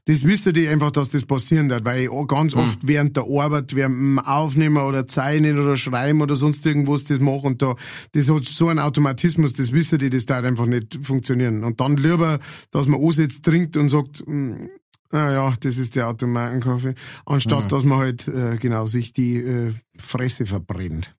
Das 0.06 0.24
wisst 0.24 0.46
ihr 0.48 0.72
einfach, 0.72 0.92
dass 0.92 1.10
das 1.10 1.26
passieren 1.26 1.70
darf, 1.70 1.84
weil 1.84 2.04
ich 2.04 2.10
ganz 2.28 2.56
oft 2.56 2.88
während 2.88 3.16
der 3.18 3.24
Arbeit, 3.24 3.76
während 3.76 3.96
dem 3.96 4.20
Aufnehmen 4.20 4.78
oder 4.78 5.08
Zeichnen 5.08 5.60
oder 5.60 5.78
Schreiben 5.78 6.22
oder 6.22 6.36
sonst 6.36 6.66
irgendwas 6.66 7.04
das 7.04 7.20
mache 7.20 7.48
und 7.48 7.62
da, 7.62 7.76
das 8.14 8.30
hat 8.30 8.46
so 8.46 8.70
ein 8.70 8.80
Automatismus, 8.80 9.54
das 9.54 9.72
wisst 9.72 9.92
ihr, 9.94 10.10
das 10.10 10.26
darf 10.26 10.44
einfach 10.44 10.66
nicht 10.66 10.98
funktionieren. 11.04 11.64
Und 11.64 11.80
dann 11.80 11.98
lieber, 11.98 12.40
dass 12.72 12.88
man 12.88 13.00
ansitzt, 13.04 13.46
trinkt 13.46 13.78
und 13.78 13.90
sagt, 13.90 14.28
mm, 14.28 14.70
Ah 15.14 15.32
ja, 15.32 15.54
das 15.60 15.78
ist 15.78 15.98
der 15.98 16.08
Automatenkaffee. 16.08 16.96
Anstatt, 17.26 17.72
dass 17.72 17.84
man 17.84 18.00
halt, 18.00 18.30
äh, 18.30 18.56
genau, 18.58 18.86
sich 18.86 19.12
die 19.12 19.38
äh, 19.38 19.74
Fresse 19.98 20.46
verbrennt. 20.46 21.14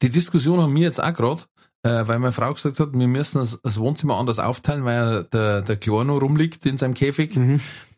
Die 0.00 0.08
Diskussion 0.08 0.60
haben 0.60 0.74
wir 0.74 0.82
jetzt 0.82 1.02
auch 1.02 1.12
gerade, 1.12 1.42
äh, 1.84 2.08
weil 2.08 2.18
meine 2.18 2.32
Frau 2.32 2.52
gesagt 2.52 2.80
hat, 2.80 2.94
wir 2.94 3.06
müssen 3.06 3.38
das, 3.38 3.60
das 3.62 3.78
Wohnzimmer 3.78 4.16
anders 4.16 4.38
aufteilen, 4.38 4.84
weil 4.84 5.24
der, 5.24 5.60
der 5.60 5.76
Kleine 5.76 6.12
rumliegt 6.12 6.64
in 6.66 6.78
seinem 6.78 6.94
Käfig. 6.94 7.36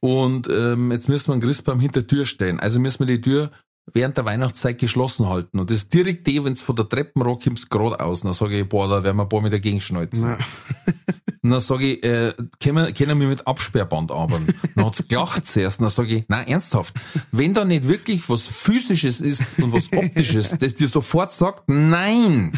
Und 0.01 0.49
ähm, 0.51 0.91
jetzt 0.91 1.09
müssen 1.09 1.29
wir 1.29 1.35
einen 1.35 1.43
Christbaum 1.43 1.81
hinter 1.81 2.01
der 2.01 2.09
Tür 2.09 2.27
stellen. 2.27 2.59
Also 2.59 2.81
müssen 2.81 3.07
wir 3.07 3.17
die 3.17 3.23
Tür 3.23 3.51
während 3.93 4.17
der 4.17 4.25
Weihnachtszeit 4.25 4.79
geschlossen 4.79 5.29
halten. 5.29 5.61
Und 5.61 5.71
das 5.71 5.79
ist 5.79 5.95
direkt 5.95 6.27
die, 6.27 6.45
wenn 6.45 6.53
es 6.53 6.63
von 6.63 6.75
der 6.75 6.89
Treppenrock 6.89 7.45
kommst, 7.45 7.71
geradeaus. 7.71 8.23
Dann 8.23 8.33
sage 8.33 8.61
ich, 8.61 8.69
boah, 8.69 8.89
da 8.89 9.05
werden 9.05 9.17
wir 9.17 9.23
ein 9.23 9.29
paar 9.29 9.41
mit 9.41 9.53
dagegen 9.53 9.81
schnalzen. 9.81 10.37
Und 11.47 11.53
dann 11.53 11.61
sage 11.61 11.93
ich, 11.93 12.03
äh, 12.03 12.35
können, 12.59 12.87
wir, 12.87 12.93
können 12.93 13.21
wir 13.21 13.29
mit 13.29 13.47
Absperrband 13.47 14.11
arbeiten? 14.11 14.49
Dann 14.75 14.85
hat's 14.85 15.07
gelacht 15.07 15.47
zuerst. 15.47 15.79
Und 15.79 15.85
dann 15.85 15.91
sage 15.91 16.17
ich, 16.17 16.25
nein, 16.27 16.49
ernsthaft, 16.49 16.93
wenn 17.31 17.55
da 17.55 17.65
nicht 17.65 17.87
wirklich 17.87 18.29
was 18.29 18.43
Physisches 18.43 19.21
ist 19.21 19.61
und 19.61 19.73
was 19.73 19.93
Optisches, 19.93 20.59
das 20.61 20.75
dir 20.75 20.89
sofort 20.89 21.33
sagt, 21.33 21.69
nein, 21.69 22.51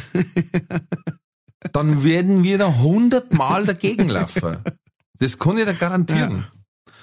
dann 1.74 2.02
werden 2.02 2.44
wir 2.44 2.56
da 2.56 2.78
hundertmal 2.78 3.66
dagegen 3.66 4.08
laufen. 4.08 4.56
Das 5.18 5.38
kann 5.38 5.58
ich 5.58 5.66
dir 5.66 5.74
garantieren. 5.74 6.46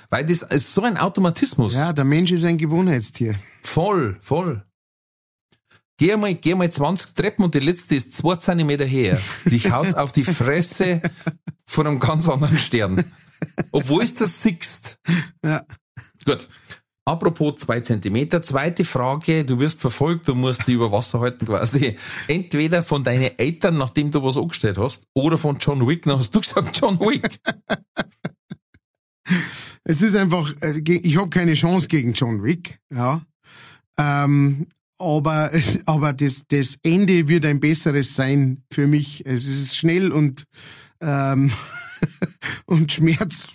Weil 0.09 0.25
das 0.25 0.41
ist 0.41 0.73
so 0.73 0.81
ein 0.81 0.97
Automatismus. 0.97 1.75
Ja, 1.75 1.93
der 1.93 2.05
Mensch 2.05 2.31
ist 2.31 2.45
ein 2.45 2.57
Gewohnheitstier. 2.57 3.36
Voll, 3.61 4.17
voll. 4.21 4.66
Geh 5.97 6.16
mal, 6.17 6.36
geh 6.36 6.55
mal 6.55 6.70
20 6.70 7.16
Treppen 7.16 7.46
und 7.46 7.55
die 7.55 7.59
letzte 7.59 7.96
ist 7.96 8.13
zwei 8.13 8.36
Zentimeter 8.36 8.86
her. 8.86 9.20
Dich 9.46 9.72
haus 9.72 9.93
auf 9.93 10.12
die 10.12 10.26
Fresse 10.26 11.01
von 11.66 11.88
einem 11.88 12.00
ganz 12.00 12.28
anderen 12.28 12.58
Stern. 12.58 13.04
Obwohl 13.72 14.04
es 14.04 14.16
das 14.16 14.42
siehst. 14.42 14.97
Ja. 15.43 15.66
Gut. 16.26 16.47
Apropos 17.08 17.58
zwei 17.58 17.82
Zentimeter, 17.82 18.42
zweite 18.42 18.84
Frage, 18.84 19.46
du 19.46 19.59
wirst 19.59 19.80
verfolgt, 19.80 20.28
du 20.28 20.34
musst 20.34 20.67
die 20.67 20.74
über 20.74 20.92
Wasser 20.92 21.20
halten 21.20 21.46
quasi. 21.46 21.97
Entweder 22.28 22.82
von 22.82 23.04
deinen 23.04 23.38
Eltern, 23.38 23.78
nachdem 23.78 24.09
du 24.09 24.24
was 24.24 24.38
angestellt 24.38 24.80
hast, 24.80 25.05
oder 25.13 25.38
von 25.38 25.58
John 25.58 25.88
Wick, 25.88 26.01
dann 26.04 26.17
hast 26.17 26.34
du 26.34 26.42
gesagt 26.42 26.76
John 26.82 27.00
Wick. 27.00 27.39
Es 29.84 30.01
ist 30.01 30.16
einfach, 30.16 30.51
äh, 30.62 30.80
ich 30.80 31.17
habe 31.17 31.30
keine 31.30 31.54
Chance 31.54 31.88
gegen 31.88 32.13
John 32.13 32.43
Wick, 32.43 32.80
ja. 32.92 33.22
Ähm, 33.97 34.67
aber 34.97 35.51
aber 35.86 36.13
das, 36.13 36.43
das 36.47 36.78
Ende 36.84 37.28
wird 37.28 37.46
ein 37.46 37.59
besseres 37.59 38.16
sein 38.16 38.63
für 38.72 38.88
mich. 38.88 39.26
Es 39.26 39.47
ist 39.47 39.76
schnell 39.76 40.12
und, 40.12 40.46
ähm, 41.01 41.51
und 42.66 42.92
Schmerz 42.92 43.50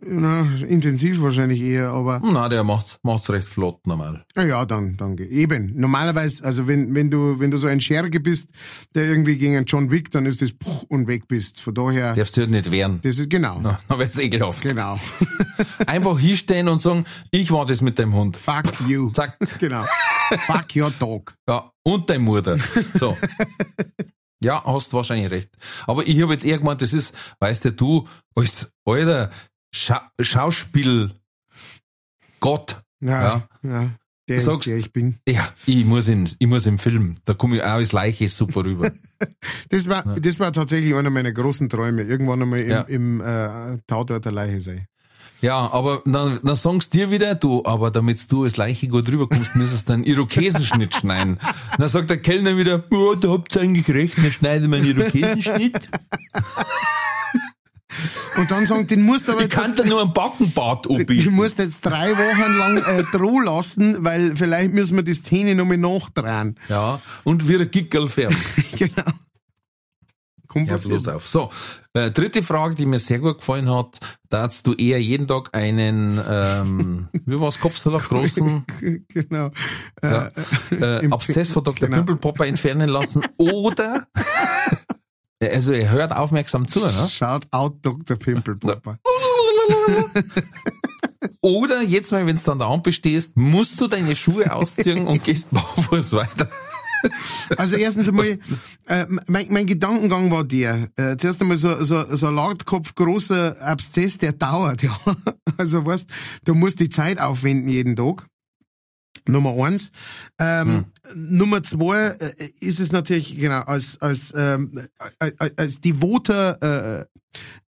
Na, 0.00 0.46
intensiv 0.66 1.20
wahrscheinlich 1.20 1.60
eher, 1.60 1.90
aber 1.90 2.18
Na, 2.24 2.48
der 2.48 2.64
macht 2.64 2.98
macht's 3.02 3.28
recht 3.28 3.46
flott 3.46 3.86
normal. 3.86 4.24
ja, 4.34 4.42
ja, 4.42 4.64
dann, 4.64 4.96
danke. 4.96 5.26
Eben. 5.26 5.72
Normalerweise, 5.78 6.42
also 6.44 6.66
wenn, 6.66 6.94
wenn 6.94 7.10
du, 7.10 7.38
wenn 7.40 7.50
du 7.50 7.58
so 7.58 7.66
ein 7.66 7.78
Scherge 7.82 8.18
bist, 8.18 8.48
der 8.94 9.04
irgendwie 9.04 9.36
gegen 9.36 9.54
einen 9.54 9.66
John 9.66 9.90
Wick, 9.90 10.10
dann 10.10 10.24
ist 10.24 10.40
das 10.40 10.52
puh, 10.52 10.86
und 10.88 11.08
weg 11.08 11.28
bist. 11.28 11.60
Von 11.60 11.74
daher, 11.74 12.14
Darfst 12.14 12.36
du 12.38 12.40
halt 12.40 12.50
nicht 12.50 12.70
wehren. 12.70 13.00
das 13.02 13.18
ist 13.18 13.28
genau. 13.28 13.58
Na, 13.62 13.78
dann 13.86 13.98
wird's 13.98 14.16
ekelhaft. 14.18 14.62
Genau. 14.62 14.98
Einfach 15.86 16.18
hinstehen 16.18 16.68
und 16.68 16.80
sagen, 16.80 17.04
ich 17.30 17.50
war 17.50 17.66
das 17.66 17.82
mit 17.82 17.98
dem 17.98 18.14
Hund. 18.14 18.38
Fuck 18.38 18.72
you. 18.88 19.10
Zack. 19.10 19.36
Genau. 19.58 19.84
Fuck 20.40 20.74
your 20.74 20.90
dog. 20.98 21.34
Ja, 21.46 21.70
und 21.84 22.08
deine 22.08 22.20
Mutter. 22.20 22.56
So. 22.94 23.16
ja, 24.42 24.62
hast 24.64 24.92
wahrscheinlich 24.94 25.30
recht. 25.30 25.50
Aber 25.86 26.06
ich 26.06 26.20
habe 26.22 26.32
jetzt 26.32 26.44
eher 26.46 26.58
gemeint, 26.58 26.80
das 26.80 26.94
ist, 26.94 27.14
weißt 27.40 27.66
du, 27.66 27.72
du 27.72 28.08
als 28.34 28.72
alter 28.86 29.30
Scha 29.74 30.10
Schauspiel 30.20 31.12
Gott. 32.40 32.82
Ja. 33.00 33.48
ja. 33.62 33.90
Der, 34.28 34.40
Sagst- 34.40 34.68
der 34.68 34.76
ich 34.76 34.92
bin. 34.92 35.18
Ja, 35.28 35.48
ich 35.66 35.84
muss 35.84 36.06
in, 36.08 36.28
ich 36.38 36.46
muss 36.46 36.66
im 36.66 36.78
Film. 36.78 37.16
Da 37.24 37.34
komme 37.34 37.56
ich 37.56 37.62
auch 37.62 37.72
als 37.72 37.92
Leiche 37.92 38.28
super 38.28 38.64
rüber. 38.64 38.90
Das 39.68 39.88
war, 39.88 40.02
das 40.02 40.38
war 40.40 40.52
tatsächlich 40.52 40.94
einer 40.94 41.08
meiner 41.10 41.32
großen 41.32 41.68
Träume. 41.68 42.02
Irgendwann 42.02 42.42
einmal 42.42 42.58
im, 42.60 42.70
Ja. 42.70 42.80
im 42.82 43.20
äh, 43.20 43.78
Tatort 43.86 44.24
der 44.24 44.32
Leiche 44.32 44.60
sein. 44.60 44.86
Ja, 45.40 45.72
aber 45.72 46.02
dann, 46.04 46.38
dann 46.42 46.56
sagst 46.56 46.92
dir 46.94 47.10
wieder, 47.10 47.34
du, 47.36 47.64
aber 47.64 47.90
damit 47.90 48.30
du 48.30 48.44
als 48.44 48.56
Leiche 48.56 48.88
gut 48.88 49.08
rüberkommst, 49.08 49.56
müsstest 49.56 49.88
du 49.88 49.94
einen 49.94 50.04
Irokesenschnitt 50.04 50.94
schneiden. 50.94 51.38
Dann 51.78 51.88
sagt 51.88 52.10
der 52.10 52.18
Kellner 52.18 52.56
wieder, 52.56 52.84
ja, 52.90 53.14
da 53.20 53.30
habt 53.30 53.56
ihr 53.56 53.62
eigentlich 53.62 53.88
recht, 53.88 54.18
dann 54.18 54.30
schneiden 54.30 54.70
wir 54.70 54.78
einen 54.78 54.86
Irokesenschnitt. 54.86 55.88
Und 58.36 58.50
dann 58.50 58.66
sagen, 58.66 58.86
den 58.86 59.02
musst 59.02 59.28
du 59.28 59.32
aber 59.32 59.40
Ich 59.42 59.46
jetzt, 59.48 59.56
kann 59.56 59.74
da 59.76 59.84
nur 59.84 60.00
einen 60.02 60.12
Backenbart 60.12 60.86
den 60.86 60.96
anbieten. 61.00 61.32
musst 61.34 61.58
du 61.58 61.62
jetzt 61.62 61.80
drei 61.82 62.12
Wochen 62.12 62.58
lang 62.58 62.78
äh, 62.78 63.04
drohen 63.12 63.44
lassen, 63.44 64.04
weil 64.04 64.36
vielleicht 64.36 64.72
müssen 64.72 64.96
wir 64.96 65.02
die 65.02 65.14
Szene 65.14 65.54
nochmal 65.54 65.78
nachdrehen. 65.78 66.56
Ja, 66.68 67.00
und 67.24 67.46
wie 67.48 67.56
ein 67.56 67.70
Gickel 67.70 68.08
färben. 68.08 68.36
genau. 68.76 69.02
Kommt 70.48 70.68
Ja, 70.70 70.76
bloß 70.76 71.08
auf. 71.08 71.26
So, 71.26 71.50
äh, 71.94 72.10
dritte 72.10 72.42
Frage, 72.42 72.74
die 72.74 72.84
mir 72.84 72.98
sehr 72.98 73.20
gut 73.20 73.38
gefallen 73.38 73.70
hat, 73.74 74.00
da 74.28 74.42
hast 74.42 74.66
du 74.66 74.74
eher 74.74 75.00
jeden 75.00 75.26
Tag 75.26 75.48
einen, 75.52 76.20
ähm, 76.28 77.08
wie 77.24 77.40
war's, 77.40 77.58
Kopfsalat 77.58 78.02
großen 78.06 78.62
genau. 79.08 79.50
ja, 80.02 80.28
äh, 80.72 81.04
im- 81.06 81.12
Abszess 81.14 81.52
von 81.52 81.64
Dr. 81.64 81.86
genau. 81.88 81.96
Pimpelpopper 81.98 82.46
entfernen 82.46 82.90
lassen 82.90 83.22
oder, 83.38 84.06
also 85.50 85.72
er 85.72 85.90
hört 85.90 86.12
aufmerksam 86.12 86.68
zu, 86.68 86.80
ne? 86.80 87.08
Schaut 87.10 87.46
out, 87.50 87.76
Dr. 87.82 88.16
Pimpelpopper. 88.16 88.98
Oder 91.40 91.82
jetzt 91.82 92.12
mal, 92.12 92.26
wenn 92.26 92.36
du 92.42 92.52
an 92.52 92.58
der 92.58 92.68
Ampel 92.68 92.92
stehst, 92.92 93.36
musst 93.36 93.80
du 93.80 93.88
deine 93.88 94.14
Schuhe 94.14 94.52
ausziehen 94.52 95.06
und 95.06 95.24
gehst 95.24 95.48
barfuß 95.50 96.12
weiter. 96.12 96.48
Also 97.56 97.76
erstens 97.76 98.08
einmal, 98.08 98.38
äh, 98.86 99.06
mein, 99.26 99.46
mein 99.50 99.66
Gedankengang 99.66 100.30
war 100.30 100.44
der, 100.44 100.88
äh, 100.96 101.16
zuerst 101.16 101.42
einmal 101.42 101.56
so, 101.56 101.82
so, 101.82 102.04
so 102.14 102.28
ein 102.28 102.34
Ladkopf 102.36 102.94
großer 102.94 103.60
Abszess, 103.60 104.18
der 104.18 104.32
dauert, 104.32 104.82
ja. 104.84 104.96
Also 105.56 105.84
weißt, 105.84 106.08
du 106.44 106.54
musst 106.54 106.78
die 106.78 106.88
Zeit 106.88 107.20
aufwenden 107.20 107.68
jeden 107.68 107.96
Tag. 107.96 108.26
Nummer 109.28 109.54
eins. 109.64 109.90
Ähm, 110.38 110.86
Nummer 111.14 111.62
zwei 111.62 112.08
äh, 112.08 112.50
ist 112.60 112.80
es 112.80 112.92
natürlich, 112.92 113.36
genau, 113.38 113.60
als, 113.60 114.00
als, 114.00 114.32
ähm, 114.36 114.88
als, 115.18 115.58
als 115.58 115.80
devoter, 115.80 117.08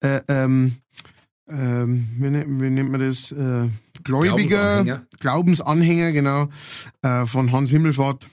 äh, 0.00 0.16
äh, 0.16 0.20
ähm, 0.28 0.76
ähm, 1.48 2.08
wie, 2.18 2.30
nennt, 2.30 2.60
wie 2.60 2.70
nennt 2.70 2.90
man 2.90 3.00
das? 3.00 3.32
Äh, 3.32 3.68
Gläubiger, 4.04 4.82
Glaubensanhänger. 4.84 5.06
Glaubensanhänger, 5.20 6.12
genau, 6.12 6.48
äh, 7.02 7.26
von 7.26 7.52
Hans 7.52 7.70
Himmelfahrt 7.70 8.28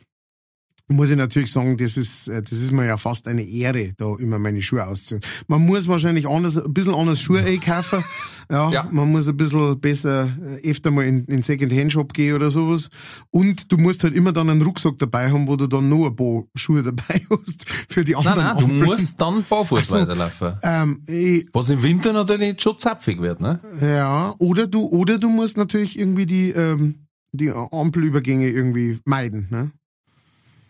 muss 0.96 1.10
ich 1.12 1.18
natürlich 1.18 1.52
sagen, 1.52 1.78
das 1.78 1.98
ist, 1.98 2.28
äh, 2.28 2.42
das 2.42 2.52
ist 2.54 2.72
mir 2.72 2.86
ja 2.86 2.98
fast 2.98 3.28
eine 3.28 3.44
Ehre, 3.44 3.94
da 3.98 4.16
immer 4.20 4.40
meine 4.40 4.62
Schuhe 4.62 4.86
auszuziehen. 4.88 5.22
Man 5.48 5.66
muss 5.66 5.88
wahrscheinlich 5.88 6.28
anders, 6.28 6.58
ein 6.58 6.74
bisschen 6.74 6.96
anders 6.96 7.22
Schuhe 7.22 7.42
einkaufen. 7.44 8.04
Ja, 8.52 8.72
Ja. 8.72 8.88
man 8.92 9.12
muss 9.12 9.28
ein 9.28 9.38
bisschen 9.38 9.80
besser 9.80 10.28
äh, 10.64 10.68
öfter 10.72 10.90
mal 10.90 11.06
in, 11.06 11.24
in 11.26 11.44
Second-Hand-Shop 11.44 12.14
gehen 12.14 12.34
oder 12.36 12.50
sowas. 12.50 12.90
Und 13.30 13.72
du 13.72 13.78
musst 13.78 14.04
halt 14.04 14.16
immer 14.16 14.32
dann 14.32 14.50
einen 14.50 14.64
Rucksack 14.64 14.98
dabei 14.98 15.30
haben, 15.32 15.48
wo 15.48 15.56
du 15.56 15.68
dann 15.68 15.88
noch 15.88 16.08
ein 16.08 16.16
paar 16.16 16.46
Schuhe 16.56 16.82
dabei 16.82 17.22
hast 17.30 17.70
für 17.88 18.04
die 18.04 18.14
Nein, 18.14 18.26
anderen. 18.28 18.46
nein, 18.48 18.58
du 18.58 18.64
Ampeln. 18.64 18.84
musst 18.86 19.22
dann 19.22 19.46
barfuß 19.48 19.88
so. 19.88 19.96
weiterlaufen. 19.98 20.54
Ähm, 20.64 21.04
ich, 21.06 21.46
Was 21.54 21.70
im 21.70 21.84
Winter 21.84 22.12
natürlich 22.12 22.60
schon 22.60 22.80
zapfig 22.80 23.22
wird, 23.22 23.40
ne? 23.40 23.60
ja, 23.82 24.34
oder 24.40 24.66
du, 24.66 24.88
oder 24.88 25.20
du 25.20 25.30
musst 25.30 25.56
natürlich 25.56 26.00
irgendwie 26.00 26.26
die, 26.26 26.50
ähm, 26.50 27.06
die 27.32 27.52
Ampelübergänge 27.52 28.50
irgendwie 28.50 28.98
meiden, 29.06 29.48
ne? 29.52 29.72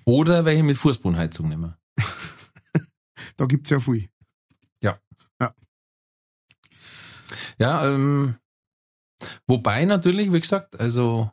Oder 0.10 0.46
welche 0.46 0.64
mit 0.64 0.78
Fußbodenheizung 0.78 1.50
nehmen. 1.50 1.76
Da 3.38 3.46
gibt's 3.46 3.70
ja 3.70 3.80
viel. 3.80 4.10
Ja, 7.60 7.86
ähm, 7.86 8.36
wobei 9.48 9.86
natürlich, 9.86 10.32
wie 10.32 10.40
gesagt, 10.40 10.80
also 10.80 11.30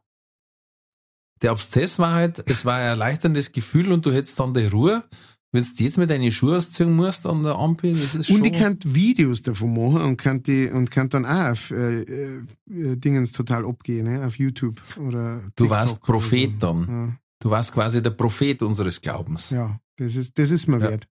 der 1.42 1.52
Abszess 1.52 1.98
war 1.98 2.14
halt, 2.14 2.48
es 2.50 2.64
war 2.64 2.76
ein 2.76 2.86
erleichterndes 2.86 3.52
Gefühl 3.52 3.92
und 3.92 4.04
du 4.04 4.12
hättest 4.12 4.38
dann 4.40 4.54
die 4.54 4.66
Ruhe. 4.66 5.04
Wenn 5.52 5.62
du 5.62 5.84
jetzt 5.84 5.96
mit 5.96 6.10
deinen 6.10 6.30
Schuhen 6.32 6.56
ausziehen 6.56 6.94
musst 6.94 7.24
an 7.24 7.44
der 7.44 7.54
Ampel, 7.54 7.92
das 7.92 8.14
ist 8.14 8.26
schon... 8.26 8.36
Und 8.36 8.46
ich 8.46 8.52
kann 8.52 8.78
Videos 8.84 9.42
davon 9.42 9.72
machen 9.72 10.02
und 10.02 10.16
kann 10.16 10.42
die 10.42 10.68
und 10.68 10.90
kann 10.90 11.08
dann 11.08 11.24
auch 11.24 11.50
auf 11.52 11.70
äh, 11.70 12.02
äh, 12.02 12.42
Dingens 12.66 13.32
total 13.32 13.64
abgehen, 13.64 14.06
ne? 14.06 14.26
auf 14.26 14.38
YouTube 14.38 14.80
oder 14.98 15.36
du 15.40 15.64
TikTok 15.64 15.70
warst 15.70 16.00
Prophet 16.02 16.50
so. 16.60 16.66
dann. 16.66 17.18
Du 17.40 17.50
warst 17.50 17.72
quasi 17.72 18.02
der 18.02 18.10
Prophet 18.10 18.62
unseres 18.62 19.00
Glaubens. 19.00 19.50
Ja, 19.50 19.78
das 19.96 20.16
ist 20.16 20.38
das 20.38 20.50
ist 20.50 20.66
mir 20.68 20.78
Ja. 20.80 20.90
wert. 20.90 21.08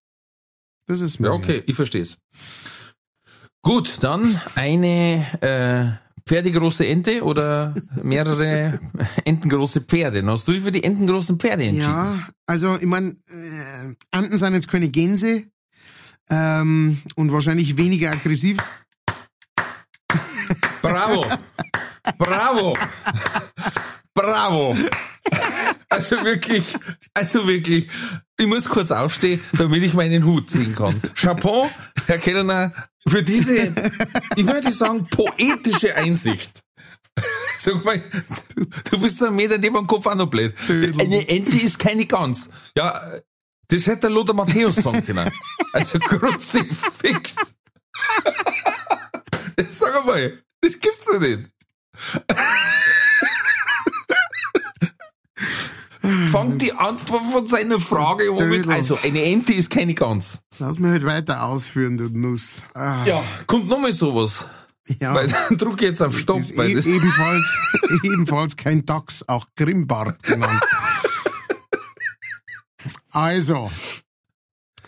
Das 0.87 1.01
ist 1.01 1.19
mir 1.19 1.27
Ja, 1.27 1.33
okay, 1.33 1.55
wert. 1.57 1.63
ich 1.67 1.75
versteh's. 1.75 2.17
Gut, 3.61 3.97
dann 4.01 4.39
eine 4.55 5.25
äh, 5.41 6.21
pferdegroße 6.27 6.85
Ente 6.85 7.23
oder 7.23 7.73
mehrere 8.03 8.79
entengroße 9.25 9.81
Pferde. 9.81 10.21
Dann 10.21 10.29
Hast 10.31 10.47
du 10.47 10.51
dich 10.53 10.63
für 10.63 10.71
die 10.71 10.83
entengroßen 10.83 11.39
Pferde 11.39 11.63
entschieden? 11.63 11.89
Ja, 11.89 12.27
also 12.45 12.75
ich 12.77 12.85
meine, 12.85 13.15
äh, 13.27 13.95
Enten 14.11 14.37
sind 14.37 14.53
jetzt 14.53 14.67
keine 14.69 14.89
Gänse 14.89 15.45
ähm, 16.29 17.01
und 17.15 17.31
wahrscheinlich 17.31 17.77
weniger 17.77 18.11
aggressiv. 18.11 18.57
Bravo! 20.81 21.25
Bravo! 22.19 22.77
Bravo! 24.13 24.75
Also 25.89 26.21
wirklich, 26.23 26.75
also 27.13 27.47
wirklich, 27.47 27.87
ich 28.37 28.47
muss 28.47 28.67
kurz 28.67 28.91
aufstehen, 28.91 29.39
damit 29.53 29.83
ich 29.83 29.93
meinen 29.93 30.25
Hut 30.25 30.49
ziehen 30.49 30.75
kann. 30.75 31.01
Chapeau, 31.15 31.69
Herr 32.07 32.17
Kellner, 32.17 32.73
für 33.07 33.23
diese, 33.23 33.73
ich 34.35 34.45
würde 34.45 34.73
sagen, 34.73 35.05
poetische 35.07 35.95
Einsicht. 35.95 36.63
Sag 37.57 37.85
mal, 37.85 38.01
du, 38.91 38.99
bist 38.99 39.19
so 39.19 39.27
ein 39.27 39.35
Meter 39.35 39.57
neben 39.57 39.75
dem 39.75 39.87
Kopf 39.87 40.05
auch 40.05 40.15
noch 40.15 40.29
blöd. 40.29 40.53
Eine 40.67 41.27
Ente 41.29 41.57
ist 41.57 41.79
keine 41.79 42.05
Gans. 42.05 42.49
Ja, 42.75 43.01
das 43.69 43.87
hätte 43.87 44.01
der 44.01 44.09
Lothar 44.09 44.35
Matthäus 44.35 44.75
sagen 44.75 45.05
können. 45.05 45.29
Also 45.71 45.99
Kruzifix. 45.99 47.55
Sag 49.69 50.05
mal, 50.05 50.43
das 50.61 50.79
gibt's 50.79 51.05
doch 51.05 51.19
nicht. 51.19 51.43
Fangt 56.31 56.61
die 56.61 56.71
Antwort 56.73 57.23
von 57.31 57.45
seiner 57.47 57.79
Frage 57.79 58.29
an 58.29 58.49
mit, 58.49 58.59
Dödel. 58.65 58.71
also 58.71 58.97
eine 59.03 59.23
Ente 59.23 59.53
ist 59.53 59.69
keine 59.71 59.93
Gans. 59.95 60.41
Lass 60.59 60.77
mich 60.77 60.91
halt 60.91 61.03
weiter 61.05 61.43
ausführen, 61.43 61.97
du 61.97 62.09
Nuss. 62.09 62.61
Ah, 62.75 63.03
Ja, 63.05 63.23
kommt 63.47 63.67
nochmal 63.67 63.91
sowas. 63.91 64.45
ja. 64.99 65.13
Weil 65.15 65.27
dann 65.27 65.57
drück 65.57 65.81
ich 65.81 65.87
jetzt 65.87 66.01
auf 66.01 66.15
Stopp. 66.17 66.37
Das 66.37 66.51
ist 66.51 66.57
Weil 66.57 66.69
e 66.69 66.95
ebenfalls, 66.95 67.53
ebenfalls 68.03 68.55
kein 68.55 68.85
Dachs, 68.85 69.23
auch 69.27 69.47
Grimbart 69.55 70.21
genannt. 70.23 70.61
Also, 73.11 73.71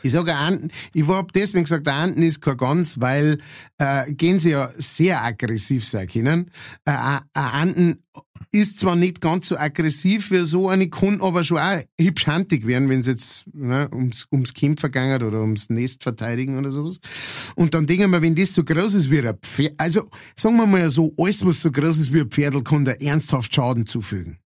ich 0.03 0.11
sage 0.11 0.31
Enten, 0.31 0.69
ich 0.93 1.07
habe 1.07 1.31
deswegen 1.33 1.63
gesagt, 1.63 1.87
der 1.87 2.03
Enten 2.03 2.21
ist 2.21 2.41
kein 2.41 2.57
Gans, 2.57 3.01
weil 3.01 3.39
äh, 3.79 4.11
Gänse 4.13 4.49
ja 4.51 4.69
sehr 4.75 5.23
aggressiv 5.23 5.85
sein 5.85 6.07
können. 6.07 6.51
Äh, 6.85 6.91
ein 6.91 7.21
ein 7.33 7.67
Enten 7.69 8.03
ist 8.51 8.79
zwar 8.79 8.95
nicht 8.95 9.21
ganz 9.21 9.47
so 9.49 9.57
aggressiv 9.57 10.31
wie 10.31 10.43
so 10.45 10.69
eine, 10.69 10.89
kann 10.89 11.21
aber 11.21 11.43
schon 11.43 11.57
auch 11.59 11.79
hübsch 11.99 12.27
handig 12.27 12.65
werden, 12.67 12.89
wenn 12.89 12.99
es 12.99 13.07
jetzt 13.07 13.45
ne, 13.53 13.89
ums, 13.91 14.27
ums 14.31 14.53
Kämpfen 14.53 14.91
geht 14.91 15.23
oder 15.23 15.41
ums 15.41 15.69
Nest 15.69 16.03
verteidigen 16.03 16.57
oder 16.57 16.71
sowas. 16.71 16.99
Und 17.55 17.73
dann 17.73 17.87
denken 17.87 18.11
wir, 18.11 18.21
wenn 18.21 18.35
das 18.35 18.53
so 18.53 18.63
groß 18.63 18.93
ist 18.93 19.11
wie 19.11 19.19
ein 19.27 19.37
Pferd, 19.41 19.73
also 19.77 20.09
sagen 20.35 20.57
wir 20.57 20.67
mal 20.67 20.89
so, 20.89 21.13
alles 21.17 21.45
was 21.45 21.61
so 21.61 21.71
groß 21.71 21.97
ist 21.97 22.13
wie 22.13 22.21
ein 22.21 22.29
Pferdl, 22.31 22.63
kann 22.63 22.85
da 22.85 22.93
ernsthaft 22.93 23.53
Schaden 23.53 23.85
zufügen. 23.85 24.37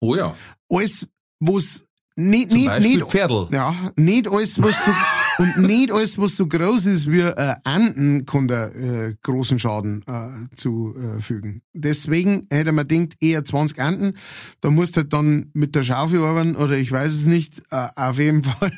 oh 0.00 0.14
ja, 0.16 0.34
Alles, 0.68 1.06
was 1.40 1.84
nicht, 2.16 2.50
zum 2.50 2.58
nicht, 2.58 2.66
Beispiel 2.68 2.96
nicht, 2.98 3.10
Pferdl. 3.10 3.48
ja, 3.52 3.74
nicht 3.96 4.28
alles, 4.28 4.60
was 4.62 4.84
so, 4.84 4.90
Und 5.40 5.56
nicht 5.56 5.90
alles, 5.90 6.18
was 6.18 6.36
so 6.36 6.46
groß 6.46 6.84
ist 6.84 7.10
wie 7.10 7.20
äh, 7.20 7.54
Enten, 7.64 8.26
kann 8.26 8.46
da 8.46 8.66
äh, 8.66 9.14
großen 9.22 9.58
Schaden 9.58 10.04
äh, 10.06 10.54
zufügen. 10.54 11.62
Deswegen 11.72 12.46
hätte 12.50 12.72
man 12.72 12.86
denkt, 12.86 13.14
eher 13.20 13.42
20 13.42 13.78
Enten. 13.78 14.18
Da 14.60 14.70
musst 14.70 14.96
du 14.96 15.00
halt 15.00 15.14
dann 15.14 15.50
mit 15.54 15.74
der 15.74 15.82
Schaufel 15.82 16.22
arbeiten 16.22 16.56
oder 16.56 16.72
ich 16.72 16.92
weiß 16.92 17.14
es 17.14 17.24
nicht. 17.24 17.62
Äh, 17.70 17.88
auf 17.96 18.18
jeden 18.18 18.42
Fall. 18.44 18.70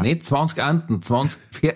Nicht 0.00 0.24
20 0.24 0.62
Anten, 0.62 1.02
20 1.02 1.38
Pfer 1.50 1.74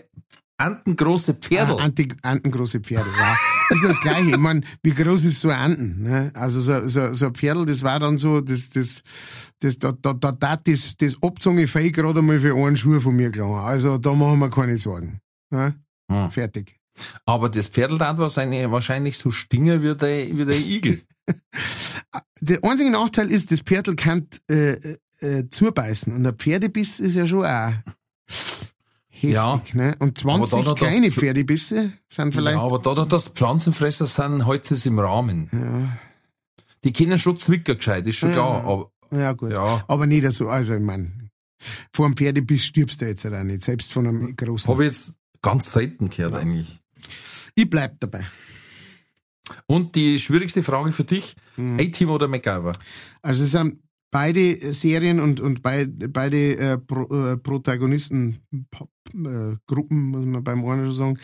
Anten 0.58 0.96
große 0.96 1.34
Pferdel. 1.34 1.76
Ah, 1.78 1.84
Ante, 1.84 2.08
Antengroße 2.22 2.80
Pferde, 2.80 3.10
ja. 3.18 3.36
Das 3.68 3.78
ist 3.78 3.84
das 3.84 4.00
Gleiche. 4.00 4.30
Ich 4.30 4.36
meine, 4.36 4.62
wie 4.82 4.90
groß 4.90 5.24
ist 5.24 5.40
so 5.40 5.50
ein 5.50 5.58
Anten? 5.58 6.02
Ne? 6.02 6.30
Also 6.34 6.60
so, 6.60 6.86
so, 6.88 7.12
so 7.12 7.26
ein 7.26 7.34
Pferdel, 7.34 7.66
das 7.66 7.82
war 7.82 7.98
dann 7.98 8.16
so, 8.16 8.40
das, 8.40 8.70
das, 8.70 9.02
das, 9.60 9.78
da, 9.78 9.92
da, 9.92 10.14
da, 10.14 10.32
da 10.32 10.56
das, 10.56 10.96
das 10.96 11.22
abzogene 11.22 11.66
Fell 11.66 11.90
gerade 11.90 12.20
einmal 12.20 12.38
für 12.38 12.54
einen 12.54 12.76
Schuh 12.76 13.00
von 13.00 13.16
mir 13.16 13.30
gelangen. 13.30 13.58
Also 13.58 13.98
da 13.98 14.14
machen 14.14 14.38
wir 14.38 14.50
keine 14.50 14.78
Sorgen. 14.78 15.20
Ne? 15.50 15.74
Hm. 16.10 16.30
Fertig. 16.30 16.78
Aber 17.26 17.50
das 17.50 17.68
Pferdel 17.68 17.98
hat 18.00 18.16
wahrscheinlich, 18.16 18.70
wahrscheinlich 18.70 19.18
so 19.18 19.30
stinger 19.30 19.82
wie 19.82 19.94
der, 19.94 20.36
wie 20.36 20.44
der 20.44 20.58
Igel. 20.58 21.02
Der 22.40 22.62
einzige 22.62 22.90
Nachteil 22.90 23.30
ist, 23.30 23.50
das 23.50 23.60
Pferdel 23.60 23.96
kann 23.96 24.28
äh, 24.48 24.96
äh, 25.20 25.48
zubeißen. 25.48 26.12
Und 26.12 26.22
der 26.22 26.34
Pferdebiss 26.34 27.00
ist 27.00 27.16
ja 27.16 27.26
schon 27.26 27.46
auch 27.46 27.72
heftig. 29.20 29.32
Ja. 29.32 29.60
Ne? 29.74 29.96
Und 29.98 30.24
Aber 30.24 30.46
20 30.46 30.50
da 30.64 30.70
hat 30.70 30.80
das 30.82 30.88
kleine 30.88 31.06
Pf- 31.08 31.12
Pferdebisse 31.18 31.92
sind 32.08 32.34
vielleicht 32.34 32.56
Ja, 32.56 32.62
aber 32.62 32.78
dadurch, 32.78 33.08
dass 33.08 33.28
Pflanzenfresser 33.28 34.06
sind, 34.06 34.46
hält 34.46 34.70
es 34.70 34.86
im 34.86 34.98
Rahmen. 34.98 35.50
Die 36.84 36.92
kennen 36.92 37.18
schon 37.18 37.36
Zwicker 37.36 37.74
gescheit, 37.74 38.06
ist 38.06 38.16
schon 38.16 38.32
klar. 38.32 38.64
Aber, 38.64 38.90
Ja, 39.10 39.32
gut. 39.32 39.52
Ja. 39.52 39.84
Aber 39.88 40.06
nicht 40.06 40.30
so, 40.32 40.48
also 40.48 40.74
ich 40.74 40.80
mein, 40.80 41.30
vor 41.92 42.06
einem 42.06 42.16
Pferdebiss 42.16 42.64
stirbst 42.64 43.00
du 43.00 43.06
jetzt 43.06 43.24
halt 43.24 43.34
auch 43.34 43.42
nicht, 43.44 43.62
selbst 43.62 43.92
von 43.92 44.06
einem 44.06 44.36
großen. 44.36 44.70
habe 44.72 44.84
ich 44.86 44.92
jetzt 44.92 45.14
ganz 45.42 45.72
selten 45.72 46.08
gehört 46.10 46.34
eigentlich. 46.34 46.80
ich 47.54 47.68
bleib 47.68 47.98
dabei. 48.00 48.24
Und 49.66 49.94
die 49.94 50.18
schwierigste 50.18 50.62
Frage 50.62 50.90
für 50.92 51.04
dich, 51.04 51.36
A-Team 51.56 52.10
oder 52.10 52.26
MacGyver? 52.28 52.72
Also 53.22 53.44
es 53.44 53.52
sind 53.52 53.78
beide 54.10 54.72
Serien 54.72 55.20
und, 55.20 55.40
und 55.40 55.62
bei, 55.62 55.86
beide 55.86 56.56
äh, 56.56 56.78
Pro, 56.78 57.04
äh, 57.04 57.36
Protagonisten, 57.36 58.40
Pop, 58.70 58.90
äh, 59.14 59.54
Gruppen, 59.66 60.02
muss 60.06 60.24
man 60.24 60.44
beim 60.44 60.62
schon 60.62 60.92
sagen, 60.92 61.18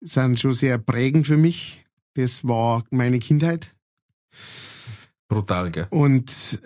sind 0.00 0.38
schon 0.40 0.52
sehr 0.52 0.78
prägend 0.78 1.26
für 1.26 1.36
mich. 1.36 1.84
Das 2.14 2.46
war 2.46 2.84
meine 2.90 3.18
Kindheit. 3.18 3.74
Brutal, 5.28 5.70
gell? 5.70 5.86
Und 5.90 6.60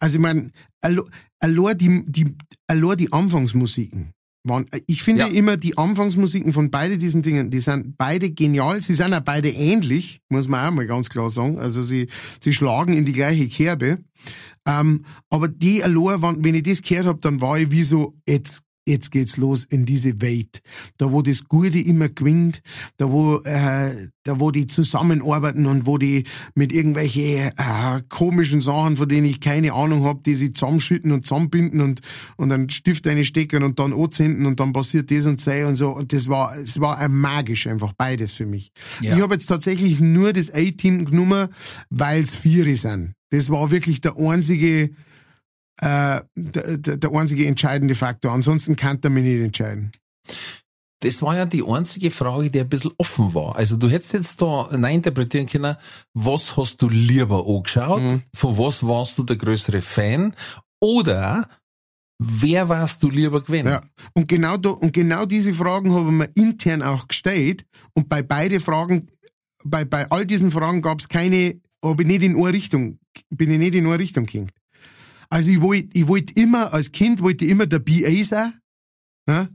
also 0.00 0.16
ich 0.16 0.20
meine, 0.20 0.52
allein 0.80 1.78
die, 1.78 2.04
die, 2.06 2.36
allein 2.66 2.96
die 2.96 3.12
Anfangsmusiken 3.12 4.12
waren, 4.44 4.66
ich 4.86 5.02
finde 5.02 5.22
Ja. 5.22 5.28
immer 5.28 5.56
die 5.56 5.76
Anfangsmusiken 5.76 6.52
von 6.52 6.70
beide 6.70 6.96
diesen 6.98 7.22
Dingen, 7.22 7.50
die 7.50 7.60
sind 7.60 7.96
beide 7.98 8.30
genial, 8.30 8.82
sie 8.82 8.94
sind 8.94 9.12
auch 9.12 9.20
beide 9.20 9.50
ähnlich, 9.50 10.20
muss 10.28 10.48
man 10.48 10.66
auch 10.66 10.74
mal 10.74 10.86
ganz 10.86 11.08
klar 11.10 11.28
sagen. 11.28 11.58
Also 11.58 11.82
sie, 11.82 12.08
sie 12.40 12.52
schlagen 12.52 12.92
in 12.94 13.04
die 13.04 13.12
gleiche 13.12 13.48
Kerbe. 13.48 13.98
Ähm, 14.66 15.04
aber 15.30 15.48
die 15.48 15.80
waren, 16.22 16.42
wenn 16.44 16.54
ich 16.54 16.62
das 16.62 16.82
gehört 16.82 17.06
habe, 17.06 17.20
dann 17.20 17.40
war 17.40 17.58
ich 17.58 17.70
wie 17.70 17.84
so, 17.84 18.14
jetzt, 18.26 18.62
jetzt 18.88 19.10
geht's 19.10 19.36
los 19.36 19.64
in 19.64 19.84
diese 19.84 20.20
Welt. 20.20 20.60
Da 20.96 21.12
wo 21.12 21.22
das 21.22 21.44
Gute 21.44 21.78
immer 21.78 22.08
gewinnt, 22.08 22.60
da 22.96 23.10
wo, 23.10 23.36
äh, 23.44 24.08
da 24.24 24.40
wo 24.40 24.50
die 24.50 24.66
zusammenarbeiten 24.66 25.66
und 25.66 25.86
wo 25.86 25.98
die 25.98 26.24
mit 26.54 26.72
irgendwelche 26.72 27.52
äh, 27.56 28.02
komischen 28.08 28.60
Sachen, 28.60 28.96
von 28.96 29.08
denen 29.08 29.26
ich 29.26 29.40
keine 29.40 29.72
Ahnung 29.72 30.04
hab, 30.04 30.24
die 30.24 30.34
sie 30.34 30.52
zusammenschütten 30.52 31.12
und 31.12 31.26
zusammenbinden 31.26 31.80
und, 31.80 32.00
und 32.36 32.48
dann 32.48 32.68
Stift 32.70 33.06
einstecken 33.06 33.62
und 33.62 33.78
dann 33.78 33.92
anzünden 33.92 34.46
und 34.46 34.60
dann 34.60 34.72
passiert 34.72 35.10
das 35.10 35.26
und 35.26 35.40
sei 35.40 35.66
und 35.66 35.76
so. 35.76 35.90
Und 35.90 36.12
das 36.12 36.28
war, 36.28 36.56
es 36.56 36.80
war 36.80 36.98
ein 36.98 37.14
magisch 37.14 37.66
einfach, 37.66 37.92
beides 37.92 38.32
für 38.32 38.46
mich. 38.46 38.70
Ja. 39.00 39.16
Ich 39.16 39.22
habe 39.22 39.34
jetzt 39.34 39.46
tatsächlich 39.46 40.00
nur 40.00 40.32
das 40.32 40.52
A-Team 40.52 41.04
genommen, 41.04 41.48
weil's 41.90 42.34
Viere 42.34 42.74
sind. 42.74 43.14
Das 43.30 43.50
war 43.50 43.70
wirklich 43.70 44.00
der 44.00 44.16
einzige, 44.16 44.90
äh, 45.80 46.20
der, 46.36 46.76
der, 46.76 47.12
einzige 47.12 47.46
entscheidende 47.46 47.94
Faktor. 47.94 48.32
Ansonsten 48.32 48.76
kann 48.76 48.98
er 49.02 49.10
mich 49.10 49.24
nicht 49.24 49.40
entscheiden. 49.42 49.92
Das 51.00 51.22
war 51.22 51.36
ja 51.36 51.46
die 51.46 51.64
einzige 51.64 52.10
Frage, 52.10 52.50
die 52.50 52.60
ein 52.60 52.68
bisschen 52.68 52.90
offen 52.98 53.32
war. 53.32 53.54
Also 53.54 53.76
du 53.76 53.88
hättest 53.88 54.14
jetzt 54.14 54.42
da 54.42 54.66
interpretieren 54.66 55.46
können, 55.46 55.76
was 56.12 56.56
hast 56.56 56.82
du 56.82 56.88
lieber 56.88 57.46
angeschaut, 57.46 58.02
Mhm. 58.02 58.22
von 58.34 58.58
was 58.58 58.86
warst 58.86 59.16
du 59.16 59.22
der 59.22 59.36
größere 59.36 59.80
Fan 59.80 60.34
oder 60.80 61.48
wer 62.18 62.68
warst 62.68 63.02
du 63.02 63.10
lieber 63.10 63.42
gewesen? 63.42 63.68
Ja. 63.68 63.80
Und 64.14 64.26
genau 64.26 64.56
da, 64.56 64.70
und 64.70 64.92
genau 64.92 65.24
diese 65.24 65.52
Fragen 65.52 65.92
haben 65.92 66.18
wir 66.18 66.30
intern 66.34 66.82
auch 66.82 67.06
gestellt. 67.06 67.64
Und 67.94 68.08
bei 68.08 68.22
beide 68.22 68.58
Fragen, 68.58 69.08
bei, 69.64 69.84
bei 69.84 70.10
all 70.10 70.26
diesen 70.26 70.50
Fragen 70.50 70.82
gab 70.82 70.98
es 70.98 71.08
keine, 71.08 71.60
habe 71.84 72.02
ich 72.02 72.08
nicht 72.08 72.24
in 72.24 72.34
eine 72.34 72.52
Richtung, 72.52 72.98
bin 73.30 73.52
ich 73.52 73.58
nicht 73.58 73.76
in 73.76 73.86
eine 73.86 74.00
Richtung 74.00 74.26
gegangen. 74.26 74.50
Also 75.30 75.50
ich 75.50 75.60
wollte, 75.60 75.88
ich 75.92 76.06
wollte 76.06 76.32
immer, 76.34 76.72
als 76.72 76.92
Kind 76.92 77.20
wollte 77.20 77.44
ich 77.44 77.50
immer 77.50 77.66
der 77.66 77.80
BA 77.80 78.24
sein. 78.24 78.54
Ja? 79.28 79.48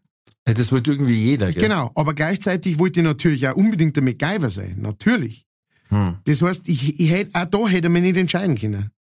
Ja, 0.48 0.54
Das 0.54 0.72
wollte 0.72 0.92
irgendwie 0.92 1.16
jeder, 1.16 1.52
gell? 1.52 1.64
Genau, 1.64 1.92
aber 1.96 2.14
gleichzeitig 2.14 2.78
wollte 2.80 3.00
ich 3.00 3.06
natürlich 3.06 3.48
auch 3.48 3.56
unbedingt 3.56 3.96
der 3.96 4.04
MacGyver 4.04 4.50
sein, 4.50 4.78
natürlich. 4.80 5.46
Hm. 5.90 6.18
Das 6.26 6.42
heißt, 6.42 6.68
ich, 6.68 7.00
ich 7.00 7.10
hätte, 7.10 7.32
auch 7.34 7.46
da 7.46 7.68
hätte 7.68 7.90
man 7.90 8.02
nicht 8.02 8.18
entscheiden 8.18 8.56
können. 8.56 8.92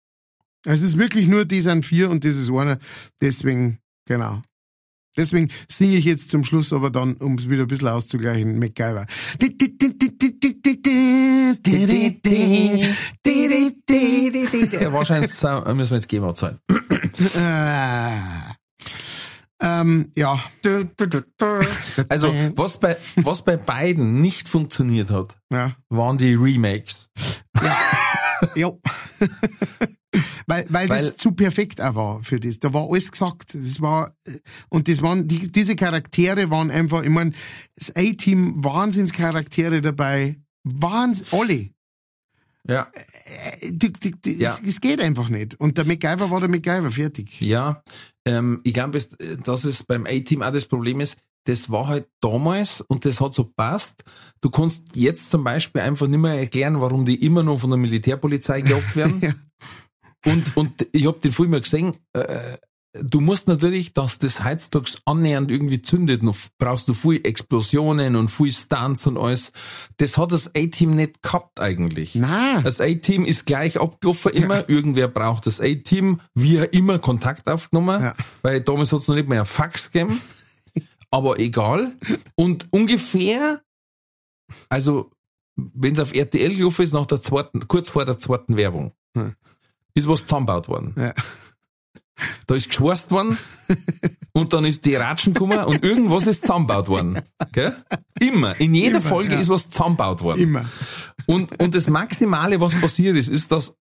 Also 0.65 0.85
es 0.85 0.91
ist 0.91 0.97
wirklich 0.97 1.27
nur, 1.27 1.45
die 1.45 1.61
sind 1.61 1.85
vier 1.85 2.09
und 2.09 2.23
das 2.23 2.35
ist 2.37 2.49
einer. 2.49 2.79
Deswegen, 3.21 3.79
genau. 4.05 4.41
Deswegen 5.15 5.49
singe 5.69 5.95
ich 5.95 6.05
jetzt 6.05 6.29
zum 6.31 6.43
Schluss 6.43 6.73
aber 6.73 6.89
dann, 6.89 7.13
um 7.15 7.35
es 7.35 7.49
wieder 7.49 7.61
ein 7.63 7.67
bisschen 7.67 7.87
auszugleichen, 7.87 8.57
MacGyver. 8.57 9.05
Wahrscheinlich 14.91 15.31
äh, 15.43 15.73
müssen 15.73 15.91
wir 15.91 15.97
jetzt 15.97 16.09
GEMA 16.09 16.33
zahlen. 16.33 16.59
Ah. 17.37 18.53
Ähm, 19.61 20.11
ja. 20.15 20.37
Also, 22.09 22.33
was 22.55 22.79
bei, 22.79 22.97
was 23.15 23.43
bei 23.45 23.55
beiden 23.55 24.19
nicht 24.19 24.49
funktioniert 24.49 25.09
hat, 25.09 25.37
Ja. 25.51 25.71
waren 25.89 26.17
die 26.17 26.33
Remakes. 26.33 27.09
Ja. 28.55 28.71
Weil, 30.47 30.65
weil, 30.69 30.89
Weil- 30.89 31.01
das 31.09 31.15
zu 31.17 31.31
perfekt 31.31 31.81
auch 31.81 31.95
war 31.95 32.21
für 32.21 32.39
das. 32.39 32.59
Da 32.59 32.73
war 32.73 32.87
alles 32.89 33.11
gesagt. 33.11 33.53
Das 33.55 33.81
war, 33.81 34.15
und 34.69 34.87
das 34.87 35.01
waren, 35.01 35.27
die, 35.27 35.51
diese 35.51 35.75
Charaktere 35.75 36.49
waren 36.51 36.69
einfach, 36.71 37.03
ich 37.03 37.09
mein, 37.09 37.33
das 37.75 37.91
A-Team, 37.95 38.63
Wahnsinnscharaktere 38.63 39.81
dabei. 39.81 40.37
Wahnsinn, 40.63 41.25
alle. 41.31 41.69
Ja. 42.67 42.87
Äh, 43.59 43.71
Die, 43.71 43.91
die, 43.91 44.11
die, 44.11 44.33
Ja. 44.39 44.51
es, 44.51 44.61
es 44.65 44.79
geht 44.81 45.01
einfach 45.01 45.29
nicht. 45.29 45.59
Und 45.59 45.77
der 45.77 45.85
MacGyver 45.85 46.29
war 46.31 46.39
der 46.39 46.49
MacGyver, 46.49 46.89
fertig. 46.91 47.41
Ja, 47.41 47.83
ähm, 48.25 48.61
ich 48.63 48.73
glaube, 48.73 49.01
dass 49.43 49.63
es 49.65 49.83
beim 49.83 50.05
A-Team 50.05 50.41
auch 50.43 50.51
das 50.51 50.65
Problem 50.65 51.01
ist, 51.01 51.17
das 51.45 51.69
war 51.69 51.87
halt 51.87 52.07
damals 52.21 52.79
und 52.79 53.03
das 53.03 53.19
hat 53.19 53.33
so 53.33 53.43
passt. 53.43 54.05
Du 54.39 54.49
kannst 54.49 54.95
jetzt 54.95 55.29
zum 55.29 55.43
Beispiel 55.43 55.81
einfach 55.81 56.07
nicht 56.07 56.19
mehr 56.21 56.35
erklären, 56.39 56.79
warum 56.79 57.03
die 57.03 57.21
immer 57.25 57.43
noch 57.43 57.59
von 57.59 57.69
der 57.71 57.77
Militärpolizei 57.79 58.61
gejagt 58.61 58.95
werden. 58.95 59.19
Ja. 59.21 59.33
Und, 60.25 60.55
und 60.57 60.87
ich 60.91 61.05
habe 61.05 61.19
den 61.19 61.31
Film 61.31 61.49
mal 61.51 61.61
gesehen, 61.61 61.95
äh, 62.13 62.57
du 62.93 63.19
musst 63.21 63.47
natürlich, 63.47 63.93
dass 63.93 64.19
das 64.19 64.43
heutzutage 64.43 64.91
annähernd 65.05 65.49
irgendwie 65.51 65.81
zündet, 65.81 66.23
noch 66.23 66.37
brauchst 66.59 66.87
du 66.87 66.93
viel 66.93 67.19
Explosionen 67.25 68.15
und 68.15 68.29
viel 68.29 68.51
Stunts 68.51 69.07
und 69.07 69.17
alles. 69.17 69.51
Das 69.97 70.17
hat 70.17 70.31
das 70.31 70.55
A-Team 70.55 70.91
nicht 70.95 71.21
gehabt 71.23 71.59
eigentlich. 71.59 72.15
Na, 72.15 72.61
Das 72.61 72.79
A-Team 72.79 73.25
ist 73.25 73.45
gleich 73.45 73.79
abgelaufen 73.81 74.31
immer. 74.33 74.69
Irgendwer 74.69 75.07
braucht 75.07 75.45
das 75.47 75.59
A-Team. 75.59 76.21
Wir 76.35 76.71
immer 76.73 76.99
Kontakt 76.99 77.47
aufgenommen, 77.49 78.01
Ja. 78.01 78.15
weil 78.43 78.61
damals 78.61 78.91
hat 78.91 78.99
es 78.99 79.07
noch 79.07 79.15
nicht 79.15 79.27
mehr 79.29 79.43
Fax 79.45 79.91
gegeben. 79.91 80.21
Aber 81.09 81.37
egal. 81.39 81.93
Und 82.35 82.67
ungefähr, 82.71 83.61
also 84.69 85.11
wenn 85.55 85.93
es 85.93 85.99
auf 85.99 86.13
RTL 86.13 86.55
gelaufen 86.55 86.81
ist, 86.83 86.93
nach 86.93 87.05
der 87.05 87.21
zweiten, 87.21 87.67
kurz 87.67 87.89
vor 87.91 88.05
der 88.05 88.17
zweiten 88.19 88.55
Werbung, 88.55 88.93
Hm. 89.15 89.35
Ist 89.95 90.07
was 90.07 90.21
zusammengebaut 90.21 90.67
worden. 90.67 90.93
Ja. 90.97 91.13
Da 92.45 92.53
ist 92.53 92.69
geschworst 92.69 93.09
worden 93.09 93.37
und 94.33 94.53
dann 94.53 94.65
ist 94.65 94.85
die 94.85 94.93
Ratschen 94.95 95.33
gekommen 95.33 95.57
und 95.63 95.83
irgendwas 95.83 96.27
ist 96.27 96.41
zusammengebaut 96.43 96.87
worden. 96.87 97.19
Gell? 97.51 97.75
Immer. 98.19 98.57
In 98.61 98.75
jeder 98.75 98.99
Immer, 98.99 99.01
Folge 99.09 99.33
ja. 99.33 99.39
ist 99.39 99.49
was 99.49 99.69
zusammengebaut 99.69 100.21
worden. 100.21 100.39
immer. 100.41 100.65
Und, 101.25 101.59
und 101.59 101.73
das 101.73 101.87
Maximale, 101.87 102.61
was 102.61 102.75
passiert 102.79 103.17
ist, 103.17 103.29
ist, 103.29 103.51
dass 103.51 103.75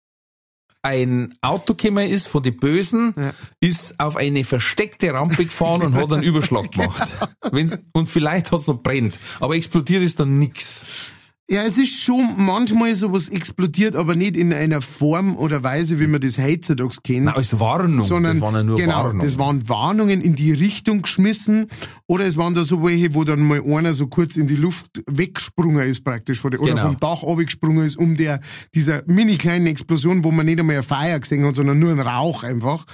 ein 0.80 1.36
Auto 1.42 1.74
gekommen 1.74 2.08
ist 2.08 2.26
von 2.26 2.42
den 2.42 2.56
Bösen, 2.56 3.14
Ja. 3.18 3.34
ist 3.60 4.00
auf 4.00 4.16
eine 4.16 4.44
versteckte 4.44 5.12
Rampe 5.12 5.44
gefahren 5.44 5.82
und 5.82 5.94
hat 5.94 6.10
einen 6.12 6.22
Überschlag 6.22 6.72
gemacht. 6.72 7.08
Wenn's, 7.52 7.78
und 7.92 8.08
vielleicht 8.08 8.50
hat 8.50 8.60
es 8.60 8.66
noch 8.66 8.82
brennt. 8.82 9.18
Aber 9.40 9.54
explodiert 9.54 10.02
ist 10.02 10.18
dann 10.18 10.38
nix. 10.38 11.12
Ja, 11.52 11.64
es 11.64 11.76
ist 11.76 12.00
schon 12.02 12.30
manchmal 12.38 12.94
sowas 12.94 13.28
explodiert, 13.28 13.94
aber 13.94 14.16
nicht 14.16 14.38
in 14.38 14.54
einer 14.54 14.80
Form 14.80 15.36
oder 15.36 15.62
Weise, 15.62 16.00
wie 16.00 16.06
man 16.06 16.22
das 16.22 16.38
heutzutage 16.38 16.96
kennt. 17.04 17.24
Na, 17.26 17.34
als 17.36 17.60
Warnung. 17.60 18.00
sondern 18.02 18.36
das 18.36 18.42
waren 18.42 18.54
ja 18.54 18.62
nur 18.62 18.76
genau, 18.78 18.94
Warnungen. 19.04 19.20
das 19.20 19.36
waren 19.36 19.68
Warnungen 19.68 20.22
in 20.22 20.34
die 20.34 20.52
Richtung 20.52 21.02
geschmissen 21.02 21.66
oder 22.06 22.24
es 22.24 22.38
waren 22.38 22.54
da 22.54 22.64
so 22.64 22.82
welche, 22.82 23.12
wo 23.14 23.24
dann 23.24 23.40
mal 23.40 23.60
einer 23.62 23.92
so 23.92 24.06
kurz 24.06 24.38
in 24.38 24.46
die 24.46 24.56
Luft 24.56 25.02
weggesprungen 25.06 25.86
ist 25.86 26.04
praktisch 26.04 26.40
von 26.40 26.52
der, 26.52 26.60
oder 26.62 26.70
Genau. 26.72 26.86
vom 26.86 26.96
Dach 26.96 27.22
abgesprungen 27.22 27.84
ist, 27.84 27.98
um 27.98 28.16
der 28.16 28.40
dieser 28.74 29.02
mini 29.06 29.36
kleinen 29.36 29.66
Explosion, 29.66 30.24
wo 30.24 30.30
man 30.30 30.46
nicht 30.46 30.58
einmal 30.58 30.76
ein 30.76 30.82
Feuer 30.82 31.20
gesehen 31.20 31.44
hat, 31.44 31.54
sondern 31.54 31.78
nur 31.78 31.90
einen 31.90 32.00
Rauch 32.00 32.44
einfach, 32.44 32.86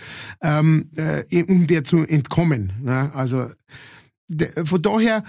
ähm, 0.43 0.91
äh, 0.97 1.45
um 1.45 1.69
der 1.69 1.85
zu 1.85 1.99
entkommen. 1.99 2.73
Ne? 2.83 3.15
Also 3.15 3.47
von 4.65 4.83
daher, 4.83 5.23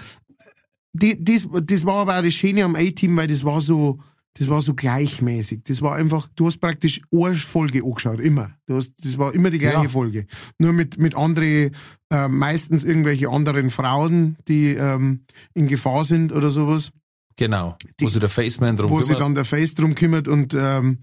die, 0.92 1.22
das, 1.22 1.48
das 1.64 1.84
war 1.84 1.96
aber 2.02 2.18
auch 2.18 2.22
das 2.22 2.34
Schöne 2.34 2.64
am 2.64 2.76
A-Team, 2.76 3.16
weil 3.16 3.26
das 3.28 3.44
war 3.44 3.60
so, 3.60 3.98
das 4.34 4.48
war 4.48 4.60
so 4.60 4.74
gleichmäßig. 4.74 5.62
Das 5.64 5.82
war 5.82 5.96
einfach, 5.96 6.28
du 6.36 6.46
hast 6.46 6.58
praktisch 6.58 7.00
eine 7.12 7.34
Folge 7.34 7.82
angeschaut, 7.84 8.20
immer. 8.20 8.50
Du 8.66 8.76
hast, 8.76 8.94
das 9.04 9.18
war 9.18 9.34
immer 9.34 9.50
die 9.50 9.58
gleiche 9.58 9.82
Ja. 9.84 9.88
Folge. 9.88 10.26
Nur 10.58 10.72
mit, 10.72 10.98
mit 10.98 11.16
andere, 11.16 11.70
äh, 12.10 12.28
meistens 12.28 12.84
irgendwelche 12.84 13.28
anderen 13.28 13.70
Frauen, 13.70 14.36
die 14.48 14.68
ähm, 14.68 15.24
in 15.54 15.66
Gefahr 15.68 16.04
sind 16.04 16.32
oder 16.32 16.50
sowas, 16.50 16.90
Genau. 17.36 17.76
wo 17.98 18.08
sich 18.08 18.20
der 18.20 18.28
Faceman 18.28 18.76
drum 18.76 18.90
wo 18.90 19.00
sich 19.00 19.08
kümmert. 19.08 19.20
dann 19.22 19.34
der 19.34 19.44
Face 19.46 19.74
drum 19.74 19.94
kümmert 19.94 20.28
und, 20.28 20.52
ähm, 20.54 20.98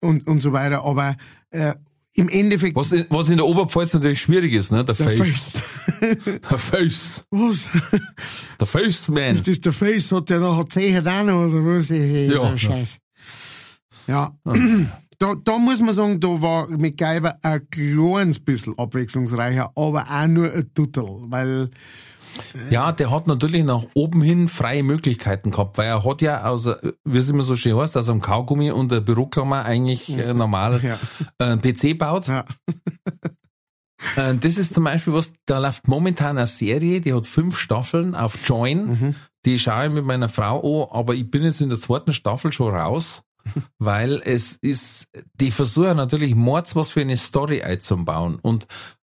und, 0.00 0.26
und 0.26 0.40
so 0.40 0.52
weiter. 0.52 0.82
Aber 0.84 1.14
äh, 1.50 1.74
im 2.14 2.28
Endeffekt. 2.28 2.76
Was 2.76 2.92
in, 2.92 3.06
was 3.10 3.28
in 3.28 3.36
der 3.36 3.46
Oberpfalz 3.46 3.92
natürlich 3.94 4.20
schwierig 4.20 4.52
ist, 4.52 4.70
ne? 4.72 4.84
Der, 4.84 4.94
der 4.94 5.06
Face. 5.10 5.18
Face. 5.18 5.62
Der 6.50 6.58
Face. 6.58 7.24
Was? 7.30 7.68
Der 8.60 8.66
Faceman. 8.66 9.34
Ist 9.34 9.46
das 9.48 9.60
der 9.60 9.72
Face? 9.72 10.12
Hat 10.12 10.30
der 10.30 10.40
nachher 10.40 10.68
Zehen 10.68 11.06
auch 11.06 11.24
noch 11.24 11.46
oder 11.46 11.64
was? 11.64 11.90
Hey, 11.90 12.26
Ja, 12.28 12.34
so 12.36 12.42
ein 12.42 12.50
ja. 12.52 12.58
Scheiß. 12.58 12.98
Ja. 14.06 14.32
Da, 15.18 15.34
da 15.42 15.58
muss 15.58 15.80
man 15.80 15.94
sagen, 15.94 16.20
da 16.20 16.28
war 16.42 16.68
MacGyver 16.68 17.38
ein 17.42 17.68
kleines 17.70 18.38
bisschen 18.40 18.76
abwechslungsreicher, 18.78 19.70
aber 19.74 20.06
auch 20.10 20.26
nur 20.26 20.52
ein 20.52 20.70
Duttel, 20.74 21.04
weil 21.28 21.70
Ja, 22.70 22.92
der 22.92 23.10
hat 23.10 23.26
natürlich 23.26 23.64
nach 23.64 23.84
oben 23.94 24.22
hin 24.22 24.48
freie 24.48 24.82
Möglichkeiten 24.82 25.50
gehabt, 25.50 25.78
weil 25.78 25.86
er 25.88 26.04
hat 26.04 26.22
ja 26.22 26.44
aus, 26.44 26.68
wie 27.04 27.18
es 27.18 27.28
immer 27.28 27.44
so 27.44 27.54
schön 27.54 27.76
heißt, 27.76 27.96
aus 27.96 28.08
einem 28.08 28.20
Kaugummi 28.20 28.70
und 28.70 28.90
der 28.90 29.00
Büroklammer 29.00 29.64
eigentlich 29.64 30.08
äh, 30.10 30.34
normal 30.34 30.80
Ja. 30.82 30.98
äh, 31.38 31.56
PC 31.56 31.96
baut. 31.98 32.28
ja, 32.28 32.44
Äh, 34.16 34.34
das 34.36 34.58
ist 34.58 34.74
zum 34.74 34.84
Beispiel 34.84 35.12
was, 35.14 35.32
da 35.46 35.58
läuft 35.58 35.88
momentan 35.88 36.36
eine 36.36 36.46
Serie, 36.46 37.00
die 37.00 37.14
hat 37.14 37.26
fünf 37.26 37.56
Staffeln 37.58 38.14
auf 38.14 38.36
Join. 38.46 38.86
Mhm. 38.86 39.14
Die 39.46 39.58
schaue 39.58 39.86
ich 39.86 39.92
mit 39.92 40.04
meiner 40.04 40.28
Frau 40.28 40.84
an, 40.84 40.90
aber 40.98 41.14
ich 41.14 41.30
bin 41.30 41.42
jetzt 41.42 41.60
in 41.60 41.68
der 41.70 41.80
zweiten 41.80 42.12
Staffel 42.12 42.52
schon 42.52 42.74
raus, 42.74 43.22
weil 43.78 44.20
es 44.24 44.56
ist, 44.56 45.08
die 45.40 45.50
versuchen 45.50 45.96
natürlich 45.96 46.34
mords 46.34 46.76
was 46.76 46.90
für 46.90 47.00
eine 47.00 47.16
Story 47.16 47.62
einzubauen 47.62 48.38
und 48.40 48.66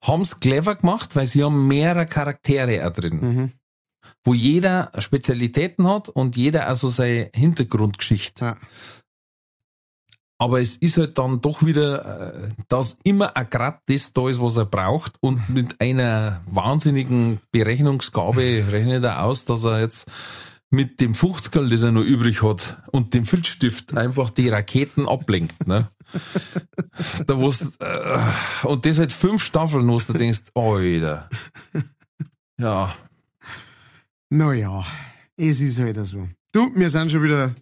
haben's 0.02 0.40
clever 0.40 0.76
gemacht, 0.76 1.16
weil 1.16 1.26
sie 1.26 1.42
haben 1.44 1.66
mehrere 1.66 2.06
Charaktere 2.06 2.86
auch 2.86 2.92
drin, 2.92 3.18
Mhm. 3.20 3.52
wo 4.24 4.34
jeder 4.34 4.90
Spezialitäten 4.98 5.86
hat 5.88 6.08
und 6.08 6.36
jeder 6.36 6.66
also 6.68 6.88
seine 6.88 7.30
Hintergrundgeschichte. 7.34 8.44
ja. 8.44 8.56
Aber 10.40 10.60
es 10.60 10.76
ist 10.76 10.96
halt 10.98 11.18
dann 11.18 11.40
doch 11.40 11.64
wieder, 11.64 12.32
äh, 12.44 12.48
dass 12.68 12.96
immer 13.02 13.36
ein 13.36 13.50
Grad 13.50 13.80
das 13.86 14.12
da 14.12 14.28
ist, 14.28 14.40
was 14.40 14.56
er 14.56 14.66
braucht 14.66 15.14
und 15.20 15.48
mit 15.48 15.80
einer 15.80 16.42
wahnsinnigen 16.46 17.40
Berechnungsgabe 17.50 18.64
rechnet 18.70 19.02
er 19.02 19.24
aus, 19.24 19.46
dass 19.46 19.64
er 19.64 19.80
jetzt 19.80 20.08
mit 20.70 21.00
dem 21.00 21.14
50 21.14 21.70
das 21.70 21.82
er 21.82 21.92
noch 21.92 22.02
übrig 22.02 22.42
hat 22.42 22.82
und 22.92 23.14
dem 23.14 23.24
Filzstift 23.24 23.96
einfach 23.96 24.30
die 24.30 24.48
Raketen 24.48 25.08
ablenkt, 25.08 25.66
ne? 25.66 25.90
da 27.26 27.38
wo's, 27.38 27.60
äh, 27.80 28.66
und 28.66 28.86
das 28.86 28.98
halt 28.98 29.12
fünf 29.12 29.42
Staffeln, 29.42 29.88
wo 29.88 29.98
du 29.98 30.12
denkst, 30.12 30.42
Alter. 30.54 31.28
Ja. 32.58 32.94
Naja, 34.30 34.84
es 35.36 35.60
ist 35.60 35.78
halt 35.78 36.04
so. 36.06 36.28
Du, 36.52 36.70
wir 36.74 36.90
sind 36.90 37.10
schon 37.10 37.22
wieder, 37.22 37.54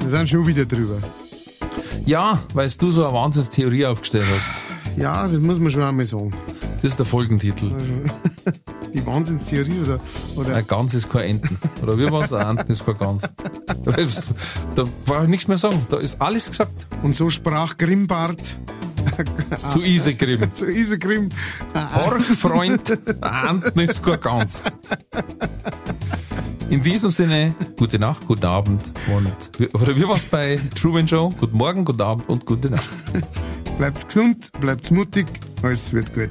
wir 0.00 0.08
sind 0.08 0.28
schon 0.28 0.46
wieder 0.46 0.64
drüber. 0.64 1.00
Ja, 2.04 2.42
weil 2.54 2.70
du 2.70 2.90
so 2.90 3.04
eine 3.04 3.14
Wahnsinnstheorie 3.14 3.86
aufgestellt 3.86 4.26
hast. 4.30 4.98
Ja, 4.98 5.26
das 5.26 5.38
muss 5.38 5.58
man 5.58 5.70
schon 5.70 5.82
einmal 5.82 6.06
sagen. 6.06 6.32
Das 6.86 6.92
ist 6.92 6.98
der 7.00 7.06
Folgentitel. 7.06 7.72
Die 8.94 9.04
Wahnsinnstheorie 9.04 9.80
oder, 9.82 9.98
oder 10.36 10.54
Ein 10.54 10.68
Gans 10.68 10.94
ist 10.94 11.10
kein 11.10 11.30
Enten. 11.30 11.58
Oder 11.82 11.98
wie 11.98 12.08
war's? 12.12 12.32
Ein 12.32 12.58
Enten 12.58 12.70
ist 12.70 12.86
kein 12.86 12.96
Gans. 12.96 13.22
Da 14.76 14.84
brauche 15.04 15.24
ich 15.24 15.28
nichts 15.28 15.48
mehr 15.48 15.56
sagen. 15.56 15.84
Da 15.90 15.96
ist 15.96 16.22
alles 16.22 16.48
gesagt. 16.48 16.70
und 17.02 17.16
so 17.16 17.28
sprach 17.28 17.76
Grimbart 17.76 18.38
Zu 19.72 19.82
Isegrim. 19.82 20.40
zu 20.54 20.66
Isegrim. 20.66 21.30
Horch, 21.74 22.22
Freund, 22.22 22.88
Enten 22.88 23.80
ist 23.80 24.04
kein 24.04 24.20
Gans. 24.20 24.62
In 26.70 26.84
diesem 26.84 27.10
Sinne, 27.10 27.56
gute 27.76 27.98
Nacht, 27.98 28.28
guten 28.28 28.46
Abend 28.46 28.92
und, 29.12 29.74
oder 29.74 29.96
wie 29.96 30.06
war's 30.06 30.26
bei 30.26 30.60
Truman 30.76 31.08
Show? 31.08 31.34
Guten 31.40 31.56
Morgen, 31.56 31.84
guten 31.84 32.02
Abend 32.02 32.28
und 32.28 32.46
gute 32.46 32.70
Nacht. 32.70 32.88
Bleibt 33.76 34.06
gesund, 34.06 34.52
bleibt 34.60 34.92
mutig, 34.92 35.26
alles 35.62 35.92
wird 35.92 36.14
gut. 36.14 36.30